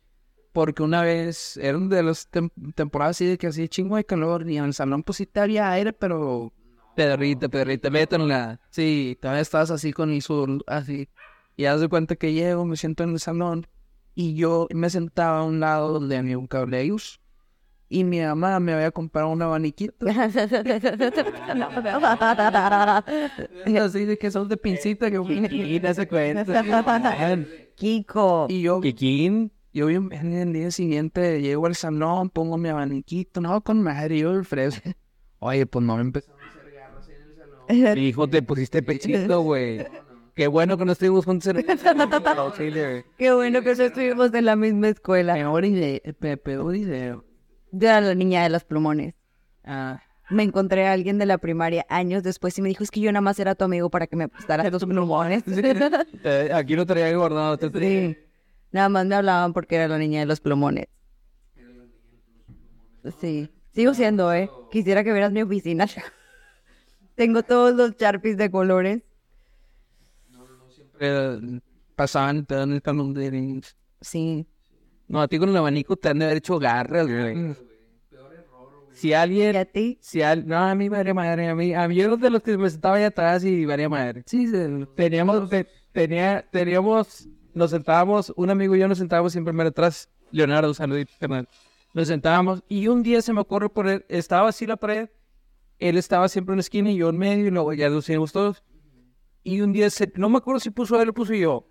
porque 0.58 0.82
una 0.82 1.04
vez, 1.04 1.56
era 1.58 1.78
una 1.78 1.98
de 1.98 2.02
las 2.02 2.32
tem- 2.32 2.50
temporadas 2.74 3.18
así 3.18 3.28
de 3.28 3.38
que 3.38 3.46
hacía 3.46 3.68
chingo 3.68 3.96
de 3.96 4.04
calor, 4.04 4.50
y 4.50 4.58
en 4.58 4.66
el 4.66 4.74
salón 4.74 5.04
pues 5.04 5.18
sí 5.18 5.28
te 5.28 5.40
había 5.40 5.70
aire, 5.70 5.94
pero 5.94 6.52
Pedrita, 6.96 7.48
pedrita, 7.48 7.92
métanla. 7.92 8.60
sí, 8.72 9.20
todavía 9.22 9.44
estabas 9.44 9.70
así 9.70 9.94
con 9.94 10.10
el 10.10 10.24
sur, 10.24 10.50
así, 10.66 11.10
y 11.58 11.66
haz 11.66 11.80
de 11.80 11.88
cuenta 11.88 12.16
que 12.16 12.34
llego, 12.34 12.66
me 12.66 12.76
siento 12.76 13.04
en 13.04 13.12
el 13.12 13.20
salón, 13.20 13.68
y 14.16 14.34
yo 14.34 14.68
me 14.74 14.90
sentaba 14.90 15.42
a 15.42 15.44
un 15.44 15.60
lado 15.60 15.94
donde 15.94 16.18
había 16.18 16.40
un 16.40 16.48
cable 16.48 16.78
de 16.78 16.86
luz, 16.86 17.20
y 17.88 18.04
mi 18.04 18.20
mamá 18.22 18.60
me 18.60 18.74
había 18.74 18.90
comprado 18.90 19.30
un 19.30 19.44
abaniquito, 19.44 19.94
así 23.80 24.06
de 24.06 24.18
que 24.18 24.32
son 24.32 24.48
de 24.48 24.58
pincita, 24.58 25.12
que 25.12 25.18
Y 25.52 25.80
no 25.80 25.94
se 25.94 26.08
cuenta. 26.08 27.38
Kiko. 27.76 28.48
Y 28.50 28.64
yo, 28.64 28.82
Kikín. 28.82 29.52
Yo 29.74 29.86
bien 29.88 30.10
en 30.12 30.34
el 30.34 30.54
día 30.54 30.72
siguiente 30.72 31.42
llego 31.42 31.66
al 31.68 31.76
salón, 31.76 32.30
pongo 32.30 32.58
mi 32.58 32.70
abaniquito, 32.70 33.42
no, 33.42 33.62
con 33.62 33.82
madre, 33.82 34.20
yo 34.20 34.32
el 34.32 34.46
fresco. 34.46 34.90
Oye, 35.40 35.66
pues 35.66 35.86
no 35.86 35.96
me 35.96 36.02
empezó. 36.02 36.32
Hijo, 37.98 38.28
te 38.30 38.42
pusiste 38.42 38.82
pechito, 38.82 39.42
güey. 39.44 39.86
Qué 40.34 40.48
bueno 40.48 40.78
que 40.78 40.86
no 40.86 40.92
estuvimos 40.92 41.26
juntos 41.26 41.48
en 41.48 41.58
el. 41.58 41.66
Qué 43.18 43.34
bueno 43.34 43.62
que 43.62 43.76
no 43.76 43.84
estuvimos 43.84 44.34
en 44.34 44.46
la 44.46 44.56
misma 44.56 44.90
escuela. 44.90 45.34
Peor 45.34 45.66
idea, 45.66 46.00
pe- 46.20 46.38
peor 46.38 46.76
idea. 46.76 47.20
Yo 47.72 47.88
era 47.90 48.02
la 48.02 48.16
niña 48.16 48.44
de 48.44 48.50
los 48.50 48.64
plumones. 48.64 49.16
Ah, 49.64 50.00
Me 50.30 50.44
encontré 50.44 50.88
a 50.88 50.94
alguien 50.94 51.18
de 51.18 51.26
la 51.26 51.38
primaria 51.40 51.86
años 51.90 52.22
después 52.24 52.58
y 52.58 52.62
me 52.62 52.70
dijo, 52.70 52.84
es 52.84 52.92
que 52.92 53.00
yo 53.00 53.12
nada 53.12 53.22
más 53.22 53.40
era 53.40 53.56
tu 53.56 53.66
amigo 53.66 53.90
para 53.90 54.08
que 54.08 54.16
me 54.16 54.28
prestaras 54.30 54.72
los 54.72 54.86
plumones. 54.86 55.44
Eh, 55.48 56.50
Aquí 56.54 56.76
lo 56.76 56.86
traía 56.86 57.16
guardado. 57.18 57.58
te- 57.58 57.70
Sí. 57.72 58.18
Nada 58.72 58.90
más 58.90 59.06
me 59.06 59.16
hablaban 59.16 59.54
porque 59.54 59.76
era 59.76 59.88
la 59.88 59.98
niña 59.98 60.20
de 60.22 60.26
los 60.26 60.40
plumones. 60.40 60.88
Sí. 63.20 63.50
Sigo 63.74 63.94
siendo, 63.94 64.34
¿eh? 64.34 64.50
Quisiera 64.72 65.04
que 65.04 65.14
vieras 65.14 65.32
mi 65.32 65.42
oficina. 65.42 65.86
Tengo 67.16 67.44
todos 67.44 67.74
los 67.76 67.96
Sharpies 67.98 68.38
de 68.38 68.52
colores. 68.52 69.02
eh, 71.00 71.60
pasaban 71.96 72.46
te 72.46 72.56
dan 72.56 72.72
el 72.74 72.82
talón 72.82 73.14
de 73.14 73.62
Sí. 74.02 74.46
No, 75.08 75.22
a 75.22 75.28
ti 75.28 75.40
con 75.40 75.50
el 75.50 75.58
abanico 75.58 75.96
te 75.96 76.10
han 76.10 76.20
de 76.20 76.26
haber 76.26 76.38
hecho 76.38 76.60
garras, 76.60 77.08
güey. 77.08 77.56
Si 78.92 79.10
¿Y 79.10 79.14
alguien... 79.14 79.56
a 79.56 79.66
ti? 79.66 80.00
Si 80.02 80.24
al... 80.24 80.48
No, 80.48 80.58
a 80.58 80.74
mí 80.74 80.90
varía 80.90 81.14
madre, 81.14 81.50
a 81.50 81.56
mí... 81.56 81.74
A 81.74 81.88
mí 81.88 81.96
yo 81.96 82.06
era 82.06 82.16
de 82.18 82.30
los 82.32 82.42
que 82.42 82.58
me 82.58 82.68
sentaba 82.68 82.96
allá 82.96 83.08
atrás 83.08 83.44
y 83.44 83.64
varía 83.64 83.88
madre. 83.90 84.24
Sí, 84.26 84.48
se- 84.48 84.88
Teníamos... 84.96 85.48
te- 85.50 85.68
tenía... 85.92 86.44
Teníamos... 86.52 87.28
Nos 87.58 87.72
sentábamos... 87.72 88.32
Un 88.36 88.50
amigo 88.50 88.76
y 88.76 88.80
yo 88.80 88.88
nos 88.88 89.00
sentábamos 89.00 89.32
siempre 89.32 89.52
más 89.52 89.68
atrás. 89.68 90.10
Leonardo, 90.32 90.74
saludito, 90.74 91.12
carnal. 91.20 91.48
Nos 91.94 92.08
sentábamos 92.08 92.64
y 92.70 92.88
un 92.88 93.04
día 93.04 93.22
se 93.22 93.34
me 93.34 93.42
ocurre 93.42 93.70
poner... 93.70 94.06
Estaba 94.10 94.50
así 94.50 94.66
la 94.66 94.78
pared. 94.78 95.10
Él 95.80 95.98
estaba 95.98 96.30
siempre 96.30 96.54
en 96.54 96.58
la 96.58 96.62
esquina 96.62 96.92
y 96.92 96.98
yo 96.98 97.10
en 97.10 97.18
medio 97.18 97.48
y 97.48 97.50
luego 97.50 97.74
ya 97.74 97.90
nos 97.90 98.08
íbamos 98.10 98.32
todos. 98.32 98.64
y 99.44 99.62
un 99.62 99.74
día, 99.74 99.90
se, 99.90 100.12
no 100.16 100.30
me 100.30 100.38
acuerdo 100.38 100.60
si 100.60 100.70
puso 100.70 101.02
él 101.02 101.10
o 101.10 101.14
puse 101.14 101.40
yo, 101.40 101.68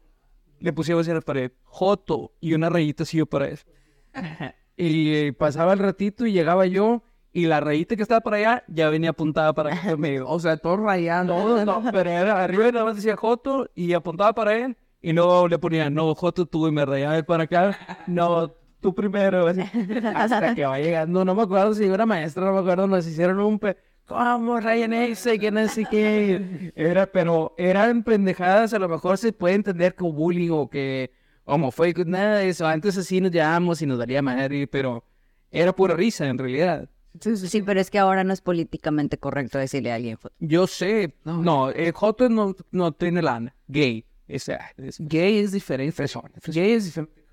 le 0.59 0.73
pusimos 0.73 1.07
en 1.09 1.15
la 1.15 1.21
pared, 1.21 1.53
Joto, 1.65 2.33
y 2.41 2.55
una 2.55 2.69
rayita 2.69 3.03
así 3.03 3.19
yo 3.19 3.27
para 3.27 3.49
eso. 3.49 3.67
y 4.77 5.15
eh, 5.15 5.33
pasaba 5.33 5.73
el 5.73 5.79
ratito 5.79 6.27
y 6.27 6.33
llegaba 6.33 6.67
yo, 6.67 7.03
y 7.33 7.47
la 7.47 7.61
rayita 7.61 7.97
que 7.97 8.03
estaba 8.03 8.21
para 8.21 8.37
allá 8.37 8.65
ya 8.69 8.89
venía 8.89 9.11
apuntada 9.11 9.53
para 9.53 9.75
acá. 9.75 9.97
O 10.25 10.41
sea, 10.41 10.57
todo 10.57 10.79
rayando. 10.79 11.35
No, 11.37 11.65
no, 11.65 11.91
pero 11.93 12.11
era, 12.11 12.43
arriba 12.43 12.71
nada 12.73 12.85
más 12.87 12.97
decía 12.97 13.17
Joto 13.17 13.69
y 13.75 13.93
apuntaba 13.93 14.33
para 14.33 14.57
él, 14.57 14.77
y 15.07 15.13
luego 15.13 15.47
le 15.47 15.57
ponía, 15.57 15.89
no, 15.89 16.13
Joto 16.17 16.47
tú, 16.47 16.67
y 16.67 16.73
me 16.73 16.85
rayaba 16.85 17.23
para 17.23 17.45
acá, 17.45 17.79
no, 18.09 18.53
tú 18.81 18.93
primero, 18.93 19.47
así. 19.47 19.61
hasta 20.17 20.53
que 20.53 20.67
va 20.67 20.81
llegando, 20.81 21.25
no 21.25 21.33
me 21.33 21.43
acuerdo 21.43 21.75
si 21.75 21.85
era 21.85 22.05
maestra, 22.05 22.47
no 22.47 22.55
me 22.55 22.59
acuerdo, 22.59 22.89
nos 22.89 23.07
hicieron 23.07 23.39
un... 23.39 23.61
Pe 23.61 23.77
¿Cómo 24.05 24.59
rayan 24.59 24.93
ese? 24.93 25.39
Que 25.39 25.53
no 25.53 25.69
sé 25.69 25.85
qué. 25.89 26.73
Era, 26.75 27.07
pero 27.07 27.55
eran 27.57 28.03
pendejadas, 28.03 28.75
a 28.75 28.81
lo 28.81 28.89
mejor 28.89 29.17
se 29.17 29.33
puede 29.33 29.55
entender 29.55 29.95
como 29.95 30.13
bullying 30.13 30.51
o 30.51 30.69
que 30.69 31.13
homofóbico, 31.45 32.05
nada 32.05 32.39
de 32.39 32.49
eso. 32.49 32.67
Antes 32.67 32.99
así 32.99 33.21
nos 33.21 33.31
llamamos 33.31 33.83
y 33.83 33.87
nos 33.87 33.99
daría 33.99 34.23
madre, 34.23 34.67
pero 34.67 35.05
era 35.53 35.73
pura 35.73 35.95
risa 35.95 36.27
en 36.27 36.39
realidad. 36.39 36.89
Sí, 37.21 37.63
pero 37.63 37.81
es 37.81 37.91
que 37.91 38.01
ahora 38.01 38.25
no 38.25 38.33
es 38.33 38.41
políticamente 38.41 39.19
correcto 39.19 39.59
decirle 39.59 39.93
a 39.93 39.95
alguien. 39.95 40.19
Yo 40.41 40.67
sé, 40.67 41.15
no, 41.25 41.71
el 41.71 41.93
Joto 41.93 42.29
no, 42.29 42.57
no 42.73 42.91
tiene 42.91 43.23
lana, 43.23 43.55
gay. 43.69 44.05
O 44.33 44.39
sea, 44.39 44.73
es- 44.77 44.97
gay 44.99 45.39
es 45.39 45.53
diferente. 45.53 46.05
Gay 46.47 46.73
es 46.73 46.85
diferente. 46.87 47.25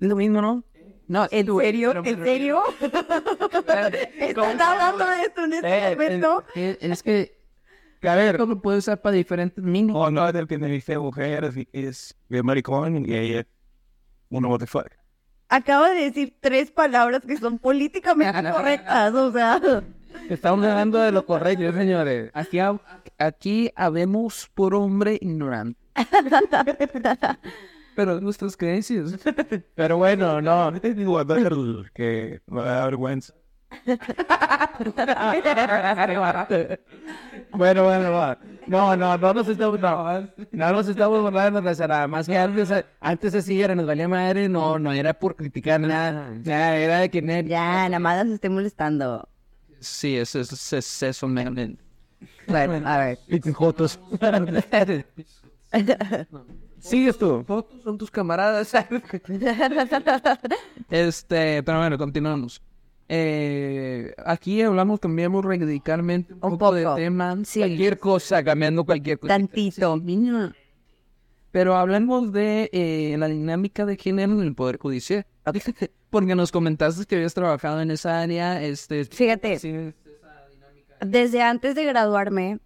Es 0.00 0.08
lo 0.08 0.16
mismo, 0.16 0.40
¿no? 0.40 0.64
No, 1.06 1.24
¿En 1.30 1.46
serio? 1.46 2.02
me 2.02 2.08
¿En 2.10 2.24
serio? 2.24 2.62
¿Estás 2.80 4.60
hablando 4.60 5.06
de 5.06 5.22
esto 5.22 5.44
en 5.44 5.52
Eh, 5.52 5.56
este 5.62 5.90
momento? 5.96 6.44
eh, 6.54 6.78
es 6.80 7.02
que, 7.02 7.38
a 8.02 8.14
ver, 8.14 8.38
lo 8.38 8.60
puede 8.60 8.78
usar 8.78 9.00
para 9.02 9.14
diferentes 9.14 9.62
mínimos. 9.62 10.06
Oh, 10.06 10.10
no, 10.10 10.30
depende 10.32 10.66
de 10.68 10.82
mi 10.88 10.96
mujer, 10.98 11.52
si 11.52 11.68
es 11.72 12.16
de 12.28 12.42
maricón 12.42 13.04
y 13.06 13.14
ella, 13.14 13.46
uno, 14.30 14.48
what 14.48 14.60
the 14.60 14.66
fuck. 14.66 14.88
Acaba 15.48 15.90
de 15.90 16.04
decir 16.04 16.36
tres 16.40 16.70
palabras 16.70 17.22
que 17.26 17.36
son 17.36 17.58
políticamente 17.58 18.42
correctas, 18.52 19.14
o 19.14 19.30
sea... 19.32 19.60
Estamos 20.30 20.64
hablando 20.64 20.98
de 20.98 21.12
lo 21.12 21.26
correcto, 21.26 21.70
señores. 21.72 22.30
Aquí, 22.34 22.58
aquí 23.18 23.70
habemos 23.74 24.48
por 24.54 24.74
hombre 24.74 25.18
ignorante. 25.20 25.78
Pero 27.94 28.20
nuestras 28.20 28.56
creencias. 28.56 29.14
Pero 29.74 29.96
bueno, 29.98 30.40
no. 30.40 30.72
Digo, 30.72 31.18
a 31.18 31.24
ver, 31.24 31.52
que 31.94 32.40
me 32.46 32.62
da 32.62 32.84
vergüenza. 32.86 33.34
bueno, 37.52 37.84
bueno, 37.84 38.12
va. 38.12 38.38
No, 38.66 38.96
no, 38.96 39.16
no 39.18 39.34
nos 39.34 39.48
estamos, 39.48 39.78
no, 39.80 40.20
no 40.52 40.72
nos 40.72 40.88
estamos 40.88 41.20
burlando, 41.22 41.60
nada 41.60 42.06
más 42.08 42.26
que 42.26 42.38
antes, 42.38 42.72
antes 43.00 43.34
así 43.34 43.60
era, 43.60 43.74
nos 43.74 43.86
valía 43.86 44.08
madre, 44.08 44.48
no, 44.48 44.78
no 44.78 44.92
era 44.92 45.12
por 45.14 45.36
criticar 45.36 45.80
nada, 45.80 46.30
nada, 46.44 46.76
era 46.76 46.98
de 47.00 47.10
que 47.10 47.22
net- 47.22 47.46
Ya, 47.46 47.88
nada 47.88 47.98
más 47.98 48.24
las 48.24 48.34
estoy 48.34 48.50
molestando. 48.50 49.28
Sí, 49.80 50.16
eso 50.16 50.40
es, 50.40 50.72
es, 50.72 51.02
eso, 51.02 51.28
man. 51.28 51.78
Bueno, 52.46 52.88
a 52.88 52.98
ver. 52.98 53.18
Jotos. 53.52 53.98
Sigues 56.78 57.16
tú. 57.16 57.44
Jotos 57.46 57.82
son 57.82 57.98
tus 57.98 58.10
camaradas. 58.10 58.72
Este, 60.90 61.62
pero 61.62 61.78
bueno, 61.78 61.96
continuamos. 61.96 62.62
Eh, 63.08 64.14
aquí 64.24 64.62
hablamos, 64.62 65.00
cambiamos 65.00 65.44
radicalmente 65.44 66.32
un, 66.34 66.40
Un 66.42 66.58
poco, 66.58 66.74
de 66.74 66.86
tema. 66.94 67.36
Sí. 67.44 67.60
Cualquier 67.60 67.98
cosa, 67.98 68.42
cambiando 68.42 68.84
cualquier 68.84 69.18
cosa. 69.18 69.34
Tantito. 69.34 70.00
Pero 71.50 71.76
hablamos 71.76 72.32
de 72.32 72.70
eh, 72.72 73.16
la 73.18 73.28
dinámica 73.28 73.86
de 73.86 73.96
género 73.96 74.32
en 74.32 74.40
el 74.40 74.54
Poder 74.54 74.78
Judicial. 74.78 75.26
Porque 76.10 76.34
nos 76.34 76.52
comentaste 76.52 77.04
que 77.06 77.16
habías 77.16 77.34
trabajado 77.34 77.80
en 77.80 77.90
esa 77.90 78.20
área. 78.20 78.62
Este, 78.62 79.04
Fíjate. 79.04 79.58
sí, 79.58 79.92
Desde 81.00 81.42
antes 81.42 81.74
de 81.74 81.84
graduarme, 81.84 82.60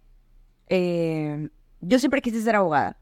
eh, 0.67 1.49
yo 1.81 1.99
siempre 1.99 2.21
quise 2.21 2.41
ser 2.41 2.55
abogada. 2.55 2.98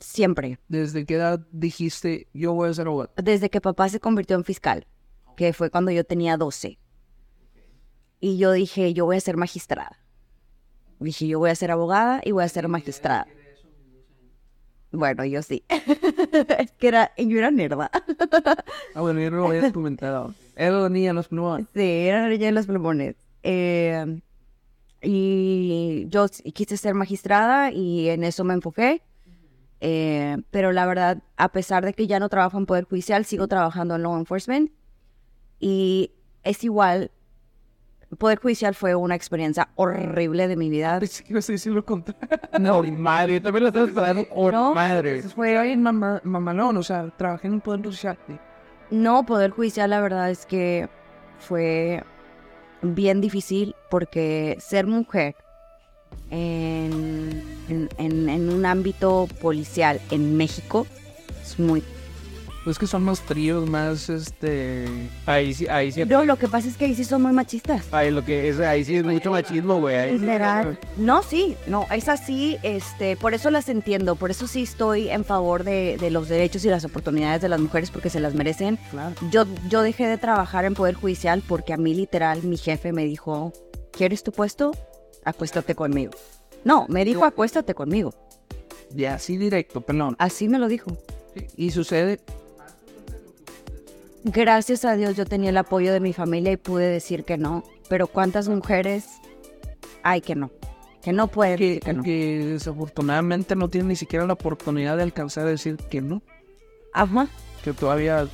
Siempre. 0.00 0.58
¿Desde 0.68 1.04
qué 1.04 1.14
edad 1.14 1.40
dijiste 1.50 2.28
yo 2.32 2.52
voy 2.52 2.68
a 2.68 2.74
ser 2.74 2.86
abogado? 2.86 3.12
Desde 3.16 3.50
que 3.50 3.60
papá 3.60 3.88
se 3.88 4.00
convirtió 4.00 4.36
en 4.36 4.44
fiscal, 4.44 4.86
que 5.36 5.52
fue 5.52 5.70
cuando 5.70 5.90
yo 5.90 6.04
tenía 6.04 6.36
12. 6.36 6.78
Y 8.20 8.38
yo 8.38 8.52
dije, 8.52 8.94
yo 8.94 9.04
voy 9.04 9.16
a 9.16 9.20
ser 9.20 9.36
magistrada. 9.36 9.98
Dije, 10.98 11.26
yo 11.26 11.38
voy 11.38 11.50
a 11.50 11.54
ser 11.54 11.70
abogada 11.70 12.20
y 12.24 12.32
voy 12.32 12.44
a 12.44 12.48
ser 12.48 12.68
magistrada. 12.68 13.26
Bueno, 14.92 15.24
yo 15.24 15.42
sí. 15.42 15.64
es 16.58 16.72
que 16.72 16.88
era, 16.88 17.12
yo 17.18 17.38
era 17.38 17.50
nerda. 17.50 17.90
Ah, 18.94 19.00
bueno, 19.02 19.20
yo 19.20 19.30
no 19.30 19.38
lo 19.38 19.46
había 19.48 19.72
comentado. 19.72 20.34
Era 20.54 20.80
la 20.80 20.88
niña 20.88 21.10
en 21.10 21.16
los 21.16 21.28
plumones. 21.28 21.66
Sí, 21.74 21.82
era 21.82 22.22
la 22.22 22.28
niña 22.28 22.46
de 22.46 22.52
los 22.52 22.66
plumones. 22.66 23.16
Eh, 23.42 24.20
y 25.02 26.06
yo 26.08 26.26
quise 26.54 26.76
ser 26.76 26.94
magistrada 26.94 27.70
y 27.70 28.08
en 28.08 28.24
eso 28.24 28.42
me 28.44 28.54
enfoqué. 28.54 29.02
Eh, 29.80 30.36
pero 30.50 30.72
la 30.72 30.86
verdad, 30.86 31.22
a 31.36 31.52
pesar 31.52 31.84
de 31.84 31.92
que 31.92 32.06
ya 32.06 32.18
no 32.18 32.28
trabajo 32.28 32.58
en 32.58 32.66
Poder 32.66 32.84
Judicial, 32.84 33.24
sigo 33.24 33.46
trabajando 33.48 33.96
en 33.96 34.02
Law 34.02 34.16
Enforcement. 34.16 34.70
Y 35.58 36.12
es 36.42 36.64
igual, 36.64 37.10
Poder 38.18 38.38
Judicial 38.38 38.74
fue 38.74 38.94
una 38.94 39.14
experiencia 39.14 39.68
horrible 39.74 40.48
de 40.48 40.56
mi 40.56 40.70
vida. 40.70 40.98
Pensé 40.98 41.24
que 41.24 41.32
ibas 41.32 41.48
a 41.48 41.52
decir 41.52 41.72
lo 41.72 41.84
contrario. 41.84 42.20
No, 42.60 42.82
madre, 42.82 43.34
yo 43.34 43.42
también 43.42 43.64
lo 43.64 43.68
estaba 43.68 43.86
esperando. 43.86 44.24
por 44.28 44.52
No. 44.52 44.74
madre. 44.74 45.22
Fue 45.22 45.58
ahí 45.58 45.72
en 45.72 45.82
mamalón, 45.82 46.76
o 46.76 46.82
sea, 46.82 47.12
trabajé 47.16 47.48
en 47.48 47.54
un 47.54 47.60
poder 47.60 47.82
judicial. 47.82 48.16
No, 48.90 49.26
Poder 49.26 49.50
Judicial 49.50 49.90
la 49.90 50.00
verdad 50.00 50.30
es 50.30 50.46
que 50.46 50.88
fue 51.38 52.04
bien 52.82 53.20
difícil 53.20 53.74
porque 53.90 54.56
ser 54.60 54.86
mujer 54.86 55.34
en, 56.30 57.42
en, 57.98 58.28
en- 58.28 58.48
un 58.50 58.66
ámbito 58.66 59.28
policial 59.40 60.00
en 60.10 60.36
México 60.36 60.86
es 61.42 61.58
muy... 61.58 61.82
Pues 62.64 62.80
que 62.80 62.88
son 62.88 63.04
más 63.04 63.20
fríos, 63.20 63.70
más 63.70 64.08
este. 64.08 64.86
Ahí 65.24 65.54
sí, 65.54 65.68
ahí 65.68 65.92
sí. 65.92 66.04
No, 66.04 66.24
lo 66.24 66.34
que 66.36 66.48
pasa 66.48 66.66
es 66.66 66.76
que 66.76 66.86
ahí 66.86 66.96
sí 66.96 67.04
son 67.04 67.22
muy 67.22 67.30
machistas. 67.30 67.84
Ahí, 67.92 68.10
lo 68.10 68.24
que 68.24 68.48
es, 68.48 68.58
ahí 68.58 68.84
sí 68.84 68.96
es 68.96 69.04
mucho 69.04 69.30
machismo, 69.30 69.78
güey. 69.78 70.18
No, 70.96 71.22
sí, 71.22 71.56
no, 71.68 71.86
es 71.92 72.08
así, 72.08 72.56
este, 72.64 73.16
por 73.16 73.34
eso 73.34 73.52
las 73.52 73.68
entiendo, 73.68 74.16
por 74.16 74.32
eso 74.32 74.48
sí 74.48 74.64
estoy 74.64 75.10
en 75.10 75.24
favor 75.24 75.62
de, 75.62 75.96
de 76.00 76.10
los 76.10 76.28
derechos 76.28 76.64
y 76.64 76.68
las 76.68 76.84
oportunidades 76.84 77.40
de 77.40 77.48
las 77.48 77.60
mujeres 77.60 77.92
porque 77.92 78.10
se 78.10 78.18
las 78.18 78.34
merecen. 78.34 78.80
Claro. 78.90 79.14
Yo, 79.30 79.44
yo 79.68 79.82
dejé 79.82 80.08
de 80.08 80.18
trabajar 80.18 80.64
en 80.64 80.74
Poder 80.74 80.96
Judicial 80.96 81.44
porque 81.46 81.72
a 81.72 81.76
mí 81.76 81.94
literal 81.94 82.42
mi 82.42 82.56
jefe 82.56 82.92
me 82.92 83.04
dijo, 83.04 83.52
¿quieres 83.92 84.24
tu 84.24 84.32
puesto? 84.32 84.72
Acuéstate 85.26 85.74
conmigo. 85.74 86.12
No, 86.64 86.86
me 86.88 87.04
dijo 87.04 87.24
acuéstate 87.24 87.74
conmigo. 87.74 88.14
Ya, 88.94 89.14
así 89.16 89.36
directo, 89.36 89.80
perdón. 89.80 90.16
Así 90.18 90.48
me 90.48 90.58
lo 90.58 90.68
dijo. 90.68 90.96
Y 91.56 91.72
sucede. 91.72 92.20
Gracias 94.24 94.84
a 94.84 94.96
Dios 94.96 95.16
yo 95.16 95.24
tenía 95.26 95.50
el 95.50 95.56
apoyo 95.56 95.92
de 95.92 96.00
mi 96.00 96.12
familia 96.12 96.52
y 96.52 96.56
pude 96.56 96.88
decir 96.88 97.24
que 97.24 97.36
no. 97.36 97.62
Pero 97.88 98.06
¿cuántas 98.06 98.48
mujeres 98.48 99.06
hay 100.02 100.20
que 100.20 100.34
no? 100.34 100.50
Que 101.02 101.12
no 101.12 101.28
pueden 101.28 101.56
Que, 101.58 101.80
que 101.80 101.92
no. 101.92 102.02
que 102.02 102.44
desafortunadamente 102.44 103.54
no 103.54 103.68
tienen 103.68 103.88
ni 103.88 103.96
siquiera 103.96 104.26
la 104.26 104.32
oportunidad 104.32 104.96
de 104.96 105.04
alcanzar 105.04 105.46
a 105.46 105.50
decir 105.50 105.76
que 105.76 106.00
no. 106.00 106.22
Ajá. 106.92 107.28
Que 107.62 107.72
todavía 107.72 108.26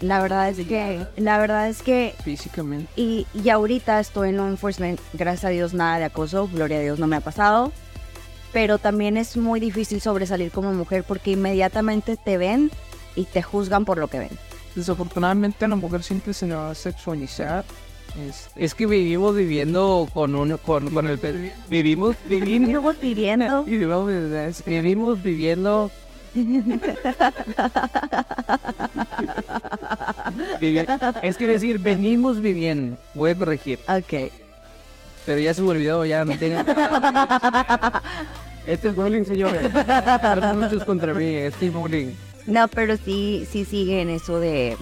La 0.00 0.20
verdad 0.22 0.48
es 0.48 0.66
que, 0.66 1.06
la 1.16 1.38
verdad 1.38 1.68
es 1.68 1.82
que, 1.82 2.14
físicamente. 2.24 2.90
y, 2.96 3.26
y 3.34 3.50
ahorita 3.50 4.00
estoy 4.00 4.30
en 4.30 4.38
law 4.38 4.46
enforcement, 4.48 4.98
gracias 5.12 5.44
a 5.44 5.48
Dios 5.50 5.74
nada 5.74 5.98
de 5.98 6.04
acoso, 6.04 6.48
gloria 6.52 6.78
a 6.78 6.80
Dios 6.80 6.98
no 6.98 7.06
me 7.06 7.16
ha 7.16 7.20
pasado, 7.20 7.70
pero 8.52 8.78
también 8.78 9.16
es 9.18 9.36
muy 9.36 9.60
difícil 9.60 10.00
sobresalir 10.00 10.50
como 10.52 10.72
mujer 10.72 11.04
porque 11.06 11.32
inmediatamente 11.32 12.16
te 12.16 12.38
ven 12.38 12.70
y 13.14 13.24
te 13.24 13.42
juzgan 13.42 13.84
por 13.84 13.98
lo 13.98 14.08
que 14.08 14.20
ven. 14.20 14.30
Desafortunadamente 14.74 15.64
a 15.64 15.68
la 15.68 15.76
mujer 15.76 16.02
siempre 16.02 16.32
se 16.32 16.46
le 16.46 16.54
va 16.54 16.70
a 16.70 16.74
sexualizar. 16.74 17.64
Este, 18.28 18.64
Es 18.64 18.74
que 18.74 18.86
vivimos 18.86 19.36
viviendo 19.36 20.08
con 20.14 20.34
uno, 20.34 20.58
con, 20.58 20.90
con 20.90 21.06
el 21.08 21.16
vivimos, 21.68 22.16
vivimos, 22.28 22.98
viviendo. 23.00 23.64
desde 23.64 24.48
ese- 24.48 24.68
vivimos 24.70 25.22
viviendo. 25.22 25.90
Es 31.22 31.36
que 31.36 31.46
decir, 31.46 31.78
venimos 31.78 32.40
viviendo. 32.40 32.96
Voy 33.14 33.30
a 33.30 33.34
corregir. 33.34 33.78
Ok. 33.88 34.30
Pero 35.26 35.40
ya 35.40 35.54
se 35.54 35.62
me 35.62 35.68
olvidó, 35.70 36.04
ya 36.04 36.24
no 36.24 36.36
tiene. 36.36 36.64
Este 38.66 38.88
es 38.88 38.94
bullying, 38.94 39.24
señores. 39.24 39.70
Muchos 40.54 40.84
contra 40.84 41.14
mí, 41.14 41.24
este 41.34 41.66
es 41.66 41.72
bullying. 41.72 42.12
No, 42.46 42.68
pero 42.68 42.96
sí, 42.96 43.46
sí 43.50 43.64
sigue 43.64 44.02
en 44.02 44.10
eso 44.10 44.38
de, 44.38 44.76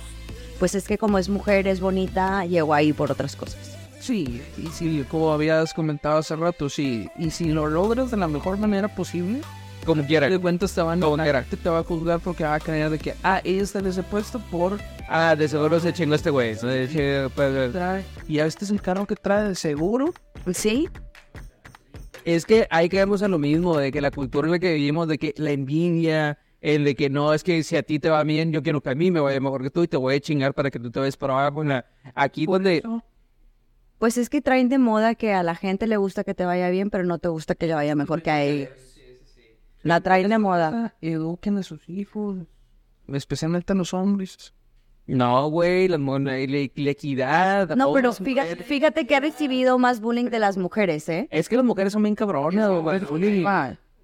pues 0.59 0.75
es 0.75 0.87
que 0.87 0.99
como 0.99 1.19
es 1.19 1.29
mujer, 1.29 1.67
es 1.69 1.81
bonita, 1.81 2.45
llegó 2.45 2.75
ahí 2.75 2.93
por 2.93 3.11
otras 3.11 3.37
cosas. 3.37 3.77
Sí, 4.01 4.43
y 4.57 4.67
si, 4.69 5.05
como 5.05 5.33
habías 5.33 5.75
comentado 5.75 6.19
hace 6.19 6.37
rato, 6.37 6.69
sí, 6.69 7.09
y 7.19 7.31
si 7.31 7.47
lo 7.47 7.67
logras 7.67 8.11
de 8.11 8.17
la 8.17 8.29
mejor 8.29 8.59
manera 8.59 8.89
posible, 8.89 9.41
Como 9.89 10.07
quiera. 10.07 10.29
de 10.29 10.39
cuentas 10.39 10.73
te 10.75 10.81
van 10.83 11.01
Como 11.01 11.15
a 11.21 11.25
quiera. 11.25 11.43
te, 11.43 11.57
te 11.57 11.69
va 11.69 11.79
a 11.81 11.83
juzgar 11.83 12.21
porque 12.21 12.45
va 12.45 12.55
a 12.55 12.61
creer 12.61 12.91
de 12.91 12.99
que, 12.99 13.15
ah, 13.25 13.41
ella 13.43 13.63
está 13.63 13.79
en 13.81 13.87
ese 13.87 14.03
puesto 14.03 14.39
por 14.51 14.79
Ah, 15.09 15.35
de 15.35 15.49
seguro 15.49 15.81
se 15.81 15.93
chingó 15.93 16.15
este 16.15 16.29
güey. 16.31 16.55
pues, 17.35 17.73
trae, 17.73 18.05
y 18.29 18.39
este 18.39 18.65
es 18.67 18.71
el 18.71 18.81
carro 18.83 19.07
que 19.07 19.17
trae 19.17 19.49
de 19.49 19.55
seguro. 19.55 20.13
Sí, 20.53 20.89
Es 22.25 22.45
que 22.45 22.67
ahí 22.71 22.89
caemos 22.91 23.23
a 23.23 23.29
lo 23.29 23.39
mismo, 23.39 23.79
de 23.79 23.91
que 23.91 24.01
la 24.03 24.11
cultura 24.11 24.47
en 24.47 24.53
la 24.53 24.59
que 24.59 24.75
vivimos, 24.75 25.09
de 25.09 25.17
que 25.19 25.33
la 25.39 25.51
envidia, 25.51 26.39
el 26.61 26.85
de 26.85 26.95
que 26.95 27.09
no, 27.09 27.33
es 27.33 27.43
que 27.43 27.63
si 27.63 27.77
a 27.77 27.83
ti 27.83 27.99
te 27.99 28.11
va 28.11 28.23
bien, 28.25 28.53
yo 28.53 28.63
quiero 28.63 28.83
que 28.83 28.91
a 28.91 28.95
mí 28.95 29.11
me 29.11 29.21
vaya 29.21 29.41
mejor 29.41 29.63
que 29.63 29.71
tú 29.71 29.83
y 29.83 29.89
te 29.89 29.97
voy 29.97 30.17
a 30.17 30.21
chingar 30.21 30.53
para 30.53 30.71
que 30.71 30.79
tú 30.79 30.91
te 30.91 31.01
vayas 31.01 31.17
para 31.17 31.33
abajo. 31.41 31.63
en 31.63 31.69
la- 31.71 31.87
Aquí 32.15 32.45
donde... 32.45 32.83
pues 33.99 34.19
es 34.19 34.29
que 34.29 34.43
traen 34.43 34.69
de 34.69 34.77
moda 34.79 35.15
que 35.15 35.33
a 35.33 35.43
la 35.43 35.55
gente 35.55 35.87
le 35.87 35.97
gusta 35.97 36.23
que 36.23 36.35
te 36.35 36.45
vaya 36.45 36.69
bien, 36.69 36.91
pero 36.91 37.05
no 37.05 37.19
te 37.19 37.29
gusta 37.29 37.55
que 37.55 37.67
le 37.67 37.75
vaya 37.75 37.95
mejor 37.95 38.21
que 38.23 38.31
a 38.31 38.43
ellos. 38.43 38.69
La 39.83 40.01
traen 40.01 40.29
de 40.29 40.39
moda. 40.39 40.71
Ah, 40.75 40.95
Eduquen 41.01 41.57
a 41.59 41.63
sus 41.63 41.89
hijos, 41.89 42.39
especialmente 43.13 43.73
a 43.73 43.77
los 43.77 43.95
hombres. 43.95 44.53
No, 45.07 45.49
güey, 45.49 45.89
la, 45.89 45.97
la- 45.97 46.19
la 46.75 46.91
equidad. 46.91 47.75
No, 47.77 47.93
pero 47.95 48.13
fíjate, 48.13 48.57
fíjate 48.57 49.07
que 49.07 49.17
ha 49.17 49.21
recibido 49.21 49.79
más 49.79 50.01
bullying 50.01 50.27
de 50.27 50.39
las 50.39 50.59
mujeres, 50.59 51.09
¿eh? 51.09 51.29
Es 51.31 51.49
que 51.49 51.57
las 51.57 51.65
mujeres 51.65 51.95
son 51.95 52.03
bien 52.03 52.15
cabronas, 52.15 52.69
güey. 52.83 53.01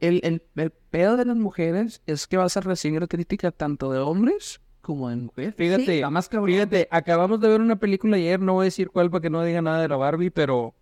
El, 0.01 0.21
el, 0.25 0.43
el 0.57 0.71
pedo 0.71 1.17
de 1.17 1.25
las 1.27 1.37
mujeres 1.37 2.03
es 2.07 2.27
que 2.27 2.37
vas 2.39 2.57
a 2.57 2.61
recibir 2.61 3.07
crítica 3.09 3.51
tanto 3.51 3.91
de 3.93 3.99
hombres 3.99 4.61
como 4.81 5.09
de 5.11 5.17
mujeres. 5.17 5.55
Fíjate, 5.57 5.85
Sí. 5.87 6.01
la 6.01 6.11
más. 6.11 6.29
Fíjate, 6.29 6.89
acabamos 6.91 7.39
de 7.41 7.49
ver 7.49 7.61
una 7.61 7.77
película 7.77 8.17
ayer, 8.17 8.41
no 8.41 8.55
voy 8.55 8.65
a 8.65 8.67
decir 8.67 8.91
cuál 8.91 9.11
para 9.11 9.21
que 9.23 9.31
no 9.31 9.43
diga 9.45 9.61
nada 9.63 9.81
de 9.83 9.89
la 9.89 9.97
Barbie, 9.97 10.31
pero 10.31 10.75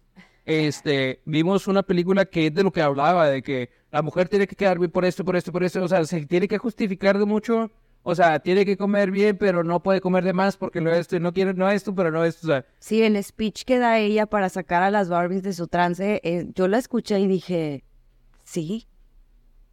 este 0.44 1.20
vimos 1.24 1.66
una 1.68 1.82
película 1.82 2.24
que 2.24 2.46
es 2.48 2.54
de 2.54 2.62
lo 2.62 2.72
que 2.72 2.82
hablaba, 2.82 3.28
de 3.28 3.42
que 3.42 3.70
la 3.92 4.02
mujer 4.02 4.28
tiene 4.28 4.46
que 4.46 4.56
quedar 4.56 4.78
bien 4.78 4.90
por 4.90 5.04
esto, 5.04 5.24
por 5.24 5.36
esto, 5.36 5.52
por 5.52 5.62
esto, 5.62 5.82
o 5.82 5.88
sea, 5.88 6.04
se 6.04 6.24
tiene 6.26 6.48
que 6.48 6.56
justificar 6.56 7.18
de 7.18 7.26
mucho, 7.26 7.70
o 8.02 8.14
sea, 8.14 8.40
tiene 8.40 8.64
que 8.64 8.76
comer 8.76 9.10
bien, 9.10 9.36
pero 9.36 9.62
no 9.62 9.82
puede 9.82 10.00
comer 10.00 10.24
de 10.24 10.32
más 10.32 10.56
porque 10.56 10.80
no 10.80 10.90
esto, 10.90 11.20
no 11.20 11.32
quiere, 11.32 11.52
no 11.52 11.70
esto, 11.70 11.94
pero 11.94 12.10
no 12.10 12.24
esto, 12.24 12.46
o 12.46 12.50
sea, 12.50 12.64
Sí, 12.78 13.02
el 13.02 13.22
speech 13.22 13.64
que 13.64 13.78
da 13.78 13.98
ella 13.98 14.24
para 14.26 14.48
sacar 14.48 14.82
a 14.82 14.90
las 14.90 15.10
Barbies 15.10 15.42
de 15.42 15.52
su 15.52 15.68
trance, 15.68 16.20
eh, 16.24 16.48
yo 16.54 16.68
la 16.68 16.78
escuché 16.78 17.20
y 17.20 17.26
dije, 17.26 17.84
sí, 18.44 18.88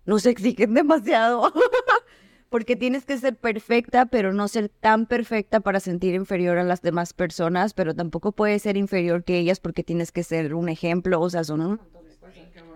nos 0.06 0.26
exigen 0.26 0.74
demasiado. 0.74 1.54
Porque 2.50 2.76
tienes 2.76 3.06
que 3.06 3.16
ser 3.20 3.36
perfecta, 3.36 4.08
pero 4.08 4.34
no 4.34 4.48
ser 4.48 4.70
tan 4.70 5.06
perfecta 5.06 5.60
para 5.60 5.80
sentir 5.80 6.16
inferior 6.16 6.58
a 6.58 6.64
las 6.64 6.82
demás 6.82 7.14
personas, 7.14 7.76
pero 7.76 7.94
tampoco 7.94 8.32
puedes 8.32 8.64
ser 8.64 8.76
inferior 8.76 9.24
que 9.24 9.38
ellas 9.38 9.60
porque 9.60 9.84
tienes 9.84 10.12
que 10.12 10.24
ser 10.24 10.56
un 10.56 10.68
ejemplo, 10.68 11.22
o 11.22 11.30
sea, 11.30 11.44
son 11.44 11.62
un... 11.62 11.82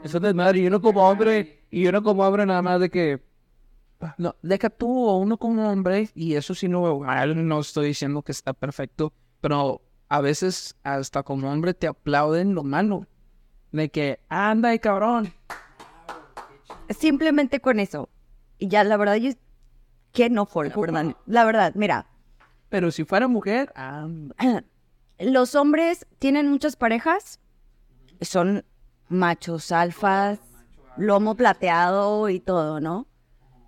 eso 0.04 0.18
es 0.18 0.24
desmadre, 0.24 0.60
y 0.60 0.68
uno 0.68 0.82
como 0.82 1.08
hombre, 1.08 1.66
y 1.72 1.88
uno 1.88 2.04
como 2.04 2.24
hombre 2.24 2.46
nada 2.46 2.62
más 2.62 2.80
de 2.80 2.90
que, 2.90 3.22
No, 4.18 4.36
deja 4.42 4.70
tú 4.70 4.88
uno 4.88 5.38
como 5.38 5.70
hombre, 5.70 6.10
y 6.14 6.36
eso 6.36 6.54
sí 6.54 6.68
no, 6.68 7.02
no 7.04 7.60
estoy 7.60 7.88
diciendo 7.88 8.22
que 8.22 8.32
está 8.32 8.54
perfecto, 8.54 9.14
pero 9.42 9.82
a 10.10 10.22
veces 10.22 10.76
hasta 10.84 11.24
como 11.24 11.52
hombre 11.52 11.74
te 11.74 11.88
aplauden 11.88 12.54
lo 12.54 12.64
malo. 12.64 13.08
De 13.72 13.90
que, 13.90 14.20
anda 14.30 14.74
y 14.74 14.80
cabrón. 14.80 15.34
Simplemente 16.90 17.60
con 17.60 17.80
eso. 17.80 18.10
Y 18.60 18.68
ya, 18.68 18.84
la 18.84 18.98
verdad, 18.98 19.16
yo... 19.16 19.32
Que 20.12 20.30
no 20.30 20.48
la 20.54 20.76
verdad. 20.76 21.16
La 21.26 21.44
verdad, 21.44 21.72
mira, 21.74 22.06
Pero 22.70 22.92
si 22.92 23.04
fuera 23.04 23.28
mujer, 23.28 23.74
anda. 23.76 24.36
los 25.20 25.56
hombres 25.56 26.06
tienen 26.20 26.50
muchas 26.50 26.76
parejas, 26.76 27.40
son 28.22 28.64
machos 29.14 29.72
alfas, 29.72 30.40
lomo 30.98 31.36
plateado 31.36 32.30
y 32.30 32.40
todo, 32.40 32.80
¿no? 32.80 33.08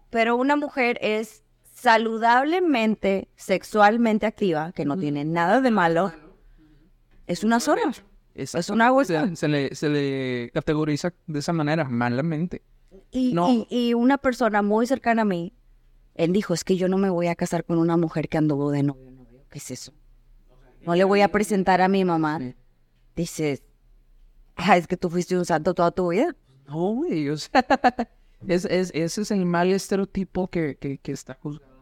Pero 0.09 0.35
una 0.35 0.55
mujer 0.55 0.97
es 1.01 1.43
saludablemente, 1.73 3.27
sexualmente 3.35 4.25
activa, 4.25 4.71
que 4.71 4.85
no 4.85 4.97
tiene 4.97 5.25
nada 5.25 5.61
de 5.61 5.71
malo, 5.71 6.11
es 7.27 7.43
una 7.43 7.59
zorra. 7.59 7.91
Es 8.33 8.69
una 8.69 8.91
hueca. 8.91 9.27
Se, 9.29 9.35
se 9.35 9.47
le, 9.47 9.75
se 9.75 9.89
le 9.89 10.51
categoriza 10.53 11.13
de 11.25 11.39
esa 11.39 11.53
manera, 11.53 11.85
malamente. 11.85 12.61
Y, 13.11 13.33
No. 13.33 13.49
y- 13.49 13.67
y 13.69 13.93
una 13.93 14.17
persona 14.17 14.61
muy 14.61 14.87
cercana 14.87 15.21
a 15.21 15.25
mí, 15.25 15.53
él 16.15 16.33
dijo, 16.33 16.53
es 16.53 16.63
que 16.63 16.75
yo 16.75 16.87
no 16.89 16.97
me 16.97 17.09
voy 17.09 17.27
a 17.27 17.35
casar 17.35 17.63
con 17.63 17.77
una 17.77 17.95
mujer 17.97 18.27
que 18.27 18.37
anduvo 18.37 18.71
de 18.71 18.83
novio. 18.83 19.13
¿Qué 19.49 19.59
es 19.59 19.71
eso? 19.71 19.93
No 20.85 20.95
le 20.95 21.03
voy 21.05 21.21
a 21.21 21.29
presentar 21.29 21.81
a 21.81 21.87
mi 21.87 22.03
mamá. 22.05 22.39
Dices, 23.15 23.63
es 24.57 24.87
que 24.87 24.97
tú 24.97 25.09
fuiste 25.09 25.37
un 25.37 25.45
santo 25.45 25.73
toda 25.73 25.91
tu 25.91 26.09
vida. 26.09 26.35
No, 26.67 26.93
güey, 26.93 27.29
o 27.29 27.37
sea, 27.37 27.65
es, 28.47 28.65
es, 28.65 28.91
ese 28.93 29.21
es 29.21 29.31
el 29.31 29.45
mal 29.45 29.71
estereotipo 29.71 30.47
que, 30.47 30.75
que, 30.77 30.97
que 30.97 31.11
está 31.11 31.35
juzgado. 31.35 31.75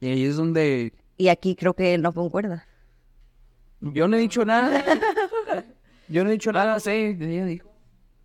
Y 0.00 0.08
ahí 0.08 0.24
es 0.24 0.36
donde 0.36 0.92
Y 1.16 1.28
aquí 1.28 1.56
creo 1.56 1.74
que 1.74 1.94
él 1.94 2.02
no 2.02 2.12
concuerda. 2.12 2.66
yo 3.80 4.06
no 4.08 4.16
he 4.16 4.20
dicho 4.20 4.44
nada, 4.44 4.84
yo 6.08 6.22
no 6.22 6.30
he 6.30 6.34
dicho 6.34 6.52
nada, 6.52 6.78
sí, 6.80 6.90
ella 6.90 7.46
dijo. 7.46 7.70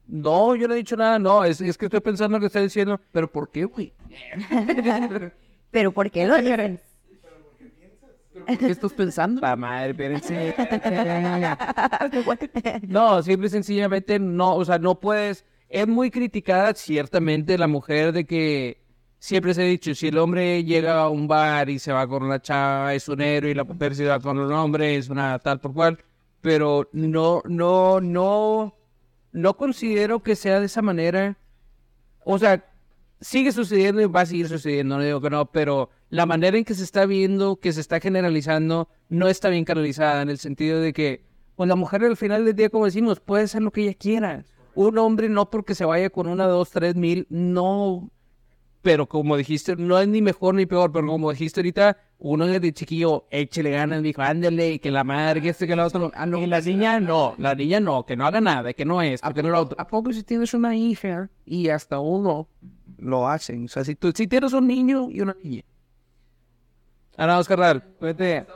no, 0.07 0.55
yo 0.55 0.67
no 0.67 0.73
he 0.73 0.77
dicho 0.77 0.97
nada, 0.97 1.17
no, 1.17 1.43
es, 1.45 1.61
es 1.61 1.77
que 1.77 1.85
estoy 1.85 2.01
pensando 2.01 2.37
lo 2.37 2.41
que 2.41 2.47
está 2.47 2.59
diciendo, 2.59 2.99
Pero 3.11 3.31
¿por 3.31 3.49
qué, 3.49 3.65
güey? 3.65 3.93
Pero 5.71 5.91
¿por 5.93 6.11
qué 6.11 6.27
lo 6.27 6.37
dicen? 6.37 6.81
¿Qué 8.59 8.71
estás 8.71 8.93
pensando? 8.93 9.41
La 9.41 9.55
madre, 9.55 9.91
espérense. 9.91 10.55
No, 12.87 13.21
simple 13.23 13.47
y 13.47 13.49
sencillamente 13.49 14.19
no, 14.19 14.55
o 14.55 14.65
sea, 14.65 14.77
no 14.79 14.99
puedes. 14.99 15.45
Es 15.69 15.87
muy 15.87 16.11
criticada 16.11 16.73
ciertamente 16.73 17.57
la 17.57 17.67
mujer 17.67 18.11
de 18.11 18.25
que 18.25 18.81
siempre 19.19 19.53
se 19.53 19.61
ha 19.61 19.65
dicho, 19.65 19.93
si 19.95 20.07
el 20.07 20.17
hombre 20.17 20.63
llega 20.63 21.01
a 21.01 21.09
un 21.09 21.27
bar 21.27 21.69
y 21.69 21.79
se 21.79 21.93
va 21.93 22.07
con 22.07 22.23
una 22.23 22.41
chava 22.41 22.93
es 22.93 23.07
un 23.07 23.21
héroe 23.21 23.51
y 23.51 23.53
la 23.53 23.63
mujer 23.63 23.95
se 23.95 24.05
va 24.05 24.19
con 24.19 24.39
un 24.39 24.51
hombre 24.51 24.95
es 24.97 25.09
una 25.09 25.37
tal 25.39 25.59
por 25.59 25.73
cual, 25.73 25.99
pero 26.41 26.89
no, 26.91 27.41
no, 27.45 28.01
no, 28.01 28.75
no 29.31 29.57
considero 29.57 30.23
que 30.23 30.35
sea 30.35 30.59
de 30.59 30.65
esa 30.65 30.81
manera. 30.81 31.37
O 32.25 32.37
sea, 32.37 32.65
sigue 33.21 33.51
sucediendo 33.51 34.01
y 34.01 34.05
va 34.05 34.21
a 34.21 34.25
seguir 34.25 34.47
sucediendo, 34.47 34.97
no 34.97 35.03
digo 35.03 35.21
que 35.21 35.29
no, 35.29 35.45
pero 35.45 35.89
la 36.11 36.25
manera 36.25 36.57
en 36.57 36.65
que 36.65 36.73
se 36.73 36.83
está 36.83 37.05
viendo, 37.05 37.55
que 37.55 37.71
se 37.71 37.79
está 37.79 38.01
generalizando, 38.01 38.89
no 39.07 39.29
está 39.29 39.47
bien 39.47 39.63
canalizada 39.63 40.21
en 40.21 40.29
el 40.29 40.39
sentido 40.39 40.81
de 40.81 40.91
que, 40.91 41.23
pues 41.55 41.69
la 41.69 41.77
mujer 41.77 42.03
al 42.03 42.17
final 42.17 42.43
del 42.43 42.53
día, 42.53 42.69
como 42.69 42.83
decimos, 42.85 43.21
puede 43.21 43.45
hacer 43.45 43.61
lo 43.61 43.71
que 43.71 43.83
ella 43.83 43.93
quiera. 43.93 44.43
Un 44.75 44.97
hombre 44.97 45.29
no 45.29 45.49
porque 45.49 45.73
se 45.73 45.85
vaya 45.85 46.09
con 46.09 46.27
una, 46.27 46.47
dos, 46.47 46.69
tres 46.69 46.95
mil, 46.95 47.27
no. 47.29 48.11
Pero 48.81 49.07
como 49.07 49.37
dijiste, 49.37 49.77
no 49.77 49.97
es 49.99 50.07
ni 50.09 50.21
mejor 50.21 50.55
ni 50.55 50.65
peor, 50.65 50.91
pero 50.91 51.07
como 51.07 51.31
dijiste 51.31 51.61
ahorita, 51.61 51.97
uno 52.19 52.45
desde 52.45 52.73
chiquillo, 52.73 53.25
échele 53.31 53.71
ganas, 53.71 54.03
dijo, 54.03 54.21
ándale, 54.21 54.79
que 54.79 54.91
la 54.91 55.05
madre, 55.05 55.41
que 55.41 55.49
este, 55.49 55.65
que 55.65 55.77
la 55.77 55.85
otra. 55.85 56.11
Ah, 56.13 56.25
no, 56.25 56.39
y 56.39 56.45
la 56.45 56.59
niña 56.59 56.99
no, 56.99 57.35
la 57.37 57.55
niña 57.55 57.79
no, 57.79 58.05
que 58.05 58.17
no 58.17 58.25
haga 58.25 58.41
nada, 58.41 58.73
que 58.73 58.83
no 58.83 59.01
es, 59.01 59.21
porque 59.21 59.43
no 59.43 59.49
lo 59.49 59.61
otro. 59.61 59.79
¿A 59.79 59.87
poco 59.87 60.11
si 60.11 60.23
tienes 60.23 60.53
una 60.53 60.75
hija 60.75 61.29
y 61.45 61.69
hasta 61.69 61.99
uno 61.99 62.49
lo 62.97 63.29
hacen? 63.29 63.65
O 63.65 63.67
sea, 63.69 63.85
si, 63.85 63.95
tú, 63.95 64.11
si 64.13 64.27
tienes 64.27 64.51
un 64.51 64.67
niño 64.67 65.09
y 65.09 65.21
una 65.21 65.37
niña. 65.41 65.63
Ah, 67.21 67.27
no, 67.27 67.43
carnal, 67.43 67.83
vete. 68.01 68.47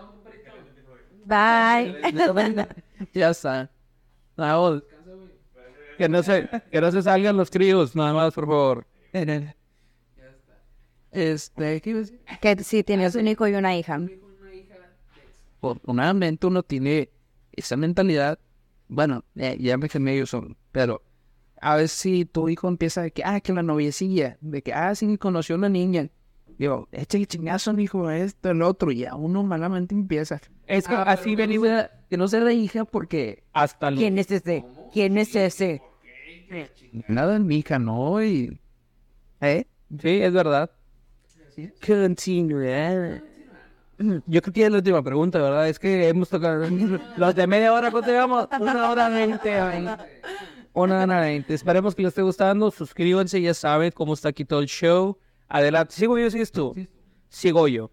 Bye. 1.24 2.02
Ya 3.14 3.30
está. 3.30 3.70
Oh, 4.38 4.82
Que 6.00 6.10
no 6.10 6.24
se, 6.24 6.50
que 6.72 6.82
no 6.82 6.92
se 6.92 7.04
salgan 7.04 7.38
los 7.38 7.52
críos, 7.52 7.96
nada 7.96 8.14
más, 8.14 8.34
por 8.34 8.48
favor. 8.48 8.88
Este, 11.12 11.80
que 11.80 12.64
sí, 12.64 12.84
tienes 12.84 13.14
un 13.14 13.28
hijo 13.28 13.48
y 13.48 13.54
una 13.54 13.78
hija. 13.78 14.02
Afortunadamente 15.60 16.48
uno 16.48 16.64
tiene 16.64 17.12
esa 17.52 17.78
mentalidad. 17.78 18.40
Bueno, 18.88 19.24
eh, 19.36 19.58
ya 19.60 19.78
me 19.78 19.90
que 19.90 20.00
ellos 20.00 20.32
son, 20.32 20.58
pero 20.72 21.04
a 21.62 21.76
ver 21.76 21.88
si 21.88 22.26
tu 22.26 22.50
hijo 22.50 22.68
empieza 22.68 23.04
de 23.04 23.12
que, 23.12 23.22
ah, 23.24 23.40
que 23.42 23.54
la 23.54 23.62
noviecilla, 23.62 24.40
de 24.42 24.64
que, 24.64 24.74
ah, 24.74 24.96
sí, 24.96 25.20
conoció 25.20 25.54
a 25.54 25.60
una 25.60 25.70
niña. 25.70 26.10
Digo, 26.58 26.88
eche 26.92 27.26
chingazo, 27.26 27.78
hijo, 27.80 28.10
esto, 28.10 28.52
el 28.52 28.62
otro, 28.62 28.92
y 28.92 29.00
ya 29.00 29.16
uno 29.16 29.44
malamente 29.44 29.94
empieza. 29.94 30.40
Es 30.68 30.88
que 30.88 30.96
Ah, 30.96 31.04
así 31.04 31.36
venimos 31.36 31.70
Que 32.10 32.18
no 32.18 32.28
sea 32.28 32.40
la 32.40 32.54
hija 32.54 32.86
porque 32.86 33.44
hasta 33.54 33.92
los... 33.92 34.00
¿Quién 34.00 34.18
es 34.18 34.32
ese? 34.32 34.66
¿Quién 34.94 35.18
es 35.18 35.36
ese? 35.36 35.82
nada 37.08 37.36
en 37.36 37.46
mi 37.48 37.58
hija, 37.58 37.80
no, 37.80 38.24
y... 38.24 38.58
¿Eh? 39.42 39.66
Sí, 40.00 40.22
es 40.22 40.32
verdad. 40.32 40.72
Continuar. 41.86 43.24
Yo 43.98 44.42
creo 44.42 44.54
que 44.54 44.66
es 44.66 44.72
la 44.72 44.78
última 44.78 45.02
pregunta, 45.04 45.40
¿verdad? 45.40 45.68
Es 45.68 45.80
que 45.80 46.08
hemos 46.08 46.30
tocado... 46.30 46.66
Los 47.18 47.36
de 47.36 47.48
media 47.48 47.74
hora, 47.74 47.92
¿cuánto 47.92 48.12
llevamos? 48.12 48.48
Una 48.60 48.90
hora 48.90 49.10
veinte. 49.10 49.60
Una 50.74 51.04
hora 51.04 51.22
veinte. 51.22 51.54
Esperemos 51.54 51.96
que 51.96 52.04
les 52.04 52.10
esté 52.10 52.22
gustando. 52.22 52.72
Suscríbanse, 52.72 53.42
ya 53.42 53.54
saben 53.54 53.92
cómo 53.92 54.14
está 54.14 54.30
aquí 54.30 54.46
todo 54.46 54.60
el 54.60 54.68
show. 54.68 55.18
Adelante. 55.48 55.94
¿Sigo 55.94 56.18
yo 56.18 56.30
sigues 56.30 56.52
tú? 56.52 56.74
Sigo 57.30 57.68
yo. 57.68 57.92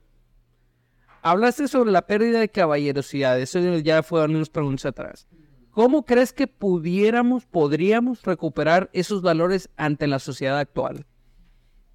hablaste 1.22 1.68
sobre 1.68 1.92
la 1.92 2.06
pérdida 2.06 2.40
de 2.40 2.48
caballerosidad. 2.48 3.38
Eso 3.40 3.60
ya 3.78 4.02
fueron 4.02 4.34
unos 4.36 4.50
preguntas 4.50 4.86
atrás. 4.86 5.26
¿Cómo 5.70 6.04
crees 6.04 6.32
que 6.32 6.46
pudiéramos, 6.48 7.46
podríamos 7.46 8.22
recuperar 8.22 8.90
esos 8.92 9.22
valores 9.22 9.70
ante 9.76 10.06
la 10.06 10.18
sociedad 10.18 10.58
actual? 10.58 11.06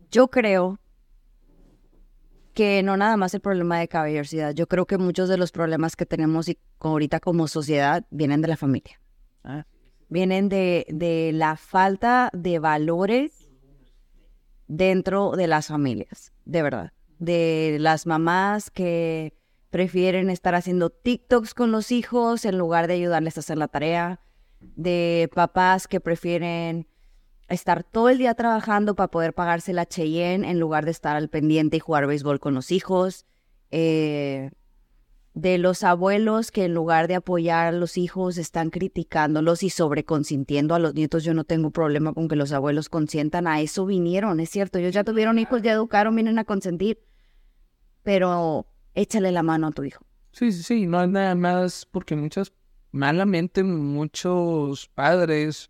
Yo 0.10 0.30
creo 0.30 0.80
que 2.54 2.82
no 2.82 2.98
nada 2.98 3.18
más 3.18 3.34
el 3.36 3.42
problema 3.42 3.80
de 3.80 3.88
caballerosidad. 3.88 4.54
Yo 4.56 4.68
creo 4.68 4.86
que 4.88 4.98
muchos 4.98 5.30
de 5.30 5.38
los 5.38 5.52
problemas 5.52 5.96
que 5.96 6.06
tenemos 6.08 6.50
y- 6.50 6.58
ahorita 6.80 7.20
como 7.20 7.48
sociedad 7.48 8.06
vienen 8.10 8.42
de 8.42 8.48
la 8.48 8.58
familia. 8.58 9.00
Ah. 9.44 9.66
Vienen 10.10 10.50
de, 10.50 10.86
de 10.90 11.32
la 11.34 11.56
falta 11.58 12.32
de 12.34 12.58
valores 12.60 13.47
dentro 14.68 15.32
de 15.32 15.48
las 15.48 15.68
familias, 15.68 16.32
de 16.46 16.62
verdad. 16.62 16.94
De 17.20 17.78
las 17.80 18.06
mamás 18.06 18.70
que 18.70 19.34
prefieren 19.70 20.30
estar 20.30 20.56
haciendo 20.56 20.90
TikToks 20.90 21.54
con 21.54 21.72
los 21.72 21.92
hijos 21.92 22.46
en 22.46 22.58
lugar 22.58 22.88
de 22.88 22.96
ayudarles 22.96 23.38
a 23.38 23.40
hacer 23.40 23.58
la 23.58 23.68
tarea. 23.68 24.20
De 24.60 25.30
papás 25.34 25.88
que 25.88 26.00
prefieren 26.00 26.88
estar 27.48 27.84
todo 27.84 28.10
el 28.10 28.18
día 28.18 28.34
trabajando 28.34 28.96
para 28.96 29.10
poder 29.10 29.34
pagarse 29.34 29.74
la 29.74 29.86
Cheyenne 29.86 30.50
en 30.50 30.60
lugar 30.60 30.86
de 30.86 30.92
estar 30.92 31.16
al 31.16 31.30
pendiente 31.30 31.78
y 31.78 31.80
jugar 31.80 32.08
béisbol 32.08 32.40
con 32.40 32.54
los 32.54 32.72
hijos. 32.72 33.26
Eh, 33.72 34.52
de 35.38 35.60
los 35.60 35.84
abuelos 35.84 36.50
que 36.50 36.66
en 36.66 36.74
lugar 36.74 37.08
de 37.08 37.14
apoyar 37.14 37.68
a 37.68 37.72
los 37.72 38.00
hijos 38.00 38.40
están 38.40 38.72
criticándolos 38.72 39.62
y 39.62 39.70
sobreconsintiendo 39.70 40.74
a 40.74 40.80
los 40.80 40.96
nietos. 40.96 41.24
Yo 41.24 41.36
no 41.36 41.44
tengo 41.44 41.70
problema 41.70 42.12
con 42.14 42.28
que 42.28 42.36
los 42.36 42.52
abuelos 42.54 42.90
consientan. 42.90 43.46
A 43.46 43.62
eso 43.62 43.86
vinieron, 43.86 44.40
es 44.40 44.50
cierto. 44.50 44.80
Ellos 44.80 44.96
ya 44.96 45.04
tuvieron 45.04 45.38
hijos, 45.38 45.62
ya 45.62 45.74
educaron, 45.74 46.16
vienen 46.16 46.40
a 46.40 46.44
consentir. 46.44 47.04
Pero 48.02 48.66
échale 48.96 49.32
la 49.32 49.44
mano 49.44 49.68
a 49.68 49.72
tu 49.72 49.84
hijo. 49.84 50.04
Sí, 50.32 50.52
sí, 50.52 50.64
sí, 50.64 50.88
no 50.88 51.04
es 51.04 51.10
nada 51.10 51.36
más 51.36 51.86
porque 51.86 52.16
muchas, 52.16 52.52
malamente 52.92 53.64
muchos 53.64 54.88
padres 54.88 55.70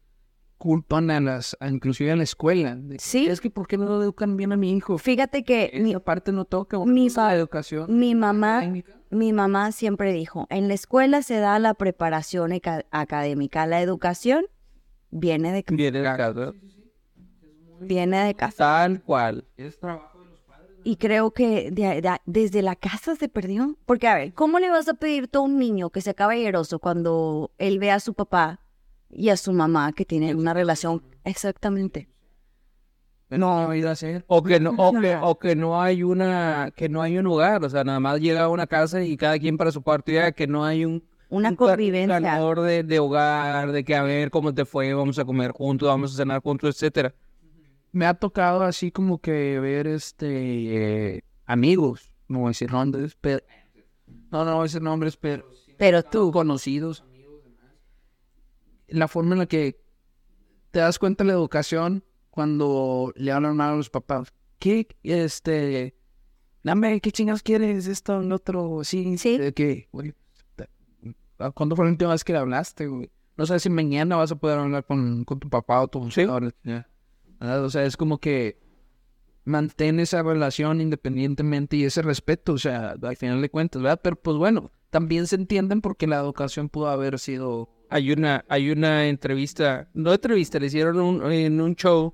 culpan 0.57 1.11
a 1.11 1.19
las, 1.19 1.55
a- 1.59 1.67
inclusive 1.69 2.11
a 2.11 2.15
la 2.15 2.23
escuela. 2.23 2.75
de, 2.75 2.97
Sí. 2.99 3.27
Es 3.27 3.41
que 3.41 3.49
¿por 3.49 3.67
qué 3.67 3.77
no 3.77 3.85
lo 3.85 4.01
educan 4.01 4.38
bien 4.38 4.51
a 4.51 4.57
mi 4.57 4.71
hijo? 4.75 4.97
Fíjate 4.97 5.43
que 5.43 5.71
mi, 5.81 5.95
parte 5.97 6.31
no 6.31 6.45
toca 6.45 6.77
mi 6.85 7.09
la 7.09 7.35
educación. 7.35 7.97
mi 7.97 8.15
mamá 8.15 8.61
técnica. 8.61 8.93
Mi 9.09 9.31
mamá 9.31 9.71
siempre 9.71 10.11
dijo, 10.11 10.47
en 10.49 10.67
la 10.67 10.73
escuela 10.73 11.21
se 11.21 11.39
da 11.39 11.59
la 11.59 11.73
preparación 11.75 12.51
eca- 12.51 12.85
académica, 12.91 13.65
la 13.65 13.81
educación 13.81 14.45
viene 15.11 15.53
de, 15.53 15.63
ca- 15.63 15.73
Viene 15.75 15.99
de 15.99 16.03
casa. 16.03 16.51
viene 17.79 18.23
de 18.25 18.34
casa. 18.35 18.57
Tal 18.57 19.01
cual. 19.01 19.45
Y 20.84 20.95
creo 20.97 21.31
que 21.31 21.69
de- 21.71 22.01
de- 22.01 22.21
desde 22.25 22.61
la 22.61 22.75
casa 22.75 23.15
se 23.15 23.27
perdió. 23.29 23.77
Porque, 23.85 24.07
a 24.07 24.15
ver, 24.15 24.34
¿cómo 24.34 24.59
le 24.59 24.69
vas 24.69 24.88
a 24.88 24.93
pedir 24.93 25.27
tú 25.27 25.39
a 25.39 25.41
un 25.41 25.57
niño 25.59 25.89
que 25.89 26.01
sea 26.01 26.13
caballeroso 26.13 26.79
cuando 26.79 27.51
él 27.57 27.79
ve 27.79 27.91
a 27.91 27.99
su 27.99 28.13
papá 28.13 28.61
y 29.09 29.29
a 29.29 29.38
su 29.38 29.53
mamá 29.53 29.93
que 29.93 30.05
tienen 30.05 30.38
una 30.38 30.53
relación 30.53 31.03
exactamente? 31.23 32.09
No, 33.29 33.73
ir 33.75 33.85
a 33.88 33.91
hacer. 33.91 34.23
O 34.27 34.41
que 34.41 34.59
no, 34.59 34.71
o 34.77 34.93
que, 34.99 35.15
o 35.21 35.38
que 35.38 35.55
no 35.55 35.81
hay 35.81 36.01
una, 36.03 36.71
que 36.75 36.88
no 36.88 37.01
hay 37.01 37.17
un 37.17 37.25
lugar, 37.25 37.63
o 37.63 37.69
sea, 37.69 37.84
nada 37.84 37.99
más 37.99 38.19
llega 38.21 38.43
a 38.43 38.49
una 38.49 38.67
casa 38.67 39.03
y 39.03 39.17
cada 39.17 39.38
quien 39.38 39.57
para 39.57 39.71
su 39.71 39.81
cuarto, 39.81 40.11
ya 40.11 40.31
que 40.31 40.47
no 40.47 40.63
hay 40.63 40.85
un, 40.85 41.03
Una 41.29 41.49
un 41.49 41.55
convivencia. 41.57 42.21
calor 42.21 42.61
de, 42.61 42.84
de 42.84 42.99
hogar, 42.99 43.73
de 43.73 43.84
que 43.84 43.95
a 43.95 44.03
ver 44.03 44.31
cómo 44.31 44.53
te 44.53 44.63
fue, 44.63 44.93
vamos 44.93 45.19
a 45.19 45.25
comer 45.25 45.51
juntos, 45.51 45.88
vamos 45.89 46.13
a 46.13 46.17
cenar 46.17 46.41
juntos, 46.41 46.75
etcétera. 46.75 47.13
Me 47.91 48.05
ha 48.05 48.13
tocado 48.13 48.63
así 48.63 48.91
como 48.91 49.19
que 49.19 49.59
ver 49.59 49.88
este 49.88 51.15
eh, 51.17 51.21
amigos, 51.45 52.11
no 52.29 52.39
voy 52.39 52.47
a 52.47 52.49
decir 52.51 52.71
nombres, 52.71 53.17
pero 53.19 53.41
no, 54.31 54.45
no 54.45 54.51
voy 54.53 54.59
a 54.61 54.63
decir 54.63 54.81
nombres, 54.81 55.17
pero 55.17 55.45
Pero 55.77 56.03
tú, 56.03 56.31
conocidos. 56.31 57.03
La 58.88 59.07
forma 59.07 59.34
en 59.34 59.39
la 59.39 59.45
que 59.45 59.81
te 60.72 60.80
das 60.80 60.99
cuenta 60.99 61.23
de 61.23 61.30
la 61.30 61.34
educación 61.34 62.03
cuando 62.30 63.11
le 63.15 63.31
hablan 63.31 63.55
mal 63.55 63.73
a 63.73 63.76
los 63.77 63.89
papás. 63.89 64.34
¿Qué, 64.59 64.88
este, 65.03 65.95
dame, 66.64 67.01
qué 67.01 67.11
chingados 67.11 67.43
quieres? 67.43 67.88
Esto, 67.88 68.22
el 68.22 68.31
otro, 68.31 68.84
sí. 68.84 69.18
Sí. 69.18 69.38
¿De 69.38 69.53
qué? 69.53 69.89
Güey, 69.91 70.14
¿Cuándo 71.53 71.76
fue 71.76 71.85
la 71.85 71.91
última 71.91 72.11
vez 72.11 72.23
que 72.23 72.34
le 72.34 72.39
hablaste, 72.39 72.88
güey? 72.88 73.11
No 73.38 73.45
sé 73.45 73.59
si 73.59 73.69
mañana 73.69 74.15
vas 74.15 74.31
a 74.31 74.35
poder 74.35 74.57
hablar 74.57 74.85
con, 74.85 75.23
con 75.23 75.39
tu 75.39 75.49
papá 75.49 75.81
o 75.81 75.88
tu 75.88 76.09
Sí. 76.09 76.26
O 77.39 77.69
sea, 77.69 77.85
es 77.85 77.95
como 77.95 78.18
que 78.18 78.59
mantén 79.45 79.99
esa 79.99 80.23
relación 80.23 80.81
independientemente 80.81 81.77
y 81.77 81.85
ese 81.85 82.01
respeto, 82.01 82.53
o 82.53 82.57
sea, 82.57 82.95
al 83.01 83.15
final 83.15 83.41
de 83.41 83.49
cuentas, 83.49 83.81
¿verdad? 83.81 84.01
Pero 84.03 84.15
pues 84.15 84.38
bueno, 84.38 84.72
también 84.89 85.27
se 85.27 85.35
entienden 85.35 85.81
porque 85.81 86.07
la 86.07 86.18
educación 86.18 86.69
pudo 86.69 86.89
haber 86.89 87.19
sido 87.19 87.69
Hay 87.89 88.11
una, 88.11 88.43
hay 88.49 88.72
una 88.72 89.07
entrevista, 89.07 89.89
no 89.93 90.14
entrevista, 90.14 90.59
le 90.59 90.68
hicieron 90.68 90.99
un, 90.99 91.31
en 91.31 91.61
un 91.61 91.76
show 91.76 92.14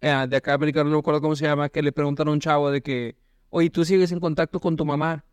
eh, 0.00 0.26
de 0.28 0.36
acá 0.36 0.54
americano, 0.54 0.90
no 0.90 0.96
me 0.96 1.00
acuerdo 1.00 1.20
cómo 1.20 1.36
se 1.36 1.44
llama, 1.44 1.68
que 1.68 1.82
le 1.82 1.92
preguntan 1.92 2.28
a 2.28 2.32
un 2.32 2.40
chavo 2.40 2.70
de 2.70 2.82
que, 2.82 3.16
oye, 3.50 3.70
tú 3.70 3.84
sigues 3.84 4.10
en 4.12 4.20
contacto 4.20 4.58
con 4.58 4.76
tu 4.76 4.84
mamá. 4.84 5.24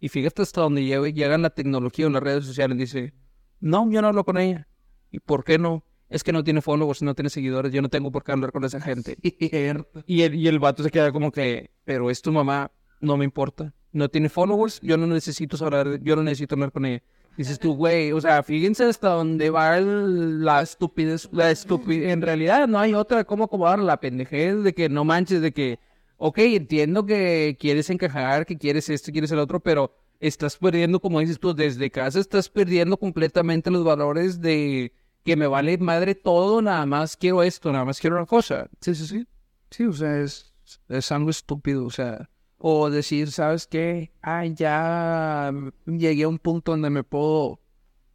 Y 0.00 0.08
fíjate 0.08 0.42
hasta 0.42 0.60
donde 0.60 0.84
llega, 0.84 1.08
llega 1.08 1.38
la 1.38 1.50
tecnología 1.50 2.06
o 2.06 2.10
las 2.10 2.22
redes 2.22 2.44
sociales. 2.44 2.76
Dice, 2.76 3.14
no, 3.60 3.90
yo 3.90 4.02
no 4.02 4.08
hablo 4.08 4.24
con 4.24 4.38
ella. 4.38 4.68
¿Y 5.10 5.20
por 5.20 5.44
qué 5.44 5.58
no? 5.58 5.84
Es 6.08 6.22
que 6.22 6.32
no 6.32 6.44
tiene 6.44 6.60
followers, 6.60 7.02
no 7.02 7.14
tiene 7.14 7.30
seguidores, 7.30 7.72
yo 7.72 7.82
no 7.82 7.88
tengo 7.88 8.10
por 8.10 8.24
qué 8.24 8.32
hablar 8.32 8.52
con 8.52 8.64
esa 8.64 8.80
gente. 8.80 9.16
Y 10.06 10.22
el, 10.22 10.34
y 10.34 10.48
el 10.48 10.58
vato 10.58 10.82
se 10.82 10.90
queda 10.90 11.12
como 11.12 11.32
que, 11.32 11.70
pero 11.84 12.10
es 12.10 12.22
tu 12.22 12.32
mamá, 12.32 12.70
no 13.00 13.16
me 13.16 13.24
importa. 13.24 13.74
No 13.92 14.08
tiene 14.08 14.28
followers, 14.28 14.80
yo 14.80 14.96
no 14.96 15.06
necesito 15.06 15.62
hablar, 15.64 16.00
yo 16.02 16.16
no 16.16 16.22
necesito 16.22 16.54
hablar 16.54 16.72
con 16.72 16.84
ella. 16.84 17.02
Dices 17.38 17.58
tú, 17.58 17.74
güey, 17.76 18.12
o 18.12 18.20
sea, 18.20 18.42
fíjense 18.42 18.84
hasta 18.84 19.10
dónde 19.10 19.48
va 19.48 19.78
el- 19.78 20.44
la 20.44 20.60
estupidez, 20.60 21.28
la 21.32 21.50
estupidez. 21.52 22.10
En 22.12 22.20
realidad 22.20 22.66
no 22.68 22.78
hay 22.80 22.92
otra 22.94 23.22
cómo 23.24 23.44
acomodar 23.44 23.78
la 23.78 23.98
pendejez 24.00 24.62
de 24.64 24.74
que 24.74 24.88
no 24.88 25.04
manches, 25.04 25.40
de 25.40 25.52
que, 25.52 25.78
ok, 26.16 26.38
entiendo 26.38 27.06
que 27.06 27.56
quieres 27.58 27.88
encajar, 27.90 28.44
que 28.44 28.58
quieres 28.58 28.88
esto, 28.90 29.12
quieres 29.12 29.30
el 29.30 29.38
otro, 29.38 29.60
pero 29.60 29.94
estás 30.18 30.56
perdiendo, 30.56 30.98
como 31.00 31.20
dices 31.20 31.38
tú, 31.38 31.54
desde 31.54 31.90
casa 31.92 32.18
estás 32.18 32.48
perdiendo 32.48 32.96
completamente 32.96 33.70
los 33.70 33.84
valores 33.84 34.40
de 34.40 34.92
que 35.24 35.36
me 35.36 35.46
vale 35.46 35.78
madre 35.78 36.16
todo, 36.16 36.60
nada 36.60 36.84
más 36.86 37.16
quiero 37.16 37.44
esto, 37.44 37.70
nada 37.70 37.84
más 37.84 38.00
quiero 38.00 38.16
una 38.16 38.26
cosa. 38.26 38.68
Sí, 38.80 38.94
sí, 38.96 39.06
sí. 39.06 39.26
Sí, 39.70 39.84
o 39.84 39.92
sea, 39.92 40.20
es, 40.22 40.52
es 40.88 41.12
algo 41.12 41.30
estúpido, 41.30 41.84
o 41.86 41.90
sea. 41.90 42.28
O 42.58 42.90
decir, 42.90 43.30
¿sabes 43.30 43.66
qué? 43.66 44.10
Ah, 44.20 44.44
ya 44.44 45.52
llegué 45.86 46.24
a 46.24 46.28
un 46.28 46.38
punto 46.38 46.72
donde 46.72 46.90
me 46.90 47.04
puedo 47.04 47.60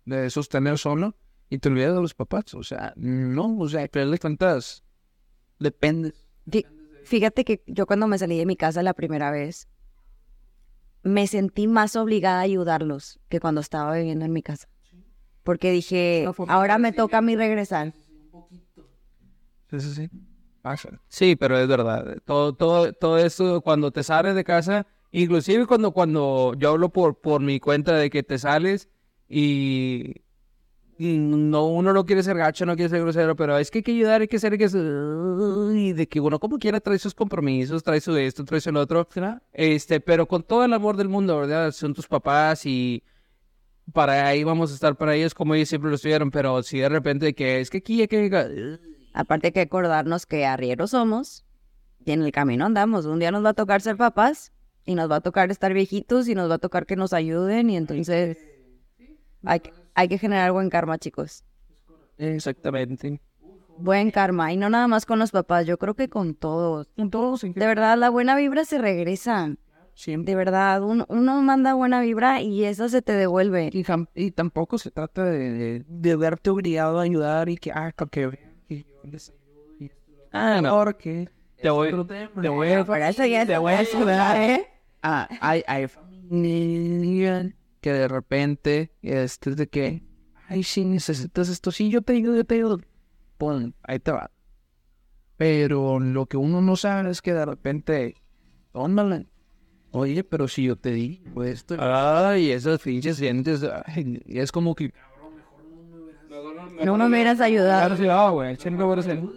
eh, 0.06 0.30
sostener 0.30 0.78
solo 0.78 1.16
y 1.50 1.60
te 1.60 1.70
olvidas 1.70 1.96
de 1.96 2.02
los 2.02 2.14
papás. 2.14 2.54
O 2.54 2.64
sea, 2.64 2.94
no, 2.98 3.58
o 3.58 3.70
sea, 3.70 3.88
pero 3.88 4.10
de 4.12 4.20
cuentas, 4.20 4.84
depende. 5.60 6.14
Fí- 6.46 6.66
Fíjate 7.06 7.44
que 7.46 7.64
yo 7.68 7.86
cuando 7.86 8.08
me 8.08 8.18
salí 8.18 8.38
de 8.38 8.46
mi 8.46 8.56
casa 8.58 8.84
la 8.84 8.94
primera 8.94 9.32
vez, 9.32 9.68
me 11.04 11.28
sentí 11.28 11.68
más 11.68 11.96
obligada 11.96 12.40
a 12.40 12.44
ayudarlos 12.44 13.20
que 13.30 13.40
cuando 13.40 13.62
estaba 13.62 13.94
viviendo 13.96 14.26
en 14.26 14.32
mi 14.34 14.42
casa. 14.42 14.68
Porque 15.44 15.72
dije, 15.72 16.26
ahora 16.48 16.78
me 16.78 16.94
toca 16.94 17.18
a 17.18 17.22
mí 17.22 17.36
regresar. 17.36 17.94
Sí, 19.72 19.80
sí, 19.82 20.10
sí. 20.64 20.88
Pasa. 20.88 21.02
Sí, 21.10 21.36
pero 21.36 21.58
es 21.58 21.68
verdad. 21.68 22.18
Todo, 22.26 22.54
todo, 22.54 22.94
todo 22.94 23.18
eso 23.18 23.62
cuando 23.62 23.92
te 23.92 24.04
sales 24.04 24.36
de 24.36 24.44
casa, 24.44 24.88
inclusive 25.12 25.68
cuando, 25.68 25.92
cuando 25.92 26.54
yo 26.58 26.72
hablo 26.72 26.90
por, 26.90 27.20
por 27.20 27.42
mi 27.42 27.60
cuenta 27.60 27.96
de 27.96 28.10
que 28.10 28.24
te 28.24 28.38
sales 28.40 28.90
y 29.28 30.24
no, 30.98 31.68
uno 31.68 31.94
no 31.94 32.06
quiere 32.06 32.24
ser 32.24 32.38
gacho, 32.38 32.66
no 32.66 32.76
quiere 32.76 32.90
ser 32.90 33.02
grosero, 33.02 33.36
pero 33.36 33.58
es 33.58 33.72
que 33.72 33.80
hay 33.80 33.84
que 33.84 33.92
ayudar, 33.92 34.22
hay 34.22 34.28
que 34.28 34.40
ser, 34.40 34.54
hay 34.54 34.58
que 34.58 34.70
ser, 34.70 34.82
y 35.74 35.94
de 35.94 36.08
que 36.08 36.20
uno 36.20 36.40
como 36.40 36.58
quiera 36.58 36.80
trae 36.80 37.00
sus 37.00 37.14
compromisos, 37.14 37.84
trae 37.84 38.00
su 38.00 38.16
esto, 38.16 38.46
trae 38.46 38.62
su 38.62 38.72
lo 38.72 38.82
otro, 38.82 39.08
este, 39.52 40.00
pero 40.00 40.28
con 40.28 40.44
todo 40.44 40.64
el 40.64 40.74
amor 40.74 40.98
del 40.98 41.10
mundo, 41.10 41.40
¿verdad? 41.40 41.72
Son 41.72 41.94
tus 41.94 42.08
papás 42.08 42.66
y 42.66 43.04
para 43.92 44.28
ahí 44.28 44.44
vamos 44.44 44.72
a 44.72 44.76
estar 44.76 44.96
para 44.96 45.16
ellos 45.16 45.34
como 45.34 45.56
ellos 45.56 45.70
siempre 45.70 45.90
lo 45.90 45.96
estuvieron, 45.96 46.32
pero 46.32 46.64
si 46.64 46.80
de 46.80 46.90
repente 46.90 47.34
que 47.34 47.60
es 47.60 47.70
que 47.70 47.80
aquí 47.80 48.02
hay 48.02 48.08
que... 48.08 48.80
Aparte 49.14 49.48
hay 49.48 49.52
que 49.54 49.62
acordarnos 49.62 50.26
que 50.26 50.46
arrieros 50.46 50.92
somos 50.92 51.46
y 52.04 52.12
en 52.12 52.24
el 52.24 52.32
camino 52.32 52.66
andamos. 52.66 53.06
Un 53.06 53.20
día 53.20 53.32
nos 53.32 53.46
va 53.46 53.50
a 53.50 53.54
tocar 53.54 53.82
ser 53.82 53.96
papás 53.96 54.52
y 54.86 54.96
nos 54.96 55.10
va 55.10 55.18
a 55.18 55.22
tocar 55.22 55.50
estar 55.52 55.74
viejitos 55.74 56.28
y 56.28 56.36
nos 56.36 56.50
va 56.50 56.56
a 56.56 56.60
tocar 56.60 56.86
que 56.86 56.96
nos 56.96 57.14
ayuden 57.14 57.70
y 57.70 57.78
entonces 57.78 58.38
hay, 59.44 59.60
que- 59.60 59.74
hay 59.94 60.08
que 60.08 60.18
generar 60.18 60.52
buen 60.52 60.70
karma, 60.70 60.98
chicos. 60.98 61.44
Exactamente. 62.18 63.22
Buen 63.78 64.12
karma 64.12 64.54
y 64.54 64.58
no 64.58 64.70
nada 64.70 64.88
más 64.88 65.06
con 65.06 65.20
los 65.20 65.32
papás, 65.32 65.66
yo 65.66 65.78
creo 65.78 65.96
que 65.96 66.08
con 66.10 66.36
todos. 66.36 66.88
Con 66.96 67.10
todos, 67.10 67.42
De 67.42 67.54
verdad, 67.56 67.98
la 67.98 68.10
buena 68.10 68.36
vibra 68.36 68.66
se 68.66 68.78
regresa. 68.78 69.56
siempre. 69.96 70.32
De 70.32 70.36
verdad, 70.36 70.84
uno, 70.84 71.06
uno 71.10 71.42
manda 71.42 71.74
buena 71.74 72.02
vibra 72.02 72.42
y 72.42 72.66
esa 72.66 72.88
se 72.90 73.02
te 73.02 73.14
devuelve. 73.14 73.70
Y, 74.16 74.32
tampoco 74.32 74.78
se 74.78 74.92
trata 74.92 75.24
de, 75.26 75.52
de, 75.52 75.86
de 75.88 76.16
verte 76.16 76.50
obligado 76.52 77.00
a 77.00 77.04
ayudar 77.04 77.50
y 77.50 77.58
que, 77.58 77.72
ah, 77.72 77.92
que 78.12 78.53
Ah, 80.32 80.62
no. 80.62 80.76
Porque 80.84 81.30
Te 81.62 81.70
voy, 81.70 81.92
te 82.42 82.50
voy 82.50 82.72
a... 82.72 82.86
Por 82.86 83.02
eso 83.02 83.26
ya 83.26 83.46
te 83.46 83.58
voy 83.58 83.74
a 83.74 83.80
ayudar, 83.80 84.42
¿eh? 84.42 84.68
Ah, 85.02 85.28
hay, 85.42 85.64
hay 85.68 85.88
familias 85.88 86.14
digan 86.34 87.56
que 87.82 87.92
de 87.92 88.08
repente, 88.08 88.92
este, 89.02 89.52
es 89.52 89.58
de 89.58 89.68
que, 89.68 90.04
ay, 90.48 90.64
sí, 90.64 90.86
necesitas 90.86 91.50
esto, 91.50 91.72
sí, 91.72 91.90
yo 91.90 92.02
te 92.02 92.14
digo, 92.14 92.34
yo 92.34 92.46
te 92.46 92.56
digo, 92.56 92.80
pon, 93.38 93.76
ahí 93.84 94.00
te 94.00 94.12
va. 94.12 94.32
Pero 95.36 96.00
lo 96.00 96.26
que 96.26 96.38
uno 96.38 96.62
no 96.62 96.76
sabe 96.76 97.10
es 97.10 97.22
que 97.22 97.34
de 97.34 97.46
repente, 97.46 98.16
tómala. 98.72 99.26
Oye, 99.92 100.24
pero 100.24 100.48
si 100.48 100.64
yo 100.64 100.76
te 100.76 100.92
di 100.92 101.24
pues 101.34 101.60
esto, 101.60 101.76
ay, 101.80 102.52
esas 102.52 102.82
pinches 102.82 103.22
y 103.22 104.40
es 104.40 104.52
como 104.52 104.74
que, 104.74 104.92
No 106.84 106.98
me 106.98 107.08
hubieras 107.08 107.40
ayudado. 107.40 108.12
ah, 108.12 108.30
güey, 108.30 108.58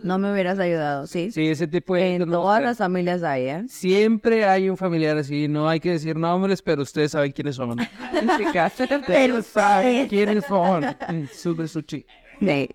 No 0.03 0.19
me 0.19 0.33
hubieras 0.33 0.59
ayudado, 0.59 1.07
¿sí? 1.07 1.31
Sí, 1.31 1.49
ese 1.49 1.67
tipo 1.67 1.95
de... 1.95 2.17
En 2.17 2.29
no, 2.29 2.33
todas 2.41 2.63
las 2.63 2.79
familias 2.79 3.23
hay, 3.23 3.49
¿eh? 3.49 3.65
Siempre 3.69 4.45
hay 4.45 4.69
un 4.69 4.77
familiar 4.77 5.17
así, 5.17 5.49
no 5.49 5.69
hay 5.69 5.81
que 5.81 5.93
decir 5.93 6.17
nombres, 6.17 6.63
pero 6.63 6.83
ustedes 6.83 7.13
saben 7.13 7.33
quiénes 7.33 7.57
son. 7.57 7.77
Pero 9.07 9.43
saben 9.43 10.09
quiénes 10.09 10.45
son. 10.45 10.85
Sube 11.33 11.69
su 11.69 11.83
chi. 11.83 12.07
Sí. 12.41 12.69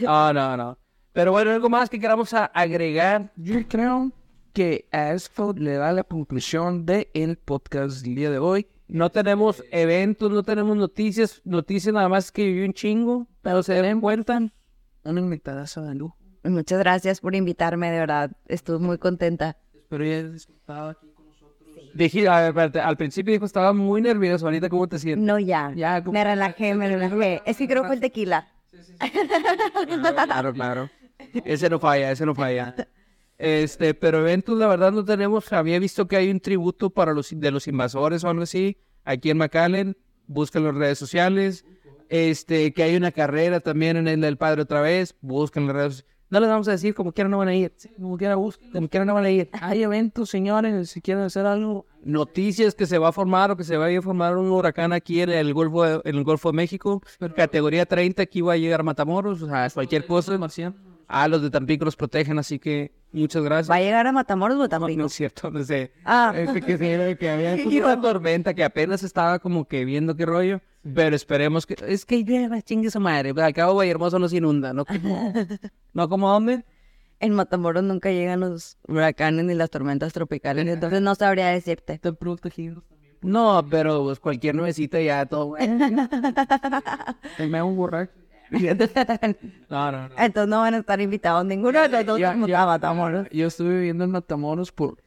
No, 0.00 0.32
no, 0.32 0.56
no. 0.56 0.78
Pero 1.12 1.32
bueno, 1.32 1.50
algo 1.50 1.68
más 1.68 1.88
que 1.88 1.98
queramos 1.98 2.34
agregar. 2.34 3.32
Yo 3.36 3.66
creo 3.68 4.10
que 4.52 4.86
a 4.92 5.12
esto 5.12 5.54
le 5.56 5.74
da 5.74 5.92
la 5.92 6.02
conclusión 6.04 6.84
del 6.84 7.38
podcast 7.44 8.02
del 8.02 8.14
día 8.14 8.30
de 8.30 8.38
hoy. 8.38 8.66
No 8.88 9.10
tenemos 9.10 9.64
eventos, 9.70 10.30
no 10.30 10.42
tenemos 10.42 10.76
noticias, 10.76 11.40
noticias 11.44 11.92
nada 11.92 12.08
más 12.08 12.30
que 12.30 12.44
viví 12.46 12.64
un 12.64 12.72
chingo, 12.72 13.26
pero 13.42 13.62
se 13.62 13.74
den 13.74 14.00
cuenta. 14.00 14.40
Una 15.04 15.20
invitadaza 15.20 15.82
de 15.82 15.94
lujo. 15.94 16.16
Muchas 16.44 16.78
gracias 16.78 17.20
por 17.20 17.34
invitarme, 17.34 17.90
de 17.90 17.98
verdad. 17.98 18.30
Estuve 18.46 18.78
muy 18.78 18.98
contenta. 18.98 19.56
Espero 19.74 20.04
ya 20.04 20.22
disfrutado 20.22 20.90
aquí 20.90 21.08
con 21.14 21.26
nosotros. 21.26 21.90
Dije, 21.94 22.28
a 22.28 22.40
ver, 22.40 22.48
espérate, 22.48 22.80
al 22.80 22.96
principio 22.96 23.32
dijo 23.32 23.44
estaba 23.44 23.72
muy 23.72 24.00
nervioso, 24.00 24.46
ahorita 24.46 24.68
cómo 24.68 24.86
te 24.86 24.98
sientes. 24.98 25.26
No, 25.26 25.38
ya. 25.38 25.72
Ya, 25.74 26.00
Me 26.02 26.22
relajé, 26.22 26.74
me 26.74 26.88
relajé. 26.88 27.42
Es 27.44 27.56
que 27.56 27.66
creo 27.66 27.82
que 27.82 27.88
fue 27.88 27.94
el 27.96 28.00
tequila. 28.00 28.48
Claro, 30.26 30.52
claro. 30.52 30.90
Ese 31.44 31.68
no 31.70 31.78
falla, 31.78 32.10
ese 32.10 32.26
no 32.26 32.34
falla. 32.34 32.74
Este, 33.38 33.92
pero 33.94 34.20
eventos 34.20 34.58
la 34.58 34.66
verdad 34.66 34.92
no 34.92 35.04
tenemos. 35.04 35.52
Había 35.52 35.78
visto 35.78 36.06
que 36.06 36.16
hay 36.16 36.30
un 36.30 36.40
tributo 36.40 36.90
para 36.90 37.12
los 37.12 37.28
de 37.38 37.50
los 37.50 37.68
invasores 37.68 38.24
o 38.24 38.28
algo 38.28 38.42
así 38.42 38.78
aquí 39.04 39.30
en 39.30 39.38
McAllen. 39.38 39.96
Búsquenlo 40.26 40.70
en 40.70 40.78
redes 40.78 40.98
sociales. 40.98 41.64
Este, 42.08 42.72
que 42.72 42.82
hay 42.82 42.96
una 42.96 43.10
carrera 43.10 43.60
también 43.60 43.96
en 43.96 44.06
el 44.08 44.20
del 44.20 44.36
padre 44.36 44.62
otra 44.62 44.80
vez. 44.80 45.16
Búsquenlo 45.20 45.70
en 45.70 45.76
las 45.76 45.84
redes 45.84 46.06
No 46.30 46.40
les 46.40 46.48
vamos 46.48 46.68
a 46.68 46.72
decir 46.72 46.94
como 46.94 47.12
quiera 47.12 47.28
no 47.28 47.38
van 47.38 47.48
a 47.48 47.54
ir. 47.54 47.72
Sí, 47.76 47.90
como 48.00 48.16
quiera 48.16 48.36
busquen, 48.36 48.70
como 48.72 48.88
quiera 48.88 49.04
no 49.04 49.14
van 49.14 49.24
a 49.24 49.30
ir. 49.30 49.48
Hay 49.52 49.82
eventos, 49.82 50.30
señores, 50.30 50.90
si 50.90 51.00
quieren 51.00 51.24
hacer 51.24 51.46
algo. 51.46 51.86
Noticias 52.02 52.74
que 52.74 52.86
se 52.86 52.98
va 52.98 53.08
a 53.08 53.12
formar 53.12 53.50
o 53.50 53.56
que 53.56 53.64
se 53.64 53.76
va 53.76 53.86
a 53.86 54.02
formar 54.02 54.36
un 54.36 54.50
huracán 54.50 54.92
aquí 54.92 55.20
en 55.20 55.30
el 55.30 55.52
Golfo 55.52 55.84
de, 55.84 56.00
en 56.04 56.16
el 56.16 56.24
Golfo 56.24 56.50
de 56.50 56.56
México. 56.56 57.02
Categoría 57.34 57.86
30 57.86 58.22
aquí 58.22 58.40
va 58.40 58.54
a 58.54 58.56
llegar 58.56 58.82
Matamoros, 58.82 59.42
o 59.42 59.46
sea, 59.46 59.68
cualquier 59.70 60.06
cosa. 60.06 60.38
Ah, 61.08 61.28
los 61.28 61.42
de 61.42 61.50
Tampico 61.50 61.84
los 61.84 61.96
protegen, 61.96 62.38
así 62.38 62.58
que 62.58 62.92
muchas 63.12 63.42
gracias. 63.42 63.70
¿Va 63.70 63.76
a 63.76 63.80
llegar 63.80 64.06
a 64.06 64.12
Matamoros 64.12 64.56
o 64.56 64.62
No, 64.62 64.68
Tampico? 64.68 65.00
no 65.00 65.06
es 65.06 65.12
cierto, 65.12 65.50
no 65.50 65.62
sé. 65.62 65.92
Ah. 66.04 66.32
Es 66.36 66.50
que, 66.52 66.78
sí, 66.78 67.16
que 67.16 67.30
había 67.30 67.54
una 67.84 68.00
tormenta 68.00 68.54
que 68.54 68.64
apenas 68.64 69.02
estaba 69.02 69.38
como 69.38 69.66
que 69.66 69.84
viendo 69.84 70.16
qué 70.16 70.26
rollo. 70.26 70.60
Pero 70.94 71.16
esperemos 71.16 71.66
que. 71.66 71.76
Es 71.86 72.04
que 72.04 72.22
llueva, 72.22 72.62
chingue 72.62 72.90
su 72.90 73.00
madre. 73.00 73.32
Al 73.36 73.52
cabo, 73.52 73.82
Hermoso 73.82 74.18
no 74.18 74.28
se 74.28 74.36
inunda, 74.36 74.72
¿no? 74.72 74.84
Como, 74.84 75.32
¿No 75.92 76.08
como 76.08 76.30
dónde? 76.30 76.64
En 77.18 77.32
Matamoros 77.32 77.82
nunca 77.82 78.10
llegan 78.10 78.40
los 78.40 78.76
huracanes 78.86 79.46
ni 79.46 79.54
las 79.54 79.70
tormentas 79.70 80.12
tropicales, 80.12 80.66
entonces 80.68 81.00
no 81.00 81.14
sabría 81.14 81.48
decirte. 81.48 81.94
Están 81.94 82.16
protegidos 82.16 82.84
también. 82.88 83.16
No, 83.22 83.64
pero 83.68 84.04
pues 84.04 84.20
cualquier 84.20 84.54
nuevecita 84.54 85.00
ya 85.00 85.26
todo. 85.26 85.56
Me 87.38 87.58
hago 87.58 87.68
un 87.68 87.76
borracho. 87.76 88.12
No, 89.68 89.92
no, 89.92 90.08
no. 90.08 90.14
Entonces 90.18 90.48
no 90.48 90.60
van 90.60 90.74
a 90.74 90.78
estar 90.78 91.00
invitados 91.00 91.44
ninguno 91.44 91.80
de 91.82 91.88
los 91.88 92.06
dos 92.06 92.18
Ya, 92.18 92.36
ya. 92.46 92.62
a 92.62 92.66
Matamoros. 92.66 93.28
Yo 93.30 93.46
estuve 93.48 93.76
viviendo 93.76 94.04
en 94.04 94.10
Matamoros 94.10 94.72
por 94.72 95.02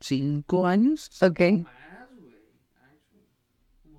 cinco 0.00 0.66
años. 0.66 1.10
Ok. 1.22 1.40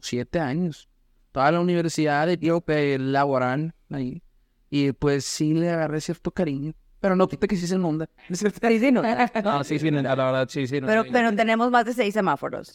siete 0.01 0.39
años. 0.39 0.87
Toda 1.31 1.51
la 1.51 1.59
universidad 1.59 2.27
de 2.27 2.37
tío 2.37 2.61
que 2.61 2.97
laboran 2.97 3.73
ahí. 3.89 4.23
Y 4.69 4.91
pues 4.93 5.25
sí 5.25 5.53
le 5.53 5.69
agarré 5.69 6.01
cierto 6.01 6.31
cariño. 6.31 6.73
Pero 6.99 7.15
no 7.15 7.27
quita 7.27 7.47
que 7.47 7.55
sí 7.55 7.67
se 7.67 7.75
inunda. 7.75 8.09
Sí, 8.33 8.79
sí, 8.79 8.91
no. 8.91 9.01
No, 9.43 9.63
sí, 9.63 9.79
sí, 9.79 9.91
la 9.91 10.15
verdad, 10.15 10.47
sí, 10.49 10.67
sí. 10.67 10.81
no, 10.81 10.87
Pero, 10.87 11.03
pero 11.11 11.35
tenemos 11.35 11.69
más 11.71 11.85
de 11.85 11.93
seis 11.93 12.13
semáforos. 12.13 12.73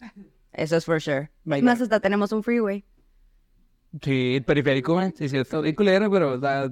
Eso 0.53 0.77
es 0.77 0.85
for 0.85 1.01
sure. 1.01 1.31
Más 1.45 1.81
hasta 1.81 2.01
tenemos 2.01 2.33
un 2.33 2.43
freeway. 2.43 2.85
Sí, 4.01 4.37
el 4.37 4.45
periférico, 4.45 5.01
sí, 5.15 5.29
sí, 5.29 5.37
está 5.37 5.61
bien 5.61 5.75
culero, 5.75 6.11
pero 6.11 6.35
está 6.37 6.69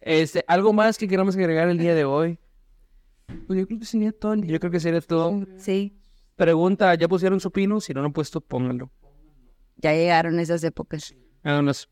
Este, 0.00 0.44
algo 0.48 0.72
más 0.72 0.98
que 0.98 1.06
queramos 1.06 1.36
agregar 1.36 1.68
el 1.68 1.78
día 1.78 1.94
de 1.94 2.04
hoy. 2.04 2.38
Pues 3.46 3.58
yo 3.60 3.66
creo 3.66 3.78
que 3.78 3.84
sería 3.86 4.12
todo. 4.12 4.34
Yo 4.36 4.58
creo 4.58 4.70
que 4.70 4.80
sería 4.80 5.00
todo. 5.00 5.44
Sí, 5.58 5.96
Pregunta, 6.36 6.94
¿ya 6.94 7.08
pusieron 7.08 7.40
su 7.40 7.50
pino? 7.50 7.80
Si 7.80 7.94
no 7.94 8.00
lo 8.00 8.06
han 8.06 8.12
puesto, 8.12 8.40
pónganlo. 8.42 8.90
ya 9.76 9.92
llegaron 9.92 10.38
esas 10.38 10.62
épocas. 10.64 11.14
Vámonos. 11.42 11.88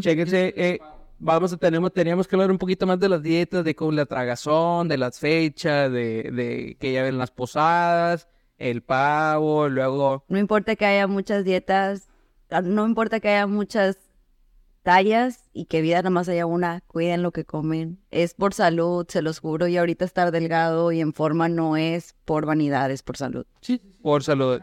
Chéquense, 0.00 0.54
eh, 0.56 0.78
vamos 1.18 1.52
a 1.52 1.56
tenemos, 1.56 1.92
teníamos 1.92 2.26
que 2.26 2.36
hablar 2.36 2.50
un 2.50 2.58
poquito 2.58 2.86
más 2.86 2.98
de 2.98 3.08
las 3.08 3.22
dietas, 3.22 3.64
de 3.64 3.74
con 3.74 3.94
la 3.94 4.06
tragazón, 4.06 4.88
de 4.88 4.96
las 4.96 5.18
fechas, 5.18 5.92
de, 5.92 6.30
de 6.32 6.76
que 6.80 6.92
ya 6.92 7.02
ven 7.02 7.18
las 7.18 7.30
posadas, 7.30 8.28
el 8.62 8.82
pavo, 8.82 9.68
luego 9.68 10.24
No 10.28 10.38
importa 10.38 10.76
que 10.76 10.86
haya 10.86 11.06
muchas 11.06 11.44
dietas, 11.44 12.08
ah, 12.50 12.62
no 12.62 12.86
importa 12.86 13.18
que 13.18 13.28
haya 13.28 13.46
muchas 13.46 13.98
tallas 14.82 15.48
y 15.52 15.66
que 15.66 15.82
vida 15.82 15.96
nada 15.96 16.10
más 16.10 16.28
haya 16.28 16.46
una, 16.46 16.80
cuiden 16.86 17.22
lo 17.22 17.32
que 17.32 17.44
comen. 17.44 17.98
Es 18.10 18.34
por 18.34 18.54
salud, 18.54 19.06
se 19.08 19.20
los 19.20 19.40
juro, 19.40 19.66
y 19.66 19.76
ahorita 19.76 20.04
estar 20.04 20.30
delgado 20.30 20.92
y 20.92 21.00
en 21.00 21.12
forma 21.12 21.48
no 21.48 21.76
es 21.76 22.14
por 22.24 22.46
vanidad, 22.46 22.90
es 22.90 23.02
por 23.02 23.16
salud. 23.16 23.46
por 24.00 24.22
salud. 24.22 24.60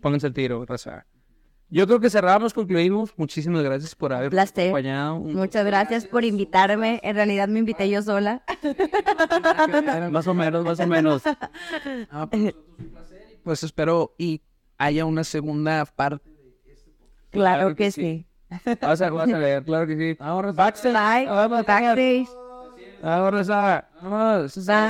Pónganse 0.00 0.28
el 0.28 0.34
tiro, 0.34 0.64
raza. 0.64 1.06
Yo 1.70 1.86
creo 1.86 2.00
que 2.00 2.08
cerramos, 2.08 2.54
concluimos. 2.54 3.12
Muchísimas 3.16 3.62
gracias 3.62 3.94
por 3.94 4.12
haber 4.12 4.30
Placer. 4.30 4.68
acompañado. 4.68 5.18
Muchas 5.18 5.66
gracias 5.66 6.06
por 6.06 6.24
invitarme. 6.24 6.98
En 7.02 7.14
realidad 7.14 7.46
me 7.46 7.58
invité 7.58 7.90
yo 7.90 8.00
sola. 8.02 8.42
Más 10.10 10.26
o 10.26 10.34
menos, 10.34 10.64
más 10.64 10.80
o 10.80 10.86
menos. 10.86 11.22
Ah, 12.10 12.26
pues, 12.30 12.54
pues 13.42 13.62
espero 13.62 14.14
y 14.16 14.40
haya 14.78 15.04
una 15.04 15.24
segunda 15.24 15.84
parte. 15.84 16.30
Claro 17.30 17.74
que 17.74 17.90
sí. 17.90 18.26
Vas 18.80 19.02
a, 19.02 19.10
vas 19.10 19.30
a 19.30 19.38
ver, 19.38 19.62
claro 19.62 19.86
que 19.86 19.96
sí. 19.96 20.16
Ahora, 20.18 20.52
backstage. 20.52 20.94
Bye. 20.94 21.26
Backstage. 21.26 22.28
Ahora. 23.02 23.44